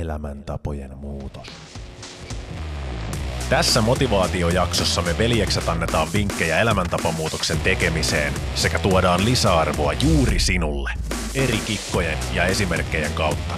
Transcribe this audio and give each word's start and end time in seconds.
elämäntapojen 0.00 0.98
muutos. 0.98 1.46
Tässä 3.50 3.80
motivaatiojaksossa 3.80 5.02
me 5.02 5.18
veljekset 5.18 5.68
annetaan 5.68 6.08
vinkkejä 6.12 6.60
elämäntapamuutoksen 6.60 7.60
tekemiseen 7.60 8.32
sekä 8.54 8.78
tuodaan 8.78 9.24
lisäarvoa 9.24 9.92
juuri 9.92 10.38
sinulle 10.38 10.90
eri 11.34 11.58
kikkojen 11.66 12.18
ja 12.34 12.44
esimerkkejä 12.44 13.08
kautta. 13.14 13.54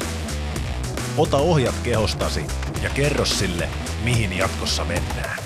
Ota 1.17 1.37
ohjat 1.37 1.75
kehostasi 1.83 2.47
ja 2.83 2.91
kerro 2.91 3.25
sille, 3.25 3.69
mihin 4.05 4.39
jatkossa 4.39 4.85
mennään. 4.85 5.39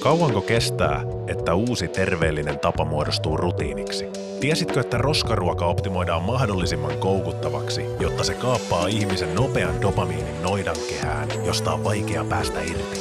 Kauanko 0.00 0.40
kestää, 0.40 1.02
että 1.28 1.54
uusi 1.54 1.88
terveellinen 1.88 2.58
tapa 2.58 2.84
muodostuu 2.84 3.36
rutiiniksi? 3.36 4.06
Tiesitkö, 4.46 4.80
että 4.80 4.98
roskaruoka 4.98 5.66
optimoidaan 5.66 6.22
mahdollisimman 6.22 6.98
koukuttavaksi, 6.98 7.84
jotta 8.00 8.24
se 8.24 8.34
kaappaa 8.34 8.86
ihmisen 8.86 9.34
nopean 9.34 9.80
dopamiinin 9.80 10.42
noidan 10.42 10.76
kehään, 10.88 11.28
josta 11.46 11.72
on 11.72 11.84
vaikea 11.84 12.24
päästä 12.24 12.62
irti? 12.62 13.00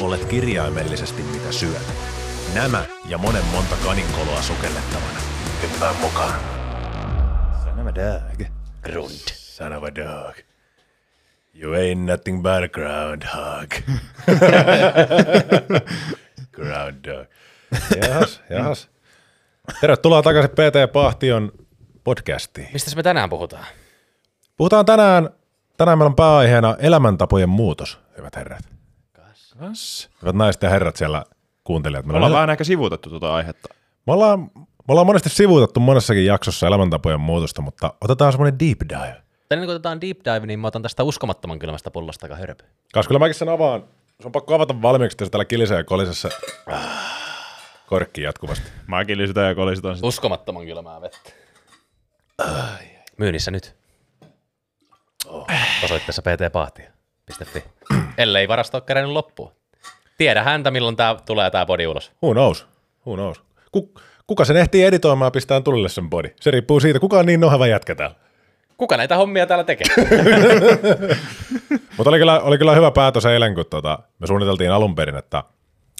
Olet 0.00 0.24
kirjaimellisesti 0.24 1.22
mitä 1.22 1.52
syöt. 1.52 1.92
Nämä 2.54 2.84
ja 3.08 3.18
monen 3.18 3.44
monta 3.44 3.76
kaninkoloa 3.84 4.42
sukellettavana. 4.42 5.18
Hyppää 5.62 5.92
mukaan. 6.00 6.40
Son 7.64 7.80
of 7.80 7.86
a 7.86 7.94
dog. 7.94 8.48
Grund. 8.82 9.28
Son 9.34 9.72
of 9.72 9.84
a 9.84 9.94
dog. 9.94 10.36
You 11.54 11.72
ain't 11.72 12.06
nothing 12.06 12.42
but 12.42 12.64
a 12.64 12.68
groundhog. 12.68 13.70
groundhog. 16.56 17.26
Jahas, 18.02 18.40
jahas. 18.50 18.91
Tervetuloa 19.80 20.22
takaisin 20.22 20.50
PT 20.50 20.92
Pahtion 20.92 21.52
podcastiin. 22.04 22.68
Mistä 22.72 22.96
me 22.96 23.02
tänään 23.02 23.30
puhutaan? 23.30 23.66
Puhutaan 24.56 24.86
tänään, 24.86 25.30
tänään 25.76 25.98
meillä 25.98 26.08
on 26.08 26.16
pääaiheena 26.16 26.76
elämäntapojen 26.78 27.48
muutos, 27.48 27.98
hyvät 28.18 28.36
herrat. 28.36 28.64
Kas. 29.58 30.10
Hyvät 30.22 30.34
naiset 30.34 30.62
ja 30.62 30.70
herrat 30.70 30.96
siellä 30.96 31.24
kuuntelijat. 31.64 32.06
Me 32.06 32.10
ollaan 32.10 32.24
ollaan, 32.24 32.32
vähän 32.32 32.50
ehkä 32.50 32.64
sivuutettu 32.64 33.10
tuota 33.10 33.34
aihetta. 33.34 33.68
me 34.06 34.12
ollaan, 34.12 34.40
me 34.54 34.88
ollaan 34.88 35.06
monesti 35.06 35.28
sivuutettu 35.28 35.80
monessakin 35.80 36.26
jaksossa 36.26 36.66
elämäntapojen 36.66 37.20
muutosta, 37.20 37.62
mutta 37.62 37.94
otetaan 38.00 38.32
semmoinen 38.32 38.58
deep 38.58 38.80
dive. 38.88 39.22
Tänään 39.48 39.66
kun 39.66 39.74
otetaan 39.74 40.00
deep 40.00 40.18
dive, 40.18 40.46
niin 40.46 40.60
mä 40.60 40.66
otan 40.66 40.82
tästä 40.82 41.02
uskomattoman 41.02 41.58
kylmästä 41.58 41.90
pullosta 41.90 42.26
aika 42.26 42.36
hörpy. 42.36 42.64
Kas 42.92 43.06
kyllä 43.06 43.18
mäkin 43.18 43.34
sen 43.34 43.48
avaan. 43.48 43.84
Se 44.20 44.26
on 44.26 44.32
pakko 44.32 44.54
avata 44.54 44.82
valmiiksi, 44.82 45.14
että 45.14 45.24
se 45.24 45.30
täällä 45.30 45.44
kilisee 45.44 45.76
ja 45.76 45.84
kolisessa 45.84 46.28
korkki 47.92 48.22
jatkuvasti. 48.22 48.70
Mäkin 48.86 49.18
lisytän 49.18 49.48
ja 49.48 49.54
kolisitan 49.54 49.96
sitä. 49.96 50.06
Uskomattoman 50.06 50.66
kylmää 50.66 51.00
vettä. 51.00 51.30
Myynnissä 53.16 53.50
nyt. 53.50 53.76
Osoitteessa 55.84 56.22
ptpahtia.fi. 56.22 57.64
Ellei 58.18 58.48
varasto 58.48 58.76
ole 58.76 58.82
kerennyt 58.86 59.12
loppuun. 59.12 59.52
Tiedä 60.18 60.42
häntä, 60.42 60.70
milloin 60.70 60.96
tää 60.96 61.16
tulee 61.26 61.50
tää 61.50 61.66
body 61.66 61.86
ulos. 61.86 62.12
Who 62.22 62.32
knows? 62.32 62.66
Who 63.06 63.14
knows? 63.14 63.42
Ku, 63.72 63.94
kuka 64.26 64.44
sen 64.44 64.56
ehtii 64.56 64.84
editoimaan 64.84 65.26
ja 65.26 65.30
pistää 65.30 65.60
tulille 65.60 65.88
sen 65.88 66.10
body? 66.10 66.34
Se 66.40 66.50
riippuu 66.50 66.80
siitä, 66.80 67.00
kuka 67.00 67.18
on 67.18 67.26
niin 67.26 67.40
noheva 67.40 67.66
jätkä 67.66 67.94
täällä. 67.94 68.16
Kuka 68.76 68.96
näitä 68.96 69.16
hommia 69.16 69.46
täällä 69.46 69.64
tekee? 69.64 69.86
Mutta 71.96 72.10
oli 72.10 72.18
kyllä, 72.18 72.40
oli 72.40 72.58
kyllä 72.58 72.74
hyvä 72.74 72.90
päätös 72.90 73.26
eilen, 73.26 73.54
kun 73.54 73.64
tota, 73.70 73.98
me 74.18 74.26
suunniteltiin 74.26 74.72
alun 74.72 74.94
perin, 74.94 75.16
että 75.16 75.44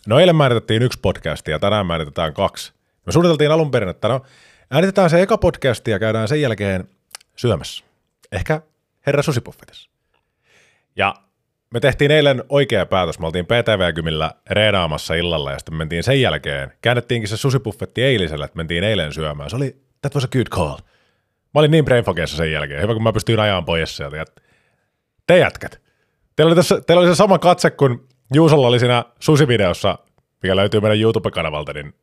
no 0.06 0.20
eilen 0.20 0.36
me 0.36 0.44
äänitettiin 0.44 0.82
yksi 0.82 0.98
podcasti 1.02 1.50
ja 1.50 1.58
tänään 1.58 1.86
me 1.86 1.94
äänitetään 1.94 2.34
kaksi. 2.34 2.72
Me 3.06 3.12
suunniteltiin 3.12 3.50
alun 3.50 3.70
perin, 3.70 3.88
että 3.88 4.08
no 4.08 4.22
äänitetään 4.70 5.10
se 5.10 5.22
eka 5.22 5.38
podcasti 5.38 5.90
ja 5.90 5.98
käydään 5.98 6.28
sen 6.28 6.40
jälkeen 6.40 6.88
syömässä. 7.36 7.84
Ehkä 8.32 8.60
herra 9.06 9.22
Susipuffetissa. 9.22 9.90
Ja 10.96 11.14
me 11.70 11.80
tehtiin 11.80 12.10
eilen 12.10 12.44
oikea 12.48 12.86
päätös. 12.86 13.18
Me 13.18 13.26
oltiin 13.26 13.46
PTV-kymillä 13.46 14.30
reenaamassa 14.50 15.14
illalla 15.14 15.52
ja 15.52 15.58
sitten 15.58 15.74
mentiin 15.74 16.02
sen 16.02 16.20
jälkeen. 16.20 16.72
Käännettiinkin 16.82 17.28
se 17.28 17.36
susipuffetti 17.36 18.02
eiliselle, 18.02 18.44
että 18.44 18.56
mentiin 18.56 18.84
eilen 18.84 19.12
syömään. 19.12 19.50
Se 19.50 19.56
oli, 19.56 19.76
that 20.00 20.14
was 20.14 20.24
a 20.24 20.28
good 20.28 20.46
call. 20.46 20.76
Mä 21.54 21.58
olin 21.58 21.70
niin 21.70 21.84
brainfogeessa 21.84 22.36
sen 22.36 22.52
jälkeen. 22.52 22.82
Hyvä, 22.82 22.94
kun 22.94 23.02
mä 23.02 23.12
pystyin 23.12 23.40
ajamaan 23.40 23.64
pois 23.64 23.96
sieltä. 23.96 24.24
Te 25.26 25.38
jätkät. 25.38 25.80
Teillä 26.36 26.48
oli, 26.48 26.56
tässä, 26.56 26.80
teillä 26.80 27.00
oli 27.00 27.08
se 27.08 27.14
sama 27.14 27.38
katse, 27.38 27.70
kun 27.70 28.08
Juusolla 28.32 28.66
oli 28.66 28.78
siinä 28.78 29.04
susivideossa, 29.20 29.98
mikä 30.42 30.56
löytyy 30.56 30.80
meidän 30.80 31.00
YouTube-kanavalta, 31.00 31.72
niin 31.72 31.94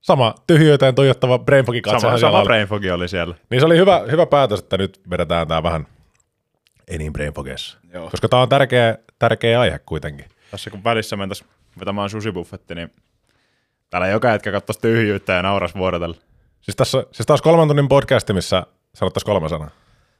sama 0.00 0.34
tyhjyyteen 0.46 0.94
tuijottava 0.94 1.38
brainfogi 1.38 1.80
katse. 1.80 2.00
Sama, 2.00 2.18
sama 2.18 2.44
brainfogi 2.44 2.90
oli 2.90 3.08
siellä. 3.08 3.34
Niin 3.50 3.60
se 3.60 3.66
oli 3.66 3.76
hyvä, 3.76 4.02
hyvä 4.10 4.26
päätös, 4.26 4.58
että 4.58 4.78
nyt 4.78 5.00
vedetään 5.10 5.48
tämä 5.48 5.62
vähän 5.62 5.86
ei 6.88 6.98
niin 6.98 7.12
brainfogeessa. 7.12 7.78
Joo. 7.92 8.10
Koska 8.10 8.28
tämä 8.28 8.42
on 8.42 8.48
tärkeä, 8.48 8.98
tärkeä 9.18 9.60
aihe 9.60 9.78
kuitenkin. 9.78 10.24
Tässä 10.50 10.70
kun 10.70 10.84
välissä 10.84 11.16
mentäis 11.16 11.44
vetämään 11.80 12.10
susibuffetti, 12.10 12.74
niin 12.74 12.92
täällä 13.90 14.08
joka 14.08 14.30
hetkä 14.30 14.52
katsoisi 14.52 14.80
tyhjyyttä 14.80 15.32
ja 15.32 15.42
nauras 15.42 15.74
vuorotella. 15.74 16.16
Siis 16.60 16.76
tässä 16.76 17.04
siis 17.12 17.26
taas 17.26 17.42
kolman 17.42 17.68
tunnin 17.68 17.88
podcasti, 17.88 18.32
missä 18.32 18.66
sanottaisiin 18.94 19.26
kolme 19.26 19.48
sanaa. 19.48 19.70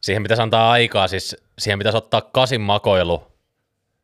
Siihen 0.01 0.23
pitäisi 0.23 0.43
antaa 0.43 0.71
aikaa, 0.71 1.09
siis 1.09 1.37
siihen 1.59 1.79
pitäisi 1.79 1.99
ottaa 1.99 2.21
kasin 2.21 2.61
makoilu, 2.61 3.23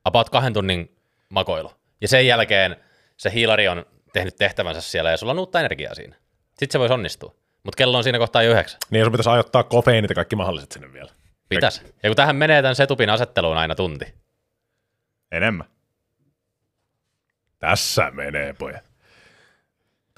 about 0.04 0.30
kahden 0.30 0.52
tunnin 0.52 0.95
makoilu. 1.28 1.72
Ja 2.00 2.08
sen 2.08 2.26
jälkeen 2.26 2.76
se 3.16 3.32
hiilari 3.32 3.68
on 3.68 3.86
tehnyt 4.12 4.36
tehtävänsä 4.36 4.80
siellä 4.80 5.10
ja 5.10 5.16
sulla 5.16 5.30
on 5.30 5.38
uutta 5.38 5.60
energiaa 5.60 5.94
siinä. 5.94 6.16
Sitten 6.48 6.72
se 6.72 6.78
voisi 6.78 6.94
onnistua. 6.94 7.34
Mutta 7.64 7.76
kello 7.76 7.96
on 7.96 8.04
siinä 8.04 8.18
kohtaa 8.18 8.42
jo 8.42 8.50
yhdeksän. 8.50 8.78
Niin 8.90 9.04
sun 9.04 9.12
pitäisi 9.12 9.30
ajoittaa 9.30 9.62
kofeiinit 9.62 10.10
ja 10.10 10.14
kaikki 10.14 10.36
mahdolliset 10.36 10.72
sinne 10.72 10.92
vielä. 10.92 11.10
Pitäisi. 11.48 11.82
Ja 12.02 12.08
kun 12.08 12.16
tähän 12.16 12.36
menee 12.36 12.62
tämän 12.62 12.76
setupin 12.76 13.10
asetteluun 13.10 13.56
aina 13.56 13.74
tunti. 13.74 14.14
Enemmän. 15.32 15.66
Tässä 17.58 18.10
menee, 18.10 18.52
pojat. 18.52 18.84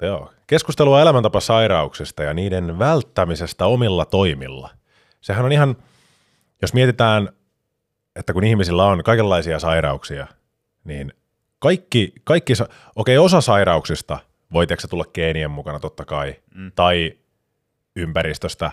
Joo. 0.01 0.33
Keskustelua 0.47 1.01
elämäntapasairauksista 1.01 2.23
ja 2.23 2.33
niiden 2.33 2.79
välttämisestä 2.79 3.65
omilla 3.65 4.05
toimilla. 4.05 4.69
Sehän 5.21 5.45
on 5.45 5.51
ihan, 5.51 5.75
jos 6.61 6.73
mietitään, 6.73 7.29
että 8.15 8.33
kun 8.33 8.43
ihmisillä 8.43 8.85
on 8.85 9.03
kaikenlaisia 9.03 9.59
sairauksia, 9.59 10.27
niin 10.89 11.13
kaikki, 11.59 12.13
kaikki 12.23 12.55
sa- 12.55 12.69
okei, 12.95 13.17
osa 13.17 13.41
sairauksista 13.41 14.19
voi 14.53 14.67
tiedätkö, 14.67 14.87
tulla 14.87 15.05
geenien 15.05 15.51
mukana 15.51 15.79
totta 15.79 16.05
kai, 16.05 16.35
mm. 16.55 16.71
tai 16.75 17.13
ympäristöstä, 17.95 18.71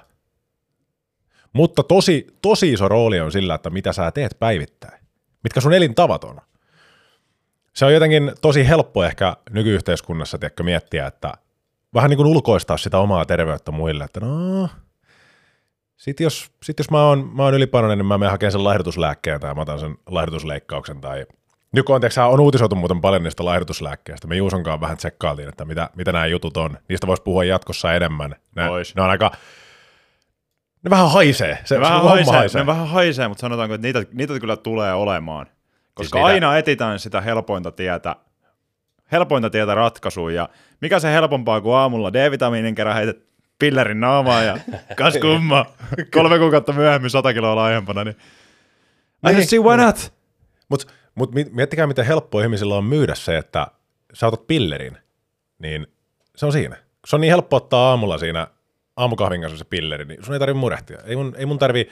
mutta 1.52 1.82
tosi, 1.82 2.26
tosi 2.42 2.72
iso 2.72 2.88
rooli 2.88 3.20
on 3.20 3.32
sillä, 3.32 3.54
että 3.54 3.70
mitä 3.70 3.92
sä 3.92 4.10
teet 4.10 4.36
päivittäin, 4.38 5.02
mitkä 5.42 5.60
sun 5.60 5.72
elintavat 5.72 6.24
on. 6.24 6.40
Se 7.72 7.84
on 7.84 7.94
jotenkin 7.94 8.32
tosi 8.40 8.68
helppo 8.68 9.04
ehkä 9.04 9.36
nykyyhteiskunnassa 9.50 10.38
tiedätkö, 10.38 10.62
miettiä, 10.62 11.06
että 11.06 11.32
vähän 11.94 12.10
niin 12.10 12.16
kuin 12.16 12.26
ulkoistaa 12.26 12.76
sitä 12.76 12.98
omaa 12.98 13.24
terveyttä 13.24 13.72
muille, 13.72 14.04
että 14.04 14.20
no, 14.20 14.68
sit 15.96 16.20
jos, 16.20 16.50
sit 16.62 16.78
jos 16.78 16.90
mä 16.90 17.02
oon, 17.02 17.30
mä 17.34 17.42
oon 17.42 17.54
ylipainoinen, 17.54 17.98
niin 17.98 18.06
mä 18.06 18.18
menen 18.18 18.30
hakemaan 18.30 18.52
sen 18.52 18.64
laihdutuslääkkeen 18.64 19.40
tai 19.40 19.54
mä 19.54 19.60
otan 19.60 19.80
sen 19.80 19.96
laihdutusleikkauksen 20.06 21.00
tai 21.00 21.26
nyt 21.76 21.86
kun 21.86 22.00
on, 22.28 22.40
uutisoitu 22.40 22.74
muuten 22.76 23.00
paljon 23.00 23.22
niistä 23.22 23.44
laihdutuslääkkeistä, 23.44 24.26
me 24.28 24.36
Juusonkaan 24.36 24.80
vähän 24.80 24.96
tsekkailtiin, 24.96 25.48
että 25.48 25.64
mitä, 25.64 25.90
mitä 25.96 26.12
nämä 26.12 26.26
jutut 26.26 26.56
on. 26.56 26.78
Niistä 26.88 27.06
voisi 27.06 27.22
puhua 27.22 27.44
jatkossa 27.44 27.94
enemmän. 27.94 28.34
Ne, 28.56 28.68
Vois. 28.68 28.94
ne 28.94 29.02
on 29.02 29.10
aika, 29.10 29.30
ne 30.82 30.90
vähän 30.90 31.10
haisee. 31.10 31.58
Se, 31.64 31.74
Ne 31.74 31.80
vähän, 31.80 32.00
se 32.00 32.08
haisee, 32.08 32.34
haisee. 32.34 32.60
ne 32.62 32.66
vähän 32.66 32.88
haisee, 32.88 33.28
mutta 33.28 33.40
sanotaanko, 33.40 33.74
että 33.74 33.86
niitä, 33.86 34.04
niitä 34.12 34.40
kyllä 34.40 34.56
tulee 34.56 34.92
olemaan. 34.94 35.46
Koska 35.94 36.18
niitä- 36.18 36.26
aina 36.26 36.58
etitään 36.58 36.98
sitä 36.98 37.20
helpointa 37.20 37.70
tietä, 37.72 38.16
helpointa 39.12 39.50
tietä 39.50 39.74
ratkaisuun. 39.74 40.34
Ja 40.34 40.48
mikä 40.80 41.00
se 41.00 41.12
helpompaa 41.12 41.60
kuin 41.60 41.74
aamulla 41.76 42.12
D-vitamiinin 42.12 42.74
kerran 42.74 42.96
heität 42.96 43.16
pillerin 43.58 44.00
naamaan 44.00 44.46
ja 44.46 44.58
kas 44.96 45.14
kumma, 45.18 45.66
kolme 46.14 46.38
kuukautta 46.38 46.72
myöhemmin 46.72 47.10
100 47.10 47.32
kiloa 47.32 47.56
laajempana. 47.56 48.04
Niin... 48.04 48.16
I 48.18 49.26
Niin. 49.26 49.36
just 49.36 49.48
see 49.50 49.58
why 49.60 49.76
not? 49.76 50.12
Mutta 50.68 50.86
mut 51.16 51.34
mi- 51.34 51.50
miettikää, 51.50 51.86
miten 51.86 52.06
helppoa 52.06 52.42
ihmisillä 52.42 52.74
on 52.76 52.84
myydä 52.84 53.14
se, 53.14 53.38
että 53.38 53.66
sä 54.12 54.26
otat 54.26 54.46
pillerin, 54.46 54.98
niin 55.58 55.86
se 56.36 56.46
on 56.46 56.52
siinä. 56.52 56.76
Se 57.06 57.16
on 57.16 57.20
niin 57.20 57.30
helppo 57.30 57.56
ottaa 57.56 57.90
aamulla 57.90 58.18
siinä 58.18 58.46
aamukahvin 58.96 59.40
kanssa 59.40 59.58
se 59.58 59.64
pilleri, 59.64 60.04
niin 60.04 60.24
sun 60.24 60.34
ei 60.34 60.38
tarvitse 60.38 60.60
murehtia. 60.60 60.98
Ei 61.04 61.16
mun, 61.16 61.34
ei 61.38 61.46
mun 61.46 61.58
tarvi 61.58 61.88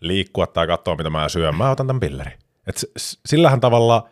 liikkua 0.00 0.46
tai 0.46 0.66
katsoa, 0.66 0.96
mitä 0.96 1.10
mä 1.10 1.28
syön. 1.28 1.54
Mä 1.56 1.70
otan 1.70 1.86
tämän 1.86 2.00
pilleri. 2.00 2.30
Et 2.66 2.76
sillähän 3.26 3.60
tavalla 3.60 4.08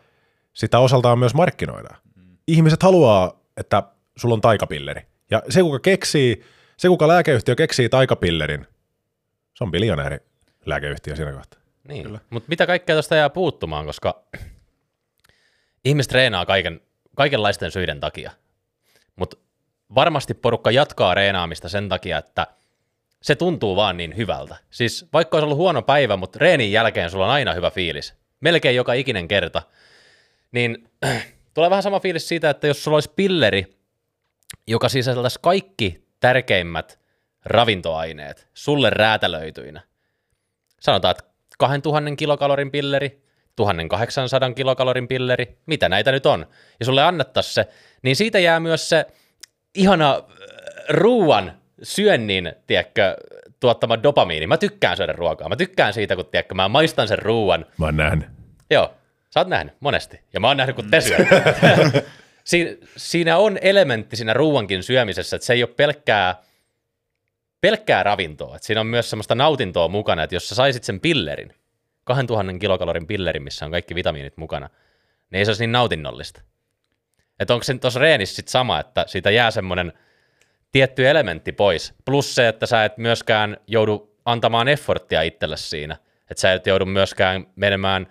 sitä 0.53 0.79
osaltaan 0.79 1.19
myös 1.19 1.33
markkinoidaan. 1.33 1.99
Ihmiset 2.47 2.83
haluaa, 2.83 3.39
että 3.57 3.83
sulla 4.17 4.33
on 4.33 4.41
taikapilleri. 4.41 5.01
Ja 5.31 5.43
se, 5.49 5.61
kuka 5.61 5.79
keksii, 5.79 6.43
se, 6.77 6.87
kuka 6.87 7.07
lääkeyhtiö 7.07 7.55
keksii 7.55 7.89
taikapillerin, 7.89 8.67
se 9.53 9.63
on 9.63 9.71
biljonääri 9.71 10.17
lääkeyhtiö 10.65 11.15
siinä 11.15 11.31
kohtaa. 11.31 11.59
Niin. 11.87 12.19
Mutta 12.29 12.49
mitä 12.49 12.67
kaikkea 12.67 12.95
tuosta 12.95 13.15
jää 13.15 13.29
puuttumaan, 13.29 13.85
koska 13.85 14.23
ihmiset 15.87 16.09
treenaa 16.09 16.45
kaiken, 16.45 16.81
kaikenlaisten 17.15 17.71
syiden 17.71 17.99
takia. 17.99 18.31
Mutta 19.15 19.37
varmasti 19.95 20.33
porukka 20.33 20.71
jatkaa 20.71 21.13
reenaamista 21.13 21.69
sen 21.69 21.89
takia, 21.89 22.17
että 22.17 22.47
se 23.21 23.35
tuntuu 23.35 23.75
vaan 23.75 23.97
niin 23.97 24.17
hyvältä. 24.17 24.57
Siis 24.69 25.05
vaikka 25.13 25.37
olisi 25.37 25.45
ollut 25.45 25.57
huono 25.57 25.81
päivä, 25.81 26.17
mutta 26.17 26.39
reenin 26.39 26.71
jälkeen 26.71 27.09
sulla 27.09 27.25
on 27.25 27.31
aina 27.31 27.53
hyvä 27.53 27.71
fiilis. 27.71 28.13
Melkein 28.39 28.75
joka 28.75 28.93
ikinen 28.93 29.27
kerta. 29.27 29.61
Niin 30.51 30.89
tulee 31.53 31.69
vähän 31.69 31.83
sama 31.83 31.99
fiilis 31.99 32.27
siitä, 32.27 32.49
että 32.49 32.67
jos 32.67 32.83
sulla 32.83 32.95
olisi 32.95 33.11
pilleri, 33.15 33.77
joka 34.67 34.89
sisältäisi 34.89 35.39
kaikki 35.41 36.07
tärkeimmät 36.19 36.99
ravintoaineet 37.45 38.47
sulle 38.53 38.89
räätälöityinä. 38.89 39.81
Sanotaan, 40.79 41.11
että 41.11 41.23
2000 41.57 42.15
kilokalorin 42.15 42.71
pilleri, 42.71 43.26
1800 43.57 44.53
kilokalorin 44.53 45.07
pilleri, 45.07 45.57
mitä 45.65 45.89
näitä 45.89 46.11
nyt 46.11 46.25
on, 46.25 46.45
ja 46.79 46.85
sulle 46.85 47.03
annettaisiin 47.03 47.53
se, 47.53 47.67
niin 48.01 48.15
siitä 48.15 48.39
jää 48.39 48.59
myös 48.59 48.89
se 48.89 49.05
ihana 49.75 50.11
äh, 50.15 50.23
ruuan 50.89 51.53
syönnin, 51.83 52.53
tiedätkö, 52.67 53.17
tuottama 53.59 54.03
dopamiini. 54.03 54.47
Mä 54.47 54.57
tykkään 54.57 54.97
syödä 54.97 55.13
ruokaa. 55.13 55.49
Mä 55.49 55.55
tykkään 55.55 55.93
siitä, 55.93 56.15
kun 56.15 56.25
tiedätkö, 56.25 56.55
mä 56.55 56.67
maistan 56.67 57.07
sen 57.07 57.19
ruuan. 57.19 57.65
Mä 57.77 57.85
oon 57.85 57.97
nähnyt. 57.97 58.27
Joo, 58.69 58.93
sä 59.33 59.39
oot 59.39 59.47
nähnyt 59.47 59.73
monesti. 59.79 60.19
Ja 60.33 60.39
mä 60.39 60.47
oon 60.47 60.57
nähnyt, 60.57 60.75
kun 60.75 60.91
te 60.91 61.01
syöt. 61.01 61.27
si- 62.43 62.79
siinä 62.97 63.37
on 63.37 63.57
elementti 63.61 64.15
siinä 64.15 64.33
ruuankin 64.33 64.83
syömisessä, 64.83 65.35
että 65.35 65.45
se 65.45 65.53
ei 65.53 65.63
ole 65.63 65.73
pelkkää, 65.77 66.35
pelkkää 67.61 68.03
ravintoa. 68.03 68.55
Että 68.55 68.65
siinä 68.65 68.81
on 68.81 68.87
myös 68.87 69.09
semmoista 69.09 69.35
nautintoa 69.35 69.87
mukana, 69.87 70.23
että 70.23 70.35
jos 70.35 70.49
sä 70.49 70.55
saisit 70.55 70.83
sen 70.83 70.99
pillerin, 70.99 71.53
2000 72.07 72.59
kilokalorin 72.59 73.07
pillerin, 73.07 73.43
missä 73.43 73.65
on 73.65 73.71
kaikki 73.71 73.95
vitamiinit 73.95 74.37
mukana, 74.37 74.69
niin 75.31 75.39
ei 75.39 75.45
se 75.45 75.49
olisi 75.49 75.63
niin 75.63 75.71
nautinnollista. 75.71 76.41
Että 77.39 77.53
onko 77.53 77.63
se 77.63 77.77
tuossa 77.77 77.99
reenissä 77.99 78.35
sit 78.35 78.47
sama, 78.47 78.79
että 78.79 79.05
siitä 79.07 79.31
jää 79.31 79.51
semmoinen 79.51 79.93
tietty 80.71 81.09
elementti 81.09 81.51
pois. 81.51 81.93
Plus 82.05 82.35
se, 82.35 82.47
että 82.47 82.65
sä 82.65 82.85
et 82.85 82.97
myöskään 82.97 83.57
joudu 83.67 84.15
antamaan 84.25 84.67
efforttia 84.67 85.21
itsellesi 85.21 85.69
siinä. 85.69 85.97
Että 86.31 86.41
sä 86.41 86.53
et 86.53 86.67
joudu 86.67 86.85
myöskään 86.85 87.47
menemään 87.55 88.07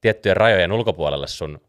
tiettyjen 0.00 0.36
rajojen 0.36 0.72
ulkopuolelle 0.72 1.26
sun 1.26 1.60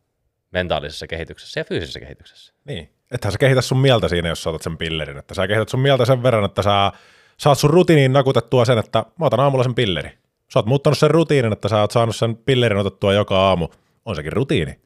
mentaalisessa 0.51 1.07
kehityksessä 1.07 1.59
ja 1.59 1.63
fyysisessä 1.63 1.99
kehityksessä. 1.99 2.53
Niin. 2.65 2.93
Ethän 3.11 3.31
sä 3.31 3.37
kehitä 3.37 3.61
sun 3.61 3.77
mieltä 3.77 4.07
siinä, 4.07 4.29
jos 4.29 4.43
sä 4.43 4.49
otat 4.49 4.61
sen 4.61 4.77
pillerin. 4.77 5.17
Että 5.17 5.33
sä 5.33 5.47
kehität 5.47 5.69
sun 5.69 5.79
mieltä 5.79 6.05
sen 6.05 6.23
verran, 6.23 6.45
että 6.45 6.61
sä 6.61 6.91
saat 7.37 7.57
sun 7.57 7.69
rutiiniin 7.69 8.13
nakutettua 8.13 8.65
sen, 8.65 8.77
että 8.77 9.05
mä 9.19 9.25
otan 9.25 9.39
aamulla 9.39 9.63
sen 9.63 9.75
pilleri. 9.75 10.17
Sä 10.53 10.59
oot 10.59 10.65
muuttanut 10.65 10.97
sen 10.97 11.11
rutiinin, 11.11 11.53
että 11.53 11.69
sä 11.69 11.81
oot 11.81 11.91
saanut 11.91 12.15
sen 12.15 12.37
pillerin 12.37 12.79
otettua 12.79 13.13
joka 13.13 13.39
aamu. 13.39 13.67
On 14.05 14.15
sekin 14.15 14.33
rutiini. 14.33 14.79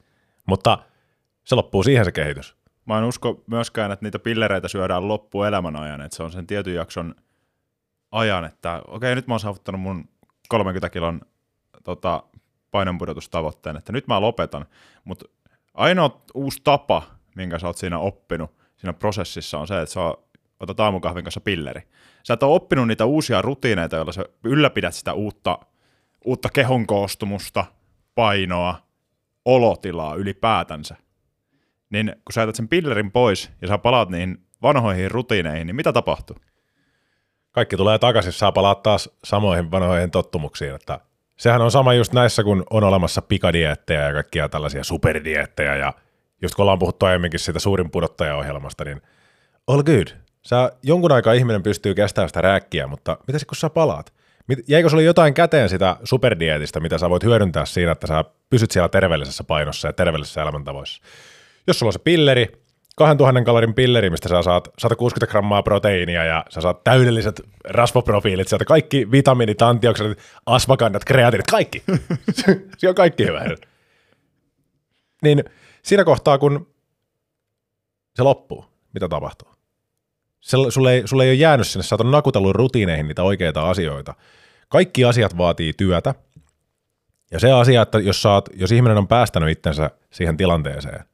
Mutta 0.46 0.78
se 1.44 1.56
loppuu 1.56 1.84
siihen 1.84 2.06
se 2.06 2.12
kehitys. 2.12 2.56
Mä 2.86 2.98
en 2.98 3.04
usko 3.04 3.44
myöskään, 3.48 3.92
että 3.92 4.06
niitä 4.06 4.19
pillereitä 4.19 4.68
syödään 4.68 5.08
loppuelämän 5.08 5.75
ajan, 5.75 6.02
että 6.02 6.18
se 6.18 6.24
on 6.24 6.31
sen 6.31 6.48
tietyn 6.48 6.75
jakson 6.75 7.16
ajan, 8.12 8.46
että 8.46 8.81
okei, 8.88 9.16
nyt 9.16 9.28
mä 9.28 9.34
oon 9.34 9.40
saavuttanut 9.40 9.81
mun 9.81 10.10
30 10.50 10.90
kilon 10.90 11.22
tota, 11.84 12.24
painonpudotustavoitteen, 12.72 13.78
että 13.78 13.92
nyt 13.92 14.08
mä 14.08 14.22
lopetan, 14.22 14.66
mutta 15.04 15.25
ainoa 15.74 16.22
uusi 16.34 16.62
tapa, 16.63 17.04
minkä 17.36 17.60
sä 17.60 17.68
oot 17.68 17.78
siinä 17.78 18.00
oppinut 18.00 18.52
siinä 18.81 18.94
prosessissa 18.94 19.58
on 19.60 19.68
se, 19.68 19.81
että 19.81 19.94
sä 19.94 20.00
otat 20.62 20.80
aamukahvin 20.80 21.24
kanssa 21.24 21.42
pilleri. 21.42 21.81
Sä 22.24 22.34
et 22.34 22.44
ole 22.44 22.56
oppinut 22.56 22.88
niitä 22.88 23.06
uusia 23.06 23.42
rutiineita, 23.42 23.96
joilla 23.96 24.12
sä 24.12 24.25
ylläpidät 24.44 24.94
sitä 24.94 25.13
uutta, 25.13 25.60
uutta 26.25 26.50
kehon 26.50 26.88
koostumusta, 26.88 27.66
painoa, 28.16 28.75
olotilaa 29.46 30.16
ylipäätänsä 30.16 30.96
niin 31.92 32.16
kun 32.25 32.34
sä 32.34 32.42
jätät 32.42 32.56
sen 32.56 32.68
pillerin 32.68 33.12
pois 33.12 33.52
ja 33.62 33.68
sä 33.68 33.78
palaat 33.78 34.10
niihin 34.10 34.38
vanhoihin 34.62 35.12
rutiineihin, 35.12 35.68
niin 35.68 35.75
mitä 35.75 35.94
tapahtuu? 35.94 36.38
Kaikki 37.52 37.78
tulee 37.78 38.00
takaisin, 38.00 38.31
saa 38.31 38.52
palaa 38.52 38.75
taas 38.75 39.10
samoihin 39.24 39.72
vanhoihin 39.72 40.12
tottumuksiin, 40.12 40.75
että 40.75 41.00
sehän 41.38 41.62
on 41.62 41.72
sama 41.72 41.94
just 41.94 42.13
näissä, 42.13 42.44
kun 42.44 42.63
on 42.69 42.84
olemassa 42.84 43.22
pikadiettejä 43.22 44.08
ja 44.08 44.13
kaikkia 44.13 44.50
tällaisia 44.50 44.84
superdiettejä 44.84 45.75
ja 45.75 45.94
just 46.42 46.56
kun 46.56 46.63
ollaan 46.63 46.80
puhuttu 46.80 47.06
aiemminkin 47.06 47.40
siitä 47.40 47.60
suurin 47.60 47.92
pudottajaohjelmasta, 47.92 48.84
niin 48.84 49.02
all 49.68 49.84
good. 49.84 50.08
Sä 50.41 50.71
jonkun 50.83 51.11
aikaa 51.11 51.33
ihminen 51.33 51.63
pystyy 51.63 51.95
kestämään 51.95 52.29
sitä 52.29 52.41
rääkkiä, 52.41 52.88
mutta 52.88 53.17
mitä 53.27 53.39
kun 53.47 53.55
sä 53.55 53.69
palaat? 53.69 54.13
Jäikö 54.67 54.89
sulle 54.89 55.03
jotain 55.03 55.33
käteen 55.33 55.69
sitä 55.69 55.97
superdietistä, 56.03 56.79
mitä 56.79 56.97
sä 56.97 57.09
voit 57.09 57.23
hyödyntää 57.23 57.65
siinä, 57.65 57.91
että 57.91 58.07
sä 58.07 58.23
pysyt 58.49 58.71
siellä 58.71 58.89
terveellisessä 58.89 59.43
painossa 59.43 59.88
ja 59.88 59.93
terveellisessä 59.93 60.41
elämäntavoissa? 60.41 61.03
jos 61.67 61.79
sulla 61.79 61.89
on 61.89 61.93
se 61.93 61.99
pilleri, 61.99 62.47
2000 62.95 63.43
kalorin 63.43 63.73
pilleri, 63.73 64.09
mistä 64.09 64.29
sä 64.29 64.41
saat 64.41 64.69
160 64.79 65.31
grammaa 65.31 65.63
proteiinia 65.63 66.25
ja 66.25 66.45
sä 66.49 66.61
saat 66.61 66.83
täydelliset 66.83 67.41
rasvoprofiilit, 67.63 68.47
sieltä 68.47 68.65
kaikki 68.65 69.11
vitamiinit, 69.11 69.61
antioksidit, 69.61 70.17
asvakannat, 70.45 71.05
kreatiinit, 71.05 71.51
kaikki. 71.51 71.83
se 72.77 72.89
on 72.89 72.95
kaikki 72.95 73.25
hyvä. 73.25 73.45
Niin 75.23 75.43
siinä 75.81 76.03
kohtaa, 76.03 76.38
kun 76.38 76.67
se 78.15 78.23
loppuu, 78.23 78.65
mitä 78.93 79.09
tapahtuu? 79.09 79.47
Sulle 80.41 80.93
ei, 80.93 81.07
sulle 81.07 81.23
ei 81.23 81.29
ole 81.29 81.35
jäänyt 81.35 81.67
sinne, 81.67 81.83
sä 81.83 81.95
oot 81.95 82.11
nakutellut 82.11 82.55
rutiineihin 82.55 83.07
niitä 83.07 83.23
oikeita 83.23 83.69
asioita. 83.69 84.13
Kaikki 84.69 85.05
asiat 85.05 85.38
vaatii 85.38 85.73
työtä. 85.73 86.15
Ja 87.31 87.39
se 87.39 87.51
asia, 87.51 87.81
että 87.81 87.99
jos, 87.99 88.21
saat, 88.21 88.49
jos 88.53 88.71
ihminen 88.71 88.97
on 88.97 89.07
päästänyt 89.07 89.49
itsensä 89.49 89.91
siihen 90.11 90.38
tilanteeseen, 90.38 91.05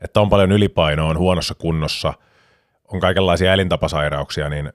että 0.00 0.20
on 0.20 0.30
paljon 0.30 0.52
ylipainoa, 0.52 1.10
on 1.10 1.18
huonossa 1.18 1.54
kunnossa, 1.54 2.12
on 2.92 3.00
kaikenlaisia 3.00 3.52
elintapasairauksia, 3.52 4.48
niin 4.48 4.72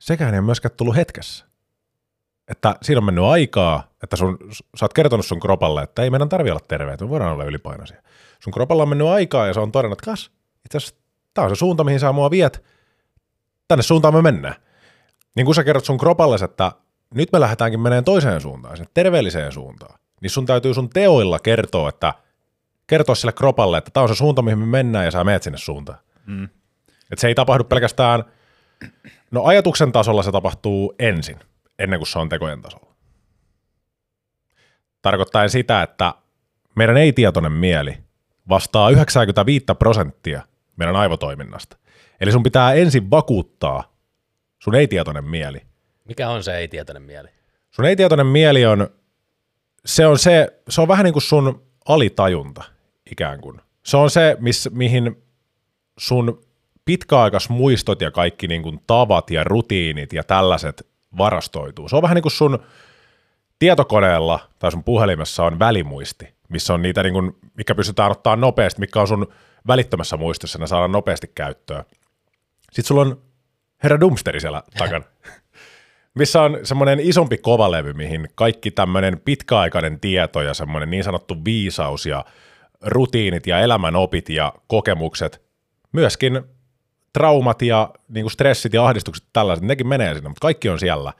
sekään 0.00 0.34
ei 0.34 0.38
ole 0.38 0.46
myöskään 0.46 0.74
tullut 0.76 0.96
hetkessä. 0.96 1.44
Että 2.48 2.76
siinä 2.82 2.98
on 2.98 3.04
mennyt 3.04 3.24
aikaa, 3.24 3.90
että 4.02 4.16
sun, 4.16 4.38
sä 4.52 4.84
oot 4.84 4.92
kertonut 4.92 5.26
sun 5.26 5.40
kropalle, 5.40 5.82
että 5.82 6.02
ei 6.02 6.10
meidän 6.10 6.28
tarvi 6.28 6.50
olla 6.50 6.60
terveitä, 6.68 7.04
me 7.04 7.10
voidaan 7.10 7.32
olla 7.32 7.44
ylipainoisia. 7.44 8.02
Sun 8.40 8.52
kropalla 8.52 8.82
on 8.82 8.88
mennyt 8.88 9.08
aikaa 9.08 9.46
ja 9.46 9.54
se 9.54 9.60
on 9.60 9.72
todennut, 9.72 9.98
että 9.98 10.10
kas, 10.10 10.30
itse 10.64 10.78
asiassa 10.78 10.94
tämä 11.34 11.44
on 11.44 11.56
se 11.56 11.58
suunta, 11.58 11.84
mihin 11.84 12.00
sä 12.00 12.12
mua 12.12 12.30
viet, 12.30 12.64
tänne 13.68 13.82
suuntaan 13.82 14.14
me 14.14 14.22
mennään. 14.22 14.54
Niin 15.36 15.46
kun 15.46 15.54
sä 15.54 15.64
kerrot 15.64 15.84
sun 15.84 15.98
kropalle, 15.98 16.36
että 16.44 16.72
nyt 17.14 17.32
me 17.32 17.40
lähdetäänkin 17.40 17.80
meneen 17.80 18.04
toiseen 18.04 18.40
suuntaan, 18.40 18.76
sinne 18.76 18.90
terveelliseen 18.94 19.52
suuntaan, 19.52 19.98
niin 20.20 20.30
sun 20.30 20.46
täytyy 20.46 20.74
sun 20.74 20.90
teoilla 20.90 21.38
kertoa, 21.38 21.88
että 21.88 22.14
kertoa 22.86 23.14
sille 23.14 23.32
kropalle, 23.32 23.78
että 23.78 23.90
tämä 23.90 24.02
on 24.02 24.08
se 24.08 24.14
suunta, 24.14 24.42
mihin 24.42 24.58
me 24.58 24.66
mennään 24.66 25.04
ja 25.04 25.10
sä 25.10 25.24
meet 25.24 25.42
sinne 25.42 25.58
suuntaan. 25.58 25.98
Mm. 26.26 26.48
Et 27.12 27.18
se 27.18 27.28
ei 27.28 27.34
tapahdu 27.34 27.64
pelkästään, 27.64 28.24
no 29.30 29.44
ajatuksen 29.44 29.92
tasolla 29.92 30.22
se 30.22 30.32
tapahtuu 30.32 30.94
ensin, 30.98 31.38
ennen 31.78 31.98
kuin 31.98 32.06
se 32.06 32.18
on 32.18 32.28
tekojen 32.28 32.62
tasolla. 32.62 32.94
Tarkoittaen 35.02 35.50
sitä, 35.50 35.82
että 35.82 36.14
meidän 36.76 36.96
ei-tietoinen 36.96 37.52
mieli 37.52 37.98
vastaa 38.48 38.90
95 38.90 39.64
prosenttia 39.78 40.42
meidän 40.76 40.96
aivotoiminnasta. 40.96 41.76
Eli 42.24 42.32
sun 42.32 42.42
pitää 42.42 42.72
ensin 42.72 43.10
vakuuttaa 43.10 43.96
sun 44.58 44.74
ei-tietoinen 44.74 45.24
mieli. 45.24 45.62
Mikä 46.04 46.28
on 46.28 46.42
se 46.42 46.56
ei-tietoinen 46.56 47.02
mieli? 47.02 47.28
Sun 47.70 47.84
ei-tietoinen 47.84 48.26
mieli 48.26 48.66
on, 48.66 48.88
se 49.84 50.06
on 50.06 50.18
se, 50.18 50.60
se 50.68 50.80
on 50.80 50.88
vähän 50.88 51.04
niin 51.04 51.12
kuin 51.12 51.22
sun 51.22 51.62
alitajunta 51.88 52.64
ikään 53.10 53.40
kuin. 53.40 53.60
Se 53.82 53.96
on 53.96 54.10
se, 54.10 54.36
miss, 54.40 54.70
mihin 54.70 55.22
sun 55.98 56.44
pitkäaikaismuistot 56.84 58.00
ja 58.00 58.10
kaikki 58.10 58.48
niin 58.48 58.62
kuin 58.62 58.80
tavat 58.86 59.30
ja 59.30 59.44
rutiinit 59.44 60.12
ja 60.12 60.24
tällaiset 60.24 60.86
varastoituu. 61.18 61.88
Se 61.88 61.96
on 61.96 62.02
vähän 62.02 62.14
niin 62.14 62.22
kuin 62.22 62.32
sun 62.32 62.58
tietokoneella 63.58 64.40
tai 64.58 64.72
sun 64.72 64.84
puhelimessa 64.84 65.44
on 65.44 65.58
välimuisti, 65.58 66.34
missä 66.48 66.74
on 66.74 66.82
niitä, 66.82 67.02
niin 67.02 67.12
kuin, 67.12 67.36
mikä 67.54 67.74
pystytään 67.74 68.10
ottaa 68.10 68.36
nopeasti, 68.36 68.80
mikä 68.80 69.00
on 69.00 69.08
sun 69.08 69.26
välittömässä 69.66 70.16
muistissa, 70.16 70.58
ne 70.58 70.66
saadaan 70.66 70.92
nopeasti 70.92 71.30
käyttöön. 71.34 71.84
Sitten 72.74 72.84
sulla 72.84 73.00
on 73.00 73.22
herra 73.82 74.00
Dumpsteri 74.00 74.40
siellä 74.40 74.62
takana, 74.78 75.04
missä 76.18 76.42
on 76.42 76.58
semmoinen 76.62 77.00
isompi 77.00 77.38
kovalevy, 77.38 77.92
mihin 77.92 78.28
kaikki 78.34 78.70
tämmöinen 78.70 79.20
pitkäaikainen 79.20 80.00
tieto 80.00 80.42
ja 80.42 80.54
semmoinen 80.54 80.90
niin 80.90 81.04
sanottu 81.04 81.44
viisaus 81.44 82.06
ja 82.06 82.24
rutiinit 82.80 83.46
ja 83.46 83.60
elämänopit 83.60 84.28
ja 84.28 84.52
kokemukset, 84.66 85.42
myöskin 85.92 86.42
traumat 87.12 87.62
ja 87.62 87.90
niin 88.08 88.24
kuin 88.24 88.30
stressit 88.30 88.74
ja 88.74 88.86
ahdistukset 88.86 89.24
tällaiset, 89.32 89.64
nekin 89.64 89.88
menee 89.88 90.14
sinne, 90.14 90.28
mutta 90.28 90.40
kaikki 90.40 90.68
on 90.68 90.78
siellä. 90.78 91.12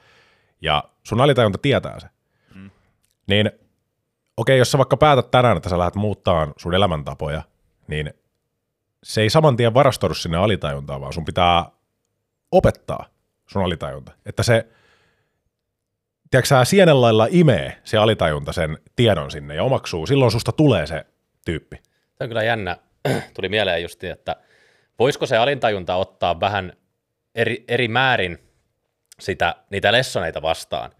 Ja 0.61 0.83
sun 1.03 1.21
alitajunta 1.21 1.57
tietää 1.57 1.99
se. 1.99 2.07
Mm. 2.55 2.69
Niin 3.27 3.47
okei, 3.47 3.59
okay, 4.37 4.55
jos 4.57 4.71
sä 4.71 4.77
vaikka 4.77 4.97
päätät 4.97 5.31
tänään, 5.31 5.57
että 5.57 5.69
sä 5.69 5.79
lähdet 5.79 5.95
muuttaa 5.95 6.53
sun 6.57 6.73
elämäntapoja, 6.73 7.41
niin 7.87 8.13
se 9.05 9.21
ei 9.21 9.29
saman 9.29 9.57
tien 9.57 9.73
varastoidu 9.73 10.13
sinne 10.13 10.37
alitajuntaan, 10.37 11.01
vaan 11.01 11.13
sun 11.13 11.25
pitää 11.25 11.65
opettaa 12.51 13.05
sun 13.47 13.63
alitajunta. 13.63 14.11
Että 14.25 14.43
se, 14.43 14.67
tiedätkö 16.31 16.65
sienen 16.65 17.01
lailla 17.01 17.27
imee 17.29 17.81
se 17.83 17.97
alitajunta 17.97 18.53
sen 18.53 18.77
tiedon 18.95 19.31
sinne 19.31 19.55
ja 19.55 19.63
omaksuu. 19.63 20.05
Silloin 20.05 20.31
susta 20.31 20.51
tulee 20.51 20.87
se 20.87 21.05
tyyppi. 21.45 21.75
Tämä 21.75 22.25
on 22.25 22.27
kyllä 22.27 22.43
jännä. 22.43 22.77
Tuli 23.35 23.49
mieleen 23.49 23.81
just, 23.81 24.03
että 24.03 24.35
voisiko 24.99 25.25
se 25.25 25.37
alintajunta 25.37 25.95
ottaa 25.95 26.39
vähän 26.39 26.73
eri, 27.35 27.63
eri 27.67 27.87
määrin 27.87 28.39
sitä, 29.19 29.55
niitä 29.69 29.91
lessoneita 29.91 30.41
vastaan. 30.41 30.91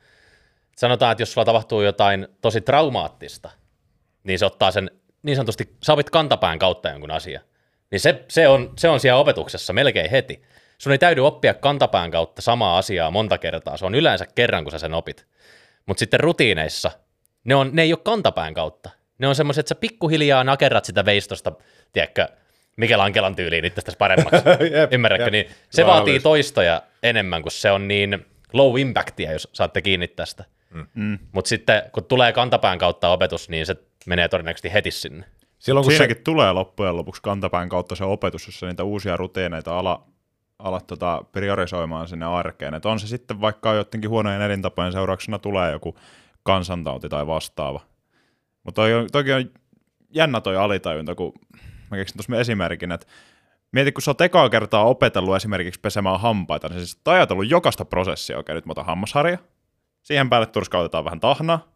Sanotaan, 0.78 1.12
että 1.12 1.22
jos 1.22 1.34
sulla 1.34 1.46
tapahtuu 1.46 1.82
jotain 1.82 2.28
tosi 2.42 2.62
traumaattista, 2.62 3.50
niin 4.24 4.40
se 4.40 4.46
ottaa 4.46 4.72
sen 4.72 4.92
niin 5.24 5.36
sanotusti, 5.36 5.76
sä 5.84 5.94
opit 5.94 6.10
kantapään 6.10 6.60
kautta 6.60 6.90
jonkun 6.90 7.12
asia. 7.12 7.42
Niin 7.96 8.02
se, 8.02 8.24
se, 8.28 8.48
on, 8.48 8.74
se 8.78 8.90
on 8.90 9.00
siellä 9.00 9.20
opetuksessa 9.20 9.74
melkein 9.74 10.10
heti. 10.10 10.42
Sun 10.78 10.92
ei 10.92 10.98
täydy 10.98 11.22
oppia 11.22 11.54
kantapään 11.54 12.12
kautta 12.12 12.42
samaa 12.42 12.78
asiaa 12.78 13.12
monta 13.12 13.38
kertaa. 13.38 13.78
Se 13.78 13.86
on 13.86 13.96
yleensä 13.96 14.25
kerran, 14.36 14.64
kun 14.64 14.72
sä 14.72 14.80
sen 14.80 14.94
opit. 14.94 15.25
Mutta 15.86 16.00
sitten 16.00 16.20
rutiineissa, 16.20 16.92
ne, 17.44 17.56
on, 17.56 17.70
ne 17.74 17.82
ei 17.82 17.94
ole 17.94 18.00
kantapään 18.04 18.54
kautta. 18.54 18.90
Ne 19.18 19.28
on 19.28 19.36
semmoiset, 19.36 19.60
että 19.60 19.70
sä 19.70 19.75
pikkuhiljaa 19.75 20.44
nakerrat 20.44 20.86
sitä 20.86 21.06
veistosta, 21.06 21.52
tiedätkö, 21.94 22.28
Ankelan 23.00 23.36
tyyliin 23.36 23.64
nyt 23.64 23.75
tästä 23.75 23.92
paremmaksi. 23.98 24.42
Jep, 24.80 24.94
Ymmärrätkö? 24.94 25.24
jep. 25.25 25.32
Niin 25.32 25.46
se 25.46 25.82
Vahvista. 25.82 25.86
vaatii 25.86 26.20
toistoja 26.20 26.82
enemmän, 27.04 27.42
kun 27.42 27.52
se 27.52 27.72
on 27.72 27.88
niin 27.88 28.25
low 28.54 28.80
impactia, 28.80 29.32
jos 29.32 29.50
saatte 29.54 29.82
kiinni 29.82 30.08
tästä. 30.08 30.44
Mm. 30.94 31.20
Mutta 31.32 31.50
sitten 31.50 31.84
kun 31.92 32.04
tulee 32.04 32.34
kantapään 32.34 32.78
kautta 32.78 33.10
opetus, 33.10 33.50
niin 33.50 33.66
se 33.66 33.75
menee 34.06 34.28
todennäköisesti 34.28 34.74
heti 34.74 34.92
sinne. 34.92 35.25
Silloin 35.66 35.84
kun 35.84 35.92
Siinäkin 35.92 36.24
tulee 36.24 36.54
loppujen 36.54 36.98
lopuksi 36.98 37.22
kantapään 37.22 37.70
kautta 37.70 37.96
se 37.96 38.04
opetus, 38.04 38.46
jossa 38.46 38.66
niitä 38.66 38.84
uusia 38.84 39.18
rutiineita 39.18 39.80
ala, 39.80 40.04
ala 40.60 40.82
tota, 40.82 41.24
priorisoimaan 41.32 42.08
sinne 42.08 42.26
arkeen. 42.26 42.74
Et 42.74 42.86
on 42.86 43.00
se 43.00 43.08
sitten 43.08 43.42
vaikka 43.42 43.74
jotenkin 43.74 44.10
huonojen 44.10 44.42
elintapojen 44.42 44.92
seurauksena 44.92 45.40
tulee 45.40 45.72
joku 45.72 45.96
kansantauti 46.44 47.10
tai 47.10 47.28
vastaava. 47.28 47.80
Mutta 48.64 48.82
toi, 48.82 48.94
on- 48.94 49.08
toki 49.12 49.34
on 49.34 49.50
jännä 50.10 50.42
toi 50.42 50.58
alitajunta, 50.58 51.16
kun 51.16 51.34
mä 51.92 51.98
keksin 51.98 52.18
tuossa 52.18 52.40
esimerkin, 52.42 52.92
että 52.92 53.08
mieti, 53.72 53.92
kun 53.92 54.02
sä 54.02 54.12
oot 54.12 54.22
ekaa 54.22 54.50
kertaa 54.50 54.84
opetellut 54.86 55.36
esimerkiksi 55.36 55.80
pesemään 55.80 56.20
hampaita, 56.20 56.68
niin 56.68 56.80
siis 56.80 56.96
oot 56.96 57.08
ajatellut 57.16 57.50
jokaista 57.50 57.86
prosessia, 57.86 58.38
okei 58.40 58.56
nyt 58.56 58.66
mä 58.66 58.72
otan 58.72 58.86
hammasharja, 58.86 59.38
siihen 60.02 60.30
päälle 60.30 60.48
turskautetaan 60.48 61.06
vähän 61.06 61.20
tahnaa, 61.20 61.68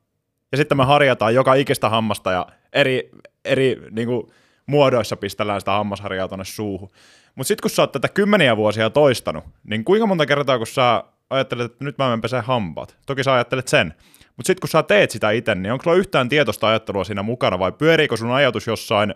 ja 0.52 0.58
sitten 0.58 0.78
me 0.78 0.86
harjataan 0.86 1.36
joka 1.36 1.54
ikistä 1.54 1.90
hammasta 1.90 2.32
ja 2.32 2.48
eri, 2.74 3.10
eri 3.46 3.82
niin 3.92 4.08
kuin, 4.08 4.32
muodoissa 4.66 5.18
pistellään 5.18 5.62
sitä 5.62 5.72
hammasharjaa 5.72 6.28
tonne 6.28 6.46
suuhun. 6.46 6.90
Mutta 7.36 7.48
sitten 7.48 7.62
kun 7.62 7.70
sä 7.70 7.82
oot 7.82 7.92
tätä 7.92 8.08
kymmeniä 8.08 8.58
vuosia 8.58 8.90
toistanut, 8.90 9.44
niin 9.64 9.86
kuinka 9.86 10.08
monta 10.08 10.26
kertaa 10.26 10.58
kun 10.58 10.68
sä 10.68 11.04
ajattelet, 11.30 11.72
että 11.72 11.84
nyt 11.84 11.98
mä 11.98 12.06
menen 12.06 12.22
pesee 12.22 12.42
hampaat, 12.42 12.98
toki 13.06 13.24
sä 13.24 13.34
ajattelet 13.34 13.68
sen, 13.68 13.94
mutta 14.38 14.48
sitten 14.48 14.62
kun 14.62 14.70
sä 14.70 14.84
teet 14.84 15.12
sitä 15.12 15.32
itse, 15.32 15.56
niin 15.56 15.72
onko 15.72 15.84
sulla 15.84 15.98
yhtään 15.98 16.30
tietoista 16.30 16.68
ajattelua 16.68 17.04
siinä 17.04 17.24
mukana 17.24 17.60
vai 17.60 17.72
pyöriikö 17.72 18.18
sun 18.18 18.32
ajatus 18.32 18.68
jossain 18.68 19.16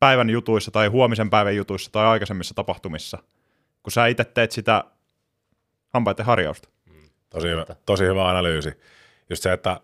päivän 0.00 0.30
jutuissa 0.30 0.70
tai 0.70 0.86
huomisen 0.86 1.30
päivän 1.30 1.56
jutuissa 1.56 1.92
tai 1.92 2.06
aikaisemmissa 2.06 2.54
tapahtumissa, 2.54 3.18
kun 3.82 3.92
sä 3.92 4.06
itse 4.06 4.24
teet 4.24 4.52
sitä 4.52 4.84
hampaiden 5.92 6.26
harjausta? 6.26 6.68
Tosi 7.30 7.48
hyvä, 7.48 7.66
tosi 7.86 8.04
hyvä 8.04 8.28
analyysi. 8.28 8.72
Just 9.30 9.42
se, 9.42 9.52
että 9.52 9.80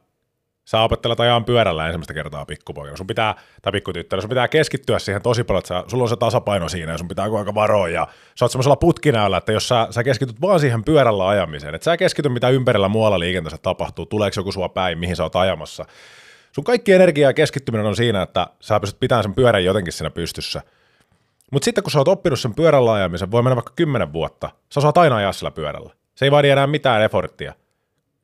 sä 0.71 0.81
opettelet 0.81 1.21
ajaa 1.21 1.41
pyörällä 1.41 1.87
ensimmäistä 1.87 2.15
kertaa 2.15 2.47
pikkupoikana. 2.47 2.97
Sun 2.97 3.07
pitää, 3.07 3.35
tai 3.63 3.73
pikkutyttönä, 3.73 4.21
sun 4.21 4.29
pitää 4.29 4.49
keskittyä 4.49 4.99
siihen 4.99 5.23
tosi 5.23 5.45
paljon, 5.45 5.59
että 5.59 5.69
sä, 5.69 5.85
sulla 5.87 6.03
on 6.03 6.09
se 6.09 6.17
tasapaino 6.17 6.69
siinä 6.69 6.93
ja 6.93 6.99
sun 6.99 7.09
pitää 7.09 7.27
koko 7.27 7.39
ajan 7.39 7.55
varoa. 7.55 7.89
Ja 7.89 8.09
sä 8.35 8.45
oot 8.45 8.53
semmoisella 8.53 8.77
putkinäöllä, 8.77 9.37
että 9.37 9.53
jos 9.53 9.69
sä, 9.69 9.87
sä 9.91 10.05
keskityt 10.05 10.41
vaan 10.41 10.61
siihen 10.61 10.85
pyörällä 10.85 11.29
ajamiseen, 11.29 11.75
että 11.75 11.85
sä 11.85 11.97
keskity 11.97 12.29
mitä 12.29 12.49
ympärillä 12.49 12.89
muualla 12.89 13.19
liikenteessä 13.19 13.59
tapahtuu, 13.63 14.07
tuleeko 14.07 14.41
joku 14.41 14.53
sua 14.53 14.69
päin, 14.69 14.99
mihin 14.99 15.17
sä 15.17 15.23
oot 15.23 15.37
ajamassa. 15.37 15.85
Sun 16.53 16.65
kaikki 16.65 16.93
energia 16.93 17.29
ja 17.29 17.33
keskittyminen 17.33 17.87
on 17.87 17.97
siinä, 17.97 18.23
että 18.23 18.47
sä 18.61 18.81
pystyt 18.81 19.01
pitämään 19.01 19.23
sen 19.23 19.35
pyörän 19.35 19.65
jotenkin 19.65 19.93
siinä 19.93 20.11
pystyssä. 20.11 20.63
Mutta 21.53 21.65
sitten 21.65 21.85
kun 21.85 21.91
sä 21.91 21.99
oot 21.99 22.09
oppinut 22.09 22.41
sen 22.41 22.55
pyörällä 22.55 22.93
ajamisen, 22.93 23.31
voi 23.31 23.43
mennä 23.43 23.57
vaikka 23.57 23.73
kymmenen 23.77 24.13
vuotta, 24.13 24.51
sä 24.75 24.81
saat 24.81 24.99
aina 24.99 25.17
ajaa 25.17 25.33
sillä 25.33 25.51
pyörällä. 25.51 25.93
Se 26.15 26.25
ei 26.25 26.31
vaadi 26.31 26.51
enää 26.51 26.67
mitään 26.67 27.03
efforttia, 27.03 27.53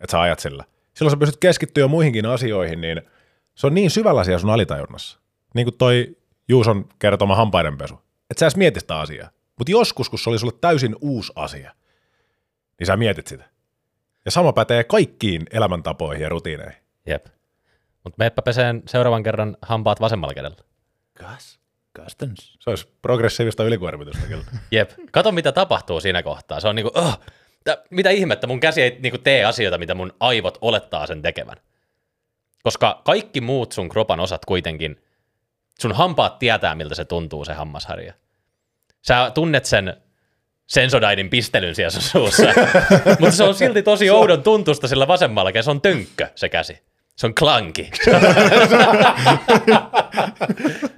että 0.00 0.10
sä 0.10 0.20
ajat 0.20 0.38
sillä. 0.38 0.64
Silloin 0.96 1.10
sä 1.10 1.16
pystyt 1.16 1.40
keskittyä 1.40 1.82
jo 1.82 1.88
muihinkin 1.88 2.26
asioihin, 2.26 2.80
niin 2.80 3.02
se 3.54 3.66
on 3.66 3.74
niin 3.74 3.90
syvällä 3.90 4.24
siellä 4.24 4.38
sun 4.38 4.50
alitajunnassa. 4.50 5.18
Niin 5.54 5.64
kuin 5.66 5.78
toi 5.78 6.16
Juuson 6.48 6.88
kertoma 6.98 7.36
hampaidenpesu. 7.36 7.94
Että 8.30 8.40
sä 8.40 8.46
edes 8.46 8.56
mietit 8.56 8.80
sitä 8.80 8.98
asiaa. 9.00 9.30
Mutta 9.58 9.70
joskus, 9.70 10.10
kun 10.10 10.18
se 10.18 10.30
oli 10.30 10.38
sulle 10.38 10.52
täysin 10.60 10.96
uusi 11.00 11.32
asia, 11.34 11.74
niin 12.78 12.86
sä 12.86 12.96
mietit 12.96 13.26
sitä. 13.26 13.44
Ja 14.24 14.30
sama 14.30 14.52
pätee 14.52 14.84
kaikkiin 14.84 15.46
elämäntapoihin 15.50 16.22
ja 16.22 16.28
rutiineihin. 16.28 16.82
Jep. 17.06 17.26
Mutta 18.04 18.16
meppä 18.18 18.42
peseen 18.42 18.82
seuraavan 18.86 19.22
kerran 19.22 19.56
hampaat 19.62 20.00
vasemmalla 20.00 20.34
kädellä. 20.34 20.56
Kas. 21.14 21.58
Customs. 21.98 22.56
Se 22.60 22.70
olisi 22.70 22.88
progressiivista 23.02 23.64
ylikuormitusta 23.64 24.26
kyllä. 24.26 24.44
Jep. 24.70 24.90
Kato, 25.12 25.32
mitä 25.32 25.52
tapahtuu 25.52 26.00
siinä 26.00 26.22
kohtaa. 26.22 26.60
Se 26.60 26.68
on 26.68 26.76
niinku, 26.76 26.90
oh, 26.94 27.20
tä, 27.66 27.82
mitä 27.90 28.10
ihmettä, 28.10 28.46
mun 28.46 28.60
käsi 28.60 28.82
ei 28.82 28.96
niinku 29.00 29.18
tee 29.18 29.44
asioita, 29.44 29.78
mitä 29.78 29.94
mun 29.94 30.12
aivot 30.20 30.58
olettaa 30.60 31.06
sen 31.06 31.22
tekevän. 31.22 31.56
Koska 32.62 33.02
kaikki 33.04 33.40
muut 33.40 33.72
sun 33.72 33.88
kropan 33.88 34.20
osat 34.20 34.44
kuitenkin, 34.44 35.02
sun 35.80 35.92
hampaat 35.92 36.38
tietää, 36.38 36.74
miltä 36.74 36.94
se 36.94 37.04
tuntuu, 37.04 37.44
se 37.44 37.52
hammasharja. 37.52 38.14
Sä 39.02 39.30
tunnet 39.34 39.64
sen 39.64 39.96
sensodainin 40.66 41.30
pistelyn 41.30 41.74
siellä 41.74 41.90
sun 41.90 42.02
suussa, 42.02 42.42
mutta 43.20 43.36
se 43.36 43.44
on 43.44 43.54
silti 43.54 43.82
tosi 43.82 44.10
oudon 44.10 44.42
tuntusta 44.42 44.88
sillä 44.88 45.08
vasemmalla 45.08 45.52
kädellä. 45.52 45.64
Se 45.64 45.70
on 45.70 45.80
tönkkö, 45.80 46.28
se 46.34 46.48
käsi. 46.48 46.82
Se 47.16 47.26
on 47.26 47.34
klanki. 47.34 47.90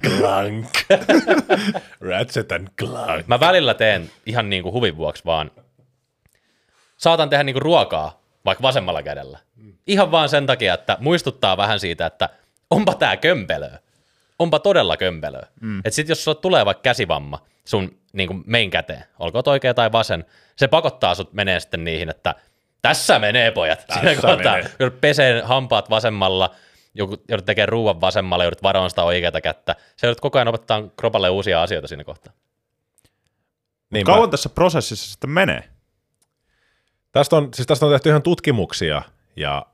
Clank. 0.07 0.69
Ratchet 2.01 2.51
and 2.51 2.67
Clank. 2.79 3.27
Mä 3.27 3.39
välillä 3.39 3.73
teen 3.73 4.11
ihan 4.25 4.49
niin 4.49 4.63
kuin 4.63 4.73
huvin 4.73 4.97
vuoksi 4.97 5.25
vaan, 5.25 5.51
saatan 6.99 7.29
tehdä 7.29 7.43
niin 7.43 7.53
kuin 7.53 7.61
ruokaa 7.61 8.21
vaikka 8.45 8.61
vasemmalla 8.61 9.03
kädellä. 9.03 9.39
Ihan 9.87 10.11
vaan 10.11 10.29
sen 10.29 10.45
takia, 10.45 10.73
että 10.73 10.97
muistuttaa 10.99 11.57
vähän 11.57 11.79
siitä, 11.79 12.05
että 12.05 12.29
onpa 12.69 12.93
tää 12.93 13.17
kömpelöä. 13.17 13.79
Onpa 14.39 14.59
todella 14.59 14.97
kömpelöä. 14.97 15.47
Mm. 15.61 15.81
Et 15.85 15.93
sit 15.93 16.09
jos 16.09 16.23
sulla 16.23 16.39
tulee 16.41 16.65
vaikka 16.65 16.81
käsivamma 16.81 17.45
sun 17.65 17.97
niin 18.13 18.27
kuin 18.27 18.43
main 18.47 18.69
käteen, 18.69 19.03
olkoon 19.19 19.43
oikea 19.45 19.73
tai 19.73 19.91
vasen, 19.91 20.25
se 20.55 20.67
pakottaa 20.67 21.15
sut 21.15 21.33
menee 21.33 21.59
sitten 21.59 21.83
niihin, 21.83 22.09
että 22.09 22.35
tässä 22.81 23.19
menee 23.19 23.51
pojat. 23.51 23.85
Siinä 23.93 24.09
Tässä 24.09 24.27
kohtaa, 24.27 24.55
menee. 24.55 24.71
joudut 24.79 25.01
peseen 25.01 25.45
hampaat 25.45 25.89
vasemmalla, 25.89 26.55
joku, 26.93 27.17
joudut 27.29 27.45
tekemään 27.45 27.69
ruuan 27.69 28.01
vasemmalla, 28.01 28.43
joudut 28.43 28.63
varoon 28.63 28.89
sitä 28.89 29.03
oikeata 29.03 29.41
kättä. 29.41 29.75
Se 29.95 30.07
joudut 30.07 30.21
koko 30.21 30.37
ajan 30.37 30.47
opettaa 30.47 30.83
kropalle 30.97 31.29
uusia 31.29 31.63
asioita 31.63 31.87
siinä 31.87 32.03
kohtaa. 32.03 32.33
Niin 33.89 34.05
Kauan 34.05 34.29
tässä 34.29 34.49
prosessissa 34.49 35.11
sitten 35.11 35.29
menee? 35.29 35.63
Tästä 37.11 37.35
on, 37.35 37.49
siis 37.53 37.67
tästä 37.67 37.85
on 37.85 37.91
tehty 37.91 38.09
ihan 38.09 38.21
tutkimuksia, 38.21 39.01
ja 39.35 39.65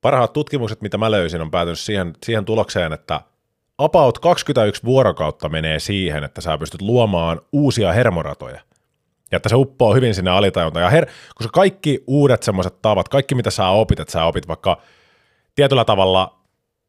parhaat 0.00 0.32
tutkimukset, 0.32 0.80
mitä 0.80 0.98
mä 0.98 1.10
löysin, 1.10 1.40
on 1.40 1.50
päätynyt 1.50 1.78
siihen, 1.78 2.12
siihen 2.24 2.44
tulokseen, 2.44 2.92
että 2.92 3.20
about 3.78 4.18
21 4.18 4.82
vuorokautta 4.84 5.48
menee 5.48 5.78
siihen, 5.78 6.24
että 6.24 6.40
sä 6.40 6.58
pystyt 6.58 6.82
luomaan 6.82 7.40
uusia 7.52 7.92
hermoratoja. 7.92 8.60
Ja 9.30 9.36
että 9.36 9.48
se 9.48 9.56
uppoo 9.56 9.94
hyvin 9.94 10.14
sinne 10.14 10.30
alitajuntaan. 10.30 10.82
Ja 10.82 10.90
her, 10.90 11.06
koska 11.34 11.50
kaikki 11.52 12.04
uudet 12.06 12.42
semmoiset 12.42 12.82
tavat, 12.82 13.08
kaikki 13.08 13.34
mitä 13.34 13.50
sä 13.50 13.68
opit, 13.68 14.00
että 14.00 14.12
sä 14.12 14.24
opit 14.24 14.48
vaikka 14.48 14.82
tietyllä 15.54 15.84
tavalla 15.84 16.40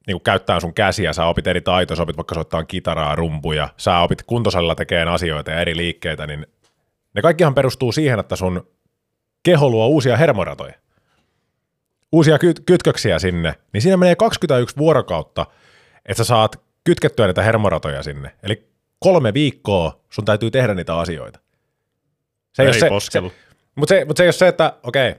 niin 0.08 0.16
kuin 0.16 0.24
käyttää 0.24 0.60
sun 0.60 0.74
käsiä, 0.74 1.14
sä 1.14 1.26
opit 1.26 1.48
eri 1.48 1.62
taitoja, 1.62 1.96
sä 1.96 2.04
opit 2.04 2.18
vaikka 2.18 2.36
soittaa 2.36 2.64
kitaraa, 2.64 3.16
rumpuja, 3.16 3.70
sä 3.78 4.00
opit 4.00 4.24
kuntosalilla 4.24 4.76
tekemään 4.76 5.08
asioita 5.08 5.52
ja 5.52 5.60
eri 5.60 5.78
liikkeitä, 5.78 6.28
niin 6.28 6.48
ne 7.16 7.22
kaikkihan 7.22 7.56
perustuu 7.56 7.92
siihen, 7.92 8.20
että 8.20 8.36
sun 8.36 8.68
keho 9.44 9.70
luo 9.70 9.88
uusia 9.88 10.18
hermoratoja, 10.18 10.74
uusia 12.12 12.40
ky- 12.40 12.54
kytköksiä 12.66 13.20
sinne, 13.20 13.56
niin 13.74 13.82
siinä 13.82 13.98
menee 13.98 14.16
21 14.16 14.78
vuorokautta, 14.78 15.46
että 16.06 16.24
sä 16.24 16.28
saat 16.28 16.62
kytkettyä 16.84 17.28
niitä 17.28 17.44
hermoratoja 17.44 18.04
sinne. 18.04 18.36
Eli 18.44 18.70
kolme 19.00 19.34
viikkoa 19.34 20.02
sun 20.10 20.26
täytyy 20.26 20.52
tehdä 20.52 20.74
niitä 20.74 20.98
asioita. 20.98 21.40
Se 22.54 22.64
Ei 22.64 22.68
ole 22.68 22.80
se, 22.80 22.90
poskelu. 22.90 23.30
se, 23.30 23.36
mutta 23.76 23.90
se, 23.96 24.06
mut 24.06 24.18
se 24.18 24.24
ei 24.24 24.28
ole 24.28 24.34
se, 24.34 24.48
että 24.48 24.74
okei, 24.84 25.16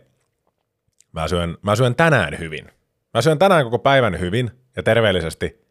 mä 1.12 1.28
syön, 1.28 1.58
mä 1.62 1.76
syön 1.76 1.94
tänään 1.94 2.38
hyvin. 2.38 2.68
Mä 3.14 3.22
syön 3.22 3.38
tänään 3.38 3.64
koko 3.64 3.78
päivän 3.78 4.20
hyvin 4.20 4.50
ja 4.76 4.82
terveellisesti, 4.82 5.66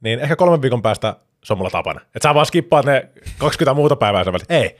niin 0.00 0.18
ehkä 0.20 0.36
kolmen 0.36 0.62
viikon 0.62 0.82
päästä 0.82 1.16
se 1.44 1.52
on 1.52 1.58
mulla 1.58 1.70
tapana. 1.70 2.00
Että 2.00 2.28
sä 2.28 2.34
vaan 2.34 2.46
skippaat 2.46 2.86
ne 2.86 3.08
20 3.38 3.74
muuta 3.74 3.96
päivää 3.96 4.24
välissä. 4.24 4.54
Ei. 4.54 4.76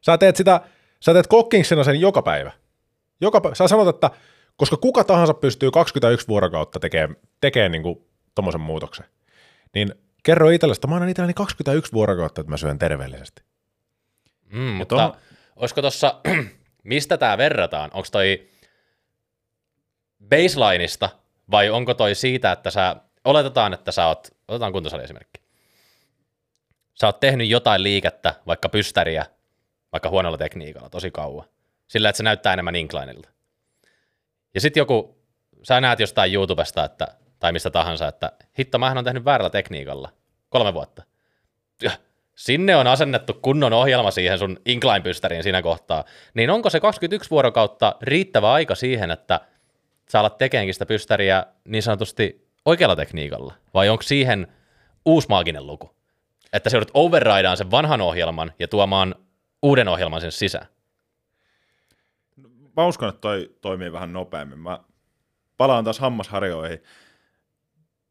Sä 0.00 0.18
teet 0.18 0.36
sitä, 0.36 0.60
sä 1.02 1.12
teet 1.12 1.26
kokkingsena 1.26 1.84
sen 1.84 2.00
joka 2.00 2.22
päivä. 2.22 2.52
Joka 3.20 3.40
päivä. 3.40 3.54
Sä 3.54 3.68
sanot, 3.68 3.88
että 3.88 4.10
koska 4.56 4.76
kuka 4.76 5.04
tahansa 5.04 5.34
pystyy 5.34 5.70
21 5.70 6.28
vuorokautta 6.28 6.80
tekemään, 6.80 7.16
tekemään 7.40 7.72
niin 7.72 8.06
tommosen 8.34 8.60
muutoksen, 8.60 9.06
niin 9.74 9.94
kerro 10.22 10.50
itsellesi, 10.50 10.78
että 10.78 10.86
mä 10.86 10.94
annan 10.94 11.08
itselleni 11.08 11.34
21 11.34 11.92
vuorokautta, 11.92 12.40
että 12.40 12.50
mä 12.50 12.56
syön 12.56 12.78
terveellisesti. 12.78 13.42
Mm, 14.52 14.60
mutta 14.60 15.06
on- 15.06 15.16
olisiko 15.56 15.80
tuossa, 15.80 16.20
mistä 16.84 17.18
tämä 17.18 17.38
verrataan? 17.38 17.90
Onko 17.94 18.08
toi 18.12 18.48
baselineista 20.28 21.08
vai 21.50 21.70
onko 21.70 21.94
toi 21.94 22.14
siitä, 22.14 22.52
että 22.52 22.70
sä, 22.70 22.96
oletetaan, 23.24 23.74
että 23.74 23.92
sä 23.92 24.06
oot, 24.06 24.28
otetaan 24.48 24.72
kuntosaliesimerkki. 24.72 25.40
Sä 26.94 27.06
oot 27.06 27.20
tehnyt 27.20 27.48
jotain 27.48 27.82
liikettä, 27.82 28.34
vaikka 28.46 28.68
pystäriä, 28.68 29.26
vaikka 29.92 30.08
huonolla 30.08 30.38
tekniikalla, 30.38 30.88
tosi 30.90 31.10
kauan. 31.10 31.46
sillä 31.88 32.08
että 32.08 32.16
se 32.16 32.22
näyttää 32.22 32.52
enemmän 32.52 32.76
inclineilta. 32.76 33.28
Ja 34.54 34.60
sitten 34.60 34.80
joku, 34.80 35.18
sä 35.62 35.80
näet 35.80 36.00
jostain 36.00 36.34
YouTubesta 36.34 36.84
että, 36.84 37.08
tai 37.38 37.52
mistä 37.52 37.70
tahansa, 37.70 38.08
että 38.08 38.32
hitto, 38.58 38.78
mähän 38.78 38.98
on 38.98 39.04
tehnyt 39.04 39.24
väärällä 39.24 39.50
tekniikalla 39.50 40.12
kolme 40.48 40.74
vuotta. 40.74 41.02
Ja 41.82 41.90
sinne 42.34 42.76
on 42.76 42.86
asennettu 42.86 43.34
kunnon 43.34 43.72
ohjelma 43.72 44.10
siihen 44.10 44.38
sun 44.38 44.58
incline-pystäriin 44.66 45.42
siinä 45.42 45.62
kohtaa. 45.62 46.04
Niin 46.34 46.50
onko 46.50 46.70
se 46.70 46.80
21 46.80 47.30
vuorokautta 47.30 47.96
riittävä 48.02 48.52
aika 48.52 48.74
siihen, 48.74 49.10
että 49.10 49.40
sä 50.08 50.20
alat 50.20 50.38
tekeenkin 50.38 50.74
sitä 50.74 50.86
pystäriä 50.86 51.46
niin 51.64 51.82
sanotusti 51.82 52.48
oikealla 52.64 52.96
tekniikalla? 52.96 53.54
Vai 53.74 53.88
onko 53.88 54.02
siihen 54.02 54.46
uusi 55.04 55.28
maaginen 55.28 55.66
luku? 55.66 55.90
Että 56.52 56.70
se 56.70 56.76
joudut 56.76 56.90
overridaan 56.94 57.56
sen 57.56 57.70
vanhan 57.70 58.00
ohjelman 58.00 58.52
ja 58.58 58.68
tuomaan 58.68 59.14
uuden 59.62 59.88
ohjelman 59.88 60.20
sen 60.20 60.32
sisään. 60.32 60.66
Mä 62.76 62.86
uskon, 62.86 63.08
että 63.08 63.20
toi 63.20 63.50
toimii 63.60 63.92
vähän 63.92 64.12
nopeammin. 64.12 64.58
Mä 64.58 64.80
palaan 65.56 65.84
taas 65.84 65.98
hammasharjoihin. 65.98 66.82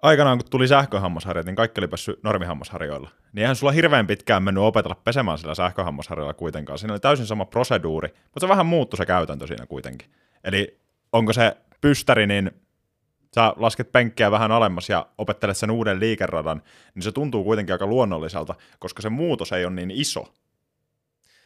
Aikanaan, 0.02 0.38
kun 0.38 0.50
tuli 0.50 0.68
sähköhammasharjat, 0.68 1.46
niin 1.46 1.56
kaikki 1.56 1.82
oli 1.82 1.88
päässyt 1.88 2.24
normihammasharjoilla. 2.24 3.10
Niin 3.34 3.42
eihän 3.42 3.56
sulla 3.56 3.72
hirveän 3.72 4.08
pitkään 4.08 4.44
mennyt 4.44 4.64
opetella 4.64 4.96
pesemään 4.96 5.38
sillä 5.38 5.56
sähköhammasharjoilla 5.56 6.34
kuitenkaan. 6.34 6.80
Siinä 6.80 6.94
oli 6.94 7.00
täysin 7.00 7.26
sama 7.26 7.46
proseduuri, 7.46 8.08
mutta 8.24 8.40
se 8.40 8.48
vähän 8.48 8.66
muuttui 8.66 8.98
se 8.98 9.06
käytäntö 9.06 9.48
siinä 9.48 9.66
kuitenkin. 9.66 10.12
Eli 10.44 10.80
onko 11.12 11.34
se 11.34 11.58
pystäri, 11.82 12.28
niin 12.28 12.52
sä 13.36 13.54
lasket 13.56 13.92
penkkiä 13.92 14.32
vähän 14.32 14.52
alemmas 14.52 14.90
ja 14.90 15.06
opettelet 15.18 15.58
sen 15.58 15.72
uuden 15.72 16.00
liikeradan, 16.00 16.62
niin 16.96 17.04
se 17.04 17.12
tuntuu 17.12 17.44
kuitenkin 17.44 17.74
aika 17.74 17.86
luonnolliselta, 17.86 18.56
koska 18.80 19.02
se 19.02 19.10
muutos 19.10 19.52
ei 19.52 19.66
ole 19.66 19.74
niin 19.74 19.92
iso. 19.92 20.34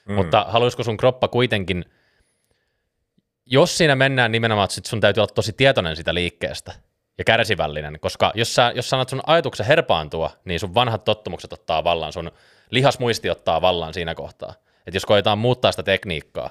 Mm. 0.05 0.15
Mutta 0.15 0.45
haluaisiko 0.47 0.83
sun 0.83 0.97
kroppa 0.97 1.27
kuitenkin, 1.27 1.85
jos 3.45 3.77
siinä 3.77 3.95
mennään 3.95 4.31
nimenomaan, 4.31 4.67
että 4.77 4.89
sun 4.89 5.01
täytyy 5.01 5.21
olla 5.21 5.33
tosi 5.35 5.53
tietoinen 5.53 5.95
sitä 5.95 6.13
liikkeestä 6.13 6.73
ja 7.17 7.23
kärsivällinen, 7.23 7.99
koska 7.99 8.31
jos 8.35 8.55
sä, 8.55 8.71
jos 8.75 8.89
sä 8.89 8.95
annat 8.95 9.09
sun 9.09 9.21
ajatuksen 9.25 9.65
herpaantua, 9.65 10.31
niin 10.45 10.59
sun 10.59 10.73
vanhat 10.73 11.03
tottumukset 11.03 11.53
ottaa 11.53 11.83
vallan, 11.83 12.13
sun 12.13 12.31
lihasmuisti 12.69 13.29
ottaa 13.29 13.61
vallan 13.61 13.93
siinä 13.93 14.15
kohtaa. 14.15 14.53
Että 14.87 14.95
jos 14.95 15.05
koetaan 15.05 15.37
muuttaa 15.37 15.71
sitä 15.71 15.83
tekniikkaa, 15.83 16.49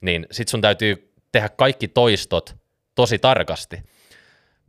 niin 0.00 0.26
sit 0.30 0.48
sun 0.48 0.60
täytyy 0.60 1.14
tehdä 1.32 1.48
kaikki 1.48 1.88
toistot 1.88 2.56
tosi 2.94 3.18
tarkasti. 3.18 3.82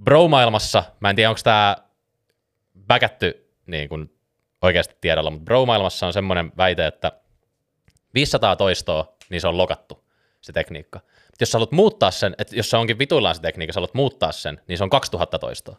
Bro-maailmassa, 0.03 0.83
mä 0.99 1.09
en 1.09 1.15
tiedä 1.15 1.29
onko 1.29 1.41
tämä 1.43 1.75
väkätty 2.89 3.53
niin 3.65 3.89
kun 3.89 4.09
oikeasti 4.61 4.95
tiedolla, 5.01 5.31
mutta 5.31 5.45
bro-maailmassa 5.45 6.05
on 6.07 6.13
semmoinen 6.13 6.51
väite, 6.57 6.87
että 6.87 7.11
500 8.13 8.55
toistoa, 8.55 9.15
niin 9.29 9.41
se 9.41 9.47
on 9.47 9.57
lokattu, 9.57 10.03
se 10.41 10.53
tekniikka. 10.53 10.99
Jos 11.39 11.51
sä 11.51 11.55
haluat 11.55 11.71
muuttaa 11.71 12.11
sen, 12.11 12.35
että 12.37 12.55
jos 12.55 12.69
se 12.69 12.77
onkin 12.77 12.99
vituillaan 12.99 13.35
se 13.35 13.41
tekniikka, 13.41 13.73
sä 13.73 13.77
haluat 13.77 13.93
muuttaa 13.93 14.31
sen, 14.31 14.61
niin 14.67 14.77
se 14.77 14.83
on 14.83 14.89
2000 14.89 15.39
toistoa. 15.39 15.77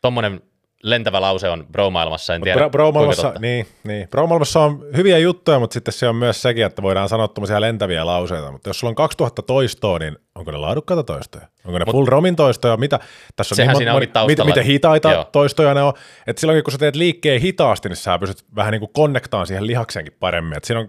Tommonen 0.00 0.42
lentävä 0.82 1.20
lause 1.20 1.48
on 1.48 1.66
bro-maailmassa, 1.72 2.34
en 2.34 2.42
tiedä 2.42 2.58
bro, 2.58 2.70
bro-maailmassa, 2.70 3.32
niin, 3.38 3.66
niin. 3.84 4.08
bro-maailmassa 4.08 4.60
on 4.60 4.84
hyviä 4.96 5.18
juttuja, 5.18 5.58
mutta 5.58 5.74
sitten 5.74 5.92
se 5.92 6.08
on 6.08 6.16
myös 6.16 6.42
sekin, 6.42 6.66
että 6.66 6.82
voidaan 6.82 7.08
sanoa 7.08 7.28
tuommoisia 7.28 7.60
lentäviä 7.60 8.06
lauseita, 8.06 8.52
mutta 8.52 8.68
jos 8.68 8.80
sulla 8.80 8.90
on 8.90 8.94
2000 8.94 9.42
toistoa, 9.42 9.98
niin 9.98 10.16
onko 10.34 10.50
ne 10.50 10.56
laadukkaita 10.56 11.02
toistoja? 11.02 11.46
Onko 11.64 11.78
ne 11.78 11.84
Mut, 11.84 11.92
full 11.92 12.06
romin 12.06 12.36
toistoja? 12.36 12.76
Mitä? 12.76 12.98
Tässä 13.36 13.52
on 13.52 13.56
sehän 13.56 13.72
niin, 13.72 13.78
siinä 13.78 13.94
onkin 13.94 14.10
miten, 14.26 14.46
miten 14.46 14.64
hitaita 14.64 15.12
Joo. 15.12 15.24
toistoja 15.24 15.74
ne 15.74 15.82
on. 15.82 15.92
Että 16.26 16.40
silloin 16.40 16.64
kun 16.64 16.72
sä 16.72 16.78
teet 16.78 16.96
liikkeen 16.96 17.40
hitaasti, 17.40 17.88
niin 17.88 17.96
sä 17.96 18.18
pystyt 18.18 18.46
vähän 18.56 18.72
niin 18.72 18.80
kuin 18.80 18.92
konnektaan 18.92 19.46
siihen 19.46 19.66
lihakseenkin 19.66 20.16
paremmin. 20.20 20.56
Et 20.56 20.64
siinä 20.64 20.80
on, 20.80 20.88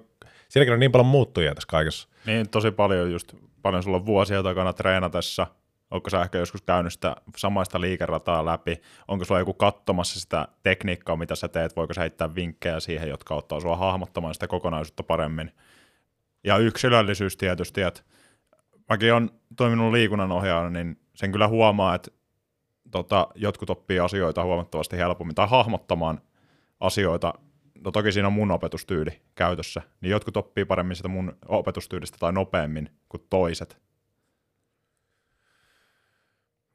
siinäkin 0.49 0.73
on 0.73 0.79
niin 0.79 0.91
paljon 0.91 1.05
muuttujia 1.05 1.55
tässä 1.55 1.67
kaikessa. 1.67 2.07
Niin, 2.25 2.49
tosi 2.49 2.71
paljon 2.71 3.11
just, 3.11 3.33
paljon 3.61 3.83
sulla 3.83 3.97
on 3.97 4.05
vuosia 4.05 4.43
takana 4.43 4.73
treenatessa. 4.73 5.47
Onko 5.93 6.09
sä 6.09 6.21
ehkä 6.21 6.37
joskus 6.37 6.61
käynyt 6.61 6.93
sitä 6.93 7.15
samaista 7.37 7.81
liikerataa 7.81 8.45
läpi? 8.45 8.81
Onko 9.07 9.25
sulla 9.25 9.39
joku 9.39 9.53
katsomassa 9.53 10.19
sitä 10.19 10.47
tekniikkaa, 10.63 11.15
mitä 11.15 11.35
sä 11.35 11.47
teet? 11.47 11.75
Voiko 11.75 11.93
sä 11.93 12.01
heittää 12.01 12.35
vinkkejä 12.35 12.79
siihen, 12.79 13.09
jotka 13.09 13.33
auttaa 13.33 13.59
sua 13.59 13.75
hahmottamaan 13.75 14.33
sitä 14.33 14.47
kokonaisuutta 14.47 15.03
paremmin? 15.03 15.51
Ja 16.43 16.57
yksilöllisyys 16.57 17.37
tietysti, 17.37 17.81
että 17.81 18.01
mäkin 18.89 19.13
on 19.13 19.29
toiminut 19.57 19.91
liikunnan 19.91 20.31
ohjaajana, 20.31 20.69
niin 20.69 20.99
sen 21.15 21.31
kyllä 21.31 21.47
huomaa, 21.47 21.95
että 21.95 22.11
tota, 22.91 23.27
jotkut 23.35 23.69
oppii 23.69 23.99
asioita 23.99 24.43
huomattavasti 24.43 24.97
helpommin 24.97 25.35
tai 25.35 25.47
hahmottamaan 25.49 26.21
asioita. 26.79 27.33
No 27.85 27.91
toki 27.91 28.11
siinä 28.11 28.27
on 28.27 28.33
mun 28.33 28.51
opetustyyli 28.51 29.21
käytössä, 29.35 29.81
niin 30.01 30.11
jotkut 30.11 30.37
oppii 30.37 30.65
paremmin 30.65 30.95
sitä 30.95 31.07
mun 31.07 31.37
opetustyylistä 31.47 32.17
tai 32.19 32.33
nopeammin 32.33 32.89
kuin 33.09 33.23
toiset. 33.29 33.82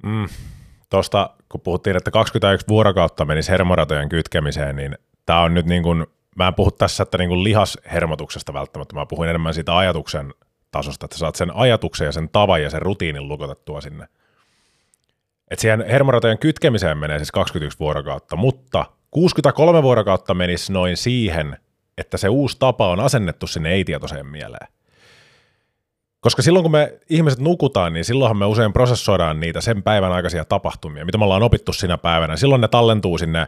Mm. 0.03 0.29
Tuosta, 0.91 1.31
kun 1.49 1.61
puhuttiin, 1.61 1.97
että 1.97 2.11
21 2.11 2.69
vuorokautta 2.69 3.25
menisi 3.25 3.51
hermoratojen 3.51 4.09
kytkemiseen, 4.09 4.77
niin 4.77 4.99
tämä 5.27 5.41
on 5.41 5.55
nyt 5.55 5.67
niin 5.67 5.83
kuin, 5.83 6.07
mä 6.37 6.49
en 6.49 6.55
puhu 6.55 6.71
tässä, 6.71 7.03
että 7.03 7.19
niin 7.19 7.29
kuin 7.29 7.45
lihashermotuksesta 7.45 8.53
välttämättä, 8.53 8.95
mä 8.95 9.07
puhuin 9.07 9.31
enemmän 9.31 9.55
siitä 9.55 9.77
ajatuksen 9.77 10.35
tasosta, 10.71 11.05
että 11.05 11.19
saat 11.19 11.37
sen 11.37 11.57
ajatuksen 11.57 12.05
ja 12.05 12.13
sen 12.13 12.29
tavan 12.29 12.63
ja 12.63 12.71
sen 12.71 12.83
rutiinin 12.83 13.29
lukotettua 13.29 13.81
sinne. 13.81 14.09
Et 15.51 15.59
siihen 15.59 15.85
hermoratojen 15.91 16.39
kytkemiseen 16.39 16.99
menee 16.99 17.19
siis 17.19 17.33
21 17.33 17.79
vuorokautta, 17.79 18.37
mutta 18.37 18.87
63 19.11 19.83
vuorokautta 19.83 20.35
menisi 20.35 20.73
noin 20.73 20.97
siihen, 20.97 21.57
että 21.99 22.17
se 22.17 22.29
uusi 22.29 22.57
tapa 22.59 22.89
on 22.89 23.01
asennettu 23.01 23.47
sinne 23.47 23.71
ei-tietoiseen 23.71 24.27
mieleen. 24.27 24.69
Koska 26.21 26.43
silloin 26.43 26.63
kun 26.63 26.73
me 26.73 26.99
ihmiset 27.11 27.41
nukutaan, 27.41 27.93
niin 27.93 28.05
silloinhan 28.05 28.37
me 28.37 28.47
usein 28.47 28.73
prosessoidaan 28.73 29.41
niitä 29.41 29.61
sen 29.61 29.83
päivän 29.83 30.13
aikaisia 30.13 30.45
tapahtumia, 30.45 31.05
mitä 31.05 31.19
me 31.19 31.25
ollaan 31.25 31.43
opittu 31.43 31.73
sinä 31.73 31.99
päivänä. 31.99 32.37
Silloin 32.37 32.61
ne 32.61 32.69
tallentuu 32.69 33.19
sinne 33.19 33.47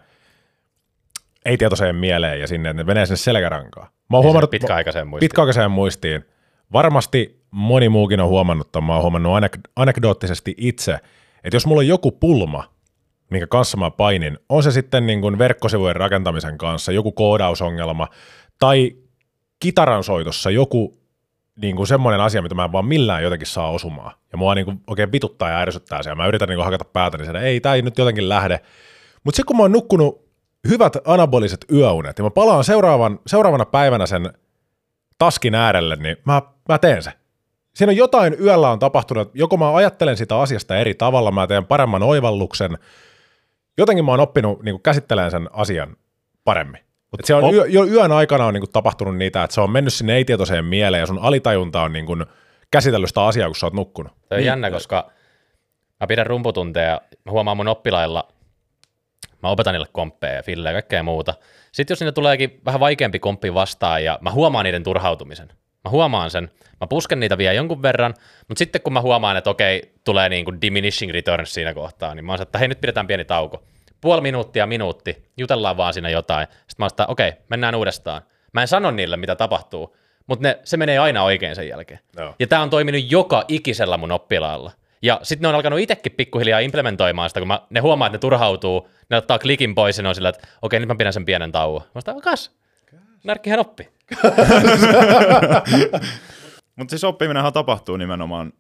ei-tietoiseen 1.45 1.97
mieleen 1.97 2.41
ja 2.41 2.47
sinne, 2.47 2.73
ne 2.73 2.85
menee 2.85 3.07
sinne 3.07 3.17
selkärankaan. 3.17 3.89
Mä 4.11 4.17
oon 4.17 4.25
huomannut, 4.25 4.51
pitkäaikaiseen 4.51 5.09
muistiin. 5.09 5.29
pitkäaikaiseen 5.29 5.71
muistiin. 5.71 6.25
Varmasti 6.73 7.45
moni 7.51 7.89
muukin 7.89 8.21
on 8.21 8.29
huomannut, 8.29 8.73
tai 8.73 8.83
mä 8.83 8.93
oon 8.93 9.03
huomannut 9.03 9.33
anek- 9.33 9.71
anekdoottisesti 9.77 10.55
itse, 10.59 10.99
että 11.45 11.57
jos 11.57 11.67
mulla 11.67 11.81
on 11.81 11.87
joku 11.87 12.13
pulma, 12.13 12.65
minkä 13.31 13.47
kanssa 13.47 13.77
mä 13.77 13.91
painin, 13.91 14.39
on 14.49 14.63
se 14.63 14.71
sitten 14.71 15.07
niin 15.07 15.21
kuin 15.21 15.39
verkkosivujen 15.39 15.97
rakentamisen 15.97 16.59
kanssa, 16.59 16.93
joku 16.93 17.13
koodausongelma, 17.13 18.09
tai 18.59 18.93
kitaran 19.61 20.05
soitossa 20.05 20.51
joku 20.51 21.00
niin 21.63 21.77
kuin 21.77 21.87
semmoinen 21.87 22.21
asia, 22.21 22.43
mitä 22.43 22.55
mä 22.55 22.65
en 22.65 22.73
vaan 22.73 22.85
millään 22.85 23.23
jotenkin 23.23 23.47
saa 23.47 23.71
osumaan. 23.71 24.13
Ja 24.33 24.39
mua 24.39 24.55
niin 24.55 24.65
kuin 24.65 24.81
oikein 24.87 25.13
vituttaa 25.13 25.51
ja 25.51 25.59
ärsyttää 25.59 26.03
se, 26.03 26.11
ja 26.11 26.17
mä 26.17 26.27
yritän 26.27 26.49
niin 26.49 26.57
kuin 26.57 26.65
hakata 26.65 26.85
päätä, 26.85 27.19
niin 27.19 27.31
että 27.31 27.41
ei, 27.41 27.61
tämä 27.61 27.75
ei 27.75 27.83
nyt 27.83 27.99
jotenkin 27.99 28.29
lähde. 28.29 28.61
Mutta 29.25 29.37
sitten 29.37 29.47
kun 29.47 29.57
mä 29.57 29.63
oon 29.63 29.73
nukkunut 29.73 30.31
hyvät 30.69 30.97
anaboliset 31.05 31.65
yöunet, 31.73 32.19
ja 32.19 32.25
mä 32.25 32.31
palaan 32.31 32.65
seuraavan, 32.65 33.21
seuraavana 33.27 33.65
päivänä 33.65 34.07
sen 34.07 34.33
taskin 35.19 35.55
äärelle, 35.55 35.97
niin 35.97 36.17
mä, 36.25 36.43
mä 36.69 36.79
teen 36.79 37.03
se. 37.03 37.13
Siinä 37.75 37.91
on 37.91 37.97
jotain 37.97 38.37
yöllä 38.41 38.71
on 38.71 38.79
tapahtunut, 38.79 39.31
joko 39.35 39.57
mä 39.57 39.75
ajattelen 39.75 40.17
sitä 40.17 40.41
asiasta 40.41 40.77
eri 40.77 40.95
tavalla, 40.95 41.31
mä 41.31 41.47
teen 41.47 41.67
paremman 41.67 42.03
oivalluksen, 42.03 42.79
jotenkin 43.79 44.05
mä 44.05 44.11
oon 44.11 44.21
oppinut 44.21 44.63
niin 44.63 44.83
käsittelemään 44.83 45.31
sen 45.31 45.49
asian 45.53 45.97
paremmin. 46.45 46.90
Et 47.19 47.25
se 47.25 47.35
on 47.35 47.45
Op- 47.45 47.55
yö, 47.55 47.67
jo 47.67 47.85
yön 47.85 48.13
aikana 48.13 48.47
on 48.47 48.55
niin 48.55 48.61
kuin 48.61 48.73
tapahtunut 48.73 49.17
niitä, 49.17 49.45
että 49.45 49.55
se 49.55 49.61
on 49.61 49.71
mennyt 49.71 49.95
sinne 49.95 50.17
ei-tietoiseen 50.17 50.65
mieleen 50.65 51.01
ja 51.01 51.07
sun 51.07 51.19
alitajunta 51.19 51.83
on 51.83 51.93
niin 51.93 52.07
kuin 52.07 52.27
käsitellyt 52.71 53.09
sitä 53.09 53.25
asiaa, 53.25 53.49
kun 53.49 53.57
sä 53.57 53.67
oot 53.67 53.73
nukkunut. 53.73 54.13
Se 54.29 54.35
on 54.35 54.45
jännä, 54.45 54.71
koska 54.71 55.11
mä 56.01 56.07
pidän 56.07 56.27
rumputunteja 56.27 56.89
ja 56.89 57.01
mä 57.25 57.33
huomaan 57.33 57.57
mun 57.57 57.69
oppilailla, 57.69 58.29
mä 59.43 59.49
opetan 59.49 59.75
niille 59.75 59.89
komppeja 59.93 60.35
ja 60.35 60.43
fillejä 60.43 60.73
ja 60.73 60.83
kaikkea 60.83 61.03
muuta. 61.03 61.35
Sitten 61.73 61.93
jos 61.93 62.01
niille 62.01 62.13
tuleekin 62.13 62.61
vähän 62.65 62.81
vaikeampi 62.81 63.19
komppi 63.19 63.55
vastaan 63.55 64.05
ja 64.05 64.19
mä 64.21 64.33
huomaan 64.33 64.65
niiden 64.65 64.83
turhautumisen. 64.83 65.49
Mä 65.85 65.91
huomaan 65.91 66.31
sen, 66.31 66.51
mä 66.81 66.87
pusken 66.87 67.21
niitä 67.21 67.39
vielä 67.39 67.55
jonkun 67.55 67.83
verran, 67.83 68.15
mutta 68.49 68.59
sitten 68.59 68.83
kun 68.83 68.93
mä 68.93 69.01
huomaan, 69.01 69.37
että 69.37 69.51
okei, 69.51 69.93
tulee 70.05 70.29
niin 70.29 70.45
kuin 70.45 70.61
diminishing 70.61 71.13
returns 71.13 71.55
siinä 71.55 71.75
kohtaa, 71.75 72.15
niin 72.15 72.25
mä 72.25 72.33
oon 72.33 72.43
että 72.43 72.59
hei 72.59 72.69
nyt 72.69 72.81
pidetään 72.81 73.07
pieni 73.07 73.25
tauko. 73.25 73.63
Puoli 74.01 74.21
minuuttia, 74.21 74.67
minuutti, 74.67 75.31
jutellaan 75.37 75.77
vaan 75.77 75.95
siinä 75.95 76.11
jotain. 76.11 76.47
Sitten 76.51 76.75
mä 76.79 76.85
oon 76.85 76.91
sitä, 76.91 77.07
okei, 77.07 77.33
mennään 77.49 77.75
uudestaan. 77.75 78.23
Mä 78.53 78.63
en 78.63 78.69
sano 78.69 78.91
niille, 78.91 79.17
mitä 79.17 79.37
tapahtuu, 79.37 79.97
mutta 80.27 80.49
ne, 80.49 80.59
se 80.65 80.77
menee 80.77 80.99
aina 80.99 81.23
oikein 81.23 81.57
sen 81.57 81.69
jälkeen. 81.69 82.01
Joo. 82.17 82.35
Ja 82.39 82.47
tämä 82.47 82.63
on 82.63 82.71
toiminut 82.71 83.11
joka 83.11 83.45
ikisellä 83.49 83.97
mun 83.97 84.13
oppilaalla. 84.13 84.73
Ja 85.03 85.21
sitten 85.23 85.43
ne 85.43 85.49
on 85.49 85.55
alkanut 85.55 85.79
itsekin 85.79 86.13
pikkuhiljaa 86.13 86.61
implementoimaan 86.61 87.31
sitä, 87.31 87.41
kun 87.41 87.49
mä, 87.49 87.61
ne 87.71 87.81
huomaa, 87.81 88.07
että 88.07 88.17
ne 88.17 88.21
turhautuu, 88.21 88.89
ne 89.11 89.17
ottaa 89.17 89.39
klikin 89.39 89.75
pois 89.75 89.97
ja 89.97 90.03
ne 90.03 90.09
on 90.09 90.15
sillä, 90.15 90.29
että 90.29 90.49
okei, 90.63 90.81
nyt 90.81 90.89
mä 90.89 90.95
pidän 90.95 91.13
sen 91.13 91.25
pienen 91.25 91.53
tauon. 91.53 91.83
Mä 91.95 92.01
sanoin, 92.01 92.23
kas, 92.23 92.57
närkkihän 93.25 93.61
oppi. 93.61 93.89
Mutta 96.77 96.91
siis 96.91 97.05
oppiminenhan 97.05 97.53
tapahtuu 97.53 97.97
nimenomaan 97.97 98.53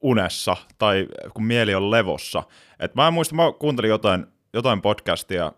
unessa 0.00 0.56
tai 0.78 1.06
kun 1.34 1.44
mieli 1.44 1.74
on 1.74 1.90
levossa. 1.90 2.42
Et 2.80 2.94
mä 2.94 3.06
en 3.06 3.14
muista, 3.14 3.34
mä 3.34 3.52
kuuntelin 3.58 3.88
jotain, 3.88 4.26
jotain 4.52 4.82
podcastia, 4.82 5.52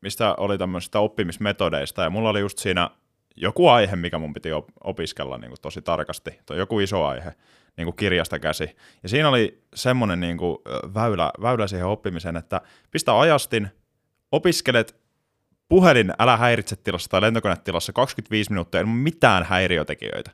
mistä 0.00 0.34
oli 0.34 0.58
tämmöisistä 0.58 1.00
oppimismetodeista 1.00 2.02
ja 2.02 2.10
mulla 2.10 2.30
oli 2.30 2.40
just 2.40 2.58
siinä 2.58 2.90
joku 3.36 3.68
aihe, 3.68 3.96
mikä 3.96 4.18
mun 4.18 4.32
piti 4.32 4.52
op- 4.52 4.68
opiskella 4.84 5.38
niin 5.38 5.50
kuin 5.50 5.60
tosi 5.62 5.82
tarkasti, 5.82 6.38
tai 6.46 6.58
joku 6.58 6.80
iso 6.80 7.04
aihe 7.04 7.34
niin 7.76 7.84
kuin 7.84 7.96
kirjasta 7.96 8.38
käsi. 8.38 8.76
Ja 9.02 9.08
siinä 9.08 9.28
oli 9.28 9.62
semmoinen 9.74 10.20
niin 10.20 10.38
kuin 10.38 10.58
väylä, 10.94 11.30
väylä 11.42 11.66
siihen 11.66 11.86
oppimiseen, 11.86 12.36
että 12.36 12.60
pistä 12.90 13.20
ajastin, 13.20 13.68
opiskelet 14.32 15.04
puhelin 15.68 16.12
älä 16.18 16.36
häiritse 16.36 16.76
tilassa 16.76 17.10
tai 17.10 17.20
lentokonetilassa 17.20 17.92
25 17.92 18.50
minuuttia 18.50 18.80
ilman 18.80 18.96
mitään 18.96 19.44
häiriötekijöitä. 19.44 20.30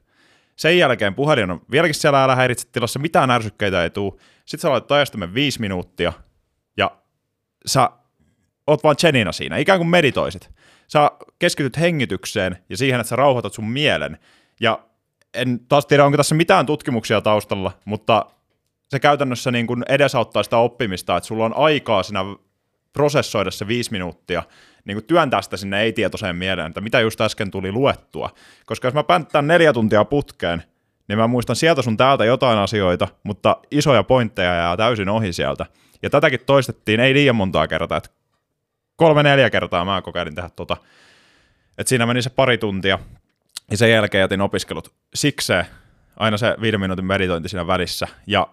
Sen 0.57 0.79
jälkeen 0.79 1.15
puhelin 1.15 1.51
on 1.51 1.63
vieläkin 1.71 1.95
siellä 1.95 2.25
älä 2.25 2.37
häiritse 2.37 2.69
tilassa, 2.73 2.99
mitään 2.99 3.31
ärsykkeitä 3.31 3.83
ei 3.83 3.91
tule. 3.91 4.13
Sitten 4.45 4.61
sä 4.61 4.71
laitat 4.71 4.93
ajastimen 4.93 5.35
5 5.35 5.61
minuuttia 5.61 6.13
ja 6.77 6.91
sä 7.67 7.91
oot 8.71 8.85
vaan 8.85 8.97
Jenina 9.03 9.33
siinä, 9.33 9.57
ikään 9.57 9.79
kuin 9.79 9.89
meditoisit. 9.89 10.51
Sä 10.89 11.11
keskityt 11.39 11.81
hengitykseen 11.81 12.59
ja 12.69 12.77
siihen, 12.77 13.01
että 13.01 13.09
sä 13.09 13.17
rauhoitat 13.17 13.53
sun 13.53 13.71
mielen. 13.71 14.19
Ja 14.61 14.79
en 15.35 15.61
taas 15.69 15.87
tiedä, 15.87 16.05
onko 16.05 16.17
tässä 16.17 16.35
mitään 16.35 16.67
tutkimuksia 16.67 17.21
taustalla, 17.21 17.73
mutta 17.85 18.27
se 18.89 19.01
käytännössä 19.01 19.51
niin 19.51 19.67
kuin 19.67 19.85
edesauttaa 19.89 20.43
sitä 20.43 20.57
oppimista, 20.57 21.17
että 21.17 21.27
sulla 21.27 21.45
on 21.45 21.57
aikaa 21.57 22.03
siinä 22.03 22.25
prosessoida 22.93 23.51
se 23.51 23.67
viisi 23.67 23.93
minuuttia, 23.93 24.43
niin 24.85 24.97
kuin 24.97 25.05
työntää 25.05 25.43
sitä 25.43 25.57
sinne 25.57 25.83
ei-tietoiseen 25.83 26.37
mieleen, 26.37 26.69
että 26.69 26.81
mitä 26.81 27.01
just 27.01 27.21
äsken 27.21 27.51
tuli 27.51 27.73
luettua. 27.73 28.31
Koska 28.67 28.89
jos 28.89 28.95
mä 28.95 29.03
pänttään 29.03 29.47
neljä 29.47 29.73
tuntia 29.73 30.05
putkeen, 30.05 30.63
niin 31.09 31.19
mä 31.19 31.27
muistan 31.27 31.57
sieltä 31.57 31.83
sun 31.83 31.97
täältä 31.97 32.25
jotain 32.25 32.59
asioita, 32.59 33.09
mutta 33.23 33.57
isoja 33.71 34.03
pointteja 34.03 34.55
jää 34.55 34.77
täysin 34.77 35.09
ohi 35.09 35.33
sieltä. 35.33 35.67
Ja 36.03 36.11
tätäkin 36.11 36.41
toistettiin 36.47 37.01
ei 37.01 37.15
liian 37.15 37.37
montaa 37.37 37.69
kertaa, 37.69 37.99
että 37.99 38.11
kolme-neljä 39.01 39.51
kertaa 39.51 39.85
mä 39.85 40.03
kokeilin 40.03 40.35
tehdä 40.35 40.51
tota. 40.57 40.77
Et 41.79 41.89
siinä 41.89 42.07
meni 42.07 42.23
se 42.23 42.31
pari 42.31 42.59
tuntia, 42.59 42.99
ja 43.71 43.77
sen 43.77 43.91
jälkeen 43.91 44.21
jätin 44.21 44.41
opiskelut 44.41 44.93
sikseen, 45.15 45.67
aina 46.17 46.37
se 46.37 46.57
viiden 46.61 46.81
minuutin 46.81 47.05
meditointi 47.05 47.49
siinä 47.49 47.67
välissä, 47.67 48.09
ja 48.27 48.47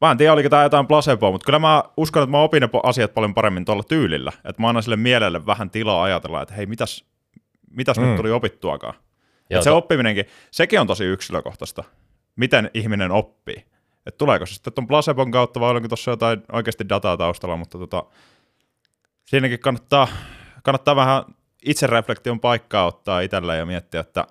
Mä 0.00 0.10
en 0.10 0.16
tiedä, 0.16 0.32
oliko 0.32 0.48
tämä 0.48 0.62
jotain 0.62 0.86
placeboa, 0.86 1.30
mutta 1.30 1.44
kyllä 1.44 1.58
mä 1.58 1.82
uskon, 1.96 2.22
että 2.22 2.30
mä 2.30 2.42
opin 2.42 2.60
ne 2.60 2.68
asiat 2.82 3.14
paljon 3.14 3.34
paremmin 3.34 3.64
tuolla 3.64 3.82
tyylillä. 3.82 4.32
Että 4.44 4.62
mä 4.62 4.68
annan 4.68 4.82
sille 4.82 4.96
mielelle 4.96 5.46
vähän 5.46 5.70
tilaa 5.70 6.02
ajatella, 6.02 6.42
että 6.42 6.54
hei, 6.54 6.66
mitäs, 6.66 7.04
mitäs 7.70 7.98
mm. 7.98 8.04
nyt 8.04 8.16
tuli 8.16 8.30
opittuakaan. 8.30 8.94
Joo, 9.50 9.62
se 9.62 9.70
to... 9.70 9.76
oppiminenkin, 9.76 10.24
sekin 10.50 10.80
on 10.80 10.86
tosi 10.86 11.04
yksilökohtaista. 11.04 11.84
Miten 12.36 12.70
ihminen 12.74 13.10
oppii. 13.10 13.64
Että 14.06 14.18
tuleeko 14.18 14.46
se 14.46 14.54
sitten 14.54 14.72
tuon 14.72 14.86
placebon 14.86 15.30
kautta 15.30 15.60
vai 15.60 15.76
onko 15.76 15.88
tuossa 15.88 16.10
jotain 16.10 16.42
oikeasti 16.52 16.88
dataa 16.88 17.16
taustalla, 17.16 17.56
mutta 17.56 17.78
tota, 17.78 18.04
siinäkin 19.30 19.60
kannattaa, 19.60 20.08
kannattaa 20.62 20.96
vähän 20.96 21.22
itsereflektion 21.64 22.40
paikkaa 22.40 22.86
ottaa 22.86 23.20
itselleen 23.20 23.58
ja 23.58 23.66
miettiä, 23.66 24.00
että 24.00 24.26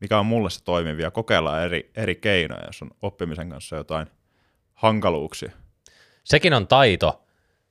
mikä 0.00 0.18
on 0.18 0.26
mulle 0.26 0.50
se 0.50 0.64
toimivia. 0.64 1.10
Kokeilla 1.10 1.62
eri, 1.62 1.90
eri 1.96 2.14
keinoja, 2.14 2.66
jos 2.66 2.82
on 2.82 2.90
oppimisen 3.02 3.50
kanssa 3.50 3.76
jotain– 3.76 4.06
hankaluuksia. 4.82 5.52
Sekin 6.24 6.54
on 6.54 6.66
taito, 6.66 7.24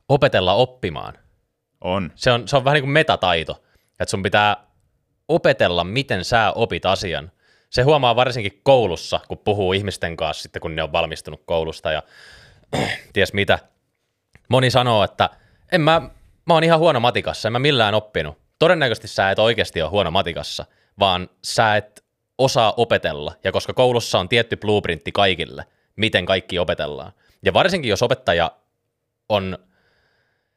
opetella 0.10 0.54
oppimaan. 0.54 1.14
On. 1.82 2.12
Se 2.16 2.32
on, 2.32 2.48
se 2.48 2.58
on 2.58 2.66
vähän 2.66 2.76
niin 2.76 2.84
kuin 2.84 2.92
metataito, 2.92 3.64
että 3.92 4.12
sun 4.12 4.24
pitää 4.24 4.58
opetella, 5.28 5.84
miten 5.84 6.26
sä 6.26 6.52
opit 6.52 6.86
asian. 6.86 7.32
Se 7.70 7.82
huomaa 7.82 8.16
varsinkin 8.16 8.60
koulussa, 8.64 9.20
kun 9.28 9.38
puhuu 9.38 9.74
ihmisten 9.74 10.18
kanssa 10.18 10.44
sitten, 10.44 10.62
kun 10.62 10.76
ne 10.76 10.84
on 10.84 10.92
valmistunut 10.92 11.44
koulusta 11.46 11.92
ja 11.92 12.04
ties 13.14 13.34
mitä. 13.34 13.60
Moni 14.50 14.72
sanoo, 14.72 15.04
että 15.04 15.30
en 15.72 15.82
mä, 15.82 16.02
mä 16.48 16.54
oon 16.54 16.64
ihan 16.64 16.80
huono 16.80 17.00
matikassa, 17.00 17.48
en 17.48 17.54
mä 17.54 17.60
millään 17.60 17.94
oppinut. 17.94 18.38
Todennäköisesti 18.60 19.08
sä 19.08 19.32
et 19.32 19.40
oikeasti 19.40 19.82
ole 19.82 19.90
huono 19.90 20.12
matikassa, 20.12 20.66
vaan 21.00 21.30
sä 21.44 21.76
et 21.76 22.04
osaa 22.38 22.74
opetella. 22.78 23.34
Ja 23.44 23.52
koska 23.52 23.74
koulussa 23.74 24.20
on 24.20 24.30
tietty 24.30 24.56
blueprintti 24.56 25.12
kaikille– 25.12 25.66
miten 25.96 26.26
kaikki 26.26 26.60
opetellaan. 26.60 27.12
Ja 27.46 27.54
varsinkin, 27.54 27.90
jos 27.90 28.04
opettaja 28.04 28.52
on, 29.30 29.58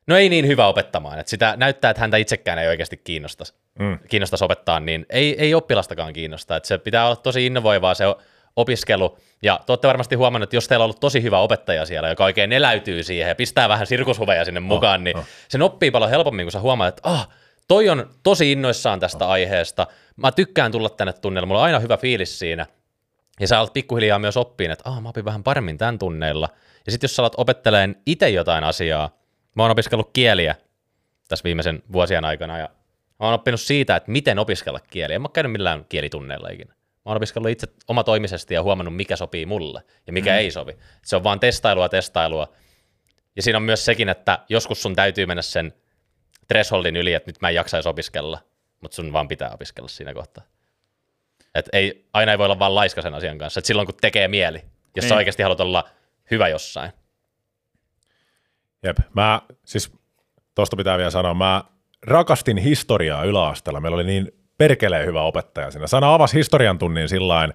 no 0.06 0.16
ei 0.16 0.28
niin 0.28 0.46
hyvä 0.46 0.66
opettamaan, 0.66 1.18
että 1.18 1.30
sitä 1.30 1.54
näyttää, 1.56 1.90
että 1.90 2.00
häntä 2.00 2.16
itsekään 2.16 2.58
ei 2.58 2.68
oikeasti 2.68 2.96
kiinnosta, 2.96 3.44
mm. 3.78 3.98
kiinnostaisi 4.08 4.44
opettaa, 4.44 4.80
niin 4.80 5.06
ei, 5.10 5.40
ei 5.40 5.54
oppilastakaan 5.54 6.12
kiinnosta. 6.12 6.56
Että 6.56 6.66
se 6.66 6.78
pitää 6.78 7.06
olla 7.06 7.16
tosi 7.16 7.46
innovoivaa 7.46 7.94
se 7.94 8.04
opiskelu, 8.56 9.18
ja 9.42 9.60
te 9.66 9.72
olette 9.72 9.88
varmasti 9.88 10.14
huomannut, 10.14 10.46
että 10.46 10.56
jos 10.56 10.68
teillä 10.68 10.82
on 10.82 10.86
ollut 10.86 11.00
tosi 11.00 11.22
hyvä 11.22 11.38
opettaja 11.38 11.86
siellä, 11.86 12.08
joka 12.08 12.24
oikein 12.24 12.52
eläytyy 12.52 13.02
siihen 13.02 13.28
ja 13.28 13.34
pistää 13.34 13.68
vähän 13.68 13.86
sirkushuveja 13.86 14.44
sinne 14.44 14.60
oh, 14.60 14.64
mukaan, 14.64 15.00
oh, 15.00 15.04
niin 15.04 15.16
oh. 15.16 15.24
sen 15.48 15.62
oppii 15.62 15.90
paljon 15.90 16.10
helpommin, 16.10 16.46
kun 16.46 16.52
sä 16.52 16.60
huomaat, 16.60 16.88
että 16.88 17.10
ah, 17.10 17.28
toi 17.68 17.88
on 17.88 18.10
tosi 18.22 18.52
innoissaan 18.52 19.00
tästä 19.00 19.24
oh. 19.24 19.30
aiheesta, 19.30 19.86
mä 20.16 20.32
tykkään 20.32 20.72
tulla 20.72 20.88
tänne 20.88 21.12
tunnelle, 21.12 21.46
mulla 21.46 21.60
on 21.60 21.66
aina 21.66 21.78
hyvä 21.78 21.96
fiilis 21.96 22.38
siinä, 22.38 22.66
ja 23.40 23.48
sä 23.48 23.58
alat 23.58 23.72
pikkuhiljaa 23.72 24.18
myös 24.18 24.36
oppiin, 24.36 24.70
että 24.70 24.90
ah, 24.90 25.02
mä 25.02 25.08
opin 25.08 25.24
vähän 25.24 25.42
paremmin 25.42 25.78
tämän 25.78 25.98
tunneilla. 25.98 26.48
Ja 26.86 26.92
sitten 26.92 27.04
jos 27.04 27.16
sä 27.16 27.22
alat 27.22 27.34
opetteleen 27.36 27.96
itse 28.06 28.30
jotain 28.30 28.64
asiaa, 28.64 29.10
mä 29.54 29.62
oon 29.62 29.72
opiskellut 29.72 30.10
kieliä 30.12 30.54
tässä 31.28 31.44
viimeisen 31.44 31.82
vuosien 31.92 32.24
aikana, 32.24 32.58
ja 32.58 32.68
mä 33.20 33.26
oon 33.26 33.34
oppinut 33.34 33.60
siitä, 33.60 33.96
että 33.96 34.10
miten 34.10 34.38
opiskella 34.38 34.80
kieliä. 34.80 35.14
En 35.14 35.22
mä 35.22 35.26
oon 35.26 35.32
käynyt 35.32 35.52
millään 35.52 35.84
kielitunneilla 35.88 36.48
ikinä. 36.48 36.73
Mä 37.04 37.10
oon 37.10 37.16
opiskellut 37.16 37.50
itse 37.50 37.66
omatoimisesti 37.88 38.54
ja 38.54 38.62
huomannut, 38.62 38.96
mikä 38.96 39.16
sopii 39.16 39.46
mulle 39.46 39.82
ja 40.06 40.12
mikä 40.12 40.30
mm. 40.30 40.36
ei 40.36 40.50
sovi. 40.50 40.76
Se 41.04 41.16
on 41.16 41.24
vaan 41.24 41.40
testailua, 41.40 41.88
testailua. 41.88 42.52
Ja 43.36 43.42
siinä 43.42 43.56
on 43.56 43.62
myös 43.62 43.84
sekin, 43.84 44.08
että 44.08 44.38
joskus 44.48 44.82
sun 44.82 44.94
täytyy 44.94 45.26
mennä 45.26 45.42
sen 45.42 45.74
thresholdin 46.48 46.96
yli, 46.96 47.14
että 47.14 47.28
nyt 47.28 47.40
mä 47.40 47.48
en 47.48 47.54
jaksaisi 47.54 47.88
opiskella, 47.88 48.38
mutta 48.80 48.94
sun 48.94 49.12
vaan 49.12 49.28
pitää 49.28 49.50
opiskella 49.50 49.88
siinä 49.88 50.14
kohtaa. 50.14 50.44
Et 51.54 51.68
ei, 51.72 52.08
aina 52.12 52.32
ei 52.32 52.38
voi 52.38 52.44
olla 52.44 52.58
vaan 52.58 52.74
laiska 52.74 53.02
sen 53.02 53.14
asian 53.14 53.38
kanssa. 53.38 53.58
Et 53.58 53.64
silloin 53.64 53.86
kun 53.86 53.94
tekee 54.00 54.28
mieli, 54.28 54.58
jos 54.58 55.02
niin. 55.02 55.08
sä 55.08 55.14
oikeasti 55.14 55.42
haluat 55.42 55.60
olla 55.60 55.88
hyvä 56.30 56.48
jossain. 56.48 56.92
Jep, 58.82 58.96
mä 59.14 59.42
siis 59.64 59.92
tuosta 60.54 60.76
pitää 60.76 60.98
vielä 60.98 61.10
sanoa, 61.10 61.34
mä 61.34 61.64
rakastin 62.02 62.56
historiaa 62.56 63.24
yläasteella. 63.24 63.80
Meillä 63.80 63.94
oli 63.94 64.04
niin 64.04 64.43
perkeleen 64.58 65.06
hyvä 65.06 65.22
opettaja 65.22 65.70
siinä. 65.70 65.86
Sana 65.86 66.14
avasi 66.14 66.38
historian 66.38 66.78
tunnin 66.78 67.08
sillä 67.08 67.48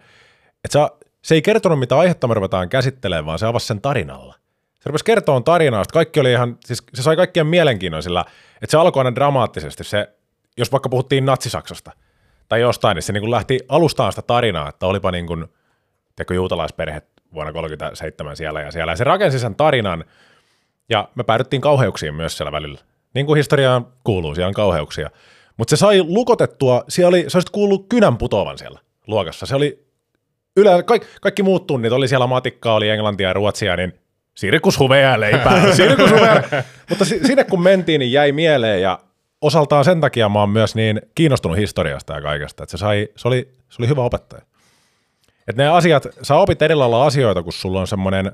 että 0.64 0.90
se, 1.22 1.36
ei 1.36 1.42
kertonut, 1.42 1.80
mitä 1.80 1.98
aihetta 1.98 2.28
me 2.28 2.34
ruvetaan 2.34 2.70
käsittelemään, 2.70 3.26
vaan 3.26 3.40
se 3.40 3.46
avasi 3.46 3.68
sen 3.68 3.82
tarinalla. 3.82 4.36
Se 4.80 4.90
rupesi 4.90 5.06
kertoa 5.06 5.42
tarinaa, 5.42 5.84
kaikki 5.94 6.20
oli 6.20 6.32
ihan, 6.32 6.58
siis 6.66 6.84
se 6.94 7.04
sai 7.04 7.16
kaikkien 7.16 7.48
mielenkiinnon 7.48 8.04
sillä, 8.04 8.26
että 8.62 8.72
se 8.72 8.78
alkoi 8.78 9.02
aina 9.02 9.16
dramaattisesti. 9.16 9.84
Se, 9.84 10.10
jos 10.58 10.72
vaikka 10.72 10.90
puhuttiin 10.90 11.26
natsisaksasta– 11.26 11.92
tai 12.50 12.62
jostain, 12.62 12.96
niin 12.96 13.04
se 13.04 13.14
niin 13.14 13.22
kuin 13.22 13.32
lähti 13.32 13.60
alustaan 13.70 14.12
sitä 14.12 14.22
tarinaa, 14.22 14.70
että 14.70 14.86
olipa 14.86 15.12
niin 15.12 15.28
kuin, 15.28 15.46
teko 16.16 16.34
juutalaisperhe 16.34 17.02
vuonna 17.34 17.52
1937 17.52 18.38
siellä 18.38 18.62
ja 18.62 18.72
siellä. 18.72 18.92
Ja 18.92 18.96
se 18.96 19.04
rakensi 19.04 19.40
sen 19.40 19.56
tarinan, 19.56 20.06
ja 20.90 21.10
me 21.16 21.24
päädyttiin 21.24 21.62
kauheuksiin 21.62 22.16
myös 22.16 22.38
siellä 22.38 22.52
välillä. 22.52 22.80
Niin 23.14 23.26
kuin 23.26 23.38
historiaan 23.38 23.88
kuuluu, 24.04 24.36
siellä 24.36 24.48
on 24.48 24.54
kauheuksia. 24.54 25.10
Mutta 25.60 25.70
se 25.70 25.80
sai 25.80 26.04
lukotettua, 26.08 26.84
siellä 26.90 27.08
oli, 27.08 27.26
se 27.28 27.38
olisi 27.38 27.52
kuullut 27.52 27.86
kynän 27.90 28.18
putoavan 28.18 28.58
siellä 28.58 28.80
luokassa. 29.08 29.46
Se 29.46 29.56
oli 29.56 29.86
yle, 30.58 30.84
kaikki, 30.84 31.08
kaikki 31.22 31.44
muut 31.44 31.68
tunnit, 31.68 31.92
oli 31.92 32.08
siellä 32.08 32.28
matikkaa, 32.28 32.74
oli 32.74 32.90
englantia 32.90 33.28
ja 33.28 33.34
ruotsia, 33.34 33.76
niin 33.76 33.94
sirkushuveja 34.36 35.20
leipää, 35.20 35.74
sirkushuveja. 35.76 36.44
Mutta 36.90 37.06
sinne 37.06 37.44
kun 37.44 37.62
mentiin, 37.62 38.00
niin 38.00 38.12
jäi 38.12 38.32
mieleen 38.32 38.82
ja 38.82 39.00
osaltaan 39.42 39.86
sen 39.86 40.02
takia 40.02 40.30
mä 40.30 40.40
oon 40.40 40.50
myös 40.50 40.76
niin 40.76 41.02
kiinnostunut 41.16 41.58
historiasta 41.58 42.14
ja 42.14 42.22
kaikesta, 42.22 42.64
että 42.64 42.78
se, 42.78 42.78
sai, 42.78 43.08
se, 43.16 43.28
oli, 43.28 43.50
se 43.70 43.76
oli 43.82 43.88
hyvä 43.88 44.02
opettaja. 44.02 44.42
Että 45.48 45.64
ne 45.64 45.70
asiat, 45.70 46.08
sä 46.22 46.36
opit 46.36 46.62
eri 46.62 46.76
lailla 46.76 47.06
asioita, 47.06 47.44
kun 47.44 47.54
sulla 47.54 47.80
on 47.80 47.88
semmoinen, 47.88 48.32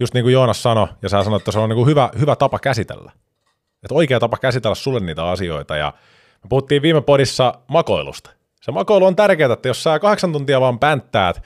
just 0.00 0.14
niin 0.14 0.24
kuin 0.24 0.32
Joonas 0.32 0.62
sanoi, 0.62 0.88
ja 1.02 1.08
sä 1.08 1.24
sanoit, 1.24 1.40
että 1.40 1.52
se 1.52 1.58
on 1.58 1.68
niin 1.68 1.76
kuin 1.76 1.88
hyvä, 1.88 2.10
hyvä 2.20 2.36
tapa 2.36 2.58
käsitellä. 2.58 3.12
Että 3.82 3.94
oikea 3.94 4.20
tapa 4.20 4.36
käsitellä 4.36 4.74
sulle 4.74 5.00
niitä 5.00 5.24
asioita, 5.24 5.76
ja 5.76 5.92
me 6.44 6.48
puhuttiin 6.48 6.82
viime 6.82 7.00
podissa 7.00 7.54
makoilusta. 7.68 8.30
Se 8.60 8.72
makoilu 8.72 9.04
on 9.04 9.16
tärkeää, 9.16 9.52
että 9.52 9.68
jos 9.68 9.82
sä 9.82 9.98
kahdeksan 9.98 10.32
tuntia 10.32 10.60
vaan 10.60 10.78
pänttäät, 10.78 11.42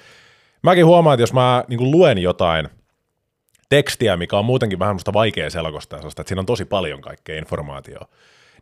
mäkin 0.62 0.86
huomaan, 0.86 1.14
että 1.14 1.22
jos 1.22 1.32
mä 1.32 1.64
niin 1.68 1.90
luen 1.90 2.18
jotain 2.18 2.68
tekstiä, 3.68 4.16
mikä 4.16 4.38
on 4.38 4.44
muutenkin 4.44 4.78
vähän 4.78 4.94
musta 4.94 5.12
vaikea 5.12 5.50
selkosta, 5.50 5.96
että 5.96 6.24
siinä 6.26 6.40
on 6.40 6.46
tosi 6.46 6.64
paljon 6.64 7.00
kaikkea 7.00 7.38
informaatiota, 7.38 8.06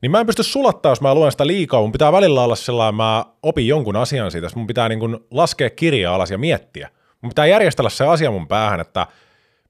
niin 0.02 0.10
mä 0.10 0.20
en 0.20 0.26
pysty 0.26 0.42
sulattaa, 0.42 0.92
jos 0.92 1.00
mä 1.00 1.14
luen 1.14 1.30
sitä 1.30 1.46
liikaa. 1.46 1.80
Mun 1.80 1.92
pitää 1.92 2.12
välillä 2.12 2.42
olla 2.42 2.56
sellainen, 2.56 2.94
mä 2.94 3.24
opin 3.42 3.68
jonkun 3.68 3.96
asian 3.96 4.30
siitä. 4.30 4.48
Mun 4.54 4.66
pitää 4.66 4.88
niin 4.88 4.98
kuin 4.98 5.18
laskea 5.30 5.70
kirjaa 5.70 6.14
alas 6.14 6.30
ja 6.30 6.38
miettiä. 6.38 6.88
Mun 7.20 7.28
pitää 7.28 7.46
järjestellä 7.46 7.90
se 7.90 8.06
asia 8.06 8.30
mun 8.30 8.48
päähän, 8.48 8.80
että 8.80 9.06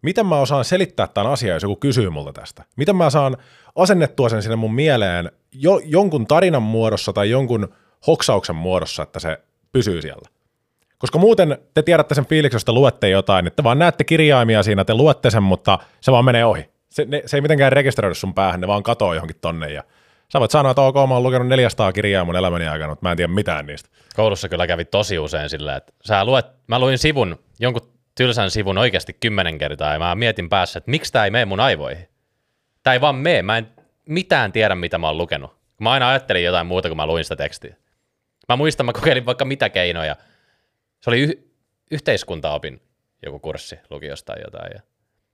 miten 0.02 0.26
mä 0.26 0.36
osaan 0.36 0.64
selittää 0.64 1.06
tämän 1.06 1.32
asian, 1.32 1.54
jos 1.54 1.62
joku 1.62 1.76
kysyy 1.76 2.10
multa 2.10 2.32
tästä. 2.32 2.64
Miten 2.76 2.96
mä 2.96 3.10
saan 3.10 3.36
asennettua 3.76 4.28
sen 4.28 4.42
sinne 4.42 4.56
mun 4.56 4.74
mieleen 4.74 5.32
jo, 5.52 5.80
jonkun 5.84 6.26
tarinan 6.26 6.62
muodossa 6.62 7.12
tai 7.12 7.30
jonkun 7.30 7.74
hoksauksen 8.06 8.56
muodossa, 8.56 9.02
että 9.02 9.20
se 9.20 9.38
pysyy 9.72 10.02
siellä. 10.02 10.28
Koska 10.98 11.18
muuten 11.18 11.58
te 11.74 11.82
tiedätte 11.82 12.14
sen 12.14 12.26
fiiliksen, 12.26 12.56
jos 12.56 12.64
te 12.64 12.72
luette 12.72 13.08
jotain, 13.08 13.46
että 13.46 13.64
vaan 13.64 13.78
näette 13.78 14.04
kirjaimia 14.04 14.62
siinä, 14.62 14.84
te 14.84 14.94
luette 14.94 15.30
sen, 15.30 15.42
mutta 15.42 15.78
se 16.00 16.12
vaan 16.12 16.24
menee 16.24 16.44
ohi. 16.44 16.70
Se, 16.90 17.04
ne, 17.04 17.22
se 17.26 17.36
ei 17.36 17.40
mitenkään 17.40 17.72
rekisteröidy 17.72 18.14
sun 18.14 18.34
päähän, 18.34 18.60
ne 18.60 18.66
vaan 18.66 18.82
katoo 18.82 19.14
johonkin 19.14 19.36
tonne 19.40 19.72
ja 19.72 19.82
Sä 20.32 20.40
voit 20.40 20.50
sanoa, 20.50 20.70
että 20.70 20.82
ok, 20.82 20.94
mä 20.94 21.14
oon 21.14 21.22
lukenut 21.22 21.48
400 21.48 21.92
kirjaa 21.92 22.24
mun 22.24 22.36
elämäni 22.36 22.68
aikana, 22.68 22.90
mutta 22.90 23.06
mä 23.06 23.10
en 23.10 23.16
tiedä 23.16 23.32
mitään 23.32 23.66
niistä. 23.66 23.88
Koulussa 24.16 24.48
kyllä 24.48 24.66
kävi 24.66 24.84
tosi 24.84 25.18
usein 25.18 25.50
sillä, 25.50 25.76
että 25.76 25.92
sä 26.04 26.24
luet, 26.24 26.46
mä 26.66 26.78
luin 26.78 26.98
sivun, 26.98 27.38
jonkun 27.60 27.92
tylsän 28.14 28.50
sivun 28.50 28.78
oikeasti 28.78 29.12
kymmenen 29.12 29.58
kertaa, 29.58 29.92
ja 29.92 29.98
mä 29.98 30.14
mietin 30.14 30.48
päässä, 30.48 30.78
että 30.78 30.90
miksi 30.90 31.12
tämä 31.12 31.24
ei 31.24 31.30
mene 31.30 31.44
mun 31.44 31.60
aivoihin. 31.60 32.08
Tämä 32.82 32.94
ei 32.94 33.00
vaan 33.00 33.14
mene, 33.14 33.42
mä 33.42 33.58
en 33.58 33.68
mitään 34.10 34.52
tiedä, 34.52 34.74
mitä 34.74 34.98
mä 34.98 35.06
oon 35.06 35.18
lukenut. 35.18 35.56
Mä 35.80 35.90
aina 35.90 36.08
ajattelin 36.08 36.44
jotain 36.44 36.66
muuta, 36.66 36.88
kun 36.88 36.96
mä 36.96 37.06
luin 37.06 37.24
sitä 37.24 37.36
tekstiä. 37.36 37.76
Mä 38.48 38.56
muistan, 38.56 38.86
mä 38.86 38.92
kokeilin 38.92 39.26
vaikka 39.26 39.44
mitä 39.44 39.68
keinoja. 39.68 40.16
Se 41.00 41.10
oli 41.10 41.20
y- 41.20 41.50
yhteiskuntaopin 41.90 42.82
joku 43.22 43.38
kurssi 43.38 43.78
lukiosta 43.90 44.32
tai 44.32 44.42
jotain. 44.44 44.70
Ja... 44.74 44.80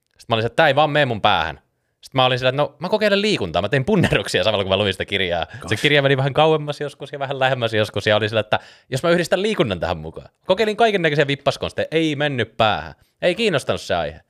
Sitten 0.03 0.25
mä 0.29 0.35
olin 0.35 0.47
että 0.47 0.57
tämä 0.57 0.69
ei 0.69 0.75
vaan 0.75 0.91
mene 0.91 1.05
mun 1.05 1.21
päähän. 1.21 1.61
Sitten 2.01 2.19
mä 2.19 2.25
olin 2.25 2.39
sillä, 2.39 2.49
että 2.49 2.63
no 2.63 2.77
mä 2.79 2.89
kokeilen 2.89 3.23
liikuntaa, 3.23 3.63
mä 3.63 3.69
tein 3.69 3.85
punneruksia 3.85 4.45
samalla 4.45 4.65
kun 4.65 4.71
mä 4.71 4.77
luin 4.77 4.93
sitä 4.95 5.05
kirjaa. 5.05 5.47
Gosh. 5.47 5.69
Se 5.69 5.77
kirja 5.77 6.03
meni 6.03 6.17
vähän 6.17 6.33
kauemmas 6.33 6.81
joskus 6.81 7.13
ja 7.13 7.19
vähän 7.19 7.39
lähemmäs 7.39 7.75
joskus 7.75 8.07
ja 8.07 8.17
oli 8.17 8.29
sillä, 8.29 8.41
että 8.41 8.59
jos 8.91 9.03
mä 9.03 9.11
yhdistän 9.11 9.43
liikunnan 9.43 9.81
tähän 9.81 9.97
mukaan. 9.97 10.29
Kokeilin 10.47 10.77
kaiken 10.77 11.03
näköisiä 11.03 11.27
vippaskonsteja, 11.27 11.89
ei 11.91 12.17
mennyt 12.17 12.57
päähän. 12.57 12.95
Ei 13.23 13.35
kiinnostanut 13.35 13.81
se 13.81 13.95
aihe. 13.95 14.21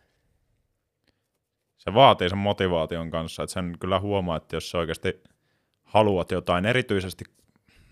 Se 1.86 1.94
vaatii 1.94 2.28
sen 2.28 2.38
motivaation 2.38 3.10
kanssa, 3.10 3.42
että 3.42 3.54
sen 3.54 3.76
kyllä 3.80 4.00
huomaa, 4.00 4.36
että 4.36 4.56
jos 4.56 4.70
sä 4.70 4.78
oikeasti 4.78 5.22
haluat 5.84 6.30
jotain 6.30 6.66
erityisesti, 6.66 7.24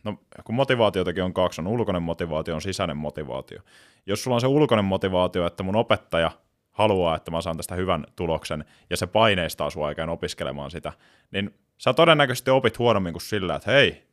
no 0.04 0.18
kun 0.44 0.54
motivaatiotakin 0.54 1.24
on 1.24 1.34
kaksi, 1.34 1.60
on 1.60 1.66
ulkoinen 1.66 2.02
motivaatio, 2.02 2.54
on 2.54 2.62
sisäinen 2.62 2.96
motivaatio. 2.96 3.60
Jos 4.06 4.24
sulla 4.24 4.34
on 4.34 4.40
se 4.40 4.46
ulkoinen 4.46 4.84
motivaatio, 4.84 5.46
että 5.46 5.62
mun 5.62 5.76
opettaja– 5.76 6.30
haluaa, 6.74 7.16
että 7.16 7.30
mä 7.30 7.40
saan 7.40 7.56
tästä 7.56 7.74
hyvän 7.74 8.04
tuloksen, 8.16 8.64
ja 8.90 8.96
se 8.96 9.06
paineistaa 9.06 9.70
sua 9.70 9.86
aikaan 9.86 10.08
opiskelemaan 10.08 10.70
sitä, 10.70 10.92
niin 11.30 11.54
sä 11.78 11.94
todennäköisesti 11.94 12.50
opit 12.50 12.78
huonommin 12.78 13.12
kuin 13.12 13.22
sillä, 13.22 13.54
että 13.54 13.70
hei, 13.70 14.04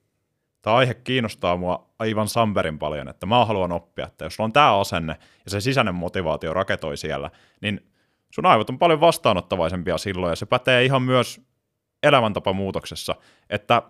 tämä 0.61 0.75
aihe 0.75 0.93
kiinnostaa 0.93 1.57
mua 1.57 1.89
aivan 1.99 2.27
samperin 2.27 2.79
paljon, 2.79 3.07
että 3.07 3.25
mä 3.25 3.45
haluan 3.45 3.71
oppia, 3.71 4.05
että 4.05 4.25
jos 4.25 4.35
sulla 4.35 4.45
on 4.45 4.53
tämä 4.53 4.79
asenne 4.79 5.17
ja 5.45 5.51
se 5.51 5.61
sisäinen 5.61 5.95
motivaatio 5.95 6.53
raketoi 6.53 6.97
siellä, 6.97 7.31
niin 7.61 7.90
sun 8.31 8.45
aivot 8.45 8.69
on 8.69 8.79
paljon 8.79 9.01
vastaanottavaisempia 9.01 9.97
silloin, 9.97 10.31
ja 10.31 10.35
se 10.35 10.45
pätee 10.45 10.85
ihan 10.85 11.01
myös 11.01 11.41
elämäntapamuutoksessa, 12.03 13.15
että 13.49 13.81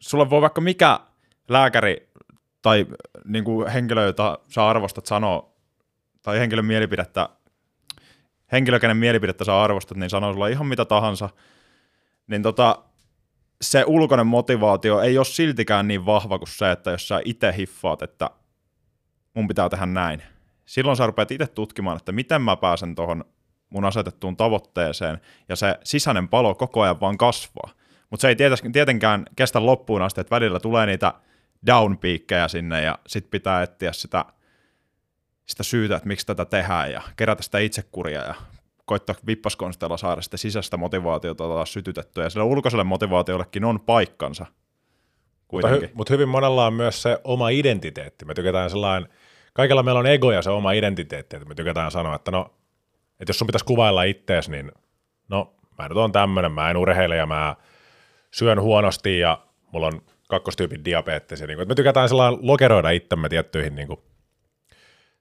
sulla 0.00 0.30
voi 0.30 0.40
vaikka 0.40 0.60
mikä 0.60 1.00
lääkäri 1.48 2.08
tai 2.62 2.86
niin 3.24 3.44
kuin 3.44 3.68
henkilö, 3.68 4.06
jota 4.06 4.38
sä 4.48 4.68
arvostat, 4.68 5.06
sanoa, 5.06 5.52
tai 6.22 6.38
henkilön 6.38 6.64
mielipidettä 6.64 7.28
henkilö, 8.52 8.80
kenen 8.80 8.96
mielipidettä 8.96 9.44
sä 9.44 9.62
arvostat, 9.62 9.96
niin 9.96 10.10
sanoo 10.10 10.32
sulla 10.32 10.48
ihan 10.48 10.66
mitä 10.66 10.84
tahansa, 10.84 11.30
niin 12.26 12.42
tota, 12.42 12.78
se 13.60 13.84
ulkoinen 13.86 14.26
motivaatio 14.26 15.00
ei 15.00 15.18
ole 15.18 15.24
siltikään 15.24 15.88
niin 15.88 16.06
vahva 16.06 16.38
kuin 16.38 16.48
se, 16.48 16.70
että 16.70 16.90
jos 16.90 17.08
sä 17.08 17.20
itse 17.24 17.54
hiffaat, 17.56 18.02
että 18.02 18.30
mun 19.34 19.48
pitää 19.48 19.68
tehdä 19.68 19.86
näin. 19.86 20.22
Silloin 20.72 20.96
sä 20.96 21.06
rupeat 21.06 21.30
itse 21.30 21.46
tutkimaan, 21.46 21.96
että 21.96 22.12
miten 22.12 22.42
mä 22.42 22.56
pääsen 22.56 22.94
tuohon 22.94 23.24
mun 23.70 23.84
asetettuun 23.84 24.36
tavoitteeseen, 24.36 25.20
ja 25.48 25.56
se 25.56 25.78
sisäinen 25.84 26.28
palo 26.28 26.54
koko 26.54 26.82
ajan 26.82 27.00
vaan 27.00 27.18
kasvaa. 27.18 27.70
Mutta 28.10 28.22
se 28.22 28.28
ei 28.28 28.36
tietenkään 28.72 29.24
kestä 29.36 29.66
loppuun 29.66 30.02
asti, 30.02 30.20
että 30.20 30.34
välillä 30.34 30.60
tulee 30.60 30.86
niitä 30.86 31.14
downpeakkejä 31.66 32.48
sinne, 32.48 32.82
ja 32.82 32.98
sit 33.06 33.30
pitää 33.30 33.62
etsiä 33.62 33.92
sitä– 33.92 34.24
sitä 35.46 35.62
syytä, 35.62 35.96
että 35.96 36.08
miksi 36.08 36.26
tätä 36.26 36.44
tehdään 36.44 36.92
ja 36.92 37.02
kerätä 37.16 37.42
sitä 37.42 37.58
itsekuria 37.58 38.20
ja 38.20 38.34
koittaa 38.84 39.14
vippaskonsteilla 39.26 39.96
saada 39.96 40.22
sitä 40.22 40.36
sisäistä 40.36 40.76
motivaatiota 40.76 41.48
taas 41.48 41.72
sytytettyä. 41.72 42.24
Ja 42.24 42.30
sillä 42.30 42.44
ulkoiselle 42.44 42.84
motivaatiollekin 42.84 43.64
on 43.64 43.80
paikkansa. 43.80 44.46
Mutta, 45.52 45.68
hy, 45.68 45.90
mutta 45.94 46.12
hyvin 46.12 46.28
monella 46.28 46.66
on 46.66 46.74
myös 46.74 47.02
se 47.02 47.18
oma 47.24 47.48
identiteetti. 47.48 48.24
Me 48.24 48.34
tykätään 48.34 48.70
sellainen, 48.70 49.08
kaikilla 49.52 49.82
meillä 49.82 49.98
on 49.98 50.06
ego 50.06 50.32
ja 50.32 50.42
se 50.42 50.50
oma 50.50 50.72
identiteetti, 50.72 51.36
että 51.36 51.48
me 51.48 51.54
tykätään 51.54 51.90
sanoa, 51.90 52.14
että 52.14 52.30
no, 52.30 52.54
että 53.20 53.30
jos 53.30 53.38
sun 53.38 53.46
pitäisi 53.46 53.64
kuvailla 53.64 54.02
ittees, 54.02 54.48
niin 54.48 54.72
no, 55.28 55.54
mä 55.78 55.88
nyt 55.88 55.98
on 55.98 56.12
tämmöinen, 56.12 56.52
mä 56.52 56.70
en 56.70 56.76
urheile 56.76 57.16
ja 57.16 57.26
mä 57.26 57.56
syön 58.30 58.60
huonosti 58.60 59.18
ja 59.18 59.46
mulla 59.72 59.86
on 59.86 60.02
kakkostyypin 60.28 60.84
diabetes. 60.84 61.40
Ja 61.40 61.46
niin 61.46 61.56
kuin, 61.56 61.62
että 61.62 61.72
me 61.72 61.74
tykätään 61.74 62.08
sellainen 62.08 62.38
lokeroida 62.42 62.90
itsemme 62.90 63.28
tiettyihin 63.28 63.74
niin 63.74 63.88
kuin, 63.88 64.00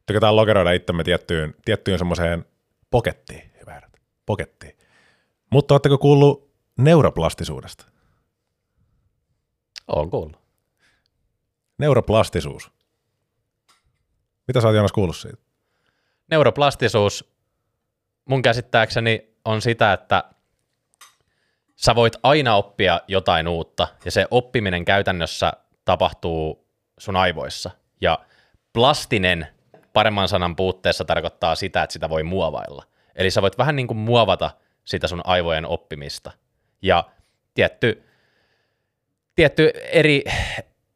tykätään 0.05 0.35
lokeroida 0.35 0.71
itsemme 0.71 1.03
tiettyyn, 1.03 1.55
tiettyyn 1.65 1.97
semmoiseen 1.97 2.45
pokettiin, 2.91 3.51
hyvä 3.59 3.73
herrat, 3.73 4.01
pokettiin. 4.25 4.77
Mutta 5.49 5.73
oletteko 5.73 5.97
kuullut 5.97 6.51
neuroplastisuudesta? 6.77 7.85
Olen 9.87 10.09
kuullut. 10.09 10.39
Neuroplastisuus. 11.77 12.71
Mitä 14.51 14.61
sä 14.61 14.67
oot 14.67 14.75
Jonas 14.75 14.91
kuullut 14.91 15.15
siitä? 15.15 15.37
Neuroplastisuus 16.31 17.33
mun 18.25 18.41
käsittääkseni 18.41 19.35
on 19.45 19.61
sitä, 19.61 19.93
että 19.93 20.23
sä 21.75 21.95
voit 21.95 22.13
aina 22.23 22.55
oppia 22.55 23.01
jotain 23.07 23.47
uutta, 23.47 23.87
ja 24.05 24.11
se 24.11 24.27
oppiminen 24.31 24.85
käytännössä 24.85 25.53
tapahtuu 25.85 26.67
sun 26.99 27.15
aivoissa. 27.15 27.71
Ja 28.01 28.19
plastinen 28.73 29.47
paremman 29.93 30.27
sanan 30.27 30.55
puutteessa 30.55 31.05
tarkoittaa 31.05 31.55
sitä, 31.55 31.83
että 31.83 31.93
sitä 31.93 32.09
voi 32.09 32.23
muovailla. 32.23 32.83
Eli 33.15 33.31
sä 33.31 33.41
voit 33.41 33.57
vähän 33.57 33.75
niin 33.75 33.87
kuin 33.87 33.97
muovata 33.97 34.51
sitä 34.83 35.07
sun 35.07 35.21
aivojen 35.23 35.65
oppimista. 35.65 36.31
Ja 36.81 37.03
tietty, 37.53 38.03
tietty 39.35 39.71
eri, 39.91 40.23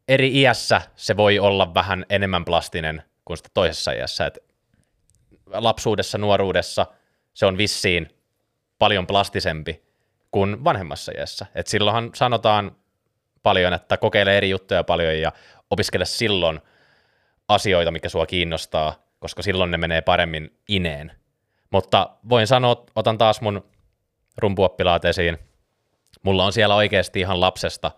eri 0.07 0.41
iässä 0.41 0.81
se 0.95 1.17
voi 1.17 1.39
olla 1.39 1.73
vähän 1.73 2.05
enemmän 2.09 2.45
plastinen 2.45 3.03
kuin 3.25 3.37
sitä 3.37 3.49
toisessa 3.53 3.91
iässä. 3.91 4.25
Et 4.25 4.37
lapsuudessa, 5.45 6.17
nuoruudessa 6.17 6.85
se 7.33 7.45
on 7.45 7.57
vissiin 7.57 8.09
paljon 8.79 9.07
plastisempi 9.07 9.83
kuin 10.31 10.63
vanhemmassa 10.63 11.11
iässä. 11.17 11.45
Et 11.55 11.67
silloinhan 11.67 12.11
sanotaan 12.15 12.75
paljon, 13.43 13.73
että 13.73 13.97
kokeile 13.97 14.37
eri 14.37 14.49
juttuja 14.49 14.83
paljon 14.83 15.19
ja 15.19 15.31
opiskele 15.69 16.05
silloin– 16.05 16.59
asioita, 17.47 17.91
mikä 17.91 18.09
sua 18.09 18.25
kiinnostaa, 18.25 19.05
koska 19.19 19.41
silloin 19.41 19.71
ne 19.71 19.77
menee 19.77 20.01
paremmin 20.01 20.57
ineen. 20.69 21.11
Mutta 21.71 22.09
voin 22.29 22.47
sanoa, 22.47 22.85
otan 22.95 23.17
taas 23.17 23.41
mun 23.41 23.65
rumpuoppilaat 24.37 25.05
esiin. 25.05 25.37
Mulla 26.23 26.45
on 26.45 26.53
siellä 26.53 26.75
oikeasti 26.75 27.19
ihan 27.19 27.41
lapsesta 27.41 27.91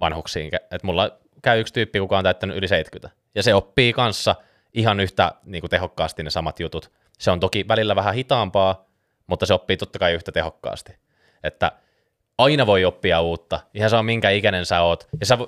vanhuksiin, 0.00 0.50
että 0.54 0.86
mulla 0.86 1.18
käy 1.42 1.60
yksi 1.60 1.74
tyyppi, 1.74 1.98
kuka 1.98 2.18
on 2.18 2.24
täyttänyt 2.24 2.56
yli 2.56 2.68
70. 2.68 3.16
Ja 3.34 3.42
se 3.42 3.54
oppii 3.54 3.92
kanssa 3.92 4.34
ihan 4.74 5.00
yhtä 5.00 5.34
niin 5.44 5.62
kuin 5.62 5.70
tehokkaasti 5.70 6.22
ne 6.22 6.30
samat 6.30 6.60
jutut. 6.60 6.92
Se 7.18 7.30
on 7.30 7.40
toki 7.40 7.68
välillä 7.68 7.96
vähän 7.96 8.14
hitaampaa, 8.14 8.88
mutta 9.26 9.46
se 9.46 9.54
oppii 9.54 9.76
totta 9.76 9.98
kai 9.98 10.12
yhtä 10.12 10.32
tehokkaasti. 10.32 10.92
Että 11.44 11.72
aina 12.38 12.66
voi 12.66 12.84
oppia 12.84 13.20
uutta, 13.20 13.60
ihan 13.74 13.90
saa 13.90 14.02
minkä 14.02 14.30
ikäinen 14.30 14.66
sä 14.66 14.80
oot. 14.80 15.08
Ja 15.20 15.26
sä, 15.26 15.38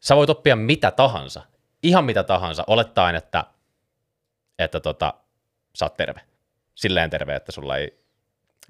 sä 0.00 0.16
voit 0.16 0.30
oppia 0.30 0.56
mitä 0.56 0.90
tahansa 0.90 1.42
ihan 1.84 2.04
mitä 2.04 2.22
tahansa, 2.22 2.64
olettaen, 2.66 3.16
että, 3.16 3.44
että 4.58 4.80
tota, 4.80 5.14
sä 5.74 5.84
oot 5.84 5.96
terve. 5.96 6.20
Silleen 6.74 7.10
terve, 7.10 7.36
että 7.36 7.52
sulla 7.52 7.76
ei, 7.76 8.03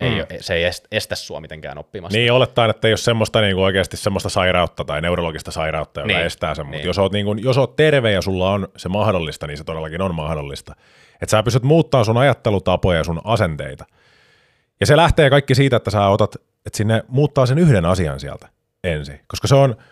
mm. 0.00 0.06
ei, 0.06 0.24
se 0.40 0.54
ei 0.54 0.64
estä 0.92 1.14
sua 1.14 1.40
mitenkään 1.40 1.78
oppimasta. 1.78 2.18
Niin, 2.18 2.32
olettaen, 2.32 2.70
että 2.70 2.88
ei 2.88 2.92
ole 2.92 2.98
semmoista 2.98 3.40
niin 3.40 3.54
kuin 3.54 3.64
oikeasti 3.64 3.96
semmoista 3.96 4.28
sairautta 4.28 4.84
tai 4.84 5.00
neurologista 5.00 5.50
sairautta, 5.50 6.00
joka 6.00 6.12
niin. 6.12 6.26
estää 6.26 6.54
sen, 6.54 6.66
mutta 6.66 6.78
niin. 6.78 6.86
jos, 6.86 6.98
oot, 6.98 7.12
niin 7.12 7.26
kuin, 7.26 7.44
jos 7.44 7.58
oot 7.58 7.76
terve 7.76 8.12
ja 8.12 8.22
sulla 8.22 8.50
on 8.50 8.68
se 8.76 8.88
mahdollista, 8.88 9.46
niin 9.46 9.58
se 9.58 9.64
todellakin 9.64 10.02
on 10.02 10.14
mahdollista. 10.14 10.74
Että 11.22 11.30
sä 11.30 11.42
pystyt 11.42 11.62
muuttamaan 11.62 12.04
sun 12.04 12.16
ajattelutapoja 12.16 12.98
ja 12.98 13.04
sun 13.04 13.20
asenteita. 13.24 13.84
Ja 14.80 14.86
se 14.86 14.96
lähtee 14.96 15.30
kaikki 15.30 15.54
siitä, 15.54 15.76
että 15.76 15.90
sä 15.90 16.06
otat, 16.06 16.34
että 16.66 16.76
sinne 16.76 17.02
muuttaa 17.08 17.46
sen 17.46 17.58
yhden 17.58 17.84
asian 17.84 18.20
sieltä 18.20 18.48
ensin, 18.84 19.20
koska 19.28 19.48
se 19.48 19.54
on– 19.54 19.76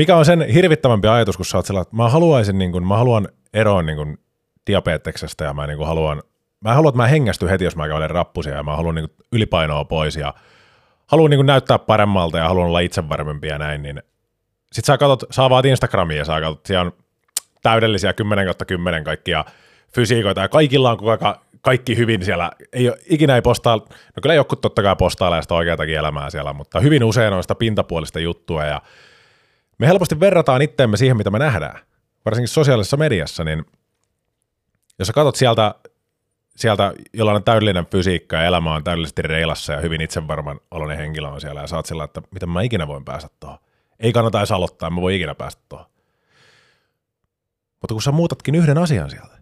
mikä 0.00 0.16
on 0.16 0.24
sen 0.24 0.40
hirvittävämpi 0.42 1.08
ajatus, 1.08 1.36
kun 1.36 1.46
sä 1.46 1.58
oot 1.58 1.66
sillä, 1.66 1.80
että 1.80 1.96
mä 1.96 2.08
haluaisin, 2.08 2.58
niin 2.58 2.72
kuin, 2.72 2.86
mä 2.86 2.96
haluan 2.96 3.28
eroon 3.54 3.86
niin 3.86 3.96
kuin, 3.96 4.18
diabeteksestä 4.66 5.44
ja 5.44 5.54
mä 5.54 5.66
niin 5.66 5.76
kuin, 5.76 5.86
haluan, 5.86 6.22
mä 6.60 6.74
haluan, 6.74 6.90
että 6.90 6.96
mä 6.96 7.06
hengästyn 7.06 7.48
heti, 7.48 7.64
jos 7.64 7.76
mä 7.76 7.88
käyn 7.88 8.10
rappusia 8.10 8.54
ja 8.54 8.62
mä 8.62 8.76
haluan 8.76 8.94
niin 8.94 9.08
ylipainoa 9.32 9.84
pois 9.84 10.16
ja 10.16 10.34
haluan 11.06 11.30
niin 11.30 11.46
näyttää 11.46 11.78
paremmalta 11.78 12.38
ja 12.38 12.48
haluan 12.48 12.66
olla 12.66 12.80
itsevarmempi 12.80 13.46
ja 13.46 13.58
näin, 13.58 13.82
niin 13.82 14.02
sit 14.72 14.84
sä 14.84 14.98
katsot, 14.98 15.32
sä 15.32 15.44
avaat 15.44 15.64
Instagramia 15.64 16.16
ja 16.16 16.24
sä 16.24 16.40
katsot, 16.40 16.66
siellä 16.66 16.84
on 16.84 16.92
täydellisiä 17.62 18.12
10 18.12 18.44
kautta 18.44 18.64
10 18.64 19.04
kaikkia 19.04 19.44
fysiikoita 19.94 20.40
ja 20.40 20.48
kaikilla 20.48 20.90
on 20.90 20.96
koko 20.96 21.10
ajan 21.10 21.34
kaikki 21.60 21.96
hyvin 21.96 22.24
siellä. 22.24 22.50
Ei 22.72 22.88
ole, 22.88 22.98
ikinä 23.06 23.34
ei 23.34 23.42
postaa, 23.42 23.76
no 23.76 24.20
kyllä 24.22 24.34
joku 24.34 24.56
totta 24.56 24.82
kai 24.82 24.96
postailee 24.96 25.42
sitä 25.42 25.54
oikeatakin 25.54 25.98
elämää 25.98 26.30
siellä, 26.30 26.52
mutta 26.52 26.80
hyvin 26.80 27.04
usein 27.04 27.32
on 27.32 27.42
sitä 27.42 27.54
pintapuolista 27.54 28.20
juttua 28.20 28.64
ja 28.64 28.82
me 29.78 29.86
helposti 29.86 30.20
verrataan 30.20 30.62
itteemme 30.62 30.96
siihen, 30.96 31.16
mitä 31.16 31.30
me 31.30 31.38
nähdään, 31.38 31.80
varsinkin 32.24 32.48
sosiaalisessa 32.48 32.96
mediassa, 32.96 33.44
niin 33.44 33.64
jos 34.98 35.06
sä 35.06 35.12
katsot 35.12 35.36
sieltä, 35.36 35.74
sieltä, 36.60 36.94
jolla 37.12 37.32
on 37.32 37.44
täydellinen 37.44 37.86
fysiikka 37.86 38.36
ja 38.36 38.44
elämä 38.44 38.74
on 38.74 38.84
täydellisesti 38.84 39.22
reilassa 39.22 39.72
ja 39.72 39.80
hyvin 39.80 40.00
itsevarman 40.00 40.60
oloinen 40.70 40.96
henkilö 40.96 41.28
on 41.28 41.40
siellä 41.40 41.60
ja 41.60 41.66
saat 41.66 41.86
sillä, 41.86 42.04
että 42.04 42.22
miten 42.30 42.48
mä 42.48 42.62
ikinä 42.62 42.88
voin 42.88 43.04
päästä 43.04 43.30
tuohon. 43.40 43.58
Ei 44.00 44.12
kannata 44.12 44.38
edes 44.38 44.52
aloittaa, 44.52 44.90
mä 44.90 45.00
voi 45.00 45.16
ikinä 45.16 45.34
päästä 45.34 45.62
tuohon. 45.68 45.86
Mutta 47.80 47.94
kun 47.94 48.02
sä 48.02 48.12
muutatkin 48.12 48.54
yhden 48.54 48.78
asian 48.78 49.10
sieltä, 49.10 49.38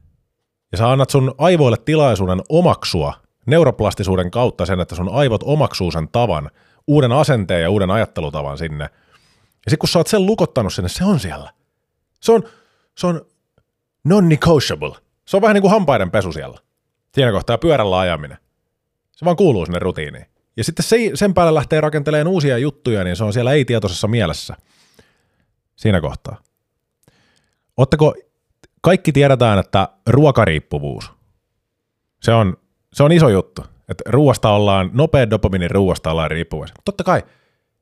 ja 0.73 0.79
sä 0.79 0.91
annat 0.91 1.11
sun 1.11 1.35
aivoille 1.39 1.77
tilaisuuden 1.85 2.43
omaksua 2.49 3.15
neuroplastisuuden 3.47 4.31
kautta 4.31 4.67
sen, 4.67 4.81
että 4.81 4.95
sun 4.95 5.09
aivot 5.13 5.43
omaksuu 5.45 5.91
sen 5.91 6.09
tavan, 6.09 6.51
uuden 6.87 7.13
asenteen 7.13 7.63
ja 7.63 7.71
uuden 7.71 7.91
ajattelutavan 7.91 8.59
sinne. 8.59 8.85
Ja 9.65 9.71
sitten 9.71 9.79
kun 9.79 9.89
sä 9.89 9.99
oot 9.99 10.07
sen 10.07 10.27
lukottanut 10.27 10.75
sinne, 10.75 10.89
se 10.89 11.05
on 11.05 11.21
siellä. 11.21 11.53
Se 12.21 12.33
on, 12.33 12.43
se 12.95 13.07
on 13.07 13.21
non-negotiable. 14.05 14.97
Se 15.25 15.37
on 15.37 15.43
vähän 15.43 15.55
niin 15.55 15.63
kuin 15.63 15.71
hampaiden 15.71 16.11
pesu 16.11 16.33
siellä. 16.33 16.59
Siinä 17.19 17.33
kohtaa 17.33 17.59
pyörällä 17.59 17.99
ajaminen. 17.99 18.39
Se 19.17 19.25
vaan 19.25 19.37
kuuluu 19.37 19.67
sinne 19.67 19.79
rutiiniin. 19.79 20.27
Ja 20.57 20.65
sitten 20.65 20.85
se, 20.85 20.97
sen 21.15 21.35
päälle 21.35 21.55
lähtee 21.55 21.81
rakentelemaan 21.81 22.29
uusia 22.29 22.59
juttuja, 22.59 23.05
niin 23.05 23.17
se 23.17 23.25
on 23.25 23.33
siellä 23.33 23.53
ei-tietoisessa 23.53 24.09
mielessä. 24.09 24.57
Siinä 25.77 26.01
kohtaa. 26.01 26.37
Ottako, 27.77 28.15
kaikki 28.81 29.13
tiedetään, 29.13 29.59
että 29.59 29.89
ruokariippuvuus, 30.07 31.13
se 32.23 32.33
on, 32.33 32.57
se 32.93 33.03
on 33.03 33.13
iso 33.13 33.29
juttu. 33.29 33.65
Että 33.89 34.05
ruoasta 34.07 34.51
ollaan, 34.51 34.91
nopea 34.93 35.31
dopaminin 35.31 35.71
ruoasta 35.71 36.11
ollaan 36.11 36.31
riippuvaisia. 36.31 36.77
Totta 36.85 37.05
kai, 37.05 37.23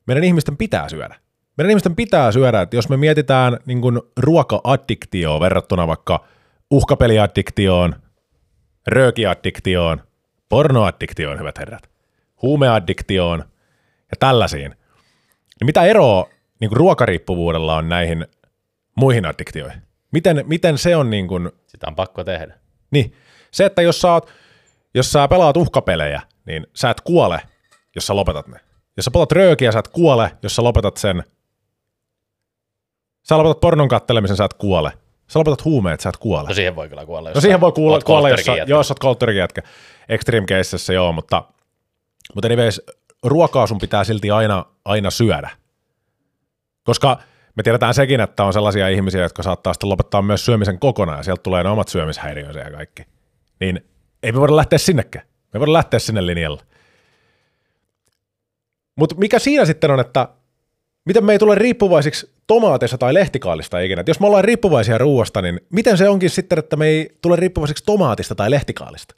meidän 0.06 0.24
ihmisten 0.24 0.56
pitää 0.56 0.88
syödä. 0.88 1.16
Meidän 1.56 1.70
ihmisten 1.70 1.96
pitää 1.96 2.32
syödä, 2.32 2.62
että 2.62 2.76
jos 2.76 2.88
me 2.88 2.96
mietitään 2.96 3.58
niin 3.66 3.80
ruoka-addiktioon 4.16 5.40
verrattuna 5.40 5.86
vaikka 5.86 6.24
uhkapeliaddiktioon, 6.70 7.94
röökiaddiktioon, 8.86 10.02
pornoaddiktioon, 10.48 11.38
hyvät 11.38 11.58
herrat, 11.58 11.90
huumeaddiktioon 12.42 13.38
ja 14.10 14.16
tällaisiin, 14.20 14.70
niin 15.60 15.66
mitä 15.66 15.82
eroa 15.82 16.28
niin 16.60 16.68
kuin 16.68 16.76
ruokariippuvuudella 16.76 17.76
on 17.76 17.88
näihin 17.88 18.26
muihin 18.96 19.26
addiktioihin? 19.26 19.82
Miten, 20.12 20.44
miten 20.46 20.78
se 20.78 20.96
on 20.96 21.10
niin 21.10 21.28
kuin, 21.28 21.50
Sitä 21.66 21.86
on 21.86 21.96
pakko 21.96 22.24
tehdä. 22.24 22.58
niin, 22.90 23.14
se, 23.50 23.64
että 23.64 23.82
jos 23.82 24.00
sä, 24.00 24.12
oot, 24.12 24.30
jos 24.94 25.12
sä 25.12 25.28
pelaat 25.28 25.56
uhkapelejä, 25.56 26.22
niin 26.46 26.66
sä 26.74 26.90
et 26.90 27.00
kuole, 27.00 27.40
jos 27.94 28.06
sä 28.06 28.16
lopetat 28.16 28.46
ne. 28.46 28.60
Jos 28.96 29.04
sä 29.04 29.10
pelaat 29.10 29.32
röökiä, 29.32 29.72
sä 29.72 29.78
et 29.78 29.88
kuole, 29.88 30.36
jos 30.42 30.56
sä 30.56 30.64
lopetat 30.64 30.96
sen. 30.96 31.24
Sä 33.22 33.38
lopetat 33.38 33.60
pornon 33.60 33.88
kattelemisen, 33.88 34.36
sä 34.36 34.44
et 34.44 34.54
kuole. 34.54 34.92
Sä 35.28 35.38
lopetat 35.38 35.64
huumeet, 35.64 36.00
sä 36.00 36.08
et 36.08 36.16
kuole. 36.16 36.48
No 36.48 36.54
siihen 36.54 36.76
voi 36.76 36.88
kyllä 36.88 37.06
kuolla. 37.06 37.28
Jos 37.28 37.34
No 37.34 37.40
siihen 37.40 37.60
voi 37.60 37.72
kuulla, 37.72 37.96
oot 37.96 38.04
kuolla 38.04 38.28
jos, 38.28 38.40
jos 38.66 38.88
sä 38.88 38.92
oot 38.92 38.98
kulttuurikin 38.98 39.40
jätkä. 39.40 39.62
Extreme 40.08 40.46
caseissa 40.46 40.92
joo, 40.92 41.12
mutta, 41.12 41.44
mutta 42.34 42.48
anyways, 42.48 42.82
ruokaa 43.22 43.66
sun 43.66 43.78
pitää 43.78 44.04
silti 44.04 44.30
aina, 44.30 44.64
aina 44.84 45.10
syödä. 45.10 45.50
Koska 46.84 47.18
me 47.56 47.62
tiedetään 47.62 47.94
sekin, 47.94 48.20
että 48.20 48.44
on 48.44 48.52
sellaisia 48.52 48.88
ihmisiä, 48.88 49.22
jotka 49.22 49.42
saattaa 49.42 49.72
sitten 49.72 49.88
lopettaa 49.88 50.22
myös 50.22 50.44
syömisen 50.44 50.78
kokonaan, 50.78 51.18
ja 51.18 51.22
sieltä 51.22 51.42
tulee 51.42 51.62
ne 51.62 51.68
omat 51.68 51.88
syömishäiriönsä 51.88 52.60
ja 52.60 52.70
kaikki. 52.70 53.02
Niin 53.60 53.84
ei 54.22 54.32
me 54.32 54.40
voida 54.40 54.56
lähteä 54.56 54.78
sinnekään. 54.78 55.26
Me 55.52 55.60
voida 55.60 55.72
lähteä 55.72 55.98
sinne 55.98 56.26
linjalle. 56.26 56.62
Mutta 58.96 59.14
mikä 59.14 59.38
siinä 59.38 59.64
sitten 59.64 59.90
on, 59.90 60.00
että 60.00 60.28
miten 61.06 61.24
me 61.24 61.32
ei 61.32 61.38
tule 61.38 61.54
riippuvaisiksi 61.54 62.30
tomaateista 62.46 62.98
tai 62.98 63.14
lehtikaalista 63.14 63.80
ikinä. 63.80 64.00
Et 64.00 64.08
jos 64.08 64.20
me 64.20 64.26
ollaan 64.26 64.44
riippuvaisia 64.44 64.98
ruoasta, 64.98 65.42
niin 65.42 65.60
miten 65.70 65.98
se 65.98 66.08
onkin 66.08 66.30
sitten, 66.30 66.58
että 66.58 66.76
me 66.76 66.86
ei 66.86 67.10
tule 67.22 67.36
riippuvaisiksi 67.36 67.84
tomaatista 67.84 68.34
tai 68.34 68.50
lehtikaalista? 68.50 69.14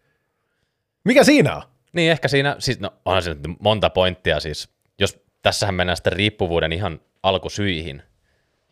Mikä 1.05 1.24
siinä 1.24 1.57
on? 1.57 1.62
Niin 1.92 2.11
ehkä 2.11 2.29
siinä, 2.29 2.57
siis 2.59 2.81
no 2.81 2.92
onhan 3.05 3.22
se 3.22 3.31
nyt 3.31 3.40
monta 3.61 3.90
pointtia 3.90 4.40
siis, 4.40 4.68
jos 4.98 5.18
tässähän 5.42 5.74
mennään 5.74 5.96
sitten 5.96 6.12
riippuvuuden 6.12 6.72
ihan 6.72 7.01
alkusyihin, 7.22 8.03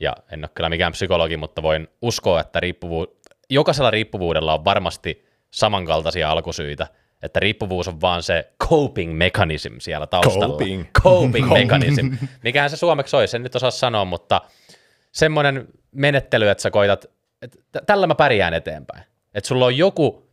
ja 0.01 0.17
en 0.33 0.45
ole 0.45 0.51
kyllä 0.55 0.69
mikään 0.69 0.93
psykologi, 0.93 1.37
mutta 1.37 1.63
voin 1.63 1.89
uskoa, 2.03 2.41
että 2.41 2.61
riippuvu- 2.61 3.17
jokaisella 3.51 3.91
riippuvuudella 3.91 4.55
on 4.55 4.65
varmasti 4.65 5.27
samankaltaisia 5.51 6.31
alkusyitä, 6.31 6.87
että 7.23 7.41
riippuvuus 7.41 7.89
on 7.89 8.01
vaan 8.01 8.23
se 8.23 8.53
coping 8.69 9.17
mechanism 9.17 9.75
siellä 9.79 10.07
taustalla. 10.07 10.49
Coping. 10.59 10.87
Coping 11.03 11.49
mechanism. 11.53 12.13
Mikähän 12.43 12.71
se 12.71 12.77
suomeksi 12.77 13.17
olisi, 13.17 13.37
en 13.37 13.43
nyt 13.43 13.57
osaa 13.57 13.71
sanoa, 13.71 14.05
mutta 14.05 14.41
semmoinen 15.13 15.67
menettely, 15.93 16.49
että 16.49 16.63
sä 16.63 16.71
koitat, 16.71 17.07
että 17.43 17.59
tällä 17.87 18.07
mä 18.07 18.15
pärjään 18.15 18.55
eteenpäin. 18.55 19.05
Että 19.35 19.49
sulla 19.49 19.67
on 19.67 19.77
joku, 19.77 20.31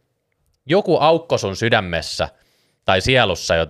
joku 0.65 0.97
aukko 0.97 1.37
sun 1.37 1.55
sydämessä 1.55 2.29
tai 2.85 3.01
sielussa, 3.01 3.55
jo- 3.55 3.67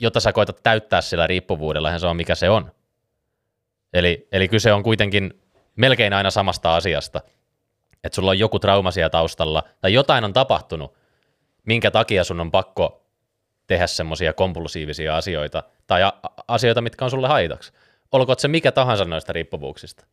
jota 0.00 0.20
sä 0.20 0.32
koitat 0.32 0.60
täyttää 0.62 1.00
sillä 1.00 1.26
riippuvuudella, 1.26 1.98
se 1.98 2.06
on 2.06 2.16
mikä 2.16 2.34
se 2.34 2.50
on. 2.50 2.72
Eli, 3.92 4.28
eli 4.32 4.48
kyse 4.48 4.72
on 4.72 4.82
kuitenkin 4.82 5.42
melkein 5.76 6.12
aina 6.12 6.30
samasta 6.30 6.76
asiasta. 6.76 7.20
Että 8.04 8.16
sulla 8.16 8.30
on 8.30 8.38
joku 8.38 8.58
trauma 8.58 8.90
siellä 8.90 9.10
taustalla, 9.10 9.62
tai 9.80 9.92
jotain 9.92 10.24
on 10.24 10.32
tapahtunut, 10.32 10.97
minkä 11.68 11.90
takia 11.90 12.24
sun 12.24 12.40
on 12.40 12.50
pakko 12.50 13.06
tehdä 13.66 13.86
semmoisia 13.86 14.32
kompulsiivisia 14.32 15.16
asioita, 15.16 15.62
tai 15.86 16.02
a- 16.02 16.12
asioita, 16.48 16.80
mitkä 16.80 17.04
on 17.04 17.10
sulle 17.10 17.28
haitaksi. 17.28 17.72
Olkoon 18.12 18.38
se 18.38 18.48
mikä 18.48 18.72
tahansa 18.72 19.04
noista 19.04 19.32
riippuvuuksista. 19.32 20.06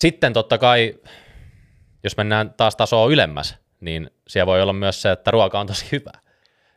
Sitten 0.00 0.32
totta 0.32 0.58
kai, 0.58 0.94
jos 2.04 2.16
mennään 2.16 2.54
taas 2.56 2.76
tasoa 2.76 3.10
ylemmäs, 3.10 3.56
niin 3.80 4.10
siellä 4.28 4.46
voi 4.46 4.62
olla 4.62 4.72
myös 4.72 5.02
se, 5.02 5.10
että 5.12 5.30
ruoka 5.30 5.60
on 5.60 5.66
tosi 5.66 5.86
hyvä. 5.92 6.10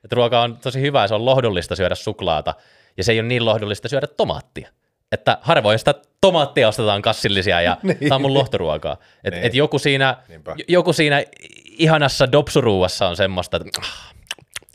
Että 0.03 0.15
ruoka 0.15 0.41
on 0.41 0.57
tosi 0.57 0.81
hyvä 0.81 1.01
ja 1.01 1.07
se 1.07 1.15
on 1.15 1.25
lohdullista 1.25 1.75
syödä 1.75 1.95
suklaata, 1.95 2.53
ja 2.97 3.03
se 3.03 3.11
ei 3.11 3.19
ole 3.19 3.27
niin 3.27 3.45
lohdullista 3.45 3.89
syödä 3.89 4.07
tomaattia. 4.07 4.69
Että 5.11 5.37
harvoin 5.41 5.79
sitä 5.79 5.93
tomaattia 6.21 6.67
ostetaan 6.67 7.01
kassillisia 7.01 7.61
ja 7.61 7.77
niin. 7.83 7.97
tämä 7.99 8.15
on 8.15 8.21
mun 8.21 8.33
lohtoruokaa. 8.33 8.97
Et, 9.23 9.33
Niin. 9.33 9.43
et 9.45 9.53
joku, 9.55 9.79
siinä, 9.79 10.17
Niinpä. 10.27 10.55
joku 10.67 10.93
siinä 10.93 11.23
ihanassa 11.81 12.31
dopsuruuassa 12.31 13.07
on 13.07 13.15
semmoista, 13.15 13.57
että 13.57 13.81
ah, 13.81 14.13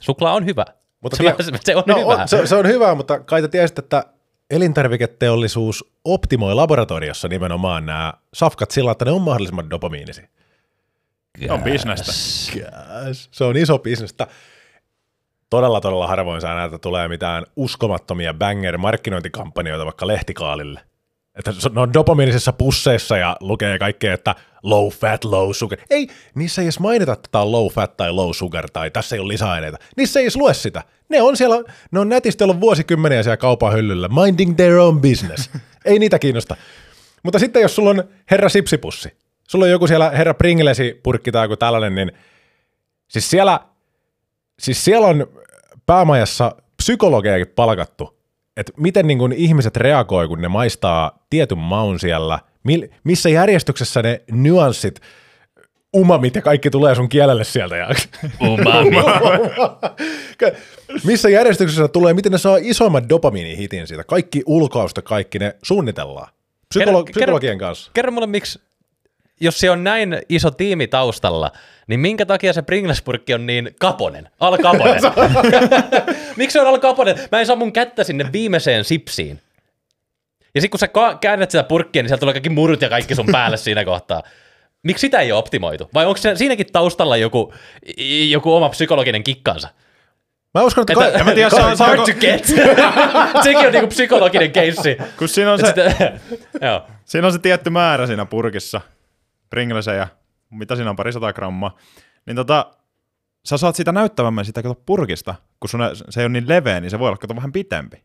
suklaa 0.02 0.34
on 0.34 0.46
hyvä. 0.46 0.64
Mutta 1.00 1.16
se, 1.16 1.22
tie- 1.22 1.58
se 1.60 1.76
on 1.76 1.82
no, 1.86 1.98
hyvä. 1.98 2.22
On, 2.22 2.28
se, 2.28 2.46
se 2.46 2.56
on 2.56 2.66
hyvä, 2.66 2.94
mutta 2.94 3.20
kai 3.20 3.42
te 3.42 3.48
tiesit, 3.48 3.78
että 3.78 4.04
elintarviketeollisuus 4.50 5.84
optimoi 6.04 6.54
laboratoriossa 6.54 7.28
nimenomaan 7.28 7.86
nämä 7.86 8.12
safkat 8.34 8.70
sillä, 8.70 8.90
että 8.90 9.04
ne 9.04 9.10
on 9.10 9.22
mahdollisimman 9.22 9.70
dopamiinisia. 9.70 10.28
On 11.48 11.62
bisnestä. 11.62 12.12
Yes. 12.56 13.28
Se 13.32 13.44
on 13.44 13.56
iso 13.56 13.78
bisnestä. 13.78 14.26
Todella, 15.50 15.80
todella 15.80 16.06
harvoin 16.06 16.40
saa 16.40 16.54
näitä 16.54 16.78
tulee 16.78 17.08
mitään 17.08 17.44
uskomattomia 17.56 18.34
banger-markkinointikampanjoita 18.34 19.84
vaikka 19.84 20.06
lehtikaalille. 20.06 20.80
Että 21.36 21.52
ne 21.74 21.80
on 21.80 21.92
dopamiinisissa 21.92 22.52
pusseissa 22.52 23.16
ja 23.16 23.36
lukee 23.40 23.78
kaikkea, 23.78 24.14
että 24.14 24.34
low 24.62 24.88
fat, 24.88 25.24
low 25.24 25.52
sugar. 25.52 25.78
Ei, 25.90 26.08
niissä 26.34 26.62
ei 26.62 26.66
edes 26.66 26.80
mainita, 26.80 27.12
että 27.12 27.28
tämä 27.32 27.42
on 27.42 27.52
low 27.52 27.68
fat 27.68 27.96
tai 27.96 28.12
low 28.12 28.30
sugar 28.32 28.70
tai 28.70 28.90
tässä 28.90 29.16
ei 29.16 29.20
ole 29.20 29.28
lisäaineita. 29.28 29.78
Niissä 29.96 30.20
ei 30.20 30.24
edes 30.24 30.36
lue 30.36 30.54
sitä. 30.54 30.82
Ne 31.08 31.22
on 31.22 31.36
siellä, 31.36 31.72
ne 31.90 32.00
on 32.00 32.08
nätisti 32.08 32.44
ollut 32.44 32.60
vuosikymmeniä 32.60 33.22
siellä 33.22 33.36
kaupan 33.36 33.72
hyllyllä, 33.72 34.08
minding 34.08 34.56
their 34.56 34.78
own 34.78 35.00
business. 35.00 35.50
ei 35.84 35.98
niitä 35.98 36.18
kiinnosta. 36.18 36.56
Mutta 37.22 37.38
sitten 37.38 37.62
jos 37.62 37.76
sulla 37.76 37.90
on 37.90 38.04
herra 38.30 38.48
sipsipussi, 38.48 39.08
sulla 39.48 39.64
on 39.64 39.70
joku 39.70 39.86
siellä 39.86 40.10
herra 40.10 40.34
Pringlesi 40.34 41.00
purkki 41.02 41.32
tai 41.32 41.44
joku 41.44 41.56
tällainen, 41.56 41.94
niin 41.94 42.12
siis 43.08 43.30
siellä, 43.30 43.60
siis 44.58 44.84
siellä 44.84 45.06
on 45.06 45.26
päämajassa 45.86 46.56
psykologejakin 46.76 47.52
palkattu, 47.56 48.15
että 48.56 48.72
miten 48.76 49.06
niin 49.06 49.18
kuin 49.18 49.32
ihmiset 49.32 49.76
reagoi, 49.76 50.28
kun 50.28 50.40
ne 50.40 50.48
maistaa 50.48 51.24
tietyn 51.30 51.58
maun 51.58 52.00
siellä, 52.00 52.38
mil, 52.64 52.88
missä 53.04 53.28
järjestyksessä 53.28 54.02
ne 54.02 54.20
nyanssit, 54.30 55.00
umamit 55.96 56.34
ja 56.34 56.42
kaikki 56.42 56.70
tulee 56.70 56.94
sun 56.94 57.08
kielelle 57.08 57.44
sieltä. 57.44 57.76
Ja, 57.76 57.88
Umami. 58.42 58.96
missä 61.06 61.28
järjestyksessä 61.28 61.88
tulee, 61.88 62.14
miten 62.14 62.32
ne 62.32 62.38
saa 62.38 62.56
isomman 62.60 63.08
dopamiinihitin 63.08 63.86
siitä. 63.86 64.04
Kaikki 64.04 64.42
ulkoista, 64.46 65.02
kaikki 65.02 65.38
ne 65.38 65.56
suunnitellaan. 65.62 66.28
Psykolo- 66.74 67.04
Kerro- 67.04 67.04
psykologien 67.10 67.58
kanssa. 67.58 67.90
Kerro 67.94 68.12
mulle, 68.12 68.26
miksi, 68.26 68.60
jos 69.40 69.60
se 69.60 69.70
on 69.70 69.84
näin 69.84 70.18
iso 70.28 70.50
tiimi 70.50 70.86
taustalla, 70.86 71.50
niin 71.86 72.00
minkä 72.00 72.26
takia 72.26 72.52
se 72.52 72.60
Pringles-purkki 72.62 73.34
on 73.34 73.46
niin 73.46 73.70
kaponen? 73.80 74.28
Al 74.40 74.58
kaponen. 74.58 75.00
miksi 76.36 76.52
se 76.52 76.60
on 76.60 76.66
al 76.66 76.78
kaponen? 76.78 77.16
Mä 77.32 77.40
en 77.40 77.46
saa 77.46 77.56
mun 77.56 77.72
kättä 77.72 78.04
sinne 78.04 78.32
viimeiseen 78.32 78.84
sipsiin. 78.84 79.40
Ja 80.54 80.60
sitten 80.60 80.70
kun 80.70 80.78
sä 80.80 80.88
ka- 80.88 81.14
käännät 81.20 81.50
sitä 81.50 81.62
purkkia, 81.64 82.02
niin 82.02 82.08
sieltä 82.08 82.20
tulee 82.20 82.32
kaikki 82.34 82.48
murut 82.50 82.82
ja 82.82 82.88
kaikki 82.88 83.14
sun 83.14 83.28
päälle 83.32 83.56
siinä 83.56 83.84
kohtaa. 83.84 84.22
Miksi 84.82 85.00
sitä 85.00 85.20
ei 85.20 85.32
ole 85.32 85.38
optimoitu? 85.38 85.90
Vai 85.94 86.06
onko 86.06 86.16
se 86.16 86.36
siinäkin 86.36 86.66
taustalla 86.72 87.16
joku, 87.16 87.54
joku 88.28 88.54
oma 88.54 88.68
psykologinen 88.68 89.24
kikkansa? 89.24 89.68
Mä 90.54 90.62
uskon, 90.62 90.82
että, 90.82 91.06
Että, 91.06 91.18
ka- 91.18 91.24
mä 91.24 91.32
tiedä, 91.34 91.50
se 91.50 91.56
on- 91.56 91.78
hard 91.78 91.98
to 92.00 92.12
get. 92.20 92.46
Sekin 93.44 93.66
on 93.66 93.72
niinku 93.72 93.86
psykologinen 93.88 94.52
keissi. 94.52 94.96
Kun 95.18 95.28
siinä 95.28 95.52
on, 95.52 95.58
se, 95.58 95.74
joo. 96.62 96.82
siinä 97.04 97.26
on 97.26 97.32
se 97.32 97.38
tietty 97.38 97.70
määrä 97.70 98.06
siinä 98.06 98.24
purkissa, 98.26 98.80
Pringlesejä, 99.56 100.08
mitä 100.50 100.76
siinä 100.76 100.90
on, 100.90 100.96
pari 100.96 101.12
sata 101.12 101.32
grammaa, 101.32 101.76
niin 102.26 102.36
tota, 102.36 102.70
sä 103.44 103.56
saat 103.56 103.76
sitä 103.76 103.92
näyttävämmän 103.92 104.44
sitä 104.44 104.62
kato 104.62 104.82
purkista, 104.86 105.34
kun 105.60 105.68
sun, 105.68 105.80
se 106.08 106.20
ei 106.20 106.24
ole 106.24 106.32
niin 106.32 106.48
leveä, 106.48 106.80
niin 106.80 106.90
se 106.90 106.98
voi 106.98 107.08
olla 107.08 107.16
kato 107.16 107.36
vähän 107.36 107.52
pitempi. 107.52 108.04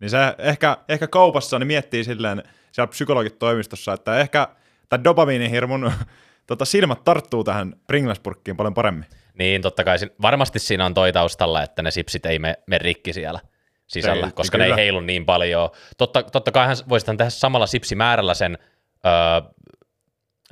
Niin 0.00 0.10
se 0.10 0.18
ehkä, 0.38 0.76
ehkä 0.88 1.06
kaupassa 1.06 1.58
ne 1.58 1.64
miettii 1.64 2.04
silleen 2.04 2.42
siellä 2.72 2.90
psykologit 2.90 3.38
toimistossa, 3.38 3.92
että 3.92 4.18
ehkä 4.18 4.48
tämä 4.88 5.04
dopamiinihirmun 5.04 5.92
tota, 6.46 6.64
silmät 6.64 7.04
tarttuu 7.04 7.44
tähän 7.44 7.74
Pringles-purkkiin 7.86 8.56
paljon 8.56 8.74
paremmin. 8.74 9.06
Niin, 9.34 9.62
totta 9.62 9.84
kai. 9.84 9.96
Varmasti 10.22 10.58
siinä 10.58 10.86
on 10.86 10.94
toi 10.94 11.12
taustalla, 11.12 11.62
että 11.62 11.82
ne 11.82 11.90
sipsit 11.90 12.26
ei 12.26 12.38
me, 12.38 12.54
me 12.66 12.78
rikki 12.78 13.12
siellä 13.12 13.40
sisällä, 13.86 14.26
Ei, 14.26 14.32
koska 14.32 14.58
ne 14.58 14.64
ei 14.64 14.68
kyllä. 14.68 14.76
heilu 14.76 15.00
niin 15.00 15.26
paljon. 15.26 15.70
Totta, 15.98 16.22
totta 16.22 16.52
kai 16.52 16.68
voisitan 16.88 17.16
tehdä 17.16 17.30
samalla 17.30 17.66
sipsimäärällä 17.66 18.34
sen 18.34 18.58
öö, 19.06 19.50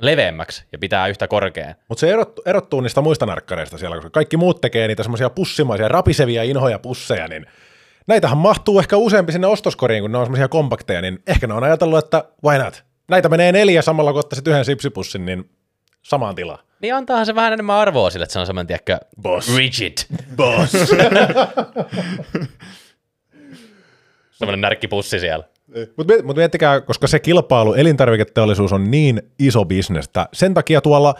leveämmäksi 0.01 0.65
ja 0.71 0.77
pitää 0.77 1.07
yhtä 1.07 1.27
korkean. 1.27 1.75
Mutta 1.89 1.99
se 1.99 2.09
erottuu, 2.11 2.43
erottuu 2.45 2.81
niistä 2.81 3.01
muista 3.01 3.25
narkkareista 3.25 3.77
siellä, 3.77 3.95
koska 3.95 4.09
kaikki 4.09 4.37
muut 4.37 4.61
tekee 4.61 4.87
niitä 4.87 5.03
semmoisia 5.03 5.29
pussimaisia, 5.29 5.87
rapisevia 5.87 6.43
inhoja 6.43 6.79
pusseja, 6.79 7.27
niin 7.27 7.45
näitähän 8.07 8.37
mahtuu 8.37 8.79
ehkä 8.79 8.97
useampi 8.97 9.31
sinne 9.31 9.47
ostoskoriin, 9.47 10.03
kun 10.03 10.11
ne 10.11 10.17
on 10.17 10.25
semmoisia 10.25 10.47
kompakteja, 10.47 11.01
niin 11.01 11.19
ehkä 11.27 11.47
ne 11.47 11.53
on 11.53 11.63
ajatellut, 11.63 11.99
että 11.99 12.23
why 12.45 12.63
not? 12.63 12.83
Näitä 13.09 13.29
menee 13.29 13.51
neljä 13.51 13.81
samalla, 13.81 14.11
kun 14.11 14.19
ottaisit 14.19 14.47
yhden 14.47 14.65
sipsipussin, 14.65 15.25
niin 15.25 15.49
samaan 16.01 16.35
tilaan. 16.35 16.59
Niin 16.81 16.95
antaahan 16.95 17.25
se 17.25 17.35
vähän 17.35 17.53
enemmän 17.53 17.75
arvoa 17.75 18.09
sille, 18.09 18.23
että 18.23 18.33
se 18.33 18.39
on 18.39 18.45
semmoinen, 18.45 18.67
tiedätkö, 18.67 18.97
Boss. 19.21 19.55
rigid. 19.55 19.97
Boss. 20.35 20.71
Semmoinen 24.31 24.61
närkkipussi 24.61 25.19
siellä. 25.19 25.43
Mutta 25.97 26.13
mut 26.23 26.35
miettikää, 26.35 26.81
koska 26.81 27.07
se 27.07 27.19
kilpailu, 27.19 27.73
elintarviketeollisuus 27.73 28.73
on 28.73 28.91
niin 28.91 29.21
iso 29.39 29.65
bisnestä, 29.65 30.29
sen 30.33 30.53
takia 30.53 30.81
tuolla, 30.81 31.15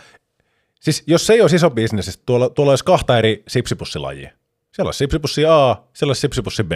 siis 0.79 1.03
jos 1.07 1.27
se 1.27 1.33
ei 1.33 1.41
olisi 1.41 1.55
iso 1.55 1.69
bisnes, 1.69 2.05
siis 2.05 2.21
tuolla, 2.25 2.49
tuolla 2.49 2.71
olisi 2.71 2.85
kahta 2.85 3.17
eri 3.17 3.43
sipsipussilajia. 3.47 4.31
Siellä 4.71 4.87
olisi 4.87 4.97
sipsipussi 4.97 5.45
A, 5.45 5.75
siellä 5.93 6.09
olisi 6.09 6.21
sipsipussi 6.21 6.63
B. 6.63 6.71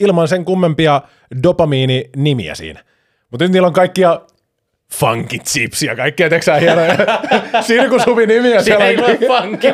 Ilman 0.00 0.28
sen 0.28 0.44
kummempia 0.44 1.02
dopamiini-nimiä 1.42 2.54
siinä. 2.54 2.84
Mutta 3.30 3.44
nyt 3.44 3.52
niillä 3.52 3.66
on 3.66 3.72
kaikkia 3.72 4.20
funkit 4.94 5.44
chips 5.44 5.82
ja 5.82 5.96
kaikkea, 5.96 6.30
teksää 6.30 6.58
hienoja 6.58 6.94
sirkushuvin-nimiä. 7.66 8.58
Se 8.60 8.64
siellä 8.64 8.84
ei 8.86 8.96
on- 8.96 9.04
ole 9.04 9.18
funky. 9.18 9.66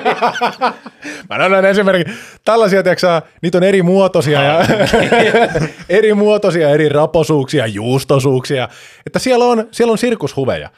Mä 1.31 1.45
annan 1.45 1.65
esimerkiksi 1.65 2.15
tällaisia, 2.45 2.83
tiiäksä, 2.83 3.23
niitä 3.43 3.59
on 3.59 3.65
eri 3.65 3.83
muotoisia 3.83 4.43
ja 4.43 4.61
eri 5.89 6.15
muotoisia, 6.15 6.71
eri 6.71 6.89
raposuuksia, 6.89 7.67
juustosuuksia, 7.67 8.69
että 9.07 9.19
siellä 9.19 9.45
on, 9.45 9.69
siellä 9.71 9.93
on 9.93 9.99
sirkushuveja. 9.99 10.71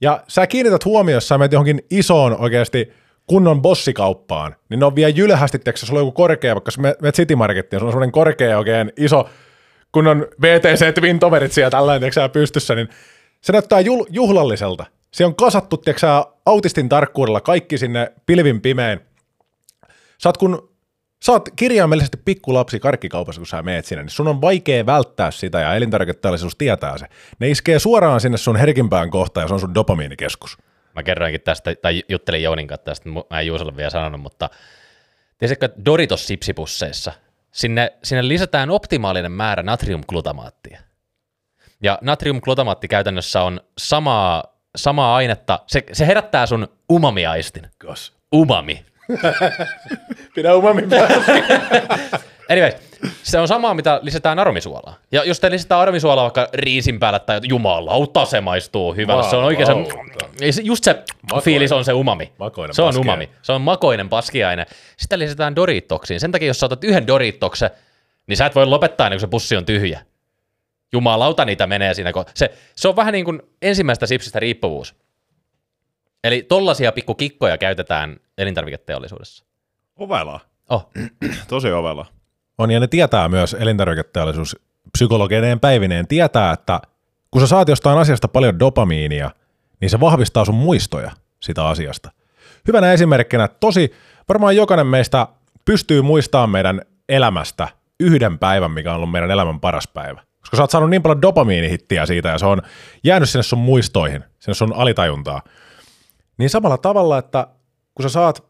Ja 0.00 0.22
sä 0.28 0.46
kiinnität 0.46 0.84
huomioon, 0.84 1.16
jos 1.16 1.28
sä 1.28 1.38
menet 1.38 1.52
johonkin 1.52 1.84
isoon 1.90 2.36
oikeasti 2.38 2.92
kunnon 3.26 3.62
bossikauppaan, 3.62 4.56
niin 4.68 4.80
ne 4.80 4.86
on 4.86 4.96
vielä 4.96 5.08
jylhästi, 5.08 5.58
tiiäksä, 5.58 5.86
sulla 5.86 6.00
on 6.00 6.06
joku 6.06 6.12
korkea, 6.12 6.54
vaikka 6.54 6.70
sä 6.70 6.80
menet 6.80 7.14
City 7.14 7.36
Markettiin, 7.36 7.80
sulla 7.80 7.88
on 7.88 7.92
semmoinen 7.92 8.12
korkea 8.12 8.58
oikein 8.58 8.92
iso, 8.96 9.28
kunnon 9.92 10.26
VTC 10.42 10.94
Twin 10.94 11.18
Toverit 11.18 11.52
siellä 11.52 11.70
tällainen, 11.70 12.00
tiiäksä, 12.00 12.28
pystyssä, 12.28 12.74
niin 12.74 12.88
se 13.40 13.52
näyttää 13.52 13.80
jul- 13.80 14.06
juhlalliselta. 14.10 14.86
Se 15.10 15.24
on 15.24 15.34
kasattu, 15.34 15.76
tiiäksä, 15.76 16.24
autistin 16.46 16.88
tarkkuudella 16.88 17.40
kaikki 17.40 17.78
sinne 17.78 18.12
pilvin 18.26 18.60
pimein 18.60 19.00
sä 20.22 20.28
oot 20.28 20.36
kun 20.36 20.70
sä 21.24 21.32
oot 21.32 21.48
kirjaimellisesti 21.56 22.16
pikkulapsi 22.16 22.80
karkkikaupassa, 22.80 23.40
kun 23.40 23.46
sä 23.46 23.62
meet 23.62 23.84
sinne, 23.84 24.02
niin 24.02 24.10
sun 24.10 24.28
on 24.28 24.40
vaikea 24.40 24.86
välttää 24.86 25.30
sitä 25.30 25.60
ja 25.60 25.74
elintarviketeollisuus 25.74 26.56
tietää 26.56 26.98
se. 26.98 27.06
Ne 27.38 27.48
iskee 27.48 27.78
suoraan 27.78 28.20
sinne 28.20 28.38
sun 28.38 28.56
herkimpään 28.56 29.10
kohtaan 29.10 29.44
ja 29.44 29.48
se 29.48 29.54
on 29.54 29.60
sun 29.60 29.74
dopamiinikeskus. 29.74 30.58
Mä 30.94 31.02
kerroinkin 31.02 31.40
tästä, 31.40 31.74
tai 31.82 32.02
juttelin 32.08 32.42
Jounin 32.42 32.66
kanssa 32.66 32.84
tästä, 32.84 33.08
mä 33.08 33.40
en 33.40 33.46
Juusolle 33.46 33.76
vielä 33.76 33.90
sanonut, 33.90 34.20
mutta 34.20 34.50
tiesitkö, 35.38 35.66
että 35.66 35.84
Doritos 35.84 36.26
sipsipusseissa, 36.26 37.12
sinne, 37.52 37.92
sinne 38.02 38.28
lisätään 38.28 38.70
optimaalinen 38.70 39.32
määrä 39.32 39.62
natriumglutamaattia. 39.62 40.80
Ja 41.82 41.98
natriumglutamaatti 42.02 42.88
käytännössä 42.88 43.42
on 43.42 43.60
samaa, 43.78 44.44
samaa 44.76 45.16
ainetta, 45.16 45.58
se, 45.66 45.84
se 45.92 46.06
herättää 46.06 46.46
sun 46.46 46.68
umami-aistin. 46.92 47.68
Kos. 47.86 48.12
Umami. 48.34 48.84
Pidä 50.34 50.54
umami. 50.54 50.82
Anyways, 52.50 52.74
se 53.22 53.38
on 53.38 53.48
samaa, 53.48 53.74
mitä 53.74 54.00
lisätään 54.02 54.38
aromisuolaa. 54.38 54.96
Ja 55.12 55.24
jos 55.24 55.40
te 55.40 55.50
lisätään 55.50 55.80
aromisuolaa 55.80 56.24
vaikka 56.24 56.48
riisin 56.52 57.00
päällä 57.00 57.18
tai 57.18 57.40
jumalauta, 57.42 58.24
se 58.24 58.40
maistuu 58.40 58.94
hyvälle. 58.94 59.22
Se 59.22 59.36
on 59.36 59.44
oikein 59.44 59.66
se, 60.50 60.62
just 60.62 60.84
se 60.84 61.02
fiilis 61.44 61.72
on 61.72 61.84
se 61.84 61.92
umami. 61.92 62.32
Makoinen 62.38 62.74
se 62.74 62.82
on 62.82 62.88
paskiaine. 62.88 63.10
umami. 63.12 63.30
Se 63.42 63.52
on 63.52 63.60
makoinen 63.60 64.08
paskiaine. 64.08 64.66
Sitä 64.96 65.18
lisätään 65.18 65.56
Doritoksiin. 65.56 66.20
Sen 66.20 66.32
takia, 66.32 66.48
jos 66.48 66.60
sä 66.60 66.66
otat 66.66 66.84
yhden 66.84 67.06
Doritoksen, 67.06 67.70
niin 68.26 68.36
sä 68.36 68.46
et 68.46 68.54
voi 68.54 68.66
lopettaa 68.66 69.06
ennen 69.06 69.16
kuin 69.16 69.20
se 69.20 69.30
pussi 69.30 69.56
on 69.56 69.64
tyhjä. 69.66 70.00
Jumalauta 70.92 71.44
niitä 71.44 71.66
menee 71.66 71.94
siinä. 71.94 72.12
kun- 72.12 72.24
Se, 72.34 72.50
se 72.76 72.88
on 72.88 72.96
vähän 72.96 73.12
niin 73.12 73.24
kuin 73.24 73.42
ensimmäistä 73.62 74.06
sipsistä 74.06 74.40
riippuvuus. 74.40 74.94
Eli 76.24 76.42
tollasia 76.42 76.92
pikkukikkoja 76.92 77.58
käytetään 77.58 78.16
elintarviketeollisuudessa. 78.38 79.44
Ovelaa. 79.96 80.40
Oh, 80.68 80.90
Tosi 81.48 81.72
ovelaa. 81.72 82.06
On, 82.58 82.70
ja 82.70 82.80
ne 82.80 82.86
tietää 82.86 83.28
myös 83.28 83.54
elintarviketeollisuus 83.60 84.56
psykologeineen 84.92 85.60
päivineen, 85.60 86.06
tietää, 86.08 86.52
että 86.52 86.80
kun 87.30 87.40
sä 87.40 87.46
saat 87.46 87.68
jostain 87.68 87.98
asiasta 87.98 88.28
paljon 88.28 88.58
dopamiinia, 88.58 89.30
niin 89.80 89.90
se 89.90 90.00
vahvistaa 90.00 90.44
sun 90.44 90.54
muistoja 90.54 91.10
sitä 91.40 91.66
asiasta. 91.68 92.10
Hyvänä 92.66 92.92
esimerkkinä, 92.92 93.48
tosi, 93.48 93.92
varmaan 94.28 94.56
jokainen 94.56 94.86
meistä 94.86 95.26
pystyy 95.64 96.02
muistamaan 96.02 96.50
meidän 96.50 96.82
elämästä 97.08 97.68
yhden 98.00 98.38
päivän, 98.38 98.70
mikä 98.70 98.90
on 98.90 98.96
ollut 98.96 99.10
meidän 99.10 99.30
elämän 99.30 99.60
paras 99.60 99.88
päivä. 99.88 100.22
Koska 100.40 100.56
sä 100.56 100.62
oot 100.62 100.70
saanut 100.70 100.90
niin 100.90 101.02
paljon 101.02 101.22
dopamiinihittiä 101.22 102.06
siitä, 102.06 102.28
ja 102.28 102.38
se 102.38 102.46
on 102.46 102.62
jäänyt 103.04 103.30
sinne 103.30 103.42
sun 103.42 103.58
muistoihin, 103.58 104.24
sinne 104.38 104.54
sun 104.54 104.72
alitajuntaa. 104.72 105.42
Niin 106.38 106.50
samalla 106.50 106.78
tavalla, 106.78 107.18
että 107.18 107.46
kun 107.94 108.02
sä 108.02 108.08
saat 108.08 108.44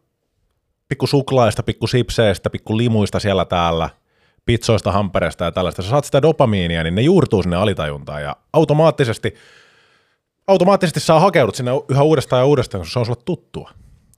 pikku 0.89 1.07
suklaista, 1.07 1.63
pikku 1.63 1.87
sipseistä, 1.87 2.51
pikku 2.51 2.77
limuista 2.77 3.21
siellä 3.21 3.45
täällä, 3.45 3.91
pizzoista, 4.45 4.93
hampereista 4.93 5.45
ja 5.45 5.53
tällaista, 5.53 5.83
sä 5.83 5.89
saat 5.89 6.05
sitä 6.05 6.23
dopamiinia, 6.23 6.83
niin 6.83 6.95
ne 6.95 7.03
juurtuu 7.03 7.43
sinne 7.43 7.57
alitajuntaan 7.57 8.23
ja 8.23 8.37
automaattisesti, 8.53 9.35
automaattisesti 10.47 11.01
saa 11.01 11.21
hakeudut 11.21 11.55
sinne 11.55 11.71
yhä 11.89 12.03
uudestaan 12.03 12.41
ja 12.41 12.47
uudestaan, 12.47 12.81
koska 12.81 12.93
se 12.93 12.99
on 12.99 13.07
sulle 13.07 13.23
tuttua. 13.25 13.71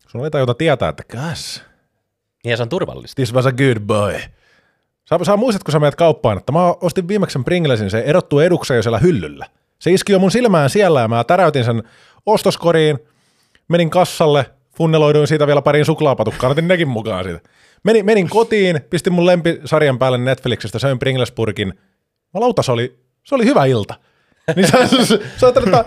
Sun 0.08 0.20
alitajunta 0.20 0.54
tietää, 0.54 0.88
että 0.88 1.02
kas, 1.04 1.62
niin 2.44 2.50
ja 2.50 2.56
se 2.56 2.62
on 2.62 2.68
turvallista. 2.68 3.14
this 3.14 3.34
was 3.34 3.46
a 3.46 3.52
good 3.52 3.80
boy. 3.80 4.14
Sä, 5.18 5.24
sä 5.24 5.36
muistat, 5.36 5.64
kun 5.64 5.72
sä 5.72 5.78
menet 5.78 5.94
kauppaan, 5.94 6.38
että 6.38 6.52
mä 6.52 6.74
ostin 6.80 7.08
viimeksi 7.08 7.38
Pringlesin, 7.44 7.90
se 7.90 7.98
erottuu 8.06 8.40
edukseen 8.40 8.76
jo 8.76 8.82
siellä 8.82 8.98
hyllyllä. 8.98 9.46
Se 9.78 9.90
iski 9.90 10.12
jo 10.12 10.18
mun 10.18 10.30
silmään 10.30 10.70
siellä 10.70 11.00
ja 11.00 11.08
mä 11.08 11.24
täräytin 11.24 11.64
sen 11.64 11.82
ostoskoriin, 12.26 12.98
menin 13.68 13.90
kassalle, 13.90 14.46
funneloiduin 14.76 15.26
siitä 15.26 15.46
vielä 15.46 15.62
pariin 15.62 15.84
suklaapatukkaan, 15.84 16.50
otin 16.50 16.68
nekin 16.68 16.88
mukaan 16.88 17.24
siitä. 17.24 17.40
Menin, 17.84 18.06
menin 18.06 18.28
kotiin, 18.28 18.80
pistin 18.90 19.12
mun 19.12 19.26
lempisarjan 19.26 19.98
päälle 19.98 20.18
Netflixistä, 20.18 20.78
söin 20.78 20.98
Pringlespurkin. 20.98 21.74
Mä 22.34 22.40
lauta, 22.40 22.62
se 22.62 22.72
oli, 22.72 22.98
se 23.24 23.34
oli 23.34 23.44
hyvä 23.44 23.64
ilta. 23.64 23.94
Niin 24.56 24.68
sä, 24.68 24.86
sä, 24.86 25.06
sä, 25.06 25.18
sä 25.36 25.48
että 25.48 25.84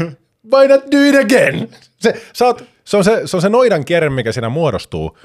why 0.54 0.68
not 0.68 0.84
do 0.92 0.98
it 1.02 1.16
again? 1.16 1.70
Se, 1.98 2.22
sä 2.34 2.46
oot, 2.46 2.64
se, 2.84 2.98
on 2.98 3.04
se, 3.04 3.22
se 3.26 3.38
on 3.38 3.42
se 3.42 3.50
noidan 3.50 3.86
kierre, 3.86 4.10
mikä 4.10 4.32
siinä 4.32 4.50
muodostuu. 4.50 5.18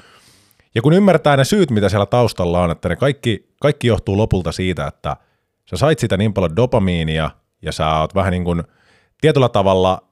Ja 0.75 0.81
kun 0.81 0.93
ymmärtää 0.93 1.37
ne 1.37 1.45
syyt, 1.45 1.71
mitä 1.71 1.89
siellä 1.89 2.05
taustalla 2.05 2.61
on, 2.61 2.71
että 2.71 2.89
ne 2.89 2.95
kaikki, 2.95 3.53
kaikki 3.61 3.87
johtuu 3.87 4.17
lopulta 4.17 4.51
siitä, 4.51 4.87
että 4.87 5.17
sä 5.69 5.77
sait 5.77 5.99
sitä 5.99 6.17
niin 6.17 6.33
paljon 6.33 6.55
dopamiinia 6.55 7.31
ja 7.61 7.71
sä 7.71 7.99
oot 7.99 8.15
vähän 8.15 8.31
niin 8.31 8.43
kuin 8.43 8.63
tietyllä 9.21 9.49
tavalla, 9.49 10.03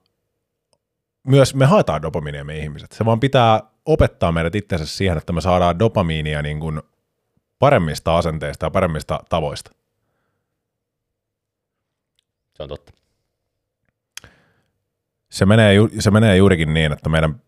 myös 1.28 1.56
me 1.56 1.66
haetaan 1.66 2.02
dopamiinia 2.02 2.44
me 2.44 2.58
ihmiset. 2.58 2.92
Se 2.92 3.06
vaan 3.06 3.20
pitää 3.20 3.62
opettaa 3.86 4.32
meidät 4.32 4.56
itsensä 4.56 4.86
siihen, 4.86 5.18
että 5.18 5.34
me 5.34 5.42
saadaan 5.42 5.80
dopamiinia 5.80 6.42
niin 6.42 6.60
kuin 6.60 6.82
paremmista 7.60 8.18
asenteista 8.18 8.66
ja 8.66 8.70
paremmista 8.72 9.20
tavoista. 9.30 9.72
Se 12.54 12.64
on 12.64 12.70
totta. 12.70 12.94
Se 15.30 15.46
menee, 15.46 15.76
se 16.00 16.12
menee 16.12 16.38
juurikin 16.38 16.74
niin, 16.74 16.92
että 16.92 17.10
meidän 17.10 17.42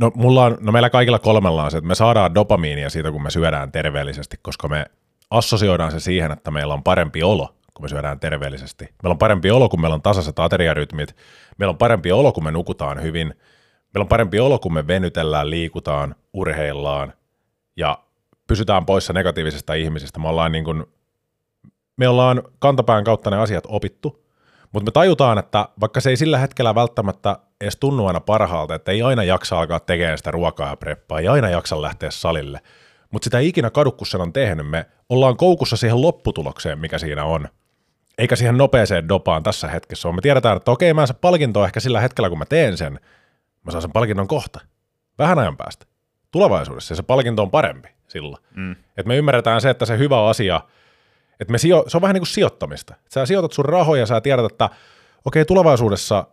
No, 0.00 0.12
mulla 0.14 0.44
on, 0.44 0.58
no 0.60 0.72
meillä 0.72 0.90
kaikilla 0.90 1.18
kolmella 1.18 1.64
on 1.64 1.70
se, 1.70 1.78
että 1.78 1.88
me 1.88 1.94
saadaan 1.94 2.34
dopamiinia 2.34 2.90
siitä, 2.90 3.12
kun 3.12 3.22
me 3.22 3.30
syödään 3.30 3.72
terveellisesti, 3.72 4.36
koska 4.42 4.68
me 4.68 4.86
assosioidaan 5.30 5.90
se 5.90 6.00
siihen, 6.00 6.32
että 6.32 6.50
meillä 6.50 6.74
on 6.74 6.82
parempi 6.82 7.22
olo, 7.22 7.54
kun 7.74 7.84
me 7.84 7.88
syödään 7.88 8.20
terveellisesti. 8.20 8.84
Meillä 9.02 9.12
on 9.12 9.18
parempi 9.18 9.50
olo, 9.50 9.68
kun 9.68 9.80
meillä 9.80 9.94
on 9.94 10.02
tasaiset 10.02 10.38
ateriarytmit. 10.38 11.16
Meillä 11.58 11.70
on 11.70 11.78
parempi 11.78 12.12
olo, 12.12 12.32
kun 12.32 12.44
me 12.44 12.50
nukutaan 12.50 13.02
hyvin. 13.02 13.26
Meillä 13.94 14.04
on 14.04 14.08
parempi 14.08 14.40
olo, 14.40 14.58
kun 14.58 14.72
me 14.72 14.86
venytellään, 14.86 15.50
liikutaan, 15.50 16.14
urheillaan 16.32 17.12
ja 17.76 17.98
pysytään 18.46 18.86
poissa 18.86 19.12
negatiivisista 19.12 19.74
ihmisistä. 19.74 20.20
Me 20.20 20.28
ollaan, 20.28 20.52
niin 20.52 20.64
kuin, 20.64 20.84
me 21.96 22.08
ollaan 22.08 22.42
kantapään 22.58 23.04
kautta 23.04 23.30
ne 23.30 23.36
asiat 23.36 23.64
opittu, 23.68 24.27
Mutta 24.72 24.84
me 24.88 24.92
tajutaan, 24.92 25.38
että 25.38 25.68
vaikka 25.80 26.00
se 26.00 26.10
ei 26.10 26.16
sillä 26.16 26.38
hetkellä 26.38 26.74
välttämättä 26.74 27.38
edes 27.60 27.76
tunnu 27.76 28.06
aina 28.06 28.20
parhaalta, 28.20 28.74
että 28.74 28.92
ei 28.92 29.02
aina 29.02 29.24
jaksa 29.24 29.58
alkaa 29.58 29.80
tekemään 29.80 30.18
sitä 30.18 30.30
ruokaa 30.30 30.70
ja 30.70 30.76
preppaa, 30.76 31.20
ei 31.20 31.28
aina 31.28 31.48
jaksa 31.48 31.82
lähteä 31.82 32.10
salille, 32.10 32.60
mutta 33.10 33.24
sitä 33.24 33.38
ei 33.38 33.48
ikinä 33.48 33.70
kadu, 33.70 33.92
kun 33.92 34.06
sen 34.06 34.20
on 34.20 34.32
tehnyt. 34.32 34.70
Me 34.70 34.86
ollaan 35.08 35.36
koukussa 35.36 35.76
siihen 35.76 36.02
lopputulokseen, 36.02 36.78
mikä 36.78 36.98
siinä 36.98 37.24
on, 37.24 37.48
eikä 38.18 38.36
siihen 38.36 38.56
nopeeseen 38.56 39.08
dopaan 39.08 39.42
tässä 39.42 39.68
hetkessä. 39.68 40.12
Me 40.12 40.20
tiedetään, 40.20 40.56
että 40.56 40.70
okei, 40.70 40.94
mä 40.94 41.06
se 41.06 41.14
palkinto 41.14 41.64
ehkä 41.64 41.80
sillä 41.80 42.00
hetkellä, 42.00 42.28
kun 42.28 42.38
mä 42.38 42.44
teen 42.44 42.76
sen, 42.76 43.00
mä 43.64 43.70
saan 43.70 43.82
sen 43.82 43.92
palkinnon 43.92 44.28
kohta, 44.28 44.60
vähän 45.18 45.38
ajan 45.38 45.56
päästä. 45.56 45.86
Tulevaisuudessa 46.30 46.94
se 46.94 47.02
palkinto 47.02 47.42
on 47.42 47.50
parempi 47.50 47.88
silloin. 48.08 48.42
Mm. 48.56 48.76
Et 48.96 49.06
me 49.06 49.16
ymmärretään 49.16 49.60
se, 49.60 49.70
että 49.70 49.86
se 49.86 49.98
hyvä 49.98 50.26
asia, 50.26 50.60
että 51.40 51.52
me 51.52 51.58
sijo, 51.58 51.84
se 51.86 51.96
on 51.96 52.02
vähän 52.02 52.14
niin 52.14 52.20
kuin 52.20 52.28
sijoittamista. 52.28 52.94
Sä 53.08 53.26
sijoitat 53.26 53.52
sun 53.52 53.64
rahoja, 53.64 54.06
sä 54.06 54.20
tiedät, 54.20 54.52
että 54.52 54.70
okei, 55.24 55.44
tulevaisuudessa 55.44 56.26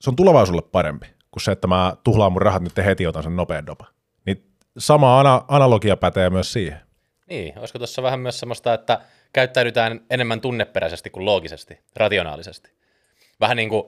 se 0.00 0.10
on 0.10 0.16
tulevaisuudelle 0.16 0.68
parempi 0.72 1.06
kuin 1.30 1.42
se, 1.42 1.52
että 1.52 1.68
mä 1.68 1.96
tuhlaan 2.04 2.32
mun 2.32 2.42
rahat 2.42 2.62
nyt 2.62 2.76
heti 2.76 3.06
otan 3.06 3.22
sen 3.22 3.36
nopean 3.36 3.66
dopa. 3.66 3.86
Niin 4.26 4.52
sama 4.78 5.20
ana- 5.20 5.44
analogia 5.48 5.96
pätee 5.96 6.30
myös 6.30 6.52
siihen. 6.52 6.80
Niin, 7.28 7.58
olisiko 7.58 7.78
tuossa 7.78 8.02
vähän 8.02 8.20
myös 8.20 8.40
semmoista, 8.40 8.74
että 8.74 9.00
käyttäydytään 9.32 10.00
enemmän 10.10 10.40
tunneperäisesti 10.40 11.10
kuin 11.10 11.24
loogisesti, 11.24 11.78
rationaalisesti. 11.96 12.70
Vähän 13.40 13.56
niin 13.56 13.68
kuin, 13.68 13.82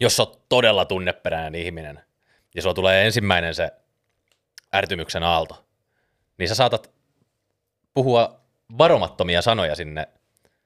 jos 0.00 0.20
olet 0.20 0.38
todella 0.48 0.84
tunneperäinen 0.84 1.60
ihminen, 1.60 2.00
ja 2.54 2.62
sulla 2.62 2.74
tulee 2.74 3.06
ensimmäinen 3.06 3.54
se 3.54 3.70
ärtymyksen 4.74 5.22
aalto, 5.22 5.64
niin 6.38 6.48
sä 6.48 6.54
saatat 6.54 6.90
puhua 7.94 8.37
varomattomia 8.78 9.42
sanoja 9.42 9.74
sinne, 9.74 10.08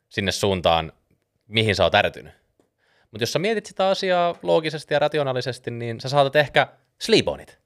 sinne 0.08 0.32
suuntaan, 0.32 0.92
mihin 1.48 1.74
sä 1.74 1.84
oot 1.84 1.94
ärtynyt. 1.94 2.32
Mutta 3.10 3.22
jos 3.22 3.32
sä 3.32 3.38
mietit 3.38 3.66
sitä 3.66 3.88
asiaa 3.88 4.34
loogisesti 4.42 4.94
ja 4.94 4.98
rationaalisesti, 4.98 5.70
niin 5.70 6.00
sä 6.00 6.08
saatat 6.08 6.36
ehkä 6.36 6.66
sleep 7.00 7.28
on 7.28 7.40
it. 7.40 7.58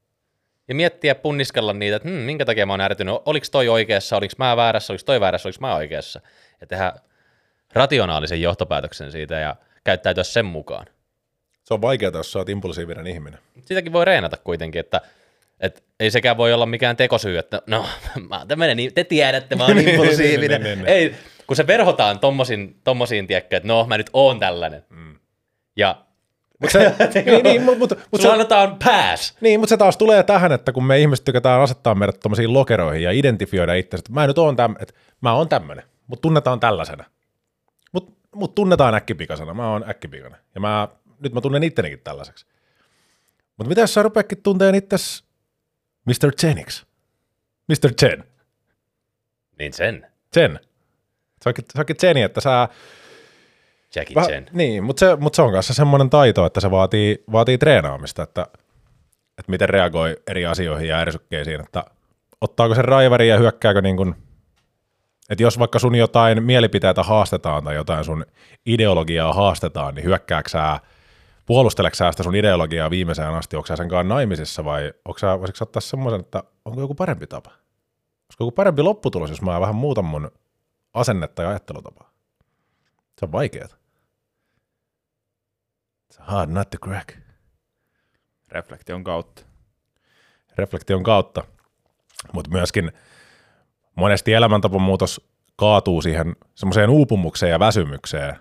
Ja 0.68 0.74
miettiä, 0.74 1.14
punniskella 1.14 1.72
niitä, 1.72 1.96
että 1.96 2.08
hmm, 2.08 2.18
minkä 2.18 2.44
takia 2.44 2.66
mä 2.66 2.72
oon 2.72 2.80
ärtynyt, 2.80 3.14
oliko 3.24 3.46
toi 3.52 3.68
oikeassa, 3.68 4.16
oliko 4.16 4.34
mä 4.38 4.56
väärässä, 4.56 4.92
oliko 4.92 5.04
toi 5.04 5.20
väärässä, 5.20 5.48
oliko 5.48 5.58
mä 5.60 5.74
oikeassa. 5.74 6.20
Ja 6.60 6.66
tehdä 6.66 6.92
rationaalisen 7.72 8.42
johtopäätöksen 8.42 9.12
siitä 9.12 9.34
ja 9.34 9.56
käyttäytyä 9.84 10.24
sen 10.24 10.46
mukaan. 10.46 10.86
Se 11.64 11.74
on 11.74 11.82
vaikeaa, 11.82 12.12
jos 12.14 12.32
sä 12.32 12.38
oot 12.38 12.48
impulsiivinen 12.48 13.06
ihminen. 13.06 13.40
Sitäkin 13.64 13.92
voi 13.92 14.04
reenata 14.04 14.36
kuitenkin, 14.36 14.80
että 14.80 15.00
et 15.60 15.84
ei 16.00 16.10
sekään 16.10 16.36
voi 16.36 16.52
olla 16.52 16.66
mikään 16.66 16.96
tekosyy, 16.96 17.38
että 17.38 17.62
no, 17.66 17.86
mä 18.30 18.46
tämmönen, 18.48 18.76
niin 18.76 18.94
te 18.94 19.04
tiedätte, 19.04 19.56
mä 19.56 19.64
oon 19.66 19.78
impulsiivinen. 19.78 20.62
niin, 20.62 20.78
niin, 20.78 20.84
niin. 20.84 20.88
ei, 20.88 21.14
kun 21.46 21.56
se 21.56 21.66
verhotaan 21.66 22.18
tommosiin, 22.18 22.80
tommosiin 22.84 23.26
tiekkä, 23.26 23.56
että 23.56 23.68
no, 23.68 23.86
mä 23.86 23.98
nyt 23.98 24.10
oon 24.12 24.40
tällainen. 24.40 24.84
Mm. 24.90 25.18
Ja 25.76 26.06
Mut 26.58 26.70
se, 26.70 26.78
niin, 27.24 27.42
niin, 27.42 27.62
mut, 27.62 27.78
mut, 27.78 27.90
mut 27.90 28.20
Sulla 28.20 28.22
se, 28.22 28.32
annetaan 28.32 28.76
pass. 28.84 29.36
niin, 29.40 29.60
mutta 29.60 29.70
se 29.70 29.76
taas 29.76 29.96
tulee 29.96 30.22
tähän, 30.22 30.52
että 30.52 30.72
kun 30.72 30.84
me 30.84 30.98
ihmiset 30.98 31.24
tykätään 31.24 31.60
asettaa 31.60 31.94
meidät 31.94 32.20
tommosiin 32.20 32.52
lokeroihin 32.52 33.02
ja 33.02 33.10
identifioida 33.10 33.74
itse, 33.74 33.96
että 33.96 34.12
mä 34.12 34.26
nyt 34.26 34.38
oon 34.38 34.56
täm, 34.56 34.74
että 34.80 34.94
mä 35.20 35.32
oon 35.32 35.48
tämmönen, 35.48 35.84
mutta 36.06 36.22
tunnetaan 36.22 36.60
tällaisena. 36.60 37.04
Mut, 37.92 38.18
mut 38.34 38.54
tunnetaan 38.54 38.94
äkkipikasena, 38.94 39.54
mä 39.54 39.70
oon 39.70 39.90
äkkipikainen. 39.90 40.40
Ja 40.54 40.60
mä, 40.60 40.88
nyt 41.20 41.32
mä 41.32 41.40
tunnen 41.40 41.62
ittenikin 41.62 42.00
tällaiseksi. 42.04 42.46
Mutta 43.56 43.68
mitä 43.68 43.80
jos 43.80 43.94
sä 43.94 44.02
rupeakin 44.02 44.42
tunteen 44.42 44.74
itses 44.74 45.24
Mr. 46.06 46.32
Cheniksi? 46.40 46.86
Mr. 47.68 47.94
Chen. 48.00 48.24
Niin 49.58 49.72
sen. 49.72 50.06
Chen. 50.34 50.60
Ootkin, 51.46 51.64
sä 51.74 51.80
ootkin 51.80 51.96
Cheni, 51.96 52.22
että 52.22 52.40
sä... 52.40 52.68
Jackie 53.94 54.14
Väh, 54.14 54.26
Chan. 54.26 54.46
niin, 54.52 54.84
mutta 54.84 55.00
se, 55.00 55.16
mut 55.16 55.34
se 55.34 55.42
on 55.42 55.52
kanssa 55.52 55.74
semmoinen 55.74 56.10
taito, 56.10 56.46
että 56.46 56.60
se 56.60 56.70
vaatii, 56.70 57.24
vaatii 57.32 57.58
treenaamista, 57.58 58.22
että, 58.22 58.46
että 59.38 59.50
miten 59.50 59.68
reagoi 59.68 60.16
eri 60.26 60.46
asioihin 60.46 60.88
ja 60.88 60.98
ärsykkeisiin, 60.98 61.60
että 61.60 61.84
ottaako 62.40 62.74
se 62.74 62.82
raivari 62.82 63.28
ja 63.28 63.38
hyökkääkö 63.38 63.82
niin 63.82 63.96
kuin, 63.96 64.14
että 65.30 65.42
jos 65.42 65.58
vaikka 65.58 65.78
sun 65.78 65.94
jotain 65.94 66.42
mielipiteitä 66.42 67.02
haastetaan 67.02 67.64
tai 67.64 67.74
jotain 67.74 68.04
sun 68.04 68.26
ideologiaa 68.66 69.32
haastetaan, 69.32 69.94
niin 69.94 70.04
hyökkääkö 70.04 70.48
sä, 70.48 70.80
puolusteleeko 71.46 71.94
sä 71.94 72.12
sitä 72.12 72.22
sun 72.22 72.36
ideologiaa 72.36 72.90
viimeiseen 72.90 73.34
asti, 73.34 73.56
onko 73.56 73.66
sä 73.66 73.76
sen 73.76 73.88
kanssa 73.88 74.14
naimisissa 74.14 74.64
vai 74.64 74.92
onko 75.04 75.18
sä, 75.18 75.40
voisitko 75.40 75.62
ottaa 75.62 75.80
semmoisen, 75.80 76.20
että 76.20 76.42
onko 76.64 76.80
joku 76.80 76.94
parempi 76.94 77.26
tapa? 77.26 77.50
Olisiko 77.50 78.44
joku 78.44 78.52
parempi 78.52 78.82
lopputulos, 78.82 79.30
jos 79.30 79.42
mä 79.42 79.60
vähän 79.60 79.74
muutan 79.74 80.04
mun 80.04 80.30
asennetta 80.94 81.42
ja 81.42 81.48
ajattelutapaa? 81.48 82.10
Se 83.18 83.24
on 83.24 83.32
vaikeaa. 83.32 83.68
It's 86.12 86.18
hard 86.18 86.50
not 86.50 86.70
to 86.70 86.78
crack. 86.78 87.16
Reflektion 88.48 89.04
kautta. 89.04 89.42
Reflektion 90.56 91.02
kautta. 91.02 91.44
Mutta 92.32 92.50
myöskin 92.50 92.92
monesti 93.94 94.32
elämäntapamuutos 94.32 95.28
kaatuu 95.56 96.02
siihen 96.02 96.36
semmoiseen 96.54 96.90
uupumukseen 96.90 97.52
ja 97.52 97.58
väsymykseen. 97.58 98.36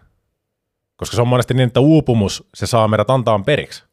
Koska 0.97 1.15
se 1.15 1.21
on 1.21 1.27
monesti 1.27 1.53
niin, 1.53 1.67
että 1.67 1.79
uupumus, 1.79 2.47
se 2.53 2.67
saa 2.67 2.87
meidät 2.87 3.09
antaa 3.09 3.39
periksi. 3.39 3.83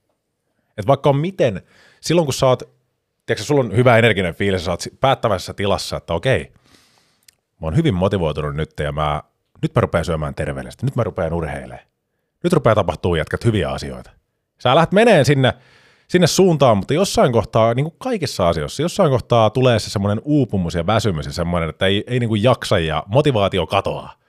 Et 0.78 0.86
vaikka 0.86 1.10
on 1.10 1.16
miten, 1.16 1.62
silloin 2.00 2.26
kun 2.26 2.34
sä 2.34 2.46
oot, 2.46 2.62
tiedätkö, 3.26 3.44
sulla 3.44 3.60
on 3.60 3.76
hyvä 3.76 3.98
energinen 3.98 4.34
fiilis, 4.34 4.64
sä 4.64 4.70
oot 4.70 4.84
päättävässä 5.00 5.54
tilassa, 5.54 5.96
että 5.96 6.14
okei, 6.14 6.52
mä 7.60 7.66
oon 7.66 7.76
hyvin 7.76 7.94
motivoitunut 7.94 8.54
nyt 8.54 8.70
ja 8.80 8.92
mä, 8.92 9.22
nyt 9.62 9.74
mä 9.74 9.80
rupean 9.80 10.04
syömään 10.04 10.34
terveellisesti, 10.34 10.86
nyt 10.86 10.96
mä 10.96 11.04
rupean 11.04 11.32
urheilemaan. 11.32 11.86
Nyt 12.44 12.52
rupeaa 12.52 12.74
tapahtuu 12.74 13.14
jätkät 13.14 13.44
hyviä 13.44 13.70
asioita. 13.70 14.10
Sä 14.58 14.74
lähdet 14.74 14.92
meneen 14.92 15.24
sinne, 15.24 15.52
sinne 16.08 16.26
suuntaan, 16.26 16.76
mutta 16.76 16.94
jossain 16.94 17.32
kohtaa, 17.32 17.74
niin 17.74 17.84
kuin 17.84 17.94
kaikissa 17.98 18.48
asioissa, 18.48 18.82
jossain 18.82 19.10
kohtaa 19.10 19.50
tulee 19.50 19.78
se 19.78 19.90
semmoinen 19.90 20.22
uupumus 20.24 20.74
ja 20.74 20.86
väsymys 20.86 21.26
ja 21.26 21.32
semmoinen, 21.32 21.68
että 21.68 21.86
ei, 21.86 22.04
ei 22.06 22.20
niin 22.20 22.28
kuin 22.28 22.42
jaksa 22.42 22.78
ja 22.78 23.04
motivaatio 23.06 23.66
katoaa. 23.66 24.21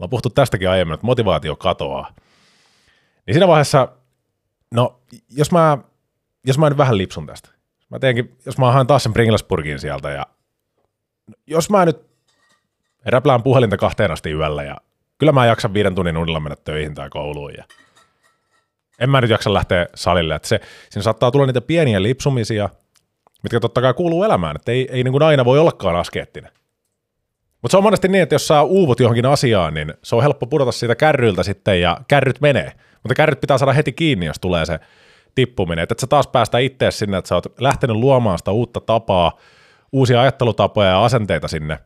Ollaan 0.00 0.10
puhuttu 0.10 0.30
tästäkin 0.30 0.70
aiemmin, 0.70 0.94
että 0.94 1.06
motivaatio 1.06 1.56
katoaa. 1.56 2.14
Niin 3.26 3.34
siinä 3.34 3.48
vaiheessa, 3.48 3.88
no 4.74 5.00
jos 5.30 5.52
mä, 5.52 5.78
jos 6.46 6.58
mä 6.58 6.68
nyt 6.68 6.78
vähän 6.78 6.98
lipsun 6.98 7.26
tästä, 7.26 7.48
mä 7.90 7.98
teenkin, 7.98 8.36
jos 8.46 8.58
mä 8.58 8.72
haen 8.72 8.86
taas 8.86 9.02
sen 9.02 9.12
Pringlesburgin 9.12 9.78
sieltä 9.78 10.10
ja 10.10 10.26
jos 11.46 11.70
mä 11.70 11.84
nyt 11.84 11.98
räplään 13.04 13.42
puhelinta 13.42 13.76
kahteen 13.76 14.10
asti 14.10 14.30
yöllä 14.30 14.62
ja 14.62 14.76
kyllä 15.18 15.32
mä 15.32 15.46
jaksan 15.46 15.74
viiden 15.74 15.94
tunnin 15.94 16.16
unilla 16.16 16.40
mennä 16.40 16.56
töihin 16.56 16.94
tai 16.94 17.10
kouluun 17.10 17.54
ja 17.54 17.64
en 18.98 19.10
mä 19.10 19.20
nyt 19.20 19.30
jaksa 19.30 19.54
lähteä 19.54 19.86
salille. 19.94 20.34
Että 20.34 20.48
se, 20.48 20.60
siinä 20.90 21.02
saattaa 21.02 21.30
tulla 21.30 21.46
niitä 21.46 21.60
pieniä 21.60 22.02
lipsumisia, 22.02 22.68
mitkä 23.42 23.60
totta 23.60 23.80
kai 23.80 23.94
kuuluu 23.94 24.24
elämään, 24.24 24.56
että 24.56 24.72
ei, 24.72 24.88
ei 24.90 25.04
niin 25.04 25.12
kuin 25.12 25.22
aina 25.22 25.44
voi 25.44 25.58
ollakaan 25.58 25.96
askeettinen. 25.96 26.52
Mutta 27.62 27.70
se 27.72 27.76
on 27.76 27.82
monesti 27.82 28.08
niin, 28.08 28.22
että 28.22 28.34
jos 28.34 28.48
sä 28.48 28.62
uuvut 28.62 29.00
johonkin 29.00 29.26
asiaan, 29.26 29.74
niin 29.74 29.94
se 30.02 30.16
on 30.16 30.22
helppo 30.22 30.46
pudota 30.46 30.72
siitä 30.72 30.94
kärryltä 30.94 31.42
sitten 31.42 31.80
ja 31.80 31.96
kärryt 32.08 32.40
menee. 32.40 32.72
Mutta 33.02 33.14
kärryt 33.14 33.40
pitää 33.40 33.58
saada 33.58 33.72
heti 33.72 33.92
kiinni, 33.92 34.26
jos 34.26 34.38
tulee 34.38 34.66
se 34.66 34.80
tippuminen. 35.34 35.82
Että 35.82 35.92
et 35.92 35.98
sä 35.98 36.06
taas 36.06 36.26
päästä 36.26 36.58
itseä 36.58 36.90
sinne, 36.90 37.18
että 37.18 37.28
sä 37.28 37.34
oot 37.34 37.60
lähtenyt 37.60 37.96
luomaan 37.96 38.38
sitä 38.38 38.50
uutta 38.50 38.80
tapaa, 38.80 39.38
uusia 39.92 40.20
ajattelutapoja 40.20 40.88
ja 40.88 41.04
asenteita 41.04 41.48
sinne. 41.48 41.78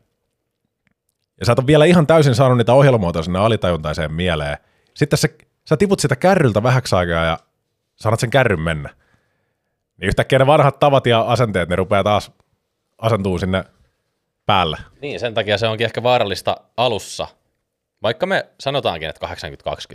Ja 1.39 1.45
sä 1.45 1.51
et 1.51 1.59
ole 1.59 1.67
vielä 1.67 1.85
ihan 1.85 2.07
täysin 2.07 2.35
saanut 2.35 2.57
niitä 2.57 2.73
ohjelmoita 2.73 3.23
sinne 3.23 3.39
alitajuntaiseen 3.39 4.13
mieleen. 4.13 4.57
Sitten 4.93 5.19
se, 5.19 5.35
sä 5.69 5.77
tiput 5.77 5.99
sitä 5.99 6.15
kärryltä 6.15 6.63
vähäksi 6.63 6.95
aikaa 6.95 7.25
ja 7.25 7.39
sanat 7.95 8.19
sen 8.19 8.29
kärryn 8.29 8.59
mennä. 8.59 8.89
Niin 9.97 10.07
yhtäkkiä 10.07 10.39
ne 10.39 10.47
vanhat 10.47 10.79
tavat 10.79 11.07
ja 11.07 11.21
asenteet, 11.21 11.69
ne 11.69 11.75
rupeaa 11.75 12.03
taas 12.03 12.31
asentuu 12.97 13.39
sinne 13.39 13.63
päälle. 14.45 14.77
Niin, 15.01 15.19
sen 15.19 15.33
takia 15.33 15.57
se 15.57 15.67
onkin 15.67 15.85
ehkä 15.85 16.03
vaarallista 16.03 16.57
alussa. 16.77 17.27
Vaikka 18.03 18.25
me 18.25 18.45
sanotaankin, 18.59 19.09
että 19.09 19.27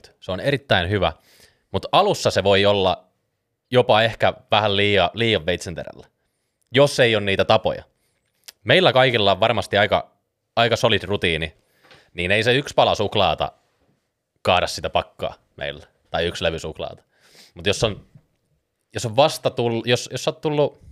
80-20, 0.08 0.12
se 0.20 0.32
on 0.32 0.40
erittäin 0.40 0.90
hyvä, 0.90 1.12
mutta 1.72 1.88
alussa 1.92 2.30
se 2.30 2.44
voi 2.44 2.66
olla 2.66 3.04
jopa 3.70 4.02
ehkä 4.02 4.32
vähän 4.50 4.76
liian, 4.76 5.10
liian 5.14 5.46
veitsenterällä, 5.46 6.06
jos 6.72 7.00
ei 7.00 7.16
ole 7.16 7.24
niitä 7.24 7.44
tapoja. 7.44 7.84
Meillä 8.64 8.92
kaikilla 8.92 9.32
on 9.32 9.40
varmasti 9.40 9.78
aika, 9.78 10.10
aika 10.56 10.76
solid 10.76 11.02
rutiini, 11.02 11.54
niin 12.14 12.30
ei 12.30 12.42
se 12.42 12.54
yksi 12.54 12.74
pala 12.74 12.94
suklaata 12.94 13.52
kaada 14.42 14.66
sitä 14.66 14.90
pakkaa 14.90 15.34
meillä, 15.56 15.86
tai 16.10 16.26
yksi 16.26 16.44
levy 16.44 16.58
suklaata. 16.58 17.02
Mutta 17.54 17.68
jos 17.68 17.84
on, 17.84 18.06
jos 18.94 19.06
on 19.06 19.16
vasta 19.16 19.50
tullut, 19.50 19.86
jos, 19.86 20.08
jos 20.12 20.24
sä 20.24 20.30
oot 20.30 20.40
tullut 20.40 20.89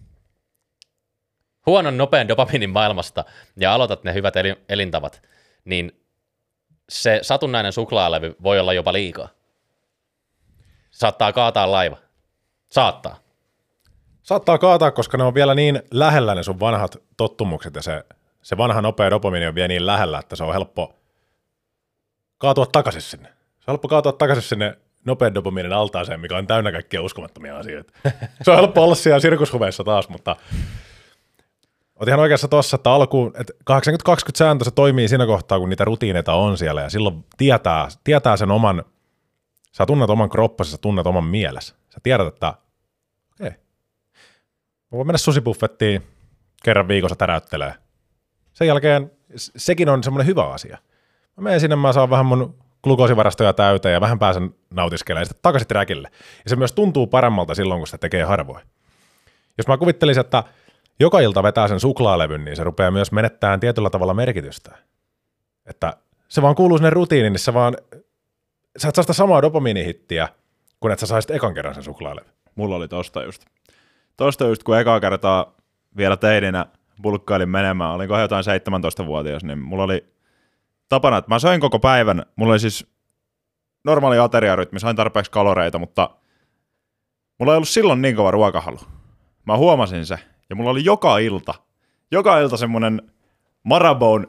huonon 1.69 1.97
nopean 1.97 2.29
dopaminin 2.29 2.71
maailmasta 2.71 3.25
ja 3.57 3.75
aloitat 3.75 4.05
ne 4.05 4.15
hyvät 4.15 4.37
eli- 4.37 4.65
elintavat, 4.69 5.23
niin 5.65 6.01
se 6.89 7.19
satunnainen 7.23 7.73
suklaalevy 7.73 8.37
voi 8.43 8.61
olla 8.61 8.73
jopa 8.73 8.93
liikaa. 8.93 9.29
Saattaa 10.91 11.33
kaataa 11.33 11.71
laiva. 11.71 11.97
Saattaa. 12.71 13.17
Saattaa 14.23 14.59
kaataa, 14.59 14.91
koska 14.91 15.19
ne 15.19 15.25
on 15.25 15.35
vielä 15.35 15.55
niin 15.55 15.83
lähellä 15.91 16.35
ne 16.35 16.43
sun 16.43 16.61
vanhat 16.61 16.97
tottumukset 17.17 17.75
ja 17.75 17.83
se, 17.83 18.05
se 18.43 18.57
vanha 18.57 18.83
nopea 18.83 19.11
dopamini 19.11 19.47
on 19.47 19.55
vielä 19.55 19.69
niin 19.69 19.87
lähellä, 19.87 20.19
että 20.19 20.37
se 20.37 20.45
on 20.45 20.53
helppo 20.53 20.95
kaatua 22.39 22.67
takaisin 22.67 23.03
sinne. 23.03 23.29
Se 23.29 23.65
helppo 23.69 23.89
kaatua 23.89 24.13
takaisin 24.13 24.43
sinne 24.43 24.79
nopean 25.05 25.35
dopaminin 25.35 25.73
altaaseen, 25.73 26.21
mikä 26.21 26.37
on 26.37 26.47
täynnä 26.47 26.73
kaikkia 26.73 27.03
uskomattomia 27.03 27.57
asioita. 27.57 27.93
Se 28.43 28.51
on 28.51 28.57
helppo 28.57 28.85
olla 28.85 28.95
siellä 28.95 29.21
sirkushuveissa 29.21 29.85
taas, 29.85 30.09
mutta 30.09 30.37
Oot 32.01 32.09
ihan 32.09 32.21
oikeassa 32.21 32.49
tuossa, 32.49 32.75
että 32.75 32.91
alkuun, 32.91 33.33
että 33.41 33.53
80-20 33.71 33.75
sääntö 34.37 34.65
se 34.65 34.71
toimii 34.71 35.09
siinä 35.09 35.27
kohtaa, 35.27 35.59
kun 35.59 35.69
niitä 35.69 35.85
rutiineita 35.85 36.35
on 36.35 36.59
siellä 36.59 36.81
ja 36.83 36.91
silloin 36.91 37.25
tietää, 37.37 37.89
tietää 38.05 38.37
sen 38.37 38.51
oman, 38.51 38.85
sä 39.73 39.87
tunnet 39.87 40.11
oman 40.11 40.29
kroppasi, 40.29 40.71
sä 40.71 40.79
tunnet 40.79 41.07
oman 41.07 41.25
mielessä. 41.25 41.75
Sä 41.91 42.01
tiedät, 42.03 42.27
että 42.27 42.49
okei, 42.49 43.47
okay. 43.47 43.61
mä 44.93 44.97
voin 44.97 45.07
mennä 45.07 45.19
susibuffettiin 45.19 46.03
kerran 46.65 46.89
viikossa 46.89 47.17
täräyttelee. 47.17 47.75
Sen 48.53 48.69
jälkeen 48.69 49.11
sekin 49.37 49.89
on 49.89 50.05
semmoinen 50.05 50.27
hyvä 50.27 50.51
asia. 50.51 50.79
Mä 51.37 51.43
menen 51.43 51.61
sinne, 51.61 51.77
mä 51.77 51.93
saan 51.93 52.11
vähän 52.11 52.27
mun 52.27 52.55
glukoosivarastoja 52.83 53.53
täyteen 53.53 53.93
ja 53.93 54.01
vähän 54.01 54.19
pääsen 54.19 54.55
nautiskelemaan 54.71 55.27
sitten 55.27 55.43
takaisin 55.43 55.71
räkille. 55.71 56.11
Ja 56.45 56.51
se 56.51 56.57
myös 56.57 56.73
tuntuu 56.73 57.07
paremmalta 57.07 57.55
silloin, 57.55 57.81
kun 57.81 57.87
sitä 57.87 57.99
tekee 57.99 58.25
harvoin. 58.25 58.67
Jos 59.59 59.67
mä 59.67 59.77
kuvittelisin, 59.77 60.21
että 60.21 60.45
joka 61.01 61.21
ilta 61.21 61.43
vetää 61.43 61.69
sen 61.69 61.81
suklaalevyn, 61.81 62.45
niin 62.45 62.57
se 62.57 62.65
rupeaa 62.65 62.91
myös 62.91 63.13
menettämään 63.13 63.61
tietyllä 63.61 63.91
tavalla 63.91 64.15
merkitystä. 64.15 64.79
Että 65.67 65.97
se 66.29 66.43
vaan 66.43 66.55
kuuluu 66.55 66.79
sinne 66.79 66.91
rutiiniin, 66.91 67.33
niin 67.33 67.41
sä 67.41 67.55
vaan, 67.55 67.77
sä 68.79 68.89
et 68.89 68.95
saa 68.95 69.03
sitä 69.03 69.13
samaa 69.13 69.43
dopamiinihittiä, 69.43 70.29
kun 70.81 70.93
et 70.93 70.99
sä 70.99 71.07
saisit 71.07 71.31
ekan 71.31 71.55
kerran 71.55 71.75
sen 71.75 71.85
suklaalevyn. 71.85 72.33
Mulla 72.55 72.77
oli 72.77 72.89
tosta 72.89 73.23
just. 73.23 73.45
Tosta 74.17 74.47
just, 74.47 74.63
kun 74.63 74.79
eka 74.79 75.01
kertaa 75.01 75.55
vielä 75.97 76.17
teininä 76.17 76.67
bulkkailin 77.03 77.49
menemään, 77.49 77.91
olin 77.91 78.09
kohan 78.09 78.23
jotain 78.23 78.45
17-vuotias, 78.45 79.45
niin 79.45 79.59
mulla 79.59 79.85
oli 79.85 80.13
tapana, 80.89 81.17
että 81.17 81.29
mä 81.29 81.39
söin 81.39 81.61
koko 81.61 81.79
päivän. 81.79 82.27
Mulla 82.37 82.53
oli 82.53 82.61
siis 82.61 82.87
normaali 83.85 84.19
ateriarytmi, 84.19 84.81
sain 84.81 84.97
tarpeeksi 84.97 85.31
kaloreita, 85.31 85.79
mutta 85.79 86.11
mulla 87.39 87.53
ei 87.53 87.57
ollut 87.57 87.69
silloin 87.69 88.03
niin 88.03 88.17
kova 88.17 88.31
ruokahalu. 88.31 88.79
Mä 89.47 89.57
huomasin 89.57 90.07
se, 90.07 90.19
ja 90.51 90.57
mulla 90.57 90.71
oli 90.71 90.85
joka 90.85 91.19
ilta, 91.19 91.55
joka 92.11 92.41
ilta 92.41 92.57
semmonen 92.57 93.03
Marabone 93.63 94.27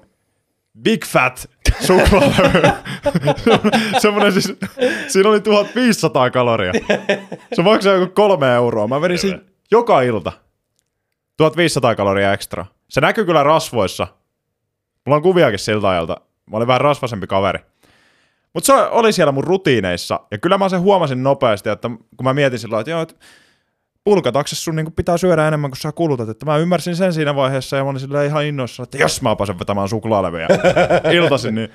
Big 0.82 1.06
Fat 1.06 1.50
suklaalevy. 1.80 2.62
semmonen 4.02 4.34
siis, 4.34 4.54
siinä 5.08 5.30
oli 5.30 5.42
1500 5.42 6.30
kaloria. 6.30 6.72
Se 7.54 7.62
maksaa 7.62 7.94
joku 7.94 8.14
kolme 8.14 8.54
euroa. 8.54 8.88
Mä 8.88 9.02
vedin 9.02 9.18
siinä 9.18 9.40
joka 9.72 10.02
ilta 10.02 10.32
1500 11.38 11.96
kaloria 11.96 12.34
ekstra. 12.34 12.66
Se 12.90 13.02
näkyy 13.02 13.26
kyllä 13.26 13.44
rasvoissa. 13.44 14.08
Mulla 15.06 15.16
on 15.16 15.22
kuviakin 15.22 15.60
siltä 15.60 15.90
ajalta. 15.90 16.18
Mä 16.52 16.58
olin 16.58 16.68
vähän 16.68 16.82
rasvasempi 16.82 17.28
kaveri. 17.28 17.60
Mutta 18.54 18.66
se 18.68 18.74
oli 18.74 19.14
siellä 19.14 19.32
mun 19.32 19.44
rutiineissa. 19.44 20.20
Ja 20.32 20.38
kyllä 20.38 20.58
mä 20.58 20.70
sen 20.70 20.82
huomasin 20.82 21.24
nopeasti, 21.24 21.70
että 21.70 21.90
kun 21.90 22.24
mä 22.24 22.34
mietin 22.34 22.60
silloin, 22.60 22.82
että 22.82 22.92
joo, 22.92 23.02
että 23.02 23.16
pulkataksessa 24.04 24.64
sun 24.64 24.76
niinku 24.76 24.92
pitää 24.92 25.18
syödä 25.18 25.48
enemmän 25.48 25.72
kuin 25.72 25.78
sä 25.78 25.92
kulutat. 25.92 26.30
Että 26.30 26.46
mä 26.46 26.58
ymmärsin 26.58 26.96
sen 26.96 27.14
siinä 27.14 27.36
vaiheessa 27.36 27.78
ja 27.78 27.84
mä 27.84 27.90
olin 27.90 28.00
silleen 28.00 28.26
ihan 28.26 28.46
innoissa, 28.46 28.84
että 28.84 28.98
jos 28.98 29.22
mä 29.22 29.36
pääsen 29.36 29.60
vetämään 29.60 29.90
suklaalevyjä 29.90 30.48
iltaisin, 31.18 31.56
niin 31.56 31.70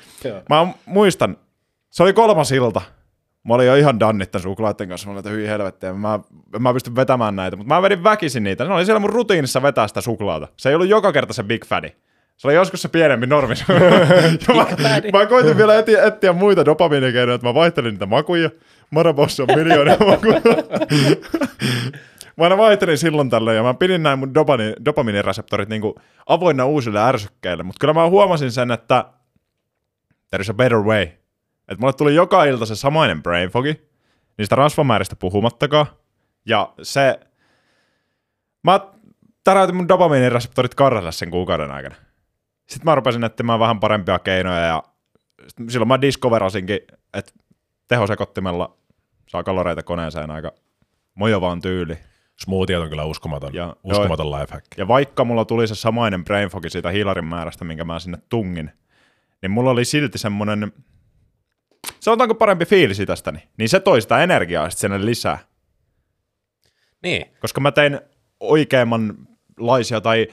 mä 0.49 0.66
muistan, 0.87 1.37
se 1.91 2.03
oli 2.03 2.12
kolmas 2.12 2.53
ilta. 2.53 2.81
Mä 3.49 3.55
olin 3.55 3.66
jo 3.66 3.75
ihan 3.75 4.01
dannit 4.01 4.31
tämän 4.31 4.43
suklaiden 4.43 4.89
kanssa, 4.89 5.07
mä 5.07 5.12
olin, 5.12 5.18
että 5.18 5.31
hyi 5.31 5.47
helvettiä, 5.47 5.93
mä, 5.93 6.20
mä 6.59 6.72
pystyn 6.72 6.97
vetämään 6.97 7.37
näitä, 7.37 7.57
mutta 7.57 7.75
mä 7.75 7.83
vedin 7.83 8.05
väkisin 8.05 8.45
niitä. 8.45 8.64
Ne 8.64 8.75
oli 8.75 8.85
siellä 8.85 9.01
mun 9.01 9.11
rutiinissa 9.11 9.62
vetää 9.62 9.89
sitä 9.89 10.01
suklaata. 10.01 10.49
Se 10.57 10.68
ei 10.68 10.75
ollut 10.75 10.89
joka 10.89 11.12
kerta 11.12 11.33
se 11.33 11.43
Big 11.43 11.64
Fatty. 11.64 11.91
Se 12.37 12.47
oli 12.49 12.55
joskus 12.55 12.83
se 12.83 12.89
pienempi 12.89 13.27
normi. 13.27 13.55
mä, 14.57 14.66
mä 15.18 15.27
koitin 15.27 15.57
vielä 15.57 15.79
etsiä, 15.79 16.05
etsiä 16.05 16.33
muita 16.33 16.64
dopamiinikeinoja, 16.64 17.35
että 17.35 17.47
mä 17.47 17.55
vaihtelin 17.55 17.91
niitä 17.91 18.07
makuja. 18.07 18.51
Marabossa 18.91 19.43
on 19.43 19.49
miljoonia 19.57 19.97
makuja. 20.07 20.41
mä 22.37 22.45
aina 22.45 22.57
vaihtelin 22.57 22.99
silloin 22.99 23.30
tällöin 23.30 23.57
ja 23.57 23.62
mä 23.62 23.74
pidin 23.74 24.03
näin 24.03 24.18
mun 24.18 24.35
dopamini, 24.35 24.74
dopaminireseptorit 24.85 25.68
niin 25.68 25.82
avoinna 26.26 26.64
uusille 26.64 27.01
ärsykkeille, 27.01 27.62
mutta 27.62 27.80
kyllä 27.80 27.95
mä 27.95 28.09
huomasin 28.09 28.53
sen, 28.53 28.70
että 28.70 29.05
there 30.30 30.43
is 30.43 30.51
a 30.51 30.55
better 30.55 30.78
way. 30.78 31.03
Että 31.03 31.80
mulle 31.80 31.93
tuli 31.93 32.14
joka 32.14 32.45
ilta 32.45 32.66
se 32.66 32.76
samainen 32.76 33.22
brain 33.22 33.51
fogi, 33.51 33.80
niistä 34.39 34.57
rasvamääristä 34.57 35.16
puhumattakaan, 35.16 35.87
ja 36.47 36.72
se, 36.82 37.20
mä 38.62 38.80
täräytin 39.45 39.76
mun 39.76 39.89
dopaminireseptorit 39.89 40.74
karrelle 40.74 41.12
sen 41.12 41.30
kuukauden 41.30 41.70
aikana. 41.70 41.95
Sitten 42.66 42.85
mä 42.85 42.95
rupesin 42.95 43.24
etsimään 43.24 43.61
vähän 43.61 43.80
parempia 43.80 44.18
keinoja, 44.18 44.61
ja 44.61 44.82
silloin 45.68 45.89
mä 45.89 46.01
discoverasinkin, 46.01 46.80
että 47.14 47.32
tehosekottimella 47.89 48.76
saa 49.28 49.43
kaloreita 49.43 49.82
koneeseen 49.82 50.30
aika 50.30 50.53
mojovaan 51.14 51.61
tyyli. 51.61 51.99
Smoothie 52.41 52.78
on 52.78 52.89
kyllä 52.89 53.05
uskomaton, 53.05 53.55
ja, 53.55 53.76
uskomaton 53.85 54.26
joo, 54.26 54.41
lifehack. 54.41 54.66
Ja 54.76 54.89
vaikka 54.89 55.24
mulla 55.24 55.45
tuli 55.45 55.68
se 55.68 55.74
samainen 55.74 56.24
brain 56.24 56.49
fogi 56.49 56.70
siitä 56.70 56.91
hiilarin 56.91 57.24
määrästä, 57.24 57.64
minkä 57.64 57.85
mä 57.85 57.99
sinne 57.99 58.18
tungin, 58.28 58.70
niin 59.43 59.51
mulla 59.51 59.70
oli 59.70 59.85
silti 59.85 60.18
semmoinen, 60.18 60.72
sanotaanko 62.01 62.35
parempi 62.35 62.64
fiilisi 62.64 63.07
tästäni, 63.07 63.39
niin 63.57 63.68
se 63.68 63.80
toi 63.80 64.01
sitä 64.01 64.22
energiaa 64.22 64.70
sitten 64.70 64.91
sinne 64.91 65.07
lisää. 65.07 65.39
Niin. 67.03 67.26
Koska 67.41 67.61
mä 67.61 67.72
tein 67.72 68.01
oikeammanlaisia 68.41 70.01
tai 70.01 70.28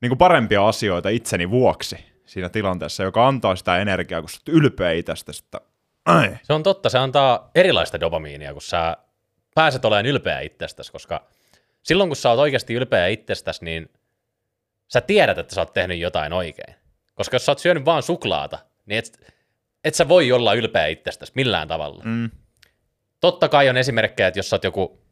niin 0.00 0.10
kuin 0.10 0.18
parempia 0.18 0.68
asioita 0.68 1.08
itseni 1.08 1.50
vuoksi 1.50 1.96
siinä 2.26 2.48
tilanteessa, 2.48 3.02
joka 3.02 3.28
antaa 3.28 3.56
sitä 3.56 3.78
energiaa, 3.78 4.20
kun 4.20 4.30
sä 4.30 4.40
ylpeä 4.48 4.92
itsestä. 4.92 5.32
Sitä. 5.32 5.60
Se 6.42 6.52
on 6.52 6.62
totta, 6.62 6.88
se 6.88 6.98
antaa 6.98 7.50
erilaista 7.54 8.00
dopamiinia, 8.00 8.52
kun 8.52 8.62
sä 8.62 8.96
pääset 9.58 9.84
olemaan 9.84 10.06
ylpeä 10.06 10.40
itsestäsi, 10.40 10.92
koska 10.92 11.26
silloin 11.82 12.10
kun 12.10 12.16
sä 12.16 12.30
oot 12.30 12.38
oikeasti 12.38 12.74
ylpeä 12.74 13.06
itsestäsi, 13.06 13.64
niin 13.64 13.90
sä 14.88 15.00
tiedät, 15.00 15.38
että 15.38 15.54
sä 15.54 15.60
oot 15.60 15.72
tehnyt 15.72 15.98
jotain 15.98 16.32
oikein. 16.32 16.74
Koska 17.14 17.34
jos 17.34 17.46
sä 17.46 17.52
oot 17.52 17.58
syönyt 17.58 17.84
vaan 17.84 18.02
suklaata, 18.02 18.58
niin 18.86 18.98
et, 18.98 19.34
et 19.84 19.94
sä 19.94 20.08
voi 20.08 20.32
olla 20.32 20.54
ylpeä 20.54 20.86
itsestäsi 20.86 21.32
millään 21.34 21.68
tavalla. 21.68 22.02
Mm. 22.04 22.30
Totta 23.20 23.48
kai 23.48 23.68
on 23.68 23.76
esimerkkejä, 23.76 24.26
että 24.28 24.38
jos 24.38 24.50
sä 24.50 24.56
oot 24.56 24.64
joku 24.64 25.02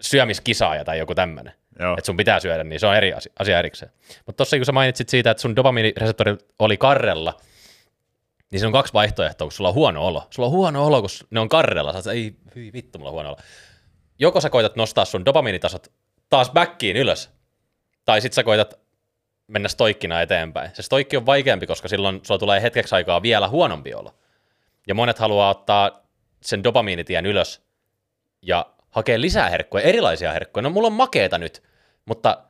syömiskisaaja 0.00 0.84
tai 0.84 0.98
joku 0.98 1.14
tämmöinen, 1.14 1.52
että 1.72 2.06
sun 2.06 2.16
pitää 2.16 2.40
syödä, 2.40 2.64
niin 2.64 2.80
se 2.80 2.86
on 2.86 2.96
eri 2.96 3.12
asia, 3.12 3.32
asia 3.38 3.58
erikseen. 3.58 3.92
Mutta 4.26 4.36
tossa 4.36 4.56
kun 4.56 4.66
sä 4.66 4.72
mainitsit 4.72 5.08
siitä, 5.08 5.30
että 5.30 5.40
sun 5.40 5.56
dopamiinireseptori 5.56 6.36
oli 6.58 6.76
karrella, 6.76 7.40
niin 8.50 8.60
se 8.60 8.66
on 8.66 8.72
kaksi 8.72 8.92
vaihtoehtoa, 8.92 9.44
kun 9.44 9.52
sulla 9.52 9.68
on 9.68 9.74
huono 9.74 10.06
olo. 10.06 10.26
Sulla 10.30 10.46
on 10.46 10.52
huono 10.52 10.86
olo, 10.86 11.00
kun 11.00 11.10
ne 11.30 11.40
on 11.40 11.48
karrella. 11.48 12.02
Sä 12.02 12.12
ei, 12.12 12.36
hyi 12.54 12.72
vittu, 12.72 12.98
mulla 12.98 13.10
on 13.10 13.14
huono 13.14 13.28
olo. 13.28 13.38
Joko 14.18 14.40
sä 14.40 14.50
koitat 14.50 14.76
nostaa 14.76 15.04
sun 15.04 15.24
dopamiinitasot 15.24 15.92
taas 16.30 16.50
backiin 16.50 16.96
ylös, 16.96 17.30
tai 18.04 18.20
sit 18.20 18.32
sä 18.32 18.42
koitat 18.42 18.80
mennä 19.46 19.68
stoikkina 19.68 20.22
eteenpäin. 20.22 20.70
Se 20.74 20.82
stoikki 20.82 21.16
on 21.16 21.26
vaikeampi, 21.26 21.66
koska 21.66 21.88
silloin 21.88 22.20
sulla 22.22 22.38
tulee 22.38 22.62
hetkeksi 22.62 22.94
aikaa 22.94 23.22
vielä 23.22 23.48
huonompi 23.48 23.94
olo. 23.94 24.14
Ja 24.86 24.94
monet 24.94 25.18
haluaa 25.18 25.50
ottaa 25.50 26.02
sen 26.42 26.64
dopamiinitien 26.64 27.26
ylös 27.26 27.62
ja 28.42 28.66
hakea 28.90 29.20
lisää 29.20 29.50
herkkuja, 29.50 29.84
erilaisia 29.84 30.32
herkkuja. 30.32 30.62
No 30.62 30.70
mulla 30.70 30.86
on 30.86 30.92
makeeta 30.92 31.38
nyt, 31.38 31.62
mutta 32.04 32.44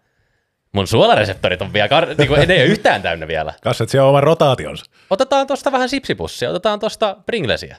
mun 0.72 0.86
suolareseptorit 0.86 1.62
on 1.62 1.72
vielä, 1.72 1.88
kar- 1.88 2.14
niinku, 2.18 2.34
ne 2.34 2.54
ei 2.54 2.62
ole 2.62 2.64
yhtään 2.64 3.02
täynnä 3.02 3.28
vielä. 3.28 3.54
Kasset 3.62 3.88
siellä 3.88 4.08
oman 4.08 4.22
rotaationsa. 4.22 4.84
Otetaan 5.10 5.46
tosta 5.46 5.72
vähän 5.72 5.88
sipsipussia, 5.88 6.50
otetaan 6.50 6.80
tosta 6.80 7.16
Pringlesiä. 7.26 7.76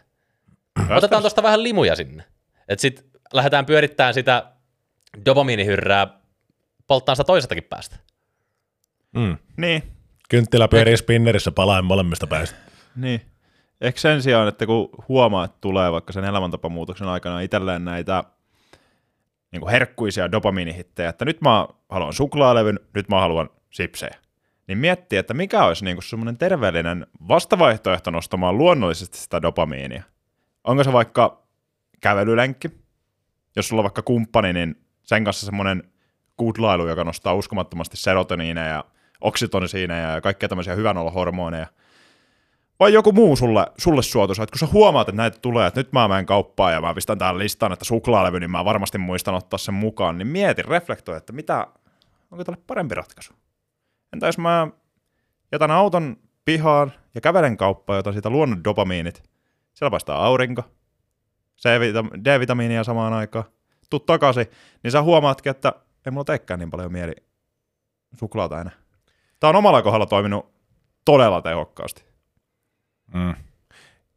Otetaan 0.90 1.24
tosta 1.24 1.44
vähän 1.44 1.64
limuja 1.64 1.96
sinne. 1.96 2.24
Et 2.68 2.80
sit 2.80 3.06
lähdetään 3.34 3.66
pyörittämään 3.66 4.14
sitä 4.14 4.46
dopamiinihyrrää 5.26 6.08
polttaan 6.88 7.16
sitä 7.16 7.24
toisestakin 7.24 7.64
päästä. 7.64 7.96
Mm. 9.16 9.38
Niin. 9.58 9.84
Kynttilä 10.30 10.68
pyörii 10.68 10.98
spinnerissä 10.98 11.52
palaen 11.52 11.86
molemmista 11.86 12.28
päistä. 12.28 12.56
Niin. 12.96 13.22
Ehkä 13.82 14.00
sen 14.02 14.22
sijaan, 14.22 14.48
että 14.48 14.66
kun 14.66 14.90
huomaa, 15.08 15.46
että 15.46 15.58
tulee 15.62 15.92
vaikka 15.92 16.14
sen 16.14 16.26
elämäntapamuutoksen 16.26 17.08
aikana 17.08 17.42
itselleen 17.42 17.86
näitä 17.86 18.24
niin 19.52 19.62
kuin 19.62 19.72
herkkuisia 19.72 20.32
dopamiinihittejä, 20.32 21.10
että 21.10 21.26
nyt 21.26 21.42
mä 21.42 21.68
haluan 21.90 22.14
suklaalevyn, 22.14 22.80
nyt 22.94 23.10
mä 23.10 23.20
haluan 23.20 23.50
sipsejä. 23.70 24.16
Niin 24.68 24.78
miettii, 24.78 25.20
että 25.20 25.34
mikä 25.34 25.66
olisi 25.66 25.86
niin 25.86 26.04
semmoinen 26.04 26.38
terveellinen 26.38 27.08
vastavaihtoehto 27.28 28.12
nostamaan 28.12 28.58
luonnollisesti 28.58 29.18
sitä 29.18 29.42
dopamiinia. 29.42 30.04
Onko 30.64 30.84
se 30.84 30.94
vaikka 30.94 31.44
kävelylenkki? 32.02 32.70
Jos 33.56 33.68
sulla 33.68 33.80
on 33.80 33.84
vaikka 33.84 34.02
kumppani, 34.02 34.54
niin 34.54 34.76
sen 35.04 35.24
kanssa 35.24 35.46
semmoinen 35.46 35.84
kuutlailu, 36.38 36.88
joka 36.88 37.04
nostaa 37.04 37.34
uskomattomasti 37.34 37.98
serotoniineja 37.98 38.68
ja 38.68 38.84
oksitoniineja 39.22 40.10
ja 40.10 40.22
kaikkea 40.22 40.50
tämmöisiä 40.50 40.76
hyvän 40.76 40.98
hormoneja– 40.98 41.68
vai 42.82 42.94
joku 42.94 43.12
muu 43.12 43.36
sulle, 43.36 43.68
sulle 43.78 44.04
suotuisa, 44.04 44.44
että 44.44 44.52
kun 44.52 44.68
sä 44.68 44.74
huomaat, 44.74 45.10
että 45.10 45.18
näitä 45.18 45.40
tulee, 45.42 45.68
että 45.68 45.80
nyt 45.80 45.94
mä 45.94 46.08
menen 46.08 46.26
kauppaan 46.26 46.74
ja 46.74 46.82
mä 46.82 46.94
pistän 46.94 47.18
tähän 47.18 47.40
listaan, 47.40 47.74
että 47.74 47.86
suklaalevy, 47.86 48.40
niin 48.40 48.52
mä 48.52 48.66
varmasti 48.66 48.98
muistan 48.98 49.36
ottaa 49.36 49.58
sen 49.58 49.74
mukaan, 49.74 50.18
niin 50.18 50.28
mieti, 50.28 50.62
reflektoi, 50.62 51.18
että 51.18 51.34
mitä, 51.34 51.68
onko 52.32 52.44
tälle 52.44 52.62
parempi 52.68 52.96
ratkaisu? 52.96 53.34
Entä 54.14 54.26
jos 54.26 54.38
mä 54.38 54.68
jätän 55.52 55.72
auton 55.72 56.18
pihaan 56.46 56.92
ja 57.16 57.22
kävelen 57.22 57.58
kauppaan, 57.58 57.98
jota 57.98 58.12
siitä 58.12 58.30
luonnon 58.30 58.64
dopamiinit, 58.64 59.24
siellä 59.74 59.92
paistaa 59.92 60.26
aurinko, 60.26 60.64
D-vitamiinia 62.26 62.84
samaan 62.84 63.14
aikaan, 63.14 63.46
tuut 63.90 64.06
takaisin, 64.06 64.46
niin 64.84 64.92
sä 64.92 65.02
huomaatkin, 65.02 65.50
että 65.50 65.74
ei 66.06 66.12
mulla 66.12 66.26
teekään 66.26 66.60
niin 66.60 66.72
paljon 66.72 66.92
mieli 66.92 67.14
suklaata 68.20 68.62
enää. 68.62 68.74
Tää 69.40 69.50
on 69.50 69.56
omalla 69.56 69.82
kohdalla 69.82 70.06
toiminut 70.06 70.54
todella 71.06 71.42
tehokkaasti. 71.42 72.11
Mm. 73.14 73.34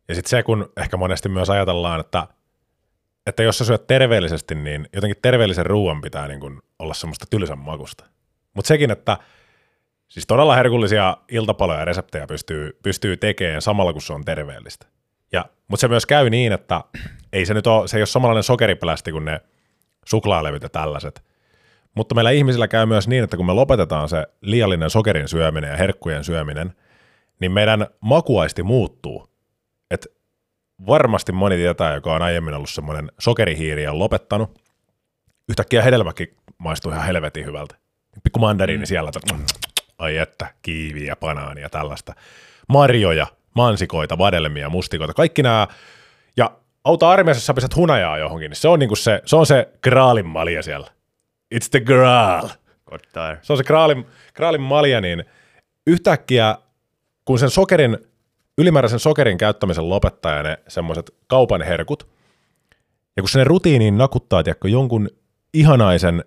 Ja 0.08 0.14
sitten 0.14 0.30
se, 0.30 0.42
kun 0.42 0.72
ehkä 0.76 0.96
monesti 0.96 1.28
myös 1.28 1.50
ajatellaan, 1.50 2.00
että, 2.00 2.26
että 3.26 3.42
jos 3.42 3.58
sä 3.58 3.64
syöt 3.64 3.86
terveellisesti, 3.86 4.54
niin 4.54 4.88
jotenkin 4.92 5.22
terveellisen 5.22 5.66
ruoan 5.66 6.00
pitää 6.00 6.28
niin 6.28 6.40
kuin 6.40 6.60
olla 6.78 6.94
semmoista 6.94 7.26
tylsän 7.30 7.58
makusta. 7.58 8.04
Mutta 8.54 8.68
sekin, 8.68 8.90
että 8.90 9.16
siis 10.08 10.26
todella 10.26 10.56
herkullisia 10.56 11.16
iltapaloja 11.28 11.78
ja 11.78 11.84
reseptejä 11.84 12.26
pystyy, 12.26 12.78
pystyy 12.82 13.16
tekemään 13.16 13.62
samalla, 13.62 13.92
kun 13.92 14.02
se 14.02 14.12
on 14.12 14.24
terveellistä. 14.24 14.86
Ja, 15.32 15.44
mutta 15.68 15.80
se 15.80 15.88
myös 15.88 16.06
käy 16.06 16.30
niin, 16.30 16.52
että 16.52 16.80
ei 17.32 17.46
se 17.46 17.54
nyt 17.54 17.66
ole, 17.66 17.88
se 17.88 17.96
ei 17.96 18.00
ole 18.00 18.06
samanlainen 18.06 18.42
sokeripelästi 18.42 19.12
kuin 19.12 19.24
ne 19.24 19.40
suklaalevyt 20.04 20.62
ja 20.62 20.68
tällaiset. 20.68 21.24
Mutta 21.94 22.14
meillä 22.14 22.30
ihmisillä 22.30 22.68
käy 22.68 22.86
myös 22.86 23.08
niin, 23.08 23.24
että 23.24 23.36
kun 23.36 23.46
me 23.46 23.52
lopetetaan 23.52 24.08
se 24.08 24.26
liiallinen 24.40 24.90
sokerin 24.90 25.28
syöminen 25.28 25.70
ja 25.70 25.76
herkkujen 25.76 26.24
syöminen, 26.24 26.74
niin 27.40 27.52
meidän 27.52 27.86
makuaisti 28.00 28.62
muuttuu. 28.62 29.30
Et 29.90 30.06
varmasti 30.86 31.32
moni 31.32 31.56
tietää, 31.56 31.94
joka 31.94 32.14
on 32.14 32.22
aiemmin 32.22 32.54
ollut 32.54 32.70
semmoinen 32.70 33.12
sokerihiiri 33.18 33.82
ja 33.82 33.98
lopettanut. 33.98 34.58
Yhtäkkiä 35.48 35.82
hedelmäkin 35.82 36.36
maistuu 36.58 36.92
ihan 36.92 37.06
helvetin 37.06 37.46
hyvältä. 37.46 37.76
Pikku 38.22 38.38
mandariini 38.38 38.84
mm. 38.84 38.86
siellä, 38.86 39.10
että 39.16 39.34
ai 39.98 40.16
että, 40.16 40.46
kiiviä 40.62 41.06
ja 41.06 41.16
banaania 41.16 41.62
ja 41.62 41.70
tällaista. 41.70 42.14
Marjoja, 42.68 43.26
mansikoita, 43.54 44.18
vadelmia, 44.18 44.68
mustikoita, 44.68 45.14
kaikki 45.14 45.42
nämä. 45.42 45.68
Ja 46.36 46.50
auta 46.84 47.10
armeijassa 47.10 47.46
sä 47.46 47.54
pistät 47.54 47.76
hunajaa 47.76 48.18
johonkin, 48.18 48.50
niin 48.50 48.56
se 48.56 48.68
on, 48.68 48.78
niinku 48.78 48.96
se, 48.96 49.22
se 49.24 49.36
on 49.36 49.46
se 49.46 49.68
graalin 49.82 50.26
malja 50.26 50.62
siellä. 50.62 50.86
It's 51.54 51.68
the 51.70 51.80
graal. 51.80 52.48
Se 53.42 53.52
on 53.52 53.56
se 53.56 53.64
graalin, 53.64 54.06
graalin 54.34 54.60
malja, 54.60 55.00
niin 55.00 55.24
yhtäkkiä 55.86 56.56
kun 57.24 57.38
sen 57.38 57.50
sokerin, 57.50 57.98
ylimääräisen 58.58 58.98
sokerin 58.98 59.38
käyttämisen 59.38 59.88
lopettaa 59.88 60.36
ja 60.36 60.42
ne 60.42 60.58
semmoiset 60.68 61.14
kaupan 61.26 61.62
herkut, 61.62 62.08
ja 63.16 63.22
kun 63.22 63.28
se 63.28 63.38
ne 63.38 63.44
rutiiniin 63.44 63.98
nakuttaa, 63.98 64.42
tiedätkö, 64.42 64.68
jonkun 64.68 65.08
ihanaisen 65.54 66.24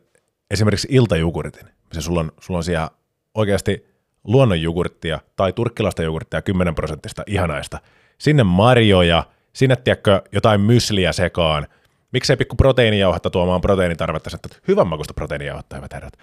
esimerkiksi 0.52 0.88
iltajugurtin, 0.92 1.68
se 1.94 2.02
sulla 2.02 2.20
on, 2.20 2.32
sulla 2.42 2.58
on 2.58 2.64
siellä 2.64 2.90
oikeasti 3.34 3.86
luonnonjugurttia 4.24 5.20
tai 5.36 5.54
turkkilaista 5.54 6.04
jogurttia 6.04 6.42
10 6.42 6.76
prosenttista 6.76 7.24
ihanaista, 7.28 7.80
sinne 8.18 8.44
marjoja, 8.44 9.24
sinne 9.54 9.76
tiedätkö, 9.76 10.22
jotain 10.32 10.62
mysliä 10.62 11.12
sekaan, 11.12 11.68
miksei 12.12 12.38
pikku 12.38 12.56
proteiinijauhetta 12.56 13.30
tuomaan 13.30 13.62
proteiinitarvetta, 13.62 14.30
että 14.34 14.58
hyvän 14.68 14.88
makusta 14.88 15.14
proteiinijauhetta, 15.14 15.76
hyvät 15.76 15.94
herrat, 15.94 16.14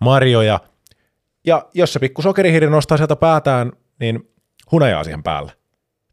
marjoja, 0.00 0.60
ja 1.46 1.66
jos 1.74 1.92
se 1.92 1.98
pikku 1.98 2.22
sokerihiiri 2.22 2.70
nostaa 2.70 2.96
sieltä 2.96 3.16
päätään, 3.16 3.72
niin 4.00 4.30
hunajaa 4.72 5.04
siihen 5.04 5.22
päälle. 5.22 5.52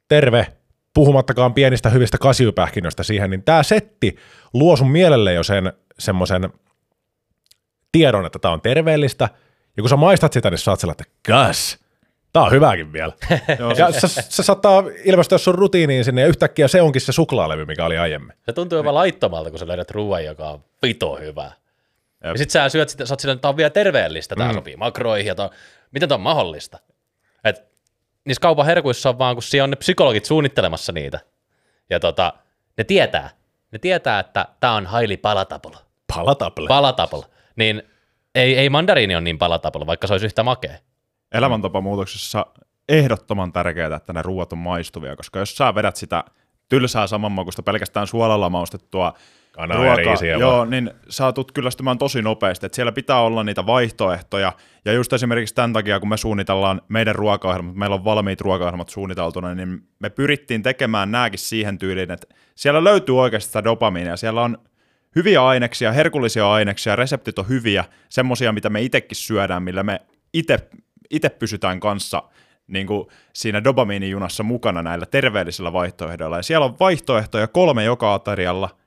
Terve, 0.07 0.47
puhumattakaan 0.93 1.53
pienistä 1.53 1.89
hyvistä 1.89 2.17
kasvipähkinöistä 2.17 3.03
siihen, 3.03 3.29
niin 3.29 3.43
tämä 3.43 3.63
setti 3.63 4.15
luo 4.53 4.75
sun 4.75 4.91
mielelle 4.91 5.33
jo 5.33 5.43
sen 5.43 5.73
semmoisen 5.99 6.49
tiedon, 7.91 8.25
että 8.25 8.39
tämä 8.39 8.53
on 8.53 8.61
terveellistä, 8.61 9.29
ja 9.77 9.83
kun 9.83 9.89
sä 9.89 9.95
maistat 9.95 10.33
sitä, 10.33 10.49
niin 10.49 10.57
saat 10.57 10.79
sellainen, 10.79 11.05
että 11.07 11.19
kas, 11.27 11.79
tää 12.33 12.43
on 12.43 12.51
hyvääkin 12.51 12.93
vielä. 12.93 13.13
ja 13.77 13.91
se, 13.91 14.07
se 14.07 14.43
saattaa 14.43 14.83
ilmestyä 15.03 15.38
sun 15.38 15.55
rutiiniin 15.55 16.05
sinne, 16.05 16.21
ja 16.21 16.27
yhtäkkiä 16.27 16.67
se 16.67 16.81
onkin 16.81 17.01
se 17.01 17.11
suklaalevy, 17.11 17.65
mikä 17.65 17.86
oli 17.86 17.97
aiemmin. 17.97 18.33
Se 18.45 18.53
tuntuu 18.53 18.77
jopa 18.77 18.93
laittomalta, 18.93 19.49
kun 19.49 19.59
sä 19.59 19.67
löydät 19.67 19.91
ruoan, 19.91 20.25
joka 20.25 20.49
on 20.49 20.63
pito 20.81 21.15
hyvää. 21.15 21.51
Jep. 22.23 22.33
Ja 22.33 22.38
sit 22.38 22.49
sä 22.49 22.69
syöt 22.69 22.89
sitä, 22.89 23.05
sä 23.05 23.13
oot 23.13 23.19
sillä, 23.19 23.36
tää 23.36 23.49
on 23.49 23.57
vielä 23.57 23.69
terveellistä, 23.69 24.36
tää 24.36 24.47
mm. 24.47 24.53
sopii 24.53 24.75
makroihin, 24.75 25.27
ja 25.27 25.36
tää 25.36 25.49
miten 25.91 26.09
tää 26.09 26.15
on 26.15 26.21
mahdollista? 26.21 26.79
Niissä 28.26 28.41
kaupan 28.41 28.65
herkuissa 28.65 29.09
on 29.09 29.19
vaan, 29.19 29.36
kun 29.36 29.43
siellä 29.43 29.63
on 29.63 29.69
ne 29.69 29.76
psykologit 29.76 30.26
suunnittelemassa 30.26 30.91
niitä. 30.91 31.19
Ja 31.89 31.99
tota, 31.99 32.34
ne 32.78 32.84
tietää. 32.84 33.30
Ne 33.71 33.80
tietää, 33.80 34.19
että 34.19 34.47
tämä 34.59 34.73
on 34.73 34.88
highly 34.91 35.17
palatable. 35.17 35.78
Palatable? 36.15 36.67
Palatable. 36.67 37.23
Niin 37.55 37.84
ei, 38.36 38.57
ei 38.57 38.69
mandariini 38.69 39.15
ole 39.15 39.21
niin 39.21 39.38
palatable, 39.38 39.86
vaikka 39.86 40.07
se 40.07 40.13
olisi 40.13 40.26
yhtä 40.26 40.43
makea. 40.43 40.78
Elämäntapamuutoksessa 41.32 42.45
ehdottoman 42.89 43.53
tärkeää, 43.53 43.95
että 43.95 44.13
ne 44.13 44.21
ruuat 44.21 44.53
on 44.53 44.57
maistuvia, 44.57 45.15
koska 45.15 45.39
jos 45.39 45.57
sä 45.57 45.76
vedät 45.76 45.95
sitä 45.95 46.23
tylsää 46.69 47.07
samanmakuista 47.07 47.63
pelkästään 47.63 48.07
suolalla 48.07 48.49
maustettua 48.49 49.13
Kanaa 49.56 49.78
ruokaa, 49.78 50.26
ja 50.28 50.38
joo, 50.38 50.66
niin 50.66 50.91
saatut 51.10 51.51
kyllästymään 51.51 51.97
tosi 51.97 52.22
nopeasti, 52.22 52.66
että 52.66 52.76
siellä 52.76 52.91
pitää 52.91 53.22
olla 53.22 53.43
niitä 53.43 53.66
vaihtoehtoja, 53.66 54.53
ja 54.86 54.93
just 54.93 55.14
esimerkiksi 55.14 55.56
tämän 55.56 55.74
takia, 55.74 55.99
kun 55.99 56.10
me 56.10 56.18
suunnitellaan 56.18 56.82
meidän 56.88 57.16
ruokaohjelmat, 57.16 57.76
meillä 57.76 57.93
on 57.93 58.03
valmiit 58.03 58.41
ruokaohjelmat 58.41 58.89
suunniteltuna, 58.89 59.56
niin 59.56 59.82
me 59.99 60.10
pyrittiin 60.10 60.64
tekemään 60.64 61.12
nääkin 61.12 61.39
siihen 61.39 61.78
tyyliin, 61.78 62.12
että 62.12 62.28
siellä 62.56 62.84
löytyy 62.84 63.20
oikeasti 63.20 63.47
sitä 63.47 63.64
dopamiinia, 63.64 64.18
siellä 64.18 64.41
on 64.41 64.58
hyviä 65.16 65.45
aineksia, 65.45 65.91
herkullisia 65.91 66.51
aineksia, 66.51 66.95
reseptit 66.95 67.39
on 67.39 67.49
hyviä, 67.49 67.86
semmosia, 68.10 68.51
mitä 68.51 68.70
me 68.70 68.82
itsekin 68.82 69.16
syödään, 69.16 69.64
millä 69.64 69.84
me 69.84 70.01
itse 71.10 71.30
pysytään 71.30 71.80
kanssa 71.80 72.24
niin 72.68 72.88
kuin 72.88 73.08
siinä 73.34 73.64
dopamiinijunassa 73.64 74.43
mukana 74.43 74.84
näillä 74.84 75.06
terveellisillä 75.06 75.74
vaihtoehdoilla. 75.74 76.38
Ja 76.38 76.43
siellä 76.43 76.66
on 76.66 76.80
vaihtoehtoja 76.80 77.47
kolme 77.47 77.84
joka 77.84 78.14
aterialla– 78.14 78.70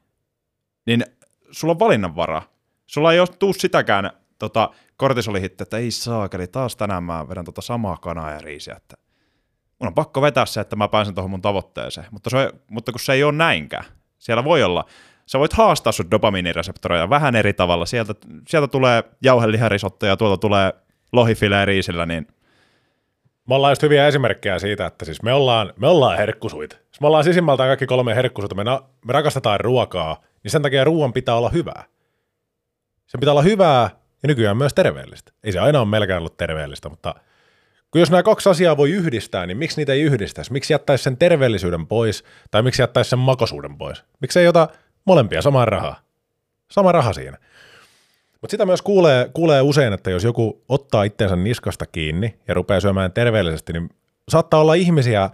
niin 0.88 1.04
sulla 1.50 1.72
on 1.72 1.78
valinnanvara. 1.78 2.42
Sulla 2.86 3.12
ei 3.12 3.20
ole 3.20 3.28
tuu 3.38 3.52
sitäkään 3.52 4.10
tota, 4.38 4.70
kortisolihitte, 4.96 5.62
että 5.62 5.76
ei 5.76 5.90
saakeli, 5.90 6.46
taas 6.46 6.76
tänään 6.76 7.02
mä 7.02 7.28
vedän 7.28 7.44
tota 7.44 7.60
samaa 7.60 7.96
kanaa 7.96 8.30
ja 8.30 8.40
riisiä, 8.40 8.74
että 8.76 8.96
mun 9.78 9.88
on 9.88 9.94
pakko 9.94 10.22
vetää 10.22 10.46
se, 10.46 10.60
että 10.60 10.76
mä 10.76 10.88
pääsen 10.88 11.14
tuohon 11.14 11.30
mun 11.30 11.42
tavoitteeseen. 11.42 12.06
Mutta, 12.10 12.30
se, 12.30 12.52
mutta 12.70 12.92
kun 12.92 13.00
se 13.00 13.12
ei 13.12 13.24
ole 13.24 13.32
näinkään. 13.32 13.84
Siellä 14.18 14.44
voi 14.44 14.62
olla, 14.62 14.84
sä 15.26 15.38
voit 15.38 15.52
haastaa 15.52 15.92
sun 15.92 16.10
dopamiinireseptoreja 16.10 17.10
vähän 17.10 17.36
eri 17.36 17.52
tavalla. 17.52 17.86
Sieltä, 17.86 18.14
sieltä 18.48 18.68
tulee 18.68 19.04
jauheliharisotto 19.22 20.06
ja 20.06 20.16
tuolta 20.16 20.40
tulee 20.40 20.72
lohifileä 21.12 21.64
riisillä, 21.64 22.06
niin 22.06 22.26
me 23.48 23.54
ollaan 23.54 23.70
just 23.70 23.82
hyviä 23.82 24.06
esimerkkejä 24.06 24.58
siitä, 24.58 24.86
että 24.86 25.04
siis 25.04 25.22
me 25.22 25.32
ollaan, 25.32 25.72
me 25.76 25.86
ollaan 25.86 26.16
herkkusuit. 26.16 26.78
me 27.00 27.06
ollaan 27.06 27.24
sisimmältään 27.24 27.68
kaikki 27.68 27.86
kolme 27.86 28.14
herkkusuita. 28.14 28.54
Me, 28.54 28.64
na, 28.64 28.82
me 29.04 29.12
rakastetaan 29.12 29.60
ruokaa, 29.60 30.22
niin 30.44 30.50
sen 30.50 30.62
takia 30.62 30.84
ruoan 30.84 31.12
pitää 31.12 31.34
olla 31.34 31.48
hyvää. 31.48 31.84
Se 33.06 33.18
pitää 33.18 33.32
olla 33.32 33.42
hyvää 33.42 33.90
ja 34.22 34.26
nykyään 34.26 34.56
myös 34.56 34.74
terveellistä. 34.74 35.32
Ei 35.44 35.52
se 35.52 35.58
aina 35.58 35.80
ole 35.80 35.88
melkein 35.88 36.18
ollut 36.18 36.36
terveellistä, 36.36 36.88
mutta 36.88 37.14
kun 37.90 38.00
jos 38.00 38.10
nämä 38.10 38.22
kaksi 38.22 38.48
asiaa 38.48 38.76
voi 38.76 38.90
yhdistää, 38.90 39.46
niin 39.46 39.56
miksi 39.56 39.76
niitä 39.76 39.92
ei 39.92 40.02
yhdistäisi? 40.02 40.52
Miksi 40.52 40.72
jättäisi 40.72 41.04
sen 41.04 41.16
terveellisyyden 41.16 41.86
pois 41.86 42.24
tai 42.50 42.62
miksi 42.62 42.82
jättäisi 42.82 43.10
sen 43.10 43.18
makosuuden 43.18 43.78
pois? 43.78 44.04
Miksi 44.20 44.40
ei 44.40 44.48
ota 44.48 44.68
molempia 45.04 45.42
samaa 45.42 45.64
rahaa? 45.64 46.00
Sama 46.70 46.92
raha 46.92 47.12
siinä. 47.12 47.38
Mutta 48.40 48.50
sitä 48.50 48.66
myös 48.66 48.82
kuulee, 48.82 49.30
kuulee 49.32 49.62
usein, 49.62 49.92
että 49.92 50.10
jos 50.10 50.24
joku 50.24 50.64
ottaa 50.68 51.04
itseensä 51.04 51.36
niskasta 51.36 51.86
kiinni 51.86 52.38
ja 52.48 52.54
rupeaa 52.54 52.80
syömään 52.80 53.12
terveellisesti, 53.12 53.72
niin 53.72 53.90
saattaa 54.28 54.60
olla 54.60 54.74
ihmisiä, 54.74 55.30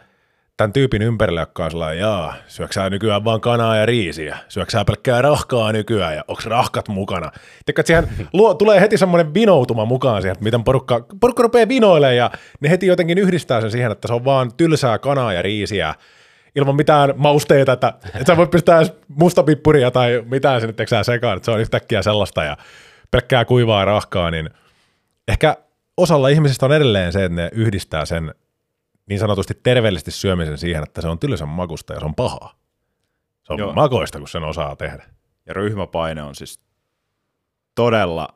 tämän 0.57 0.73
tyypin 0.73 1.03
ympärillä, 1.03 1.41
joka 1.41 1.65
on 1.65 1.71
sellainen, 1.71 2.01
jaa, 2.01 2.35
syöksää 2.47 2.91
nykyään 2.91 3.25
vaan 3.25 3.41
kanaa 3.41 3.77
ja 3.77 3.87
riisiä, 3.87 4.39
syöksää 4.49 4.85
pelkkää 4.85 5.23
rahkaa 5.23 5.73
nykyään 5.73 6.15
ja 6.15 6.25
onko 6.29 6.43
rahkat 6.45 6.89
mukana. 6.89 7.31
Tiedätkö, 7.31 7.81
että 7.81 7.87
siihen 7.87 8.29
luo, 8.33 8.55
tulee 8.55 8.81
heti 8.81 8.99
semmoinen 8.99 9.35
vinoutuma 9.35 9.85
mukaan 9.85 10.23
siihen, 10.23 10.33
että 10.33 10.45
miten 10.45 10.65
porukka, 10.65 11.07
porukka 11.21 11.43
rupeaa 11.43 11.69
vinoilemaan 11.69 12.17
ja 12.17 12.31
ne 12.61 12.71
heti 12.71 12.87
jotenkin 12.87 13.19
yhdistää 13.19 13.61
sen 13.61 13.71
siihen, 13.71 13.93
että 13.93 14.09
se 14.09 14.15
on 14.15 14.25
vaan 14.25 14.51
tylsää 14.57 14.99
kanaa 14.99 15.33
ja 15.33 15.43
riisiä 15.43 15.95
ilman 16.57 16.77
mitään 16.77 17.13
mausteita, 17.17 17.73
että, 17.73 17.93
että 18.05 18.25
sä 18.27 18.37
voit 18.37 18.51
pistää 18.51 18.83
mustapippuria 19.09 19.91
tai 19.91 20.23
mitään 20.31 20.61
sinne 20.61 20.73
teksää 20.73 21.05
sekaan, 21.05 21.37
että 21.37 21.45
se 21.45 21.51
on 21.51 21.61
yhtäkkiä 21.61 22.03
sellaista 22.03 22.45
ja 22.45 22.57
pelkkää 23.11 23.45
kuivaa 23.45 23.85
rahkaa, 23.85 24.31
niin 24.31 24.51
ehkä 25.29 25.57
osalla 25.97 26.29
ihmisistä 26.29 26.67
on 26.67 26.73
edelleen 26.73 27.13
se, 27.13 27.25
että 27.25 27.37
ne 27.37 27.51
yhdistää 27.53 28.05
sen 28.05 28.35
niin 29.07 29.19
sanotusti 29.19 29.55
terveellisesti 29.63 30.11
syömisen 30.11 30.59
siihen, 30.59 30.83
että 30.83 31.01
se 31.01 31.09
on 31.09 31.19
tylsän 31.19 31.49
makusta 31.49 31.93
ja 31.93 32.01
se 32.01 32.07
on 32.07 32.15
pahaa. 32.15 32.55
Se 33.43 33.53
on 33.53 33.59
Joo. 33.59 33.73
makoista, 33.73 34.19
kun 34.19 34.29
sen 34.29 34.45
osaa 34.45 34.77
tehdä. 34.77 35.05
Ja 35.47 35.55
ryhmäpaine 35.55 36.23
on 36.23 36.35
siis 36.35 36.61
todella 37.75 38.29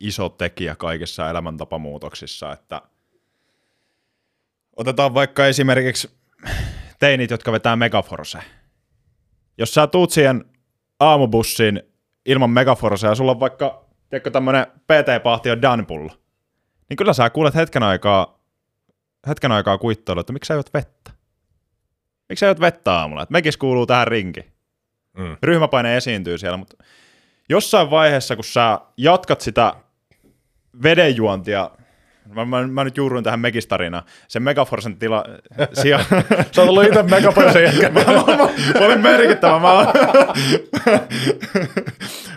iso 0.00 0.28
tekijä 0.28 0.76
kaikissa 0.76 1.30
elämäntapamuutoksissa, 1.30 2.52
että 2.52 2.82
otetaan 4.76 5.14
vaikka 5.14 5.46
esimerkiksi 5.46 6.10
teinit, 6.98 7.30
jotka 7.30 7.52
vetää 7.52 7.76
Megaforce. 7.76 8.38
Jos 9.58 9.74
sä 9.74 9.86
tuut 9.86 10.10
siihen 10.10 10.44
aamubussiin 11.00 11.82
ilman 12.26 12.50
Megaforcea 12.50 13.10
ja 13.10 13.14
sulla 13.14 13.30
on 13.30 13.40
vaikka 13.40 13.86
tiedätkö, 14.08 14.30
tämmönen 14.30 14.66
PT-pahti 14.66 15.50
on 15.50 15.60
niin 16.88 16.96
kyllä 16.96 17.12
sä 17.12 17.30
kuulet 17.30 17.54
hetken 17.54 17.82
aikaa 17.82 18.35
hetken 19.28 19.52
aikaa 19.52 19.78
kuittoilla, 19.78 20.20
että 20.20 20.32
miksi 20.32 20.48
sä 20.48 20.54
juot 20.54 20.74
vettä? 20.74 21.10
miksi 22.28 22.40
sä 22.40 22.46
juot 22.46 22.60
vettä 22.60 22.92
aamulla? 22.92 23.22
Et 23.22 23.30
mekis 23.30 23.56
kuuluu 23.56 23.86
tähän 23.86 24.08
rinkiin. 24.08 24.46
Mm. 25.18 25.36
Ryhmäpaine 25.42 25.96
esiintyy 25.96 26.38
siellä, 26.38 26.56
mutta 26.56 26.84
jossain 27.48 27.90
vaiheessa, 27.90 28.36
kun 28.36 28.44
sä 28.44 28.80
jatkat 28.96 29.40
sitä 29.40 29.74
vedenjuontia, 30.82 31.70
mä, 32.34 32.44
mä, 32.44 32.66
mä 32.66 32.84
nyt 32.84 32.96
juuruin 32.96 33.24
tähän 33.24 33.40
Megistarinaan, 33.40 34.04
sen 34.28 34.42
Megaforcen 34.42 34.96
tila 34.96 35.24
sijaan, 35.82 36.04
Sä 36.52 36.62
oot 36.62 36.68
ollut 36.68 36.84
itse 36.84 37.02
megapaisen 37.02 37.62
jätkä. 37.62 37.90
mä, 37.94 38.00
mä, 38.00 38.36
mä 38.80 38.86
olin 38.86 39.00
merkittävä, 39.00 39.58
mä, 39.58 39.68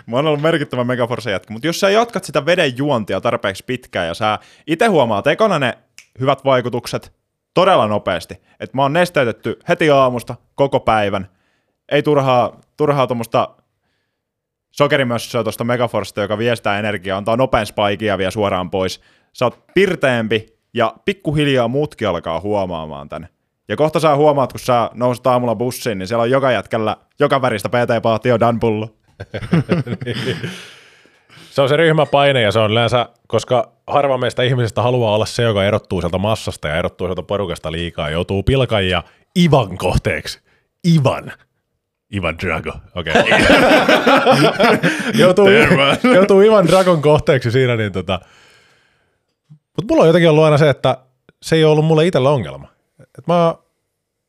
mä 0.06 0.16
oon 0.16 0.26
ollut 0.26 0.40
merkittävä 0.40 0.84
Megaforce 0.84 1.30
jätkä, 1.30 1.52
mutta 1.52 1.66
jos 1.66 1.80
sä 1.80 1.90
jatkat 1.90 2.24
sitä 2.24 2.46
veden 2.46 2.78
juontia 2.78 3.20
tarpeeksi 3.20 3.64
pitkään 3.64 4.06
ja 4.06 4.14
sä 4.14 4.38
itse 4.66 4.86
huomaat 4.86 5.26
ekana 5.26 5.58
ne 5.58 5.78
hyvät 6.20 6.44
vaikutukset 6.44 7.12
todella 7.54 7.88
nopeasti, 7.88 8.34
että 8.60 8.76
mä 8.76 8.82
oon 8.82 8.92
nesteytetty 8.92 9.58
heti 9.68 9.90
aamusta 9.90 10.34
koko 10.54 10.80
päivän, 10.80 11.28
ei 11.88 12.02
turhaa, 12.02 12.60
turhaa 12.76 13.06
tuommoista 13.06 13.48
sokerimössöä 14.70 15.42
tuosta 15.42 15.64
Megaforcesta, 15.64 16.20
joka 16.20 16.38
viestää 16.38 16.78
energiaa, 16.78 17.18
antaa 17.18 17.36
nopean 17.36 17.66
spaikin 17.66 18.08
ja 18.08 18.18
vie 18.18 18.30
suoraan 18.30 18.70
pois. 18.70 19.00
Sä 19.32 19.44
oot 19.44 19.64
pirteempi 19.74 20.46
ja 20.74 20.94
pikkuhiljaa 21.04 21.68
muutkin 21.68 22.08
alkaa 22.08 22.40
huomaamaan 22.40 23.08
tän. 23.08 23.28
Ja 23.68 23.76
kohta 23.76 24.00
sä 24.00 24.16
huomaat, 24.16 24.52
kun 24.52 24.60
sä 24.60 24.90
nouset 24.94 25.26
aamulla 25.26 25.54
bussiin, 25.54 25.98
niin 25.98 26.08
siellä 26.08 26.22
on 26.22 26.30
joka 26.30 26.52
jätkällä 26.52 26.96
joka 27.20 27.42
väristä 27.42 27.68
PT-paatio 27.68 28.40
Danpullo. 28.40 28.99
Se 31.50 31.62
on 31.62 31.68
se 31.68 31.76
ryhmäpaine 31.76 32.42
ja 32.42 32.52
se 32.52 32.58
on 32.58 32.70
yleensä, 32.70 33.08
koska 33.26 33.72
harva 33.86 34.18
meistä 34.18 34.42
ihmisistä 34.42 34.82
haluaa 34.82 35.14
olla 35.14 35.26
se, 35.26 35.42
joka 35.42 35.64
erottuu 35.64 36.00
sieltä 36.00 36.18
massasta 36.18 36.68
ja 36.68 36.76
erottuu 36.76 37.06
sieltä 37.06 37.22
porukasta 37.22 37.72
liikaa, 37.72 38.10
joutuu 38.10 38.42
pilkan 38.42 38.88
ja 38.88 39.02
Ivan 39.38 39.76
kohteeksi. 39.78 40.40
Ivan. 40.94 41.32
Ivan 42.14 42.38
Drago, 42.38 42.72
okei. 42.94 43.12
Okay. 43.20 43.38
joutuu, 45.22 45.48
joutuu 46.14 46.40
Ivan 46.40 46.66
Dragon 46.66 47.02
kohteeksi 47.02 47.50
siinä, 47.50 47.76
niin 47.76 47.92
tota. 47.92 48.20
Mutta 49.48 49.84
mulla 49.88 50.02
on 50.02 50.08
jotenkin 50.08 50.30
ollut 50.30 50.44
aina 50.44 50.58
se, 50.58 50.70
että 50.70 50.96
se 51.42 51.56
ei 51.56 51.64
ole 51.64 51.72
ollut 51.72 51.84
mulle 51.84 52.06
itsellä 52.06 52.30
ongelma. 52.30 52.68
Et 53.18 53.26
mä, 53.26 53.54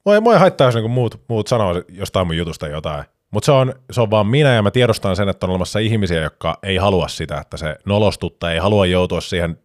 mua, 0.06 0.16
ei, 0.16 0.22
mua 0.22 0.34
ei 0.34 0.40
haittaa, 0.40 0.68
jos 0.68 0.76
niinku 0.76 0.90
muut, 0.90 1.22
muut 1.28 1.48
sanoo 1.48 1.84
jostain 1.90 2.28
mun 2.28 2.38
jutusta 2.38 2.68
jotain. 2.68 3.04
Mutta 3.32 3.46
se 3.46 3.52
on, 3.52 3.74
se 3.92 4.02
on 4.02 4.12
vaan 4.12 4.28
minä 4.28 4.54
ja 4.54 4.62
mä 4.62 4.72
tiedostan 4.72 5.16
sen, 5.16 5.30
että 5.30 5.46
on 5.46 5.50
olemassa 5.50 5.80
ihmisiä, 5.80 6.22
jotka 6.22 6.60
ei 6.64 6.78
halua 6.78 7.08
sitä, 7.08 7.38
että 7.38 7.58
se 7.58 7.76
nolostutta, 7.86 8.52
ei 8.52 8.60
halua 8.60 8.86
joutua 8.86 9.22
siihen 9.22 9.60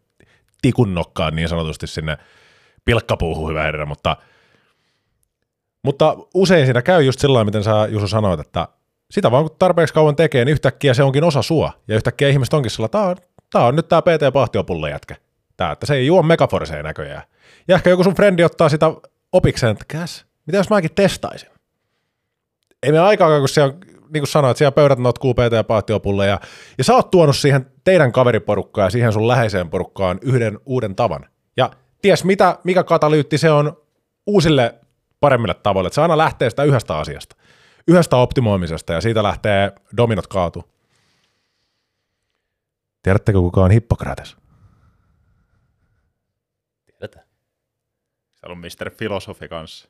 tikun 0.63 0.95
nokkaan 0.95 1.37
niin 1.37 1.49
sanotusti 1.49 1.87
sinne 1.87 2.19
pilkkapuuhun, 2.85 3.51
hyvä 3.51 3.63
herra, 3.63 3.87
mutta, 3.87 4.17
mutta 5.83 6.17
usein 6.35 6.67
siinä 6.67 6.83
käy 6.83 7.03
just 7.03 7.21
sillä 7.21 7.45
miten 7.45 7.65
sä 7.65 7.87
Jusu 7.91 8.09
sanoit, 8.09 8.41
että 8.41 8.69
sitä 9.11 9.31
vaan 9.31 9.45
kun 9.45 9.57
tarpeeksi 9.59 9.95
kauan 9.95 10.17
tekee, 10.17 10.45
niin 10.45 10.53
yhtäkkiä 10.53 10.95
se 10.95 11.03
onkin 11.03 11.25
osa 11.25 11.43
sua, 11.43 11.73
ja 11.89 11.97
yhtäkkiä 11.97 12.29
ihmiset 12.29 12.55
onkin 12.55 12.71
sillä, 12.71 12.89
tää 12.89 13.03
on, 13.03 13.17
tää 13.53 13.65
on 13.65 13.77
nyt 13.77 13.89
tää 13.89 14.03
PT 14.03 14.33
Pahtiopulle 14.33 14.91
jätkä, 14.91 15.17
tää, 15.57 15.73
että 15.73 15.87
se 15.87 15.95
ei 15.95 16.07
juo 16.07 16.23
megaforseen 16.23 16.85
näköjään. 16.85 17.23
Ja 17.69 17.75
ehkä 17.75 17.91
joku 17.91 18.05
sun 18.05 18.15
frendi 18.15 18.45
ottaa 18.45 18.69
sitä 18.69 18.87
opikseen, 19.33 19.73
että 19.73 19.85
käs, 19.89 20.25
mitä 20.47 20.57
jos 20.57 20.71
mäkin 20.71 20.95
testaisin? 20.95 21.56
Ei 22.83 22.93
me 22.93 22.99
aikaa, 22.99 23.39
kun 23.39 23.49
siellä, 23.49 23.75
niin 24.13 24.21
kuin 24.21 24.27
sanoit, 24.27 24.57
siellä 24.57 24.73
pöydät 24.73 24.99
notkuu 24.99 25.35
PT 25.35 25.53
ja 25.53 25.65
paattiopulle 25.65 26.27
ja, 26.27 26.41
ja 26.79 26.85
sä 26.85 26.95
oot 26.95 27.11
tuonut 27.11 27.37
siihen 27.37 27.71
teidän 27.85 28.13
kaveriporukkaan 28.13 28.87
ja 28.87 28.91
siihen 28.91 29.13
sun 29.13 29.29
läheiseen 29.29 29.71
porukkaan 29.71 30.19
yhden 30.23 30.59
uuden 30.67 30.97
tavan. 30.97 31.27
Ja 31.57 31.71
ties 32.03 32.25
mitä, 32.25 32.59
mikä 32.65 32.85
katalyytti 32.85 33.39
se 33.39 33.51
on 33.51 33.83
uusille 34.27 34.75
paremmille 35.21 35.55
tavoille, 35.55 35.87
että 35.87 35.95
se 35.95 36.03
aina 36.03 36.19
lähtee 36.19 36.51
sitä 36.51 36.65
yhdestä 36.65 36.99
asiasta, 36.99 37.37
yhdestä 37.89 38.17
optimoimisesta 38.17 38.93
ja 38.93 39.01
siitä 39.01 39.23
lähtee 39.23 39.73
dominot 39.97 40.27
kaatu. 40.27 40.65
Tiedättekö 43.03 43.39
kuka 43.39 43.61
on 43.61 43.71
Hippokrates? 43.71 44.37
Tiedetään. 46.87 47.27
Siellä 48.35 48.53
on 48.53 48.59
Mr. 48.59 48.91
Filosofi 48.91 49.49
kanssa. 49.49 49.89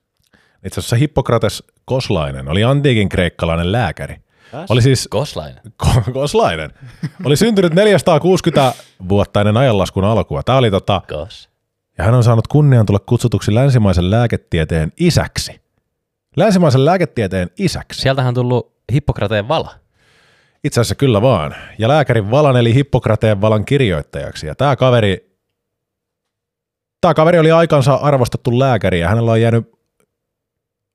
Itse 0.64 0.80
asiassa 0.80 0.96
Hippokrates 0.96 1.62
Koslainen 1.84 2.48
oli 2.48 2.64
antiikin 2.64 3.08
kreikkalainen 3.08 3.72
lääkäri. 3.72 4.16
Oli 4.68 4.82
siis 4.82 5.08
Koslainen. 5.10 5.60
Ko- 5.86 6.12
Koslainen. 6.12 6.70
Oli 7.24 7.36
syntynyt 7.36 7.74
460 7.74 8.72
vuotta 9.08 9.40
ennen 9.40 9.56
ajanlaskun 9.56 10.04
alkua. 10.04 10.42
Tämä 10.42 10.58
oli 10.58 10.70
tota, 10.70 11.02
Kos. 11.08 11.48
ja 11.98 12.04
hän 12.04 12.14
on 12.14 12.24
saanut 12.24 12.46
kunnian 12.48 12.86
tulla 12.86 12.98
kutsutuksi 12.98 13.54
länsimaisen 13.54 14.10
lääketieteen 14.10 14.92
isäksi. 15.00 15.60
Länsimaisen 16.36 16.84
lääketieteen 16.84 17.50
isäksi. 17.58 18.00
Sieltähän 18.00 18.28
on 18.28 18.34
tullut 18.34 18.76
Hippokrateen 18.92 19.48
vala. 19.48 19.74
Itse 20.64 20.80
asiassa 20.80 20.94
kyllä 20.94 21.22
vaan. 21.22 21.54
Ja 21.78 21.88
lääkärin 21.88 22.30
valan 22.30 22.56
eli 22.56 22.74
Hippokrateen 22.74 23.40
valan 23.40 23.64
kirjoittajaksi. 23.64 24.46
Ja 24.46 24.54
tämä 24.54 24.76
kaveri, 24.76 25.38
tämä 27.00 27.14
kaveri 27.14 27.38
oli 27.38 27.50
aikansa 27.50 27.94
arvostettu 27.94 28.58
lääkäri 28.58 29.00
ja 29.00 29.08
hänellä 29.08 29.32
on 29.32 29.40
jäänyt, 29.40 29.75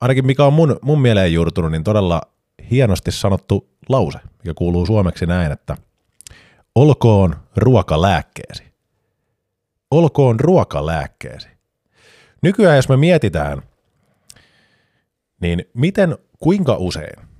ainakin 0.02 0.26
mikä 0.26 0.44
on 0.44 0.52
mun, 0.52 0.78
mun 0.82 1.00
mieleen 1.00 1.32
juurtunut, 1.32 1.70
niin 1.70 1.84
todella 1.84 2.22
hienosti 2.70 3.12
sanottu 3.12 3.68
lause, 3.88 4.18
mikä 4.38 4.54
kuuluu 4.54 4.86
suomeksi 4.86 5.26
näin, 5.26 5.52
että 5.52 5.76
olkoon 6.74 7.36
ruoka 7.56 8.02
lääkkeesi. 8.02 8.64
Olkoon 9.90 10.40
ruoka 10.40 10.86
lääkkeesi. 10.86 11.48
Nykyään 12.42 12.76
jos 12.76 12.88
me 12.88 12.96
mietitään, 12.96 13.62
niin 15.40 15.64
miten, 15.74 16.18
kuinka 16.38 16.76
usein 16.76 17.32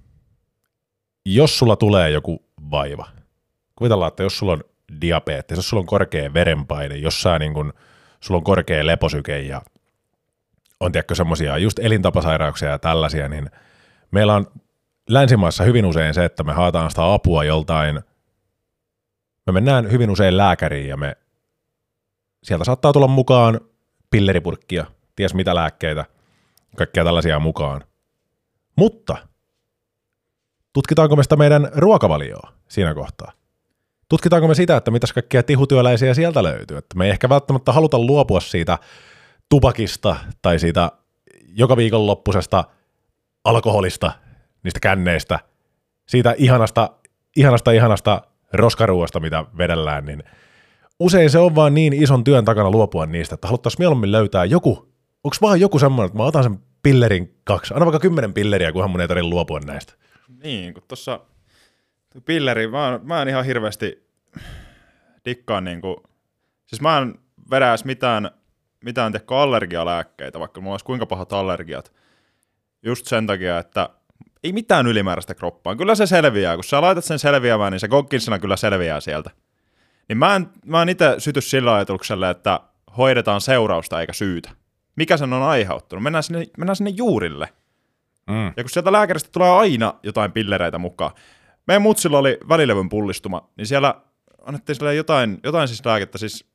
jos 1.27 1.59
sulla 1.59 1.77
tulee 1.77 2.11
joku 2.11 2.45
vaiva, 2.71 3.09
kuvitellaan, 3.77 4.09
että 4.09 4.23
jos 4.23 4.39
sulla 4.39 4.53
on 4.53 4.65
diabetes, 5.01 5.57
jos 5.57 5.69
sulla 5.69 5.81
on 5.81 5.87
korkea 5.87 6.35
verenpaine, 6.35 6.97
jos 6.97 7.23
sä 7.23 7.39
niin 7.39 7.55
kun, 7.55 7.73
sulla 8.21 8.39
on 8.39 8.45
korkea 8.45 8.87
leposyke 8.87 9.41
ja 9.41 9.63
on 10.83 10.93
tiedätkö 10.93 11.15
semmoisia 11.15 11.59
just 11.59 11.79
elintapasairauksia 11.79 12.69
ja 12.69 12.79
tällaisia, 12.79 13.29
niin 13.29 13.51
meillä 14.11 14.35
on 14.35 14.47
länsimaissa 15.09 15.65
hyvin 15.65 15.87
usein 15.87 16.15
se, 16.15 16.25
että 16.25 16.43
me 16.43 16.53
haetaan 16.53 16.91
sitä 16.91 17.13
apua 17.15 17.45
joltain, 17.45 18.01
me 19.47 19.53
mennään 19.53 19.91
hyvin 19.91 20.11
usein 20.11 20.37
lääkäriin 20.37 20.89
ja 20.89 20.97
me, 20.97 21.17
sieltä 22.43 22.65
saattaa 22.65 22.93
tulla 22.93 23.07
mukaan 23.07 23.61
pilleripurkkia, 24.11 24.87
ties 25.17 25.35
mitä 25.35 25.55
lääkkeitä, 25.55 26.05
kaikkea 26.77 27.05
tällaisia 27.05 27.41
mukaan. 27.41 27.85
Mutta 28.77 29.17
tutkitaanko 30.73 31.17
me 31.17 31.23
sitä 31.23 31.37
meidän 31.37 31.71
ruokavalioa 31.75 32.53
siinä 32.69 32.95
kohtaa? 32.95 33.33
Tutkitaanko 34.09 34.49
me 34.49 34.55
sitä, 34.55 34.77
että 34.77 34.91
mitäs 34.91 35.13
kaikkia 35.13 35.43
tihutyöläisiä 35.43 36.15
sieltä 36.15 36.43
löytyy? 36.43 36.77
Että 36.77 36.99
me 36.99 37.05
ei 37.05 37.11
ehkä 37.11 37.29
välttämättä 37.29 37.73
haluta 37.73 37.99
luopua 37.99 38.41
siitä 38.41 38.79
tupakista 39.53 40.17
tai 40.43 40.59
siitä 40.59 40.93
joka 41.57 41.77
viikon 41.77 42.07
loppusesta 42.07 42.65
alkoholista, 43.45 44.13
niistä 44.65 44.81
känneistä, 44.81 45.39
siitä 46.09 46.35
ihanasta, 46.39 46.91
ihanasta, 47.37 47.71
ihanasta 47.71 48.23
roskaruosta, 48.53 49.21
mitä 49.21 49.45
vedellään, 49.59 50.05
niin 50.07 50.25
usein 51.01 51.31
se 51.31 51.39
on 51.39 51.55
vaan 51.55 51.75
niin 51.75 51.93
ison 51.93 52.25
työn 52.25 52.45
takana 52.45 52.71
luopua 52.71 53.07
niistä, 53.07 53.35
että 53.35 53.49
haluttaisiin 53.49 53.81
mieluummin 53.81 54.13
löytää 54.13 54.45
joku, 54.45 54.93
onko 55.25 55.37
vaan 55.43 55.61
joku 55.61 55.79
semmoinen, 55.79 56.07
että 56.07 56.19
mä 56.19 56.25
otan 56.25 56.43
sen 56.43 56.59
pillerin 56.83 57.35
kaksi, 57.45 57.75
anna 57.75 57.87
vaikka 57.87 58.01
kymmenen 58.01 58.35
pilleriä, 58.35 58.73
kunhan 58.73 58.91
mun 58.91 59.01
ei 59.01 59.09
tarvitse 59.09 59.29
luopua 59.29 59.61
näistä. 59.61 59.95
Niin, 60.43 60.75
kun 60.75 60.83
tuossa 60.89 61.21
pilleri, 62.25 62.69
mä, 62.69 62.89
oon- 62.89 63.01
mä 63.05 63.23
en 63.23 63.29
ihan 63.29 63.45
hirveästi 63.45 64.09
dikkaan 65.25 65.65
niinku, 65.65 66.03
siis 66.67 66.81
mä 66.81 66.99
en 66.99 67.15
vedä 67.51 67.75
mitään, 67.85 68.31
mitään 68.83 69.13
tehkö 69.13 69.37
allergialääkkeitä, 69.37 70.41
vaikka 70.41 70.61
mulla 70.61 70.75
olisi 70.75 70.85
kuinka 70.85 71.07
pahat 71.07 71.33
allergiat. 71.33 71.93
Just 72.83 73.07
sen 73.07 73.27
takia, 73.27 73.59
että 73.59 73.89
ei 74.45 74.53
mitään 74.53 74.87
ylimääräistä 74.87 75.35
kroppaan. 75.35 75.77
Kyllä 75.77 75.95
se 75.95 76.07
selviää. 76.07 76.55
Kun 76.55 76.65
sä 76.65 76.81
laitat 76.81 77.05
sen 77.05 77.19
selviämään, 77.19 77.73
niin 77.73 77.81
se 77.81 77.89
Gogginsina 77.89 78.39
kyllä 78.39 78.57
selviää 78.57 79.01
sieltä. 79.01 79.31
Niin 80.09 80.17
mä 80.19 80.37
en, 80.37 80.47
mä 80.67 80.83
en 80.83 80.89
itse 80.89 81.15
syty 81.19 81.41
sillä 81.41 81.75
ajatuksella, 81.75 82.31
että 82.31 82.61
hoidetaan 82.97 83.41
seurausta 83.41 84.01
eikä 84.01 84.13
syytä. 84.13 84.51
Mikä 84.97 85.17
sen 85.17 85.33
on 85.33 85.43
aiheuttanut? 85.43 86.03
Mennään 86.03 86.23
sinne, 86.23 86.47
mennään 86.59 86.77
sinne 86.77 86.91
juurille. 86.91 87.49
Mm. 88.27 88.47
Ja 88.57 88.63
kun 88.63 88.71
sieltä 88.71 88.93
lääkäristä 88.93 89.31
tulee 89.33 89.51
aina 89.51 89.95
jotain 90.03 90.33
pillereitä 90.33 90.79
mukaan. 90.79 91.13
Meidän 91.67 91.83
mutsilla 91.83 92.19
oli 92.19 92.39
välilevyn 92.49 92.89
pullistuma, 92.89 93.49
niin 93.57 93.67
siellä 93.67 93.95
annettiin 94.45 94.77
sille 94.77 94.95
jotain, 94.95 95.41
jotain 95.45 95.69
siis 95.69 95.87
lääkettä, 95.87 96.19
siis 96.19 96.52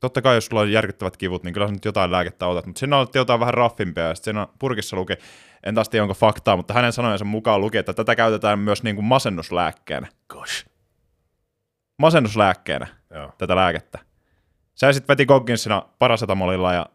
totta 0.00 0.22
kai 0.22 0.34
jos 0.34 0.46
sulla 0.46 0.62
on 0.62 0.72
järkyttävät 0.72 1.16
kivut, 1.16 1.42
niin 1.44 1.54
kyllä 1.54 1.66
sä 1.66 1.72
nyt 1.72 1.84
jotain 1.84 2.12
lääkettä 2.12 2.46
otat, 2.46 2.66
mutta 2.66 2.78
siinä 2.78 2.98
annettiin 2.98 3.20
jotain 3.20 3.40
vähän 3.40 3.54
raffimpia, 3.54 4.04
ja 4.04 4.14
sitten 4.14 4.34
siinä 4.34 4.48
purkissa 4.58 4.96
luki, 4.96 5.14
en 5.62 5.74
taas 5.74 5.88
tiedä 5.88 6.02
onko 6.02 6.14
faktaa, 6.14 6.56
mutta 6.56 6.74
hänen 6.74 6.92
sanojensa 6.92 7.24
mukaan 7.24 7.60
luki, 7.60 7.78
että 7.78 7.94
tätä 7.94 8.16
käytetään 8.16 8.58
myös 8.58 8.82
niin 8.82 8.96
kuin 8.96 9.06
masennuslääkkeenä. 9.06 10.08
Gosh. 10.28 10.66
Masennuslääkkeenä 11.98 12.86
Joo. 13.10 13.32
tätä 13.38 13.56
lääkettä. 13.56 13.98
Se 14.74 14.92
sitten 14.92 15.08
veti 15.08 15.26
Gogginsina 15.26 15.82
parasetamolilla 15.98 16.72
ja 16.72 16.86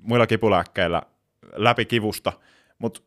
muilla 0.00 0.26
kipulääkkeillä 0.26 1.02
läpi 1.56 1.84
kivusta, 1.84 2.32
Mutta 2.78 3.00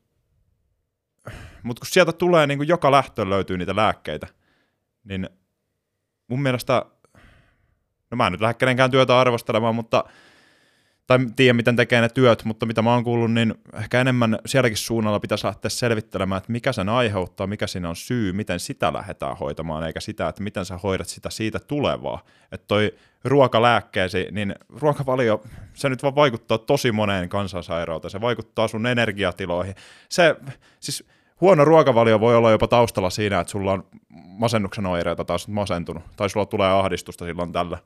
mut 1.64 1.80
kun 1.80 1.88
sieltä 1.88 2.12
tulee, 2.12 2.48
niin 2.48 2.58
kuin 2.58 2.68
joka 2.68 2.92
lähtöön 2.92 3.30
löytyy 3.30 3.58
niitä 3.58 3.76
lääkkeitä, 3.76 4.28
niin 5.04 5.30
mun 6.28 6.42
mielestä, 6.42 6.86
no 8.12 8.18
mä 8.18 8.28
en 8.28 8.32
nyt 8.32 8.42
lähde 8.42 8.54
kenenkään 8.54 8.92
työtä 8.92 9.20
arvostelemaan, 9.20 9.76
mutta 9.76 10.04
tai 11.10 11.20
tiedä, 11.36 11.54
miten 11.54 11.76
tekee 11.76 12.02
ne 12.02 12.10
työt, 12.10 12.44
mutta 12.46 12.66
mitä 12.66 12.82
mä 12.82 12.94
oon 12.94 13.04
kuullut, 13.04 13.32
niin 13.32 13.56
ehkä 13.74 14.02
enemmän 14.02 14.40
sielläkin 14.46 14.78
suunnalla 14.78 15.20
pitäisi 15.20 15.48
lähteä 15.48 15.70
selvittelemään, 15.70 16.38
että 16.38 16.52
mikä 16.52 16.74
sen 16.74 16.90
aiheuttaa, 16.90 17.48
mikä 17.48 17.68
siinä 17.68 17.90
on 17.90 17.96
syy, 17.96 18.34
miten 18.34 18.60
sitä 18.60 18.94
lähdetään 18.94 19.38
hoitamaan, 19.38 19.84
eikä 19.84 20.00
sitä, 20.00 20.28
että 20.28 20.44
miten 20.44 20.66
sä 20.66 20.78
hoidat 20.78 21.08
sitä 21.08 21.30
siitä 21.30 21.60
tulevaa. 21.60 22.26
Että 22.52 22.66
toi 22.68 22.96
ruokalääkkeesi, 23.24 24.28
niin 24.32 24.56
ruokavalio, 24.70 25.42
se 25.74 25.90
nyt 25.90 26.04
vaan 26.04 26.16
vaikuttaa 26.16 26.58
tosi 26.58 26.92
moneen 26.92 27.30
kansansairauteen, 27.30 28.12
se 28.12 28.22
vaikuttaa 28.22 28.68
sun 28.68 28.88
energiatiloihin. 28.88 29.76
Se, 30.10 30.36
siis 30.80 31.04
huono 31.42 31.66
ruokavalio 31.66 32.20
voi 32.20 32.36
olla 32.36 32.52
jopa 32.52 32.68
taustalla 32.68 33.10
siinä, 33.10 33.40
että 33.40 33.52
sulla 33.52 33.72
on 33.72 33.84
masennuksen 34.10 34.86
oireita 34.86 35.26
tai 35.26 35.38
masentunut, 35.48 36.04
tai 36.16 36.30
sulla 36.30 36.46
tulee 36.46 36.70
ahdistusta 36.72 37.26
silloin 37.26 37.52
tällä. 37.52 37.78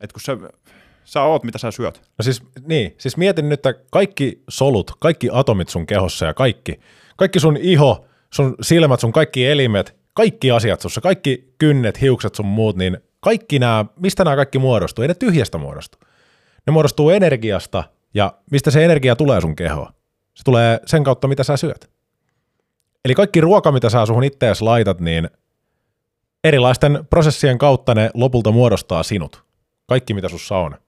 Et 0.00 0.12
kun 0.12 0.20
se, 0.20 0.36
sä 1.04 1.22
oot, 1.22 1.44
mitä 1.44 1.58
sä 1.58 1.70
syöt. 1.70 2.02
No 2.18 2.22
siis, 2.22 2.42
niin, 2.66 2.94
siis 2.98 3.16
mietin 3.16 3.48
nyt, 3.48 3.66
että 3.66 3.82
kaikki 3.90 4.42
solut, 4.48 4.90
kaikki 5.00 5.28
atomit 5.32 5.68
sun 5.68 5.86
kehossa 5.86 6.26
ja 6.26 6.34
kaikki, 6.34 6.80
kaikki 7.16 7.40
sun 7.40 7.56
iho, 7.56 8.06
sun 8.34 8.54
silmät, 8.60 9.00
sun 9.00 9.12
kaikki 9.12 9.46
elimet, 9.46 9.96
kaikki 10.14 10.50
asiat 10.50 10.80
sussa, 10.80 11.00
kaikki 11.00 11.54
kynnet, 11.58 12.00
hiukset 12.00 12.34
sun 12.34 12.46
muut, 12.46 12.76
niin 12.76 12.98
kaikki 13.20 13.58
nämä, 13.58 13.84
mistä 14.00 14.24
nämä 14.24 14.36
kaikki 14.36 14.58
muodostuu? 14.58 15.02
Ei 15.02 15.08
ne 15.08 15.14
tyhjästä 15.14 15.58
muodostu. 15.58 15.98
Ne 16.66 16.70
muodostuu 16.70 17.10
energiasta 17.10 17.84
ja 18.14 18.34
mistä 18.50 18.70
se 18.70 18.84
energia 18.84 19.16
tulee 19.16 19.40
sun 19.40 19.56
kehoon? 19.56 19.92
Se 20.34 20.44
tulee 20.44 20.80
sen 20.86 21.04
kautta, 21.04 21.28
mitä 21.28 21.44
sä 21.44 21.56
syöt. 21.56 21.90
Eli 23.04 23.14
kaikki 23.14 23.40
ruoka, 23.40 23.72
mitä 23.72 23.90
sä 23.90 24.06
suhun 24.06 24.24
ittees 24.24 24.62
laitat, 24.62 25.00
niin 25.00 25.30
erilaisten 26.44 27.06
prosessien 27.10 27.58
kautta 27.58 27.94
ne 27.94 28.10
lopulta 28.14 28.52
muodostaa 28.52 29.02
sinut. 29.02 29.47
Kaikki, 29.88 30.14
mitä 30.14 30.28
sussa 30.28 30.56
on. 30.56 30.78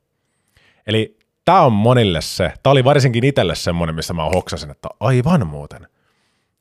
Eli 0.87 1.19
tämä 1.45 1.61
on 1.61 1.73
monille 1.73 2.21
se, 2.21 2.53
tämä 2.63 2.71
oli 2.71 2.85
varsinkin 2.85 3.25
itselle 3.25 3.55
semmoinen, 3.55 3.95
missä 3.95 4.15
mä 4.15 4.25
hoksasin, 4.25 4.71
että 4.71 4.89
aivan 5.01 5.47
muuten. 5.47 5.89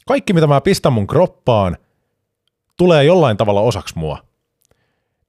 Kaikki, 0.08 0.34
mitä 0.34 0.48
mä 0.48 0.62
pistän 0.62 0.94
mun 0.94 1.08
kroppaan, 1.08 1.78
tulee 2.78 3.04
jollain 3.04 3.38
tavalla 3.38 3.62
osaksi 3.62 3.98
mua. 3.98 4.18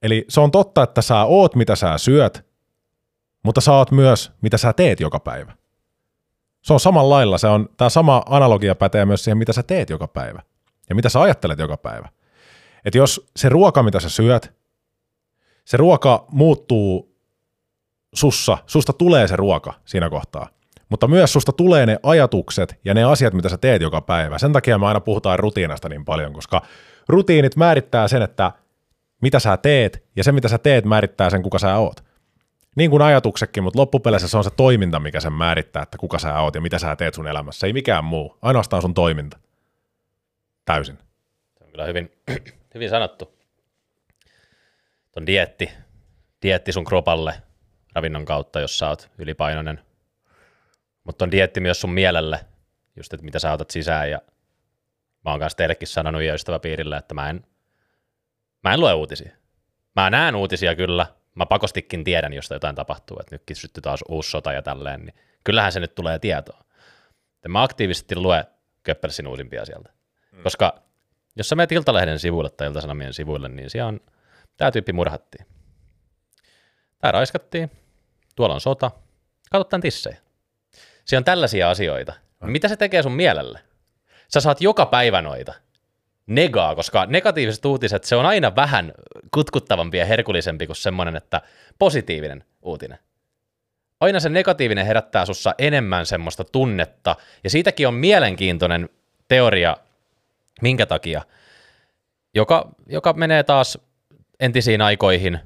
Eli 0.01 0.25
se 0.29 0.39
on 0.39 0.51
totta, 0.51 0.83
että 0.83 1.01
sä 1.01 1.23
oot, 1.23 1.55
mitä 1.55 1.75
sä 1.75 1.97
syöt, 1.97 2.45
mutta 3.43 3.61
sä 3.61 3.73
oot 3.73 3.91
myös, 3.91 4.31
mitä 4.41 4.57
sä 4.57 4.73
teet 4.73 4.99
joka 4.99 5.19
päivä. 5.19 5.53
Se 6.61 6.73
on 6.73 6.79
samalla 6.79 7.15
lailla, 7.15 7.37
se 7.37 7.47
on, 7.47 7.69
tämä 7.77 7.89
sama 7.89 8.23
analogia 8.25 8.75
pätee 8.75 9.05
myös 9.05 9.23
siihen, 9.23 9.37
mitä 9.37 9.53
sä 9.53 9.63
teet 9.63 9.89
joka 9.89 10.07
päivä 10.07 10.41
ja 10.89 10.95
mitä 10.95 11.09
sä 11.09 11.21
ajattelet 11.21 11.59
joka 11.59 11.77
päivä. 11.77 12.09
Että 12.85 12.97
jos 12.97 13.29
se 13.35 13.49
ruoka, 13.49 13.83
mitä 13.83 13.99
sä 13.99 14.09
syöt, 14.09 14.60
se 15.65 15.77
ruoka 15.77 16.25
muuttuu 16.31 17.15
sussa, 18.13 18.57
susta 18.65 18.93
tulee 18.93 19.27
se 19.27 19.35
ruoka 19.35 19.73
siinä 19.85 20.09
kohtaa, 20.09 20.47
mutta 20.89 21.07
myös 21.07 21.33
susta 21.33 21.51
tulee 21.51 21.85
ne 21.85 21.97
ajatukset 22.03 22.79
ja 22.85 22.93
ne 22.93 23.03
asiat, 23.03 23.33
mitä 23.33 23.49
sä 23.49 23.57
teet 23.57 23.81
joka 23.81 24.01
päivä. 24.01 24.37
Sen 24.37 24.53
takia 24.53 24.77
me 24.77 24.87
aina 24.87 24.99
puhutaan 24.99 25.39
rutiinasta 25.39 25.89
niin 25.89 26.05
paljon, 26.05 26.33
koska 26.33 26.61
rutiinit 27.07 27.55
määrittää 27.55 28.07
sen, 28.07 28.21
että 28.21 28.51
mitä 29.21 29.39
sä 29.39 29.57
teet, 29.57 30.03
ja 30.15 30.23
se, 30.23 30.31
mitä 30.31 30.47
sä 30.47 30.57
teet, 30.57 30.85
määrittää 30.85 31.29
sen, 31.29 31.43
kuka 31.43 31.59
sä 31.59 31.77
oot. 31.77 32.03
Niin 32.75 32.89
kuin 32.89 33.01
ajatuksetkin, 33.01 33.63
mutta 33.63 33.79
loppupeleissä 33.79 34.27
se 34.27 34.37
on 34.37 34.43
se 34.43 34.49
toiminta, 34.49 34.99
mikä 34.99 35.19
sen 35.19 35.33
määrittää, 35.33 35.83
että 35.83 35.97
kuka 35.97 36.19
sä 36.19 36.39
oot 36.39 36.55
ja 36.55 36.61
mitä 36.61 36.79
sä 36.79 36.95
teet 36.95 37.13
sun 37.13 37.27
elämässä. 37.27 37.67
Ei 37.67 37.73
mikään 37.73 38.03
muu, 38.03 38.37
ainoastaan 38.41 38.81
sun 38.81 38.93
toiminta. 38.93 39.39
Täysin. 40.65 40.97
Se 41.57 41.63
on 41.63 41.71
kyllä 41.71 41.85
hyvin, 41.85 42.11
hyvin 42.73 42.89
sanottu. 42.89 43.40
Tuon 45.11 45.25
dietti, 45.25 45.71
dietti 46.41 46.71
sun 46.71 46.85
kropalle 46.85 47.33
ravinnon 47.95 48.25
kautta, 48.25 48.59
jos 48.59 48.77
sä 48.77 48.89
oot 48.89 49.09
ylipainoinen. 49.17 49.79
Mutta 51.03 51.25
on 51.25 51.31
dietti 51.31 51.59
myös 51.59 51.81
sun 51.81 51.93
mielelle, 51.93 52.45
just 52.95 53.13
että 53.13 53.25
mitä 53.25 53.39
sä 53.39 53.53
otat 53.53 53.69
sisään. 53.69 54.09
Ja 54.09 54.21
mä 55.25 55.31
oon 55.31 55.39
kanssa 55.39 55.57
teillekin 55.57 55.87
sanonut 55.87 56.21
ja 56.21 56.33
ystäväpiirillä, 56.33 56.97
että 56.97 57.13
mä 57.13 57.29
en, 57.29 57.45
mä 58.63 58.73
en 58.73 58.79
lue 58.79 58.93
uutisia. 58.93 59.31
Mä 59.95 60.09
näen 60.09 60.35
uutisia 60.35 60.75
kyllä, 60.75 61.05
mä 61.35 61.45
pakostikin 61.45 62.03
tiedän, 62.03 62.33
jos 62.33 62.49
jotain 62.49 62.75
tapahtuu, 62.75 63.17
että 63.19 63.35
nytkin 63.35 63.55
syttyy 63.55 63.81
taas 63.81 64.03
uusi 64.09 64.31
sota 64.31 64.53
ja 64.53 64.61
tälleen, 64.61 64.99
niin 64.99 65.15
kyllähän 65.43 65.71
se 65.71 65.79
nyt 65.79 65.95
tulee 65.95 66.19
tietoa. 66.19 66.63
Ja 67.43 67.49
mä 67.49 67.63
aktiivisesti 67.63 68.15
lue 68.15 68.45
Köppelsin 68.83 69.27
uusimpia 69.27 69.65
sieltä. 69.65 69.89
Mm. 70.31 70.43
Koska 70.43 70.81
jos 71.35 71.49
sä 71.49 71.55
menet 71.55 71.71
Iltalehden 71.71 72.19
sivuille 72.19 72.49
tai 72.49 72.67
Iltasanomien 72.67 73.13
sivuille, 73.13 73.49
niin 73.49 73.69
siellä 73.69 73.87
on, 73.87 73.99
tämä 74.61 74.71
tyyppi 74.71 74.93
murhattiin. 74.93 75.45
Tämä 76.99 77.11
raiskattiin, 77.11 77.71
tuolla 78.35 78.55
on 78.55 78.61
sota, 78.61 78.91
katso 79.51 79.63
tämän 79.63 79.81
tissejä. 79.81 80.17
Siellä 81.05 81.19
on 81.19 81.25
tällaisia 81.25 81.69
asioita. 81.69 82.13
Mitä 82.41 82.67
se 82.67 82.75
tekee 82.75 83.03
sun 83.03 83.11
mielelle? 83.11 83.59
Sä 84.27 84.39
saat 84.39 84.61
joka 84.61 84.85
päivä 84.85 85.21
noita 85.21 85.53
negaa, 86.27 86.75
koska 86.75 87.05
negatiiviset 87.05 87.65
uutiset, 87.65 88.03
se 88.03 88.15
on 88.15 88.25
aina 88.25 88.55
vähän 88.55 88.93
kutkuttavampi 89.33 89.97
ja 89.97 90.05
herkullisempi 90.05 90.65
kuin 90.65 90.75
semmoinen, 90.75 91.15
että 91.15 91.41
positiivinen 91.79 92.43
uutinen. 92.61 92.99
Aina 93.99 94.19
se 94.19 94.29
negatiivinen 94.29 94.85
herättää 94.85 95.25
sussa 95.25 95.55
enemmän 95.57 96.05
semmoista 96.05 96.43
tunnetta, 96.43 97.15
ja 97.43 97.49
siitäkin 97.49 97.87
on 97.87 97.93
mielenkiintoinen 97.93 98.89
teoria, 99.27 99.77
minkä 100.61 100.85
takia, 100.85 101.21
joka, 102.33 102.69
joka 102.87 103.13
menee 103.13 103.43
taas 103.43 103.90
entisiin 104.41 104.81
aikoihin 104.81 105.39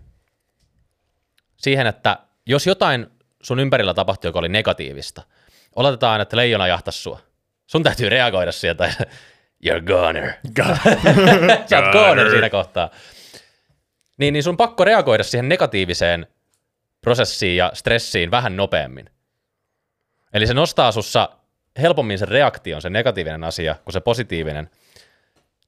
siihen, 1.58 1.88
että 1.88 2.18
jos 2.46 2.68
jotain 2.68 3.08
sun 3.44 3.60
ympärillä 3.60 3.94
tapahtui, 3.94 4.28
joka 4.28 4.40
oli 4.40 4.50
negatiivista, 4.50 5.24
oletetaan, 5.76 6.22
että 6.22 6.38
leijona 6.38 6.68
jahtasi 6.68 7.02
sua. 7.02 7.20
Sun 7.68 7.84
täytyy 7.84 8.10
reagoida 8.10 8.52
sieltä 8.52 8.94
you're 9.66 9.84
goner. 9.86 10.34
Sä 11.70 11.80
oot 11.80 11.92
goner 11.92 12.30
siinä 12.30 12.50
kohtaa. 12.50 12.90
Niin, 14.18 14.34
niin 14.34 14.44
sun 14.44 14.58
pakko 14.58 14.86
reagoida 14.86 15.24
siihen 15.24 15.50
negatiiviseen 15.50 16.28
prosessiin 17.02 17.58
ja 17.58 17.72
stressiin 17.74 18.32
vähän 18.32 18.58
nopeammin. 18.58 19.10
Eli 20.34 20.48
se 20.48 20.54
nostaa 20.54 20.92
sussa 20.92 21.30
helpommin 21.82 22.20
sen 22.20 22.28
reaktion, 22.28 22.82
se 22.82 22.90
negatiivinen 22.90 23.44
asia, 23.44 23.76
kuin 23.84 23.94
se 23.94 24.00
positiivinen. 24.00 24.70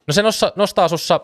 No 0.06 0.12
se 0.12 0.22
nostaa, 0.22 0.52
nostaa 0.56 0.88
sussa 0.88 1.20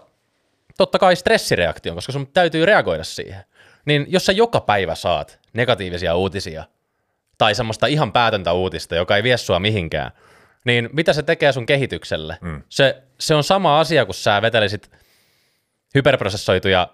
totta 0.77 0.99
kai 0.99 1.17
stressireaktion, 1.17 1.95
koska 1.95 2.13
sun 2.13 2.27
täytyy 2.27 2.67
reagoida 2.67 3.05
siihen. 3.05 3.45
Niin 3.85 4.07
jos 4.09 4.27
sä 4.27 4.33
joka 4.33 4.61
päivä 4.61 4.95
saat 4.95 5.41
negatiivisia 5.53 6.15
uutisia, 6.15 6.65
tai 7.39 7.55
semmoista 7.55 7.87
ihan 7.87 8.13
päätöntä 8.13 8.53
uutista, 8.53 8.95
joka 8.95 9.17
ei 9.17 9.23
vie 9.23 9.37
sua 9.37 9.61
mihinkään, 9.61 10.11
niin 10.65 10.91
mitä 10.93 11.13
se 11.13 11.23
tekee 11.23 11.53
sun 11.53 11.67
kehitykselle? 11.67 12.39
Mm. 12.41 12.63
Se, 12.69 13.03
se 13.21 13.35
on 13.35 13.45
sama 13.45 13.81
asia, 13.81 14.05
kun 14.05 14.15
sä 14.15 14.43
vetelisit 14.43 14.91
hyperprosessoituja 15.95 16.89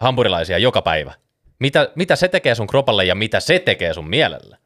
hampurilaisia 0.00 0.58
joka 0.58 0.82
päivä. 0.82 1.14
Mitä, 1.58 1.88
mitä 1.94 2.16
se 2.16 2.28
tekee 2.28 2.54
sun 2.54 2.66
kropalle 2.66 3.04
ja 3.04 3.14
mitä 3.14 3.40
se 3.40 3.58
tekee 3.58 3.94
sun 3.94 4.08
mielelle? 4.08 4.58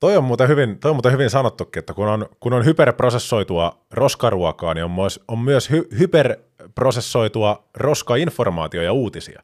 Toi 0.00 0.16
on 0.16 0.24
muuten 0.24 0.48
hyvin, 0.48 0.78
toi 0.78 0.90
on 0.90 0.96
muuten 0.96 1.12
hyvin 1.12 1.30
sanottukin, 1.30 1.80
että 1.80 1.94
kun 1.94 2.08
on, 2.08 2.26
kun 2.40 2.52
on 2.52 2.64
hyperprosessoitua 2.64 3.78
roskaruokaa, 3.90 4.74
niin 4.74 4.84
on 4.84 4.90
myös, 4.90 5.20
on 5.28 5.38
myös 5.38 5.70
hy, 5.70 5.88
hyperprosessoitua 5.98 7.64
roskainformaatio 7.74 8.82
ja 8.82 8.92
uutisia. 8.92 9.42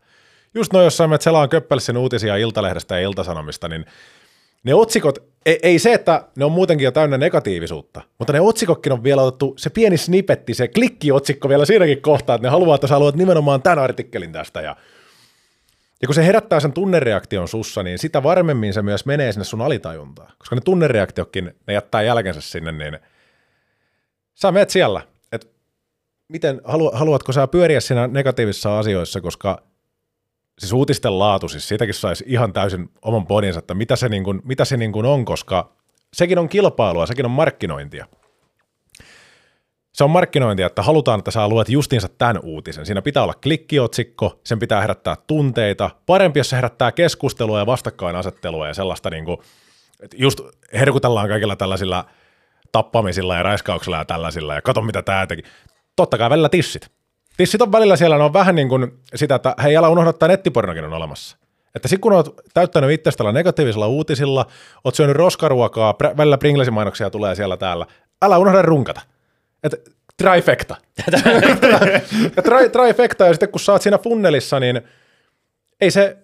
Just 0.55 0.73
noin, 0.73 0.85
jos 0.85 0.97
sä 0.97 1.09
selaan 1.21 1.49
Köppelsin 1.49 1.97
uutisia 1.97 2.37
Iltalehdestä 2.37 2.95
ja 2.95 3.09
Iltasanomista, 3.09 3.69
niin 3.69 3.85
ne 4.65 4.75
otsikot, 4.75 5.19
ei, 5.47 5.59
ei 5.63 5.79
se, 5.79 5.93
että 5.93 6.25
ne 6.37 6.45
on 6.45 6.53
muutenkin 6.53 6.85
jo 6.85 6.93
täynnä 6.93 7.19
negatiivisuutta, 7.19 8.01
mutta 8.19 8.33
ne 8.33 8.41
otsikotkin 8.41 8.93
on 8.93 9.05
vielä 9.05 9.23
otettu, 9.23 9.55
se 9.59 9.71
pieni 9.71 9.97
snippetti, 9.97 10.55
se 10.55 10.69
klikkiotsikko 10.69 11.49
vielä 11.49 11.65
siinäkin 11.65 12.03
kohtaa, 12.03 12.37
että 12.37 12.47
ne 12.47 12.51
haluaa, 12.51 12.75
että 12.75 12.87
sä 12.87 12.95
haluat 12.95 13.15
nimenomaan 13.15 13.63
tämän 13.63 13.79
artikkelin 13.79 14.33
tästä 14.33 14.61
ja 14.61 14.77
ja 16.03 16.09
kun 16.09 16.15
se 16.15 16.27
herättää 16.27 16.61
sen 16.61 16.73
tunnereaktion 16.73 17.49
sussa, 17.49 17.83
niin 17.83 17.99
sitä 17.99 18.23
varmemmin 18.23 18.75
se 18.75 18.83
myös 18.83 19.07
menee 19.07 19.33
sinne 19.33 19.45
sun 19.45 19.63
alitajuntaan. 19.63 20.33
Koska 20.39 20.55
ne 20.55 20.61
tunnereaktiokin, 20.61 21.57
ne 21.67 21.75
jättää 21.75 22.03
jälkensä 22.03 22.41
sinne, 22.41 22.73
niin 22.73 22.99
sä 24.35 24.53
menet 24.53 24.71
siellä. 24.71 25.03
Et 25.33 25.51
miten, 26.29 26.61
haluatko 26.93 27.33
sä 27.33 27.47
pyöriä 27.47 27.81
siinä 27.81 28.07
negatiivisissa 28.07 28.79
asioissa, 28.79 29.21
koska 29.21 29.63
siis 30.59 30.73
uutisten 30.73 31.19
laatu, 31.19 31.49
siis 31.49 31.69
siitäkin 31.69 31.95
saisi 31.95 32.25
ihan 32.27 32.53
täysin 32.53 32.91
oman 33.03 33.27
podinsa, 33.27 33.59
että 33.59 33.75
mitä 33.75 33.97
se, 33.97 34.09
niin 34.09 34.25
kuin, 34.25 34.41
mitä 34.45 34.65
se 34.65 34.77
niin 34.77 34.93
kuin 34.93 35.07
on, 35.07 35.25
koska 35.25 35.73
sekin 36.13 36.39
on 36.39 36.49
kilpailua, 36.49 37.07
sekin 37.07 37.25
on 37.25 37.31
markkinointia. 37.31 38.07
Se 39.97 40.05
on 40.05 40.11
markkinointia, 40.11 40.67
että 40.67 40.83
halutaan, 40.83 41.19
että 41.19 41.31
sä 41.31 41.49
luet 41.49 41.69
justiinsa 41.69 42.09
tämän 42.09 42.41
uutisen. 42.43 42.87
Siinä 42.87 43.03
pitää 43.03 43.23
olla 43.23 43.35
klikkiotsikko, 43.43 44.41
sen 44.45 44.59
pitää 44.59 44.81
herättää 44.81 45.17
tunteita. 45.27 45.91
Parempi, 46.07 46.41
jos 46.41 46.51
se 46.51 46.57
herättää 46.57 46.93
keskustelua 46.93 47.59
ja 47.59 47.67
vastakkainasettelua 47.67 48.69
ja 48.69 48.75
sellaista, 48.75 49.11
niin 49.11 49.25
kuin, 49.25 49.39
just 50.17 50.41
herkutellaan 50.73 51.29
kaikilla 51.29 51.57
tällaisilla 51.57 52.05
tappamisilla 52.73 53.37
ja 53.37 53.43
raiskauksilla 53.43 53.97
ja 53.97 54.05
tällaisilla 54.05 54.55
ja 54.55 54.63
kato 54.63 54.83
mitä 54.83 55.03
tämä 55.03 55.27
teki. 55.27 55.43
Totta 55.97 56.19
kai 56.19 56.31
välillä 56.31 56.49
tissit. 56.49 56.89
Tissit 57.37 57.63
on 57.63 57.73
välillä 57.73 57.97
siellä, 57.97 58.19
ne 58.19 58.25
on 58.25 58.33
vähän 58.33 58.55
niin 58.55 58.69
kuin 58.69 58.99
sitä, 59.15 59.35
että 59.35 59.55
hei 59.63 59.77
älä 59.77 59.89
unohda, 59.89 60.11
että 60.11 60.29
nettipornokin 60.29 60.85
on 60.85 60.93
olemassa. 60.93 61.37
Että 61.75 61.89
sitten 61.89 62.01
kun 62.01 62.13
oot 62.13 62.35
täyttänyt 62.55 62.91
itsestä 62.91 63.33
negatiivisilla 63.33 63.87
uutisilla, 63.87 64.47
oot 64.85 64.95
syönyt 64.95 65.17
roskaruokaa, 65.17 65.95
välillä 66.17 66.39
Pringlesin 66.39 66.75
mainoksia 66.75 67.11
tulee 67.11 67.35
siellä 67.35 67.57
täällä, 67.57 67.87
älä 68.23 68.39
unohda 68.39 68.63
runkata. 68.63 69.01
Et 69.67 69.97
trifecta. 70.17 70.77
ja 72.37 72.43
tri, 72.49 72.69
trifecta, 72.69 73.27
ja 73.27 73.33
sitten 73.33 73.49
kun 73.49 73.61
sä 73.61 73.73
oot 73.73 73.83
siinä 73.83 73.99
funnelissa, 73.99 74.61
niin 74.61 74.81
ei 75.81 75.91
se, 75.91 76.19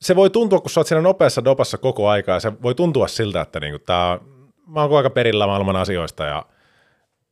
se 0.00 0.16
voi 0.16 0.30
tuntua, 0.30 0.60
kun 0.60 0.70
sä 0.70 0.80
oot 0.80 0.86
siinä 0.86 1.00
nopeassa 1.00 1.44
dopassa 1.44 1.78
koko 1.78 2.08
aikaa, 2.08 2.40
se 2.40 2.62
voi 2.62 2.74
tuntua 2.74 3.08
siltä, 3.08 3.40
että 3.40 3.60
niinku 3.60 3.78
tää, 3.78 4.18
mä 4.66 4.82
oon 4.82 4.96
aika 4.96 5.10
perillä 5.10 5.46
maailman 5.46 5.76
asioista 5.76 6.24
ja 6.24 6.46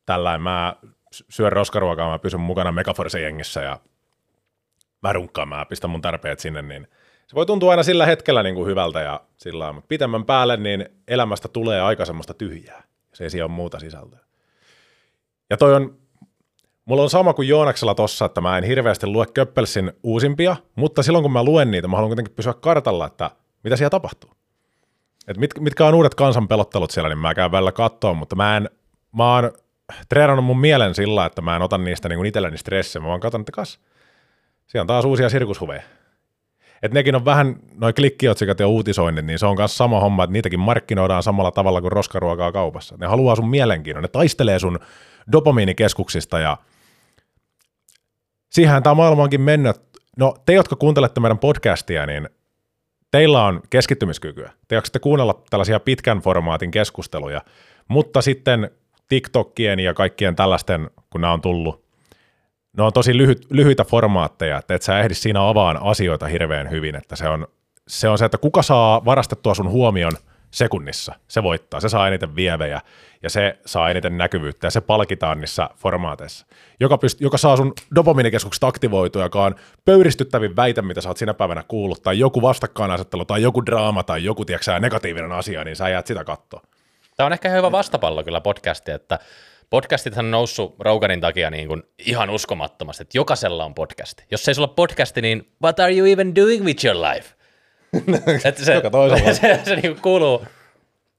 tällainen 0.05 0.41
mä 0.41 0.75
syön 1.29 1.51
roskaruokaa, 1.51 2.09
mä 2.09 2.19
pysyn 2.19 2.39
mukana 2.39 2.71
Megaforce 2.71 3.21
jengissä 3.21 3.61
ja 3.61 3.79
mä 5.03 5.13
runkkaan, 5.13 5.49
mä 5.49 5.65
pistän 5.65 5.89
mun 5.89 6.01
tarpeet 6.01 6.39
sinne, 6.39 6.61
niin 6.61 6.87
se 7.27 7.35
voi 7.35 7.45
tuntua 7.45 7.71
aina 7.71 7.83
sillä 7.83 8.05
hetkellä 8.05 8.43
niin 8.43 8.55
kuin 8.55 8.67
hyvältä 8.67 9.01
ja 9.01 9.21
sillä 9.37 9.73
mutta 9.73 9.87
pitemmän 9.87 10.25
päälle 10.25 10.57
niin 10.57 10.85
elämästä 11.07 11.47
tulee 11.47 11.81
aika 11.81 12.05
semmoista 12.05 12.33
tyhjää. 12.33 12.83
Se 13.13 13.23
ei 13.23 13.29
siellä 13.29 13.45
ole 13.45 13.55
muuta 13.55 13.79
sisältöä. 13.79 14.19
Ja 15.49 15.57
toi 15.57 15.75
on, 15.75 15.97
mulla 16.85 17.03
on 17.03 17.09
sama 17.09 17.33
kuin 17.33 17.47
Joonaksella 17.47 17.95
tossa, 17.95 18.25
että 18.25 18.41
mä 18.41 18.57
en 18.57 18.63
hirveästi 18.63 19.07
lue 19.07 19.25
Köppelsin 19.25 19.91
uusimpia, 20.03 20.55
mutta 20.75 21.03
silloin 21.03 21.23
kun 21.23 21.31
mä 21.31 21.43
luen 21.43 21.71
niitä, 21.71 21.87
mä 21.87 21.97
haluan 21.97 22.09
kuitenkin 22.09 22.35
pysyä 22.35 22.53
kartalla, 22.53 23.07
että 23.07 23.31
mitä 23.63 23.75
siellä 23.75 23.89
tapahtuu. 23.89 24.31
Et 25.27 25.37
mit, 25.37 25.51
mitkä 25.59 25.85
on 25.85 25.93
uudet 25.93 26.15
kansanpelottelut 26.15 26.91
siellä, 26.91 27.09
niin 27.09 27.17
mä 27.17 27.33
käyn 27.33 27.51
välillä 27.51 27.71
kattoon, 27.71 28.17
mutta 28.17 28.35
mä 28.35 28.57
en, 28.57 28.69
mä 29.17 29.33
oon 29.33 29.51
treenannut 30.09 30.45
mun 30.45 30.59
mielen 30.59 30.95
sillä, 30.95 31.25
että 31.25 31.41
mä 31.41 31.55
en 31.55 31.61
ota 31.61 31.77
niistä 31.77 32.09
niin 32.09 32.25
itselleni 32.25 32.57
stressiä, 32.57 33.01
mä 33.01 33.07
vaan 33.07 33.19
katson, 33.19 33.41
että 33.41 33.51
kas, 33.51 33.79
siellä 34.67 34.83
on 34.83 34.87
taas 34.87 35.05
uusia 35.05 35.29
sirkushuveja. 35.29 35.83
Et 36.83 36.93
nekin 36.93 37.15
on 37.15 37.25
vähän, 37.25 37.55
noin 37.75 37.93
klikkiotsikat 37.93 38.59
ja 38.59 38.67
uutisoinnit, 38.67 39.25
niin 39.25 39.39
se 39.39 39.45
on 39.45 39.55
myös 39.57 39.77
sama 39.77 39.99
homma, 39.99 40.23
että 40.23 40.31
niitäkin 40.31 40.59
markkinoidaan 40.59 41.23
samalla 41.23 41.51
tavalla 41.51 41.81
kuin 41.81 41.91
roskaruokaa 41.91 42.51
kaupassa. 42.51 42.95
Ne 42.99 43.07
haluaa 43.07 43.35
sun 43.35 43.49
mielenkiinnon, 43.49 44.01
ne 44.01 44.07
taistelee 44.07 44.59
sun 44.59 44.79
dopamiinikeskuksista 45.31 46.39
ja 46.39 46.57
siihen 48.51 48.83
tämä 48.83 48.93
maailma 48.93 49.23
onkin 49.23 49.41
mennyt. 49.41 49.75
No 50.17 50.35
te, 50.45 50.53
jotka 50.53 50.75
kuuntelette 50.75 51.19
meidän 51.19 51.39
podcastia, 51.39 52.05
niin 52.05 52.29
teillä 53.11 53.45
on 53.45 53.61
keskittymiskykyä. 53.69 54.51
Te 54.67 54.75
jaksatte 54.75 54.99
kuunnella 54.99 55.41
tällaisia 55.49 55.79
pitkän 55.79 56.19
formaatin 56.19 56.71
keskusteluja, 56.71 57.41
mutta 57.87 58.21
sitten 58.21 58.71
TikTokien 59.09 59.79
ja 59.79 59.93
kaikkien 59.93 60.35
tällaisten, 60.35 60.89
kun 61.09 61.21
nämä 61.21 61.33
on 61.33 61.41
tullut, 61.41 61.83
ne 62.77 62.83
on 62.83 62.93
tosi 62.93 63.17
lyhyt, 63.17 63.45
lyhyitä 63.49 63.83
formaatteja, 63.83 64.57
että 64.57 64.75
et 64.75 64.81
sä 64.81 64.99
ehdi 64.99 65.13
siinä 65.13 65.49
avaan 65.49 65.77
asioita 65.81 66.27
hirveän 66.27 66.69
hyvin, 66.69 66.95
että 66.95 67.15
se 67.15 67.29
on, 67.29 67.47
se 67.87 68.09
on 68.09 68.17
se, 68.17 68.25
että 68.25 68.37
kuka 68.37 68.61
saa 68.61 69.05
varastettua 69.05 69.53
sun 69.53 69.69
huomion 69.69 70.11
sekunnissa, 70.53 71.15
se 71.27 71.43
voittaa, 71.43 71.79
se 71.79 71.89
saa 71.89 72.07
eniten 72.07 72.35
vievejä 72.35 72.81
ja 73.23 73.29
se 73.29 73.57
saa 73.65 73.89
eniten 73.89 74.17
näkyvyyttä 74.17 74.67
ja 74.67 74.71
se 74.71 74.81
palkitaan 74.81 75.39
niissä 75.39 75.69
formaateissa, 75.75 76.45
joka, 76.79 76.95
pyst- 76.95 77.17
joka 77.19 77.37
saa 77.37 77.57
sun 77.57 77.73
dopaminikeskukset 77.95 78.63
aktivoitua, 78.63 79.23
joka 79.23 79.43
on 79.43 79.55
pöyristyttävin 79.85 80.55
väite, 80.55 80.81
mitä 80.81 81.01
sä 81.01 81.09
oot 81.09 81.17
sinä 81.17 81.33
päivänä 81.33 81.63
kuullut, 81.67 82.03
tai 82.03 82.19
joku 82.19 82.41
vastakkainasettelu, 82.41 83.25
tai 83.25 83.41
joku 83.41 83.65
draama, 83.65 84.03
tai 84.03 84.23
joku 84.23 84.45
tiedätkö, 84.45 84.79
negatiivinen 84.79 85.31
asia, 85.31 85.63
niin 85.63 85.75
sä 85.75 85.89
jäät 85.89 86.07
sitä 86.07 86.23
katsoa. 86.23 86.61
Tämä 87.17 87.27
on 87.27 87.33
ehkä 87.33 87.49
hyvä 87.49 87.71
vastapallo 87.71 88.23
kyllä 88.23 88.41
podcasti, 88.41 88.91
että 88.91 89.19
podcastithan 89.69 90.25
on 90.25 90.31
noussut 90.31 90.75
Roganin 90.79 91.21
takia 91.21 91.49
niin 91.49 91.67
kuin 91.67 91.83
ihan 91.99 92.29
uskomattomasti, 92.29 93.01
että 93.01 93.17
jokaisella 93.17 93.65
on 93.65 93.73
podcasti. 93.73 94.23
Jos 94.31 94.47
ei 94.47 94.55
sulla 94.55 94.67
podcasti, 94.67 95.21
niin 95.21 95.51
what 95.63 95.79
are 95.79 95.97
you 95.97 96.07
even 96.07 96.35
doing 96.35 96.65
with 96.65 96.85
your 96.85 96.97
life? 96.97 97.42
että 98.45 98.65
se, 98.65 98.73
Joka 98.73 98.89
toisella. 98.89 99.33
se, 99.33 99.39
se, 99.39 99.61
se 99.65 99.75
niin 99.75 100.01
kuuluu, 100.01 100.45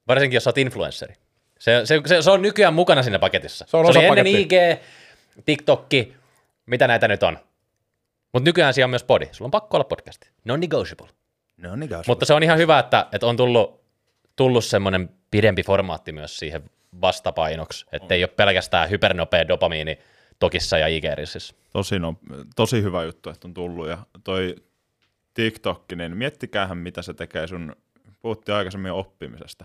varsinkin 0.09 0.37
jos 0.37 0.45
sä 0.45 0.51
oot 0.51 0.59
influenssari. 0.59 1.15
Se, 1.59 1.81
se, 1.85 2.01
se, 2.07 2.23
se, 2.23 2.31
on 2.31 2.43
nykyään 2.43 2.75
mukana 2.75 3.03
siinä 3.03 3.19
paketissa. 3.19 3.65
Se 3.69 3.77
on 3.77 3.93
se 3.93 3.99
oli 3.99 4.07
ennen. 4.07 4.27
IG, 4.27 4.53
TikTokki, 5.45 6.15
mitä 6.67 6.89
näitä 6.89 7.09
nyt 7.09 7.23
on. 7.23 7.39
Mutta 8.33 8.49
nykyään 8.49 8.75
siellä 8.75 8.87
on 8.87 8.91
myös 8.91 9.05
podi. 9.05 9.29
Sulla 9.33 9.47
on 9.47 9.51
pakko 9.51 9.77
olla 9.77 9.85
podcasti. 9.85 10.29
Non-negotiable. 10.45 11.09
No 11.57 11.77
niin, 11.77 11.91
Mutta 12.07 12.27
se 12.27 12.35
on 12.35 12.43
ihan 12.43 12.59
hyvä, 12.59 12.79
että, 12.79 13.07
että 13.13 13.27
on 13.27 13.37
tullut, 13.37 13.81
tullut 14.37 14.65
semmoinen 14.65 15.11
pidempi 15.31 15.63
formaatti 15.63 16.13
myös 16.13 16.39
siihen 16.39 16.63
vastapainoksi, 17.01 17.87
että 17.93 18.15
ei 18.15 18.23
ole 18.23 18.29
pelkästään 18.29 18.91
hypernopea 18.91 19.49
dopamiini 19.49 19.99
Tokissa 20.39 20.79
ja 20.79 20.87
IG-rississä. 20.87 21.55
tosi, 21.73 21.99
no, 21.99 22.15
tosi 22.57 22.83
hyvä 22.83 23.05
juttu, 23.05 23.31
että 23.31 23.49
on 23.49 23.55
tullut. 23.55 23.89
Ja 23.89 23.99
toi 24.25 24.57
TikTok, 25.35 25.85
niin 25.97 26.17
miettikäähän, 26.17 26.79
mitä 26.79 27.03
se 27.03 27.15
tekee 27.15 27.47
sun, 27.47 27.77
puhuttiin 28.21 28.55
aikaisemmin 28.55 28.93
oppimisesta. 28.93 29.65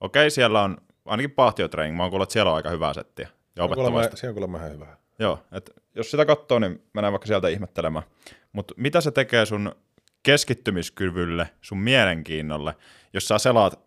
Okei, 0.00 0.30
siellä 0.30 0.62
on 0.62 0.76
ainakin 1.04 1.30
pahtiotraining, 1.30 1.96
mä 1.96 2.02
oon 2.02 2.10
kuullut, 2.10 2.26
että 2.26 2.32
siellä 2.32 2.50
on 2.50 2.56
aika 2.56 2.70
hyvää 2.70 2.94
settiä 2.94 3.28
ja 3.56 3.64
opettavaista. 3.64 4.16
Se 4.16 4.28
on 4.28 4.34
kuulemma 4.34 4.58
ihan 4.58 4.72
hyvä. 4.72 4.86
Joo, 5.18 5.38
että 5.52 5.72
jos 5.94 6.10
sitä 6.10 6.24
katsoo, 6.24 6.58
niin 6.58 6.82
mennään 6.94 7.12
vaikka 7.12 7.26
sieltä 7.26 7.48
ihmettelemään. 7.48 8.04
Mutta 8.52 8.74
mitä 8.76 9.00
se 9.00 9.10
tekee 9.10 9.46
sun 9.46 9.74
keskittymiskyvylle, 10.22 11.50
sun 11.60 11.78
mielenkiinnolle, 11.78 12.74
jos 13.12 13.28
sä 13.28 13.38
selaat 13.38 13.80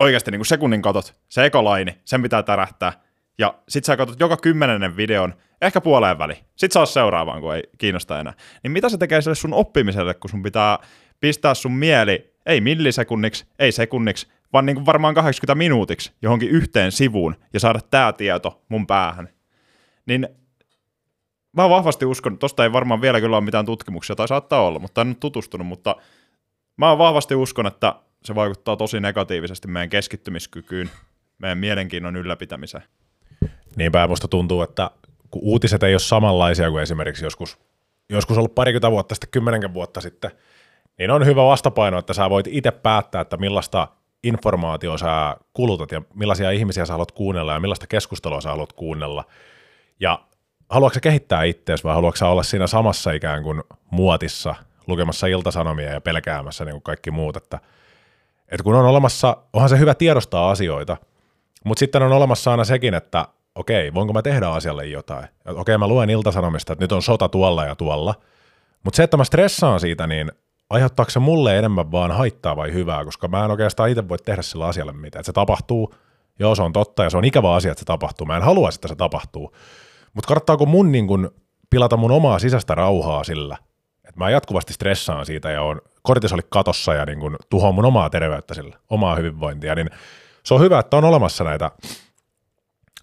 oikeasti 0.00 0.30
niin 0.30 0.38
kuin 0.38 0.46
sekunnin 0.46 0.82
katot, 0.82 1.14
se 1.28 1.44
ekolaini, 1.44 1.98
sen 2.04 2.22
pitää 2.22 2.42
tärähtää, 2.42 2.92
ja 3.38 3.54
sit 3.68 3.84
sä 3.84 3.96
katsot 3.96 4.20
joka 4.20 4.36
kymmenennen 4.36 4.96
videon, 4.96 5.34
ehkä 5.62 5.80
puoleen 5.80 6.18
väliin, 6.18 6.38
sit 6.56 6.72
saa 6.72 6.86
seuraavaan, 6.86 7.40
kun 7.40 7.54
ei 7.54 7.62
kiinnosta 7.78 8.20
enää. 8.20 8.32
Niin 8.62 8.72
mitä 8.72 8.88
se 8.88 8.98
tekee 8.98 9.22
sille 9.22 9.34
sun 9.34 9.54
oppimiselle, 9.54 10.14
kun 10.14 10.30
sun 10.30 10.42
pitää 10.42 10.78
pistää 11.20 11.54
sun 11.54 11.72
mieli, 11.72 12.34
ei 12.46 12.60
millisekunniksi, 12.60 13.46
ei 13.58 13.72
sekunniksi, 13.72 14.28
vaan 14.52 14.66
niin 14.66 14.76
kuin 14.76 14.86
varmaan 14.86 15.14
80 15.14 15.54
minuutiksi 15.54 16.12
johonkin 16.22 16.50
yhteen 16.50 16.92
sivuun 16.92 17.36
ja 17.52 17.60
saada 17.60 17.80
tää 17.90 18.12
tieto 18.12 18.62
mun 18.68 18.86
päähän. 18.86 19.28
Niin 20.06 20.28
mä 21.56 21.68
vahvasti 21.68 22.04
uskon, 22.04 22.38
tosta 22.38 22.64
ei 22.64 22.72
varmaan 22.72 23.00
vielä 23.00 23.20
kyllä 23.20 23.36
ole 23.36 23.44
mitään 23.44 23.66
tutkimuksia, 23.66 24.16
tai 24.16 24.28
saattaa 24.28 24.62
olla, 24.62 24.78
mutta 24.78 25.00
en 25.00 25.08
nyt 25.08 25.20
tutustunut, 25.20 25.66
mutta 25.66 25.96
mä 26.76 26.98
vahvasti 26.98 27.34
uskon, 27.34 27.66
että 27.66 27.94
se 28.24 28.34
vaikuttaa 28.34 28.76
tosi 28.76 29.00
negatiivisesti 29.00 29.68
meidän 29.68 29.90
keskittymiskykyyn, 29.90 30.90
meidän 31.38 31.58
mielenkiinnon 31.58 32.16
ylläpitämiseen. 32.16 32.84
Niinpä 33.78 34.08
musta 34.08 34.28
tuntuu, 34.28 34.62
että 34.62 34.90
kun 35.30 35.42
uutiset 35.44 35.82
ei 35.82 35.94
ole 35.94 35.98
samanlaisia 35.98 36.70
kuin 36.70 36.82
esimerkiksi 36.82 37.24
joskus, 37.24 37.58
joskus 38.08 38.38
ollut 38.38 38.54
parikymmentä 38.54 38.90
vuotta 38.90 39.14
sitten, 39.14 39.30
kymmenenkin 39.30 39.74
vuotta 39.74 40.00
sitten, 40.00 40.30
niin 40.98 41.10
on 41.10 41.26
hyvä 41.26 41.44
vastapaino, 41.44 41.98
että 41.98 42.14
sä 42.14 42.30
voit 42.30 42.46
itse 42.46 42.70
päättää, 42.70 43.20
että 43.20 43.36
millaista 43.36 43.88
informaatiota 44.24 44.98
sä 44.98 45.36
kulutat 45.52 45.92
ja 45.92 46.02
millaisia 46.14 46.50
ihmisiä 46.50 46.86
sä 46.86 46.92
haluat 46.92 47.12
kuunnella 47.12 47.52
ja 47.52 47.60
millaista 47.60 47.86
keskustelua 47.86 48.40
sä 48.40 48.48
haluat 48.48 48.72
kuunnella. 48.72 49.24
Ja 50.00 50.20
haluatko 50.70 50.94
sä 50.94 51.00
kehittää 51.00 51.44
itseäsi 51.44 51.84
vai 51.84 51.94
haluatko 51.94 52.16
sä 52.16 52.28
olla 52.28 52.42
siinä 52.42 52.66
samassa 52.66 53.12
ikään 53.12 53.42
kuin 53.42 53.62
muotissa 53.90 54.54
lukemassa 54.86 55.26
iltasanomia 55.26 55.92
ja 55.92 56.00
pelkäämässä 56.00 56.64
niin 56.64 56.74
kuin 56.74 56.82
kaikki 56.82 57.10
muut, 57.10 57.36
että, 57.36 57.58
että 58.48 58.64
kun 58.64 58.74
on 58.74 58.86
olemassa, 58.86 59.36
onhan 59.52 59.68
se 59.68 59.78
hyvä 59.78 59.94
tiedostaa 59.94 60.50
asioita, 60.50 60.96
mutta 61.64 61.78
sitten 61.78 62.02
on 62.02 62.12
olemassa 62.12 62.50
aina 62.50 62.64
sekin, 62.64 62.94
että 62.94 63.28
okei, 63.58 63.94
voinko 63.94 64.12
mä 64.12 64.22
tehdä 64.22 64.48
asialle 64.48 64.86
jotain? 64.86 65.28
Okei, 65.46 65.78
mä 65.78 65.88
luen 65.88 66.10
iltasanomista, 66.10 66.72
että 66.72 66.84
nyt 66.84 66.92
on 66.92 67.02
sota 67.02 67.28
tuolla 67.28 67.64
ja 67.64 67.76
tuolla, 67.76 68.14
mutta 68.84 68.96
se, 68.96 69.02
että 69.02 69.16
mä 69.16 69.24
stressaan 69.24 69.80
siitä, 69.80 70.06
niin 70.06 70.32
aiheuttaako 70.70 71.10
se 71.10 71.18
mulle 71.18 71.58
enemmän 71.58 71.92
vaan 71.92 72.10
haittaa 72.10 72.56
vai 72.56 72.72
hyvää, 72.72 73.04
koska 73.04 73.28
mä 73.28 73.44
en 73.44 73.50
oikeastaan 73.50 73.90
itse 73.90 74.08
voi 74.08 74.18
tehdä 74.18 74.42
sillä 74.42 74.66
asialle 74.66 74.92
mitään. 74.92 75.20
Että 75.20 75.26
se 75.26 75.32
tapahtuu, 75.32 75.94
joo 76.38 76.54
se 76.54 76.62
on 76.62 76.72
totta 76.72 77.04
ja 77.04 77.10
se 77.10 77.16
on 77.16 77.24
ikävä 77.24 77.54
asia, 77.54 77.72
että 77.72 77.80
se 77.80 77.84
tapahtuu. 77.84 78.26
Mä 78.26 78.36
en 78.36 78.42
halua, 78.42 78.68
että 78.68 78.88
se 78.88 78.94
tapahtuu. 78.94 79.54
Mutta 80.14 80.28
kannattaako 80.28 80.66
mun 80.66 80.92
niin 80.92 81.06
kun 81.06 81.30
pilata 81.70 81.96
mun 81.96 82.10
omaa 82.10 82.38
sisäistä 82.38 82.74
rauhaa 82.74 83.24
sillä, 83.24 83.56
että 84.04 84.20
mä 84.20 84.30
jatkuvasti 84.30 84.72
stressaan 84.72 85.26
siitä 85.26 85.50
ja 85.50 85.62
on 85.62 85.80
kortisoli 86.02 86.42
katossa 86.48 86.94
ja 86.94 87.06
niin 87.06 87.20
kun 87.20 87.36
tuhoan 87.50 87.74
mun 87.74 87.84
omaa 87.84 88.10
terveyttä 88.10 88.54
sillä, 88.54 88.76
omaa 88.90 89.16
hyvinvointia, 89.16 89.74
niin 89.74 89.90
se 90.42 90.54
on 90.54 90.60
hyvä, 90.60 90.78
että 90.78 90.96
on 90.96 91.04
olemassa 91.04 91.44
näitä 91.44 91.70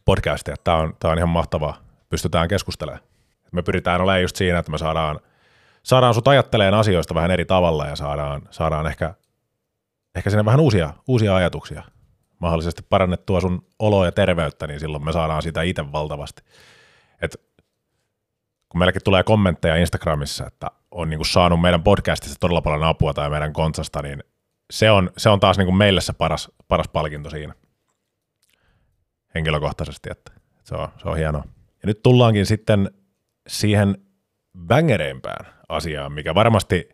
podcasteja. 0.05 0.55
Tämä 0.63 0.77
on, 0.77 0.95
tämä 0.99 1.11
on 1.11 1.17
ihan 1.17 1.29
mahtavaa. 1.29 1.77
Pystytään 2.09 2.47
keskustelemaan. 2.47 3.03
Me 3.51 3.61
pyritään 3.61 4.01
olemaan 4.01 4.21
just 4.21 4.35
siinä, 4.35 4.59
että 4.59 4.71
me 4.71 4.77
saadaan, 4.77 5.19
saadaan 5.83 6.13
sut 6.13 6.27
ajatteleen 6.27 6.73
asioista 6.73 7.15
vähän 7.15 7.31
eri 7.31 7.45
tavalla 7.45 7.85
ja 7.85 7.95
saadaan, 7.95 8.41
saadaan 8.51 8.87
ehkä, 8.87 9.13
ehkä 10.15 10.29
sinne 10.29 10.45
vähän 10.45 10.59
uusia, 10.59 10.93
uusia 11.07 11.35
ajatuksia. 11.35 11.83
Mahdollisesti 12.39 12.81
parannettua 12.89 13.41
sun 13.41 13.65
oloa 13.79 14.05
ja 14.05 14.11
terveyttä, 14.11 14.67
niin 14.67 14.79
silloin 14.79 15.05
me 15.05 15.11
saadaan 15.11 15.41
sitä 15.41 15.61
itse 15.61 15.91
valtavasti. 15.91 16.43
Et 17.21 17.37
kun 18.69 18.79
meilläkin 18.79 19.03
tulee 19.03 19.23
kommentteja 19.23 19.75
Instagramissa, 19.75 20.47
että 20.47 20.67
on 20.91 21.09
niinku 21.09 21.23
saanut 21.23 21.61
meidän 21.61 21.83
podcastista 21.83 22.37
todella 22.39 22.61
paljon 22.61 22.83
apua 22.83 23.13
tai 23.13 23.29
meidän 23.29 23.53
konsasta, 23.53 24.01
niin 24.01 24.23
se 24.71 24.91
on, 24.91 25.09
se 25.17 25.29
on 25.29 25.39
taas 25.39 25.57
niinku 25.57 25.71
meille 25.71 26.01
se 26.01 26.13
paras, 26.13 26.51
paras 26.67 26.87
palkinto 26.87 27.29
siinä. 27.29 27.53
Henkilökohtaisesti, 29.35 30.09
että 30.11 30.31
se 30.63 30.75
on, 30.75 30.87
se 31.01 31.09
on 31.09 31.17
hienoa. 31.17 31.43
Ja 31.83 31.87
nyt 31.87 32.03
tullaankin 32.03 32.45
sitten 32.45 32.91
siihen 33.47 33.97
bängereimpään 34.67 35.45
asiaan, 35.69 36.11
mikä 36.11 36.35
varmasti 36.35 36.89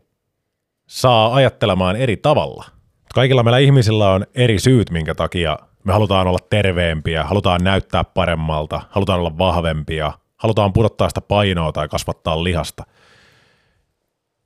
saa 0.87 1.35
ajattelemaan 1.35 1.95
eri 1.95 2.17
tavalla. 2.17 2.65
Kaikilla 3.13 3.43
meillä 3.43 3.57
ihmisillä 3.57 4.09
on 4.09 4.25
eri 4.35 4.59
syyt, 4.59 4.89
minkä 4.89 5.15
takia 5.15 5.59
me 5.83 5.93
halutaan 5.93 6.27
olla 6.27 6.39
terveempiä, 6.49 7.23
halutaan 7.23 7.63
näyttää 7.63 8.03
paremmalta, 8.03 8.81
halutaan 8.89 9.19
olla 9.19 9.37
vahvempia, 9.37 10.11
halutaan 10.37 10.73
pudottaa 10.73 11.09
sitä 11.09 11.21
painoa 11.21 11.71
tai 11.71 11.87
kasvattaa 11.87 12.43
lihasta. 12.43 12.83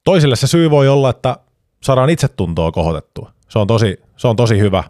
Toisille 0.03 0.35
se 0.35 0.47
syy 0.47 0.69
voi 0.69 0.88
olla, 0.88 1.09
että 1.09 1.38
saadaan 1.84 2.09
itsetuntoa 2.09 2.72
kohotettua. 2.72 3.31
Se 3.49 3.59
on 3.59 3.67
tosi, 3.67 4.01
se 4.17 4.27
on 4.27 4.35
tosi 4.35 4.59
hyvä. 4.59 4.84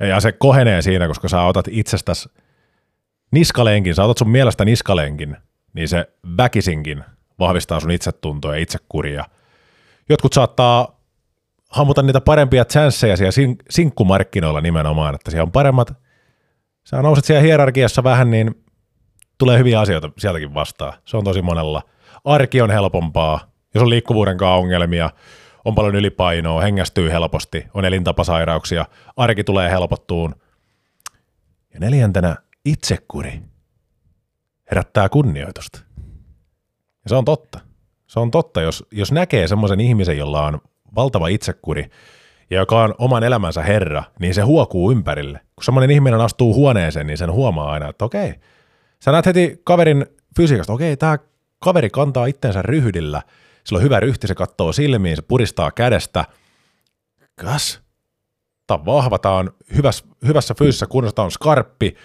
Ja 0.00 0.20
se 0.20 0.32
kohenee 0.32 0.82
siinä, 0.82 1.08
koska 1.08 1.28
sä 1.28 1.42
otat 1.42 1.64
itsestäsi 1.70 2.28
niskalenkin, 3.30 3.94
sä 3.94 4.04
otat 4.04 4.18
sun 4.18 4.30
mielestä 4.30 4.64
niskalenkin, 4.64 5.36
niin 5.72 5.88
se 5.88 6.06
väkisinkin 6.36 7.04
vahvistaa 7.38 7.80
sun 7.80 7.90
itsetuntoa 7.90 8.54
ja 8.54 8.62
itsekuria. 8.62 9.24
Jotkut 10.08 10.32
saattaa 10.32 11.00
hammuta 11.70 12.02
niitä 12.02 12.20
parempia 12.20 12.64
chanceja 12.64 13.16
siellä 13.16 13.30
sink- 13.30 13.62
sinkkumarkkinoilla 13.70 14.60
nimenomaan, 14.60 15.14
että 15.14 15.30
siellä 15.30 15.44
on 15.44 15.52
paremmat, 15.52 15.92
sä 16.84 17.02
nouset 17.02 17.24
siellä 17.24 17.42
hierarkiassa 17.42 18.04
vähän, 18.04 18.30
niin 18.30 18.64
tulee 19.38 19.58
hyviä 19.58 19.80
asioita 19.80 20.10
sieltäkin 20.18 20.54
vastaan. 20.54 20.92
Se 21.04 21.16
on 21.16 21.24
tosi 21.24 21.42
monella. 21.42 21.82
Arki 22.24 22.60
on 22.60 22.70
helpompaa, 22.70 23.40
jos 23.74 23.82
on 23.82 23.90
liikkuvuuden 23.90 24.36
kanssa 24.36 24.54
ongelmia, 24.54 25.10
on 25.64 25.74
paljon 25.74 25.94
ylipainoa, 25.94 26.60
hengästyy 26.60 27.10
helposti, 27.10 27.66
on 27.74 27.84
elintapasairauksia, 27.84 28.86
arki 29.16 29.44
tulee 29.44 29.70
helpottuun. 29.70 30.34
Ja 31.74 31.80
neljäntenä 31.80 32.36
itsekuri 32.64 33.42
herättää 34.70 35.08
kunnioitusta. 35.08 35.80
Ja 37.04 37.08
se 37.08 37.14
on 37.14 37.24
totta. 37.24 37.60
Se 38.06 38.20
on 38.20 38.30
totta, 38.30 38.60
jos, 38.60 38.86
jos 38.90 39.12
näkee 39.12 39.48
semmoisen 39.48 39.80
ihmisen, 39.80 40.18
jolla 40.18 40.46
on 40.46 40.60
valtava 40.94 41.28
itsekuri 41.28 41.90
ja 42.50 42.58
joka 42.58 42.82
on 42.82 42.94
oman 42.98 43.24
elämänsä 43.24 43.62
herra, 43.62 44.04
niin 44.18 44.34
se 44.34 44.42
huokuu 44.42 44.92
ympärille. 44.92 45.40
Kun 45.56 45.64
semmoinen 45.64 45.90
ihminen 45.90 46.20
astuu 46.20 46.54
huoneeseen, 46.54 47.06
niin 47.06 47.18
sen 47.18 47.32
huomaa 47.32 47.72
aina, 47.72 47.88
että 47.88 48.04
okei, 48.04 48.34
sä 49.04 49.12
näet 49.12 49.26
heti 49.26 49.60
kaverin 49.64 50.06
fysiikasta, 50.36 50.72
okei, 50.72 50.96
tämä 50.96 51.18
kaveri 51.58 51.90
kantaa 51.90 52.26
itsensä 52.26 52.62
ryhdillä, 52.62 53.22
sillä 53.64 53.78
on 53.78 53.82
hyvä 53.82 54.00
ryhti, 54.00 54.26
se 54.26 54.34
katsoo 54.34 54.72
silmiin, 54.72 55.16
se 55.16 55.22
puristaa 55.22 55.70
kädestä. 55.70 56.24
Kas, 57.34 57.80
tämä 58.66 58.78
on 58.78 58.86
vahva, 58.86 59.18
tämä 59.18 59.34
on 59.34 59.54
hyvässä, 59.76 60.04
hyvässä 60.26 60.54
fyysisessä 60.58 60.86
kunnossa, 60.86 61.14
tämä 61.14 61.24
on 61.24 61.30
skarppi, 61.30 61.96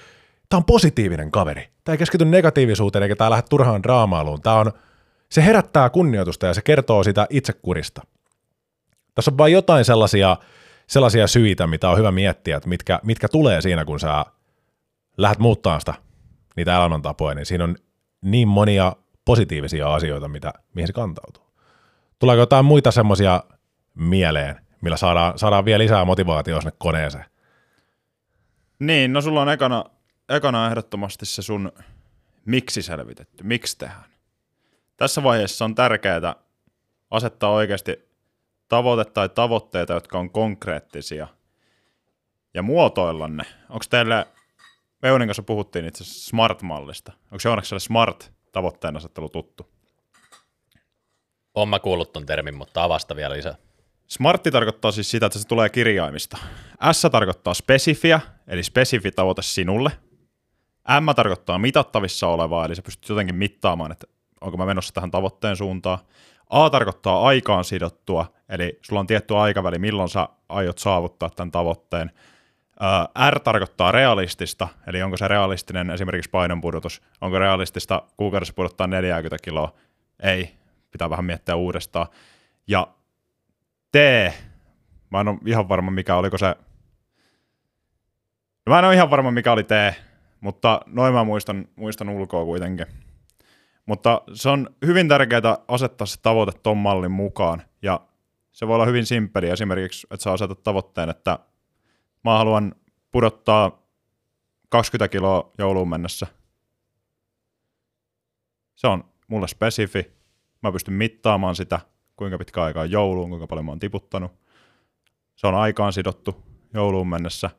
tämä 0.49 0.57
on 0.57 0.65
positiivinen 0.65 1.31
kaveri. 1.31 1.69
Tämä 1.83 1.93
ei 1.93 1.97
keskity 1.97 2.25
negatiivisuuteen 2.25 3.03
eikä 3.03 3.15
tämä 3.15 3.29
lähde 3.29 3.43
turhaan 3.49 3.83
draamailuun. 3.83 4.41
Tämä 4.41 4.55
on, 4.55 4.71
se 5.29 5.45
herättää 5.45 5.89
kunnioitusta 5.89 6.45
ja 6.45 6.53
se 6.53 6.61
kertoo 6.61 7.03
sitä 7.03 7.27
itsekurista. 7.29 8.01
Tässä 9.15 9.31
on 9.31 9.37
vain 9.37 9.53
jotain 9.53 9.85
sellaisia, 9.85 10.37
sellaisia 10.87 11.27
syitä, 11.27 11.67
mitä 11.67 11.89
on 11.89 11.97
hyvä 11.97 12.11
miettiä, 12.11 12.57
että 12.57 12.69
mitkä, 12.69 12.99
mitkä 13.03 13.27
tulee 13.27 13.61
siinä, 13.61 13.85
kun 13.85 13.99
sä 13.99 14.25
lähdet 15.17 15.39
muuttaa 15.39 15.79
sitä, 15.79 15.93
niitä 16.55 16.75
elämäntapoja, 16.75 17.35
niin 17.35 17.45
siinä 17.45 17.63
on 17.63 17.75
niin 18.21 18.47
monia 18.47 18.95
positiivisia 19.25 19.93
asioita, 19.93 20.27
mitä, 20.27 20.53
mihin 20.73 20.87
se 20.87 20.93
kantautuu. 20.93 21.48
Tuleeko 22.19 22.39
jotain 22.39 22.65
muita 22.65 22.91
semmoisia 22.91 23.43
mieleen, 23.95 24.65
millä 24.81 24.97
saadaan, 24.97 25.39
saadaan 25.39 25.65
vielä 25.65 25.83
lisää 25.83 26.05
motivaatiota 26.05 26.61
sinne 26.61 26.73
koneeseen? 26.77 27.25
Niin, 28.79 29.13
no 29.13 29.21
sulla 29.21 29.41
on 29.41 29.49
ekana, 29.49 29.85
ekana 30.29 30.67
ehdottomasti 30.67 31.25
se 31.25 31.41
sun 31.41 31.71
miksi 32.45 32.81
selvitetty, 32.81 33.43
miksi 33.43 33.77
tehdään. 33.77 34.09
Tässä 34.97 35.23
vaiheessa 35.23 35.65
on 35.65 35.75
tärkeää 35.75 36.35
asettaa 37.11 37.49
oikeasti 37.49 38.09
tavoite 38.67 39.11
tai 39.11 39.29
tavoitteita, 39.29 39.93
jotka 39.93 40.19
on 40.19 40.29
konkreettisia 40.29 41.27
ja 42.53 42.61
muotoilla 42.61 43.27
ne. 43.27 43.43
Onko 43.69 43.85
teille, 43.89 44.27
Veunin 45.03 45.27
kanssa 45.27 45.43
puhuttiin 45.43 45.85
itse 45.85 46.03
asiassa 46.03 46.29
Smart-mallista. 46.29 47.11
Onko 47.23 47.37
Joonakselle 47.45 47.79
Smart 47.79 48.31
tavoitteen 48.51 48.97
asettelu 48.97 49.29
tuttu? 49.29 49.78
Olen 51.59 51.69
mä 51.69 51.79
kuullut 51.79 52.13
ton 52.13 52.25
termin, 52.25 52.55
mutta 52.55 52.83
avasta 52.83 53.15
vielä 53.15 53.35
lisää. 53.35 53.55
Smartti 54.07 54.51
tarkoittaa 54.51 54.91
siis 54.91 55.11
sitä, 55.11 55.25
että 55.25 55.39
se 55.39 55.47
tulee 55.47 55.69
kirjaimista. 55.69 56.37
S 56.91 57.07
tarkoittaa 57.11 57.53
spesifiä, 57.53 58.19
eli 58.47 58.63
spesifi 58.63 59.11
tavoite 59.11 59.41
sinulle. 59.41 59.91
M 60.99 61.15
tarkoittaa 61.15 61.59
mitattavissa 61.59 62.27
olevaa, 62.27 62.65
eli 62.65 62.75
sä 62.75 62.81
pystyt 62.81 63.09
jotenkin 63.09 63.35
mittaamaan, 63.35 63.91
että 63.91 64.07
onko 64.41 64.57
mä 64.57 64.65
menossa 64.65 64.93
tähän 64.93 65.11
tavoitteen 65.11 65.57
suuntaan. 65.57 65.99
A 66.49 66.69
tarkoittaa 66.69 67.27
aikaan 67.27 67.63
sidottua, 67.63 68.25
eli 68.49 68.79
sulla 68.81 68.99
on 68.99 69.07
tietty 69.07 69.35
aikaväli, 69.35 69.79
milloin 69.79 70.09
sä 70.09 70.29
aiot 70.49 70.77
saavuttaa 70.77 71.29
tämän 71.29 71.51
tavoitteen. 71.51 72.11
R 73.29 73.39
tarkoittaa 73.39 73.91
realistista, 73.91 74.67
eli 74.87 75.01
onko 75.01 75.17
se 75.17 75.27
realistinen 75.27 75.89
esimerkiksi 75.89 76.29
painonpudotus, 76.29 77.01
onko 77.21 77.39
realistista 77.39 78.01
kuukaudessa 78.17 78.53
pudottaa 78.53 78.87
40 78.87 79.43
kiloa, 79.43 79.73
ei, 80.23 80.58
pitää 80.91 81.09
vähän 81.09 81.25
miettiä 81.25 81.55
uudestaan. 81.55 82.07
Ja 82.67 82.87
T, 83.91 83.95
mä 85.09 85.21
en 85.21 85.27
ole 85.27 85.37
ihan 85.45 85.69
varma 85.69 85.91
mikä 85.91 86.15
oliko 86.15 86.37
se, 86.37 86.55
mä 88.69 88.79
en 88.79 88.85
ole 88.85 88.93
ihan 88.93 89.09
varma 89.09 89.31
mikä 89.31 89.51
oli 89.51 89.63
T, 89.63 89.71
mutta 90.41 90.81
noin 90.85 91.13
mä 91.13 91.23
muistan, 91.23 91.67
muistan 91.75 92.09
ulkoa 92.09 92.45
kuitenkin. 92.45 92.85
Mutta 93.85 94.21
se 94.33 94.49
on 94.49 94.69
hyvin 94.85 95.07
tärkeää 95.07 95.57
asettaa 95.67 96.07
se 96.07 96.21
tavoite 96.21 96.59
ton 96.63 96.77
mallin 96.77 97.11
mukaan, 97.11 97.61
ja 97.81 98.01
se 98.51 98.67
voi 98.67 98.75
olla 98.75 98.85
hyvin 98.85 99.05
simppeli 99.05 99.49
esimerkiksi, 99.49 100.07
että 100.11 100.23
sä 100.23 100.31
asetat 100.31 100.63
tavoitteen, 100.63 101.09
että 101.09 101.39
mä 102.23 102.37
haluan 102.37 102.75
pudottaa 103.11 103.83
20 104.69 105.07
kiloa 105.11 105.51
jouluun 105.57 105.89
mennessä. 105.89 106.27
Se 108.75 108.87
on 108.87 109.03
mulle 109.27 109.47
spesifi. 109.47 110.18
Mä 110.63 110.71
pystyn 110.71 110.93
mittaamaan 110.93 111.55
sitä, 111.55 111.79
kuinka 112.15 112.37
pitkä 112.37 112.63
aika 112.63 112.81
on 112.81 112.91
jouluun, 112.91 113.29
kuinka 113.29 113.47
paljon 113.47 113.65
mä 113.65 113.71
oon 113.71 113.79
tiputtanut. 113.79 114.31
Se 115.35 115.47
on 115.47 115.55
aikaan 115.55 115.93
sidottu 115.93 116.43
jouluun 116.73 117.07
mennessä. 117.07 117.49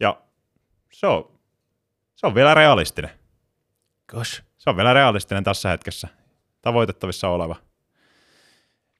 Ja 0.00 0.20
se 0.92 1.06
on, 1.06 1.38
se 2.14 2.26
on 2.26 2.34
vielä 2.34 2.54
realistinen. 2.54 3.10
Gosh. 4.08 4.42
Se 4.58 4.70
on 4.70 4.76
vielä 4.76 4.92
realistinen 4.92 5.44
tässä 5.44 5.68
hetkessä. 5.68 6.08
Tavoitettavissa 6.62 7.28
oleva. 7.28 7.56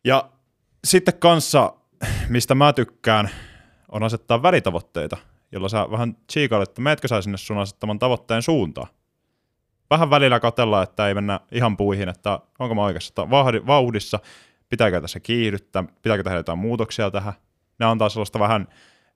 Ja 0.05 0.31
sitten 0.85 1.19
kanssa, 1.19 1.75
mistä 2.29 2.55
mä 2.55 2.73
tykkään, 2.73 3.31
on 3.89 4.03
asettaa 4.03 4.43
välitavoitteita, 4.43 5.17
jolla 5.53 5.69
sä 5.69 5.91
vähän 5.91 6.17
chiikailet, 6.33 6.69
että 6.69 6.83
meetkö 6.83 7.09
sä 7.09 7.23
sinne 7.23 7.39
sun 7.39 7.59
asettaman 7.59 7.99
tavoitteen 7.99 8.43
suuntaan. 8.43 8.89
Vähän 9.93 10.11
välillä 10.11 10.41
katella, 10.41 10.83
että 10.83 11.09
ei 11.09 11.15
mennä 11.15 11.41
ihan 11.51 11.77
puihin, 11.77 12.09
että 12.09 12.41
onko 12.59 12.75
mä 12.75 12.83
oikeassa 12.83 13.31
vauhdissa, 13.67 14.19
pitääkö 14.69 15.01
tässä 15.01 15.21
kiihdyttää, 15.21 15.85
pitääkö 16.03 16.23
tehdä 16.23 16.37
jotain 16.37 16.59
muutoksia 16.59 17.11
tähän. 17.11 17.33
Ne 17.79 17.87
antaa 17.87 18.09
sellaista 18.09 18.39
vähän 18.39 18.69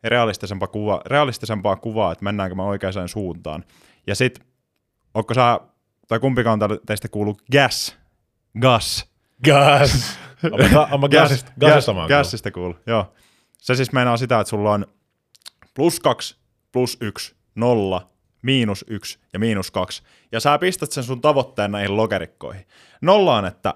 realistisempaa, 0.05 0.69
kuva, 0.69 1.01
realistisempaa 1.07 1.77
kuvaa, 1.77 2.13
että 2.13 2.25
mennäänkö 2.25 2.55
mä 2.55 2.65
oikeaan 2.65 3.09
suuntaan. 3.09 3.65
Ja 4.07 4.15
sit, 4.15 4.41
onko 5.15 5.35
sä, 5.35 5.61
tai 6.09 6.19
kumpikaan 6.21 6.59
teistä 6.87 7.09
kuuluu 7.09 7.37
gas, 7.53 7.99
gas, 8.61 9.11
Gas. 9.45 10.19
Gasista, 11.11 11.53
gasista 12.09 12.51
kuulu, 12.51 12.77
joo. 12.87 13.13
Se 13.59 13.75
siis 13.75 13.93
meinaa 13.93 14.17
sitä, 14.17 14.41
että 14.41 14.51
sulla 14.51 14.73
on 14.73 14.87
plus 15.75 16.01
kaksi, 16.01 16.37
plus 16.73 16.99
yksi, 17.01 17.37
nolla, 17.55 18.11
miinus 18.47 18.85
yksi 18.89 19.19
ja 19.33 19.39
miinus 19.39 19.71
kaksi. 19.71 20.03
Ja 20.33 20.41
sä 20.41 20.59
pistät 20.59 20.93
sen 20.93 21.05
sun 21.05 21.21
tavoitteen 21.21 21.73
näihin 21.73 21.97
logerikkoihin. 21.97 22.67
Nollaan, 23.01 23.45
että 23.45 23.75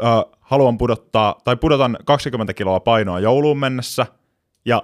ö, 0.00 0.04
haluan 0.40 0.78
pudottaa, 0.78 1.40
tai 1.44 1.56
pudotan 1.56 1.98
20 2.04 2.54
kiloa 2.54 2.80
painoa 2.80 3.20
jouluun 3.20 3.58
mennessä, 3.58 4.06
ja 4.64 4.82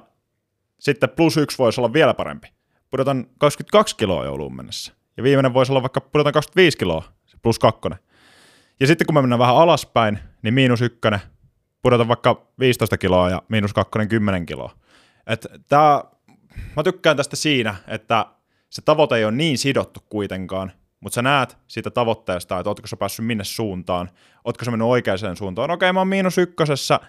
sitten 0.81 1.11
plus 1.11 1.37
yksi 1.37 1.59
voisi 1.59 1.81
olla 1.81 1.93
vielä 1.93 2.15
parempi. 2.15 2.49
Pudotan 2.91 3.27
22 3.39 3.97
kiloa 3.97 4.25
jouluun 4.25 4.57
mennessä. 4.57 4.93
Ja 5.17 5.23
viimeinen 5.23 5.55
voisi 5.55 5.73
olla 5.73 5.83
vaikka 5.83 6.01
pudotan 6.01 6.33
25 6.33 6.79
kiloa, 6.79 7.03
se 7.27 7.37
plus 7.43 7.59
kakkonen. 7.59 7.99
Ja 8.81 8.87
sitten 8.87 9.07
kun 9.07 9.15
me 9.15 9.21
mennään 9.21 9.39
vähän 9.39 9.57
alaspäin, 9.57 10.19
niin 10.43 10.55
miinus 10.55 10.83
ykkönen, 10.83 11.21
pudota 11.83 12.09
vaikka 12.09 12.47
15 12.59 12.99
kiloa 12.99 13.31
ja 13.31 13.43
miinus 13.49 13.73
kakkonen 13.73 14.09
10 14.09 14.47
kiloa. 14.47 14.73
Et 15.27 15.47
tää, 15.69 16.05
mä 16.77 16.83
tykkään 16.83 17.17
tästä 17.17 17.37
siinä, 17.37 17.75
että 17.89 18.27
se 18.77 18.83
tavoite 18.83 19.17
ei 19.17 19.25
ole 19.25 19.33
niin 19.33 19.59
sidottu 19.59 20.01
kuitenkaan, 20.11 20.73
mutta 21.01 21.15
sä 21.15 21.23
näet 21.23 21.59
siitä 21.69 21.91
tavoitteesta, 21.91 22.59
että 22.59 22.71
ootko 22.71 22.87
sä 22.87 22.97
päässyt 22.97 23.27
minne 23.27 23.45
suuntaan, 23.45 24.11
ootko 24.45 24.65
sä 24.65 24.71
mennyt 24.71 24.89
oikeaan 24.89 25.37
suuntaan. 25.37 25.71
Okei, 25.71 25.93
mä 25.93 26.01
oon 26.01 26.09
miinus 26.09 26.39
ykkösessä, 26.39 27.01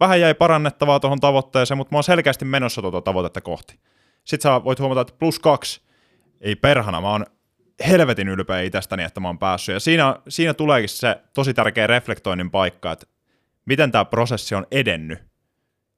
vähän 0.00 0.20
jäi 0.20 0.34
parannettavaa 0.34 1.00
tuohon 1.00 1.20
tavoitteeseen, 1.20 1.78
mutta 1.78 1.94
mä 1.94 1.96
oon 1.96 2.04
selkeästi 2.04 2.44
menossa 2.44 2.82
tuota 2.82 3.00
tavoitetta 3.00 3.40
kohti. 3.40 3.78
Sitten 4.24 4.52
sä 4.52 4.64
voit 4.64 4.78
huomata, 4.78 5.00
että 5.00 5.14
plus 5.18 5.38
kaksi, 5.38 5.82
ei 6.40 6.56
perhana, 6.56 7.00
mä 7.00 7.10
oon 7.10 7.26
helvetin 7.88 8.28
ylpeä 8.28 8.60
itsestäni, 8.60 9.02
että 9.02 9.20
mä 9.20 9.28
oon 9.28 9.38
päässyt. 9.38 9.72
Ja 9.72 9.80
siinä, 9.80 10.16
siinä 10.28 10.54
tuleekin 10.54 10.88
se 10.88 11.20
tosi 11.34 11.54
tärkeä 11.54 11.86
reflektoinnin 11.86 12.50
paikka, 12.50 12.92
että 12.92 13.06
miten 13.64 13.92
tämä 13.92 14.04
prosessi 14.04 14.54
on 14.54 14.66
edennyt. 14.70 15.18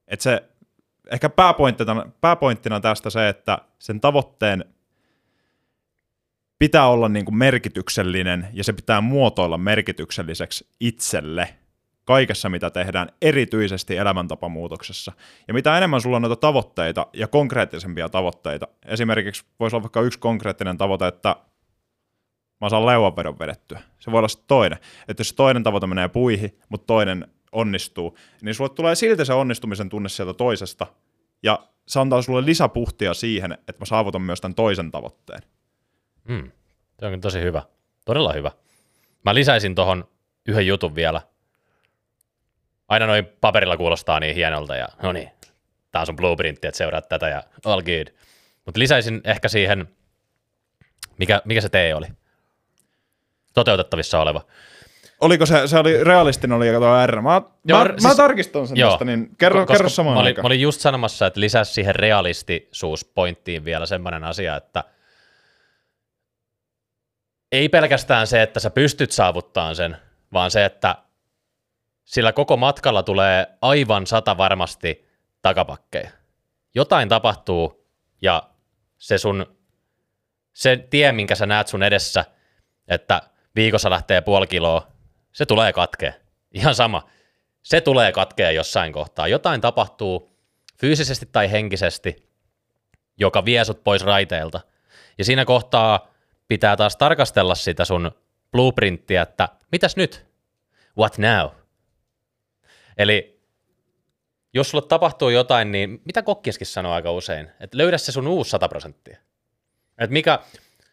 Että 0.08 0.22
se, 0.22 0.42
ehkä 1.10 1.28
pääpointtina, 1.28 2.06
pääpointtina 2.20 2.80
tästä 2.80 3.10
se, 3.10 3.28
että 3.28 3.58
sen 3.78 4.00
tavoitteen 4.00 4.64
pitää 6.58 6.88
olla 6.88 7.08
niin 7.08 7.24
kuin 7.24 7.36
merkityksellinen 7.36 8.48
ja 8.52 8.64
se 8.64 8.72
pitää 8.72 9.00
muotoilla 9.00 9.58
merkitykselliseksi 9.58 10.66
itselle 10.80 11.54
kaikessa, 12.04 12.48
mitä 12.48 12.70
tehdään, 12.70 13.08
erityisesti 13.22 13.96
elämäntapamuutoksessa. 13.96 15.12
Ja 15.48 15.54
mitä 15.54 15.76
enemmän 15.76 16.00
sulla 16.00 16.16
on 16.16 16.22
noita 16.22 16.36
tavoitteita 16.36 17.06
ja 17.12 17.28
konkreettisempia 17.28 18.08
tavoitteita, 18.08 18.68
esimerkiksi 18.86 19.44
voisi 19.60 19.76
olla 19.76 19.82
vaikka 19.82 20.00
yksi 20.00 20.18
konkreettinen 20.18 20.78
tavoite, 20.78 21.06
että 21.06 21.36
mä 22.60 22.68
saan 22.68 22.86
leuanvedon 22.86 23.38
vedettyä. 23.38 23.80
Se 23.98 24.10
voi 24.12 24.18
olla 24.18 24.28
sitten 24.28 24.48
toinen. 24.48 24.78
Että 25.08 25.20
jos 25.20 25.32
toinen 25.32 25.62
tavoite 25.62 25.86
menee 25.86 26.08
puihin, 26.08 26.58
mutta 26.68 26.86
toinen 26.86 27.28
onnistuu, 27.52 28.18
niin 28.42 28.54
sulle 28.54 28.70
tulee 28.70 28.94
silti 28.94 29.24
se 29.24 29.32
onnistumisen 29.32 29.88
tunne 29.88 30.08
sieltä 30.08 30.34
toisesta, 30.34 30.86
ja 31.42 31.58
se 31.88 32.00
antaa 32.00 32.22
sulle 32.22 32.44
lisäpuhtia 32.44 33.14
siihen, 33.14 33.52
että 33.52 33.80
mä 33.80 33.84
saavutan 33.86 34.22
myös 34.22 34.40
tämän 34.40 34.54
toisen 34.54 34.90
tavoitteen. 34.90 35.42
Mm. 36.28 36.50
Se 37.00 37.06
onkin 37.06 37.20
tosi 37.20 37.40
hyvä. 37.40 37.62
Todella 38.04 38.32
hyvä. 38.32 38.50
Mä 39.24 39.34
lisäisin 39.34 39.74
tuohon 39.74 40.08
yhden 40.48 40.66
jutun 40.66 40.94
vielä. 40.94 41.20
Aina 42.88 43.06
noin 43.06 43.26
paperilla 43.40 43.76
kuulostaa 43.76 44.20
niin 44.20 44.34
hienolta 44.34 44.76
ja 44.76 44.88
no 45.02 45.12
niin, 45.12 45.30
tää 45.90 46.00
on 46.00 46.06
sun 46.06 46.16
blueprintti, 46.16 46.66
että 46.66 46.78
seuraat 46.78 47.08
tätä 47.08 47.28
ja 47.28 47.42
all 47.64 47.82
good. 47.82 48.14
Mutta 48.64 48.78
lisäisin 48.78 49.20
ehkä 49.24 49.48
siihen, 49.48 49.88
mikä, 51.18 51.42
mikä 51.44 51.60
se 51.60 51.68
tee 51.68 51.94
oli? 51.94 52.06
Toteutettavissa 53.54 54.20
oleva. 54.20 54.40
Oliko 55.20 55.46
se, 55.46 55.66
se 55.66 55.78
oli 55.78 56.04
realistinen, 56.04 56.56
oli 56.56 56.72
kato 56.72 57.06
R. 57.06 57.20
Mä, 57.20 57.42
Joo, 57.64 57.78
mä, 57.84 57.90
siis- 57.90 58.02
mä 58.02 58.14
tarkistan 58.14 58.66
sen 58.68 58.76
joo. 58.76 58.90
tästä, 58.90 59.04
niin 59.04 59.30
kerro, 59.38 59.66
kerro 59.66 59.88
samaan 59.88 60.14
mä 60.14 60.20
olin, 60.20 60.26
aikaan. 60.26 60.44
mä 60.44 60.46
olin 60.46 60.60
just 60.60 60.80
sanomassa, 60.80 61.26
että 61.26 61.40
lisäsi 61.40 61.72
siihen 61.72 61.94
realistisuuspointtiin 61.94 63.64
vielä 63.64 63.86
semmoinen 63.86 64.24
asia, 64.24 64.56
että 64.56 64.84
ei 67.54 67.68
pelkästään 67.68 68.26
se, 68.26 68.42
että 68.42 68.60
sä 68.60 68.70
pystyt 68.70 69.12
saavuttamaan 69.12 69.76
sen, 69.76 69.96
vaan 70.32 70.50
se, 70.50 70.64
että 70.64 70.96
sillä 72.04 72.32
koko 72.32 72.56
matkalla 72.56 73.02
tulee 73.02 73.46
aivan 73.62 74.06
sata 74.06 74.36
varmasti 74.36 75.08
takapakkeja. 75.42 76.10
Jotain 76.74 77.08
tapahtuu 77.08 77.86
ja 78.22 78.50
se 78.98 79.18
sun, 79.18 79.56
se 80.52 80.76
tie, 80.76 81.12
minkä 81.12 81.34
sä 81.34 81.46
näet 81.46 81.68
sun 81.68 81.82
edessä, 81.82 82.24
että 82.88 83.22
viikossa 83.56 83.90
lähtee 83.90 84.20
puoli 84.20 84.46
kiloa, 84.46 84.88
se 85.32 85.46
tulee 85.46 85.72
katkea. 85.72 86.12
Ihan 86.52 86.74
sama. 86.74 87.08
Se 87.62 87.80
tulee 87.80 88.12
katkea 88.12 88.50
jossain 88.50 88.92
kohtaa. 88.92 89.28
Jotain 89.28 89.60
tapahtuu 89.60 90.38
fyysisesti 90.80 91.26
tai 91.32 91.50
henkisesti, 91.50 92.30
joka 93.16 93.44
vie 93.44 93.64
sut 93.64 93.84
pois 93.84 94.04
raiteilta. 94.04 94.60
Ja 95.18 95.24
siinä 95.24 95.44
kohtaa 95.44 96.13
pitää 96.48 96.76
taas 96.76 96.96
tarkastella 96.96 97.54
sitä 97.54 97.84
sun 97.84 98.10
blueprinttiä, 98.52 99.22
että 99.22 99.48
mitäs 99.72 99.96
nyt? 99.96 100.26
What 100.98 101.18
now? 101.18 101.50
Eli 102.98 103.40
jos 104.54 104.70
sulle 104.70 104.86
tapahtuu 104.88 105.28
jotain, 105.28 105.72
niin 105.72 106.02
mitä 106.04 106.22
kokkiskin 106.22 106.66
sanoo 106.66 106.92
aika 106.92 107.10
usein? 107.10 107.50
Että 107.60 107.78
löydä 107.78 107.98
se 107.98 108.12
sun 108.12 108.26
uusi 108.26 108.50
100 108.50 108.68
prosenttia. 108.68 109.18
Että 109.98 110.12
mikä, 110.12 110.38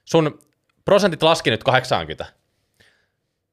sun 0.06 0.40
prosentit 0.86 1.24
laski 1.24 1.50
nyt 1.50 1.64
80. 1.64 2.26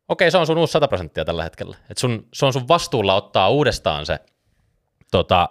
Okei, 0.09 0.31
se 0.31 0.39
on 0.39 0.47
sun 0.47 0.59
uusi 0.59 0.73
100 0.73 0.89
prosenttia 0.89 1.25
tällä 1.25 1.45
hetkellä. 1.45 1.77
Et 1.91 1.99
sun, 1.99 2.29
se 2.35 2.47
on 2.47 2.53
sun 2.53 2.69
vastuulla 2.69 3.15
ottaa 3.15 3.51
uudestaan 3.51 4.07
se 4.07 4.19
tota, 5.11 5.49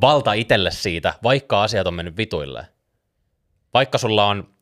valta 0.00 0.32
itselle 0.32 0.70
siitä, 0.70 1.14
vaikka 1.22 1.62
asiat 1.62 1.86
on 1.86 1.94
mennyt 1.94 2.16
vituilleen. 2.16 2.66
Vaikka 3.74 3.98
sulla 3.98 4.26
on 4.26 4.54